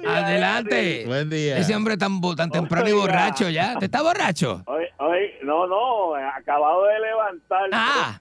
Adelante. 0.06 1.04
Buen 1.06 1.28
día. 1.28 1.58
Ese 1.58 1.76
hombre 1.76 1.96
tan, 1.96 2.20
tan 2.36 2.50
temprano 2.50 2.88
y 2.88 2.92
borracho 2.92 3.50
ya. 3.50 3.78
¿Te 3.78 3.84
está 3.86 4.02
borracho? 4.02 4.62
Hoy, 4.66 4.84
hoy, 4.98 5.32
no, 5.42 5.66
no, 5.66 6.14
acabado 6.14 6.84
de 6.86 7.00
levantar. 7.00 7.70
Ah. 7.72 8.16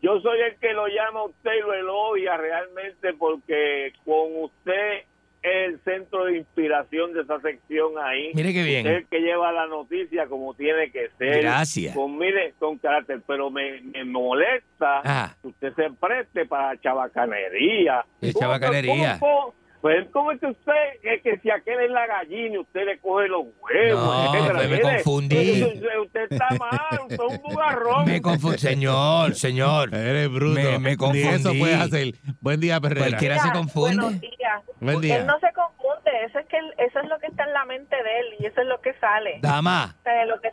Yo 0.00 0.20
soy 0.20 0.40
el 0.40 0.56
que 0.58 0.72
lo 0.74 0.86
llama 0.86 1.20
a 1.20 1.24
usted 1.24 1.50
y 1.56 1.60
lo 1.60 1.74
elogia 1.74 2.36
realmente 2.36 3.14
porque 3.14 3.92
con 4.04 4.44
usted 4.44 5.04
es 5.42 5.68
el 5.74 5.80
centro 5.84 6.24
de 6.24 6.38
inspiración 6.38 7.12
de 7.12 7.22
esa 7.22 7.40
sección 7.40 7.92
ahí. 8.02 8.32
Mire 8.34 8.52
qué 8.52 8.62
bien. 8.62 8.78
Usted 8.86 8.90
es 8.96 9.02
el 9.02 9.08
que 9.08 9.20
lleva 9.20 9.52
la 9.52 9.66
noticia 9.66 10.26
como 10.26 10.54
tiene 10.54 10.90
que 10.90 11.08
ser. 11.18 11.42
Gracias. 11.42 11.94
Con, 11.94 12.18
mire, 12.18 12.54
con 12.58 12.78
carácter, 12.78 13.20
pero 13.26 13.50
me, 13.50 13.80
me 13.82 14.04
molesta 14.04 15.00
Ah. 15.04 15.36
que 15.40 15.48
usted 15.48 15.72
se 15.74 15.90
preste 15.98 16.46
para 16.46 16.78
chabacanería. 16.80 18.04
¿Qué 18.20 18.32
¿Cómo- 18.32 18.40
chabacanería? 18.46 19.16
cómo- 19.18 19.32
cómo- 19.50 19.54
Pues, 19.80 20.08
¿cómo 20.12 20.32
es 20.32 20.40
que 20.40 20.46
usted, 20.46 20.72
es 21.04 21.22
que 21.22 21.38
si 21.38 21.50
aquel 21.50 21.78
es 21.80 21.90
la 21.90 22.04
gallina 22.06 22.54
y 22.56 22.58
usted 22.58 22.84
le 22.84 22.98
coge 22.98 23.28
los 23.28 23.42
huevos? 23.60 24.04
No, 24.04 24.24
etcétera? 24.34 24.54
pues 24.58 24.68
me 24.70 24.76
Mire, 24.76 24.94
confundí. 24.96 25.62
Usted, 25.62 25.98
usted 26.00 26.20
está 26.30 26.48
mal, 26.58 27.00
usted 27.02 27.14
es 27.14 27.20
un 27.20 27.42
bugarrón. 27.42 28.04
Me 28.06 28.20
confundí. 28.20 28.58
Señor, 28.58 29.34
señor. 29.36 29.94
Eres 29.94 30.28
bruto. 30.30 30.60
Me, 30.60 30.78
me 30.80 30.90
Ni 30.90 30.96
confundí. 30.96 31.22
eso 31.28 31.52
puedes 31.56 31.80
hacer. 31.80 32.14
Buen 32.40 32.58
día, 32.58 32.80
Perrera. 32.80 33.06
Cualquiera 33.06 33.38
se 33.38 33.52
confunde. 33.52 34.02
Buenos 34.02 34.20
días. 34.20 34.62
Buen 34.80 35.00
día. 35.00 35.16
Él 35.18 35.26
no 35.26 35.38
se 35.38 35.52
confunde, 35.52 36.10
eso 36.26 36.38
es 36.40 36.46
que 36.46 36.56
él- 36.58 36.74
eso 36.78 36.98
es 36.98 37.08
lo 37.08 37.18
que 37.20 37.26
está 37.28 37.44
en 37.44 37.52
la 37.52 37.64
mente 37.64 37.94
de 37.94 38.20
él 38.20 38.26
y 38.40 38.46
eso 38.46 38.60
es 38.60 38.66
lo 38.66 38.80
que 38.80 38.94
sale. 38.94 39.38
Dama, 39.42 39.94
O 40.00 40.02
sea, 40.02 40.24
lo 40.26 40.40
que 40.40 40.48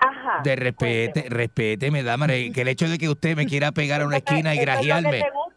Ajá. 0.00 0.42
de 0.44 0.54
respete, 0.54 1.24
respéteme, 1.28 2.02
dama. 2.02 2.26
Que 2.28 2.52
el 2.60 2.68
hecho 2.68 2.88
de 2.88 2.98
que 2.98 3.08
usted 3.08 3.36
me 3.36 3.46
quiera 3.46 3.72
pegar 3.72 4.02
a 4.02 4.06
una 4.06 4.18
esquina 4.18 4.54
y 4.54 4.58
Eso 4.58 4.70
es 4.70 4.78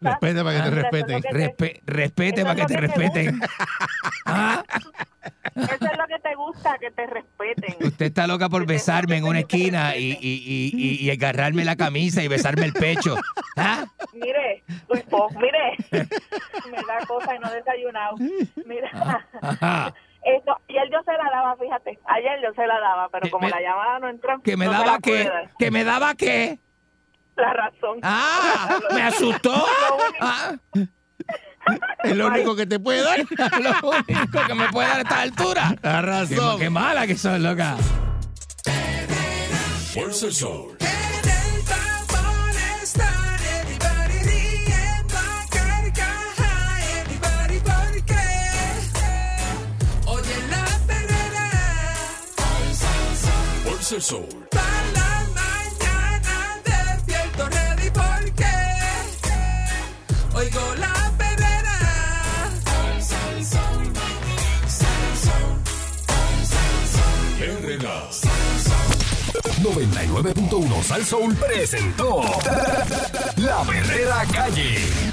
Respete 0.02 0.42
para 0.44 0.56
que 0.56 0.62
te 0.62 0.70
respeten. 0.70 1.22
Respe- 1.22 1.80
respete 1.86 2.42
para 2.42 2.54
que 2.56 2.64
te 2.66 2.76
respeten. 2.76 3.40
Ah, 4.24 4.62
Eso 5.54 5.64
es 5.74 5.98
lo 5.98 6.06
que 6.06 6.18
te 6.22 6.34
gusta, 6.36 6.78
que 6.78 6.90
te 6.92 7.06
respeten. 7.06 7.76
Usted 7.86 8.06
está 8.06 8.26
loca 8.26 8.48
por 8.48 8.64
besarme 8.66 9.16
en 9.16 9.24
una 9.24 9.40
esquina 9.40 9.96
y, 9.96 10.12
y, 10.12 10.16
y, 10.20 10.70
y- 10.74 11.06
y 11.06 11.10
agarrarme 11.10 11.64
la 11.64 11.76
camisa 11.76 12.22
y 12.22 12.28
besarme 12.28 12.64
el 12.64 12.72
pecho. 12.72 13.16
¿Ah? 13.56 13.84
mire, 14.14 14.62
tu 14.86 14.94
esposo, 14.94 15.38
mire, 15.38 15.76
me 15.90 16.76
da 16.78 17.04
cosa 17.06 17.34
y 17.34 17.38
no 17.40 17.50
he 17.52 17.56
desayunado. 17.56 18.16
Mira, 18.64 19.26
Ajá. 19.42 19.92
esto, 20.24 20.56
ayer 20.68 20.88
yo 20.90 21.02
se 21.04 21.12
la 21.12 21.30
daba, 21.30 21.56
fíjate, 21.56 21.98
ayer 22.06 22.40
yo 22.42 22.52
se 22.54 22.66
la 22.66 22.78
daba, 22.80 23.08
pero 23.10 23.28
como 23.30 23.46
me- 23.46 23.50
la 23.50 23.60
llamada 23.60 23.98
no 23.98 24.08
entró, 24.08 24.40
¿Que 24.42 24.56
me 24.56 24.66
no 24.66 24.72
daba 24.72 24.98
qué? 25.02 25.28
¿Que 25.58 25.70
me 25.70 25.84
daba 25.84 26.14
qué? 26.14 26.58
La 27.36 27.52
razón. 27.52 27.98
Ah, 28.02 28.78
me 28.94 29.02
asustó. 29.02 29.66
Ah. 30.20 30.54
Es 32.02 32.16
lo 32.16 32.26
único 32.26 32.56
que 32.56 32.66
te 32.66 32.78
puede 32.78 33.02
dar. 33.02 33.20
Lo 33.60 33.90
único 33.90 34.46
que 34.46 34.54
me 34.54 34.68
puede 34.70 34.88
dar 34.88 34.98
a 34.98 35.02
esta 35.02 35.20
altura. 35.20 35.76
La 35.82 36.02
razón. 36.02 36.58
Qué, 36.58 36.64
qué 36.64 36.70
mala 36.70 37.06
que 37.06 37.16
sos, 37.16 37.38
loca. 37.38 37.76
El 39.94 40.12
sol. 40.32 40.76
Fuerza 53.64 53.94
el 53.96 54.02
sol. 54.02 54.28
99.1 69.62 70.82
Sal 70.82 71.04
Soul 71.04 71.36
presentó 71.36 72.22
La 73.36 73.62
Verdadera 73.62 74.24
Calle. 74.32 75.11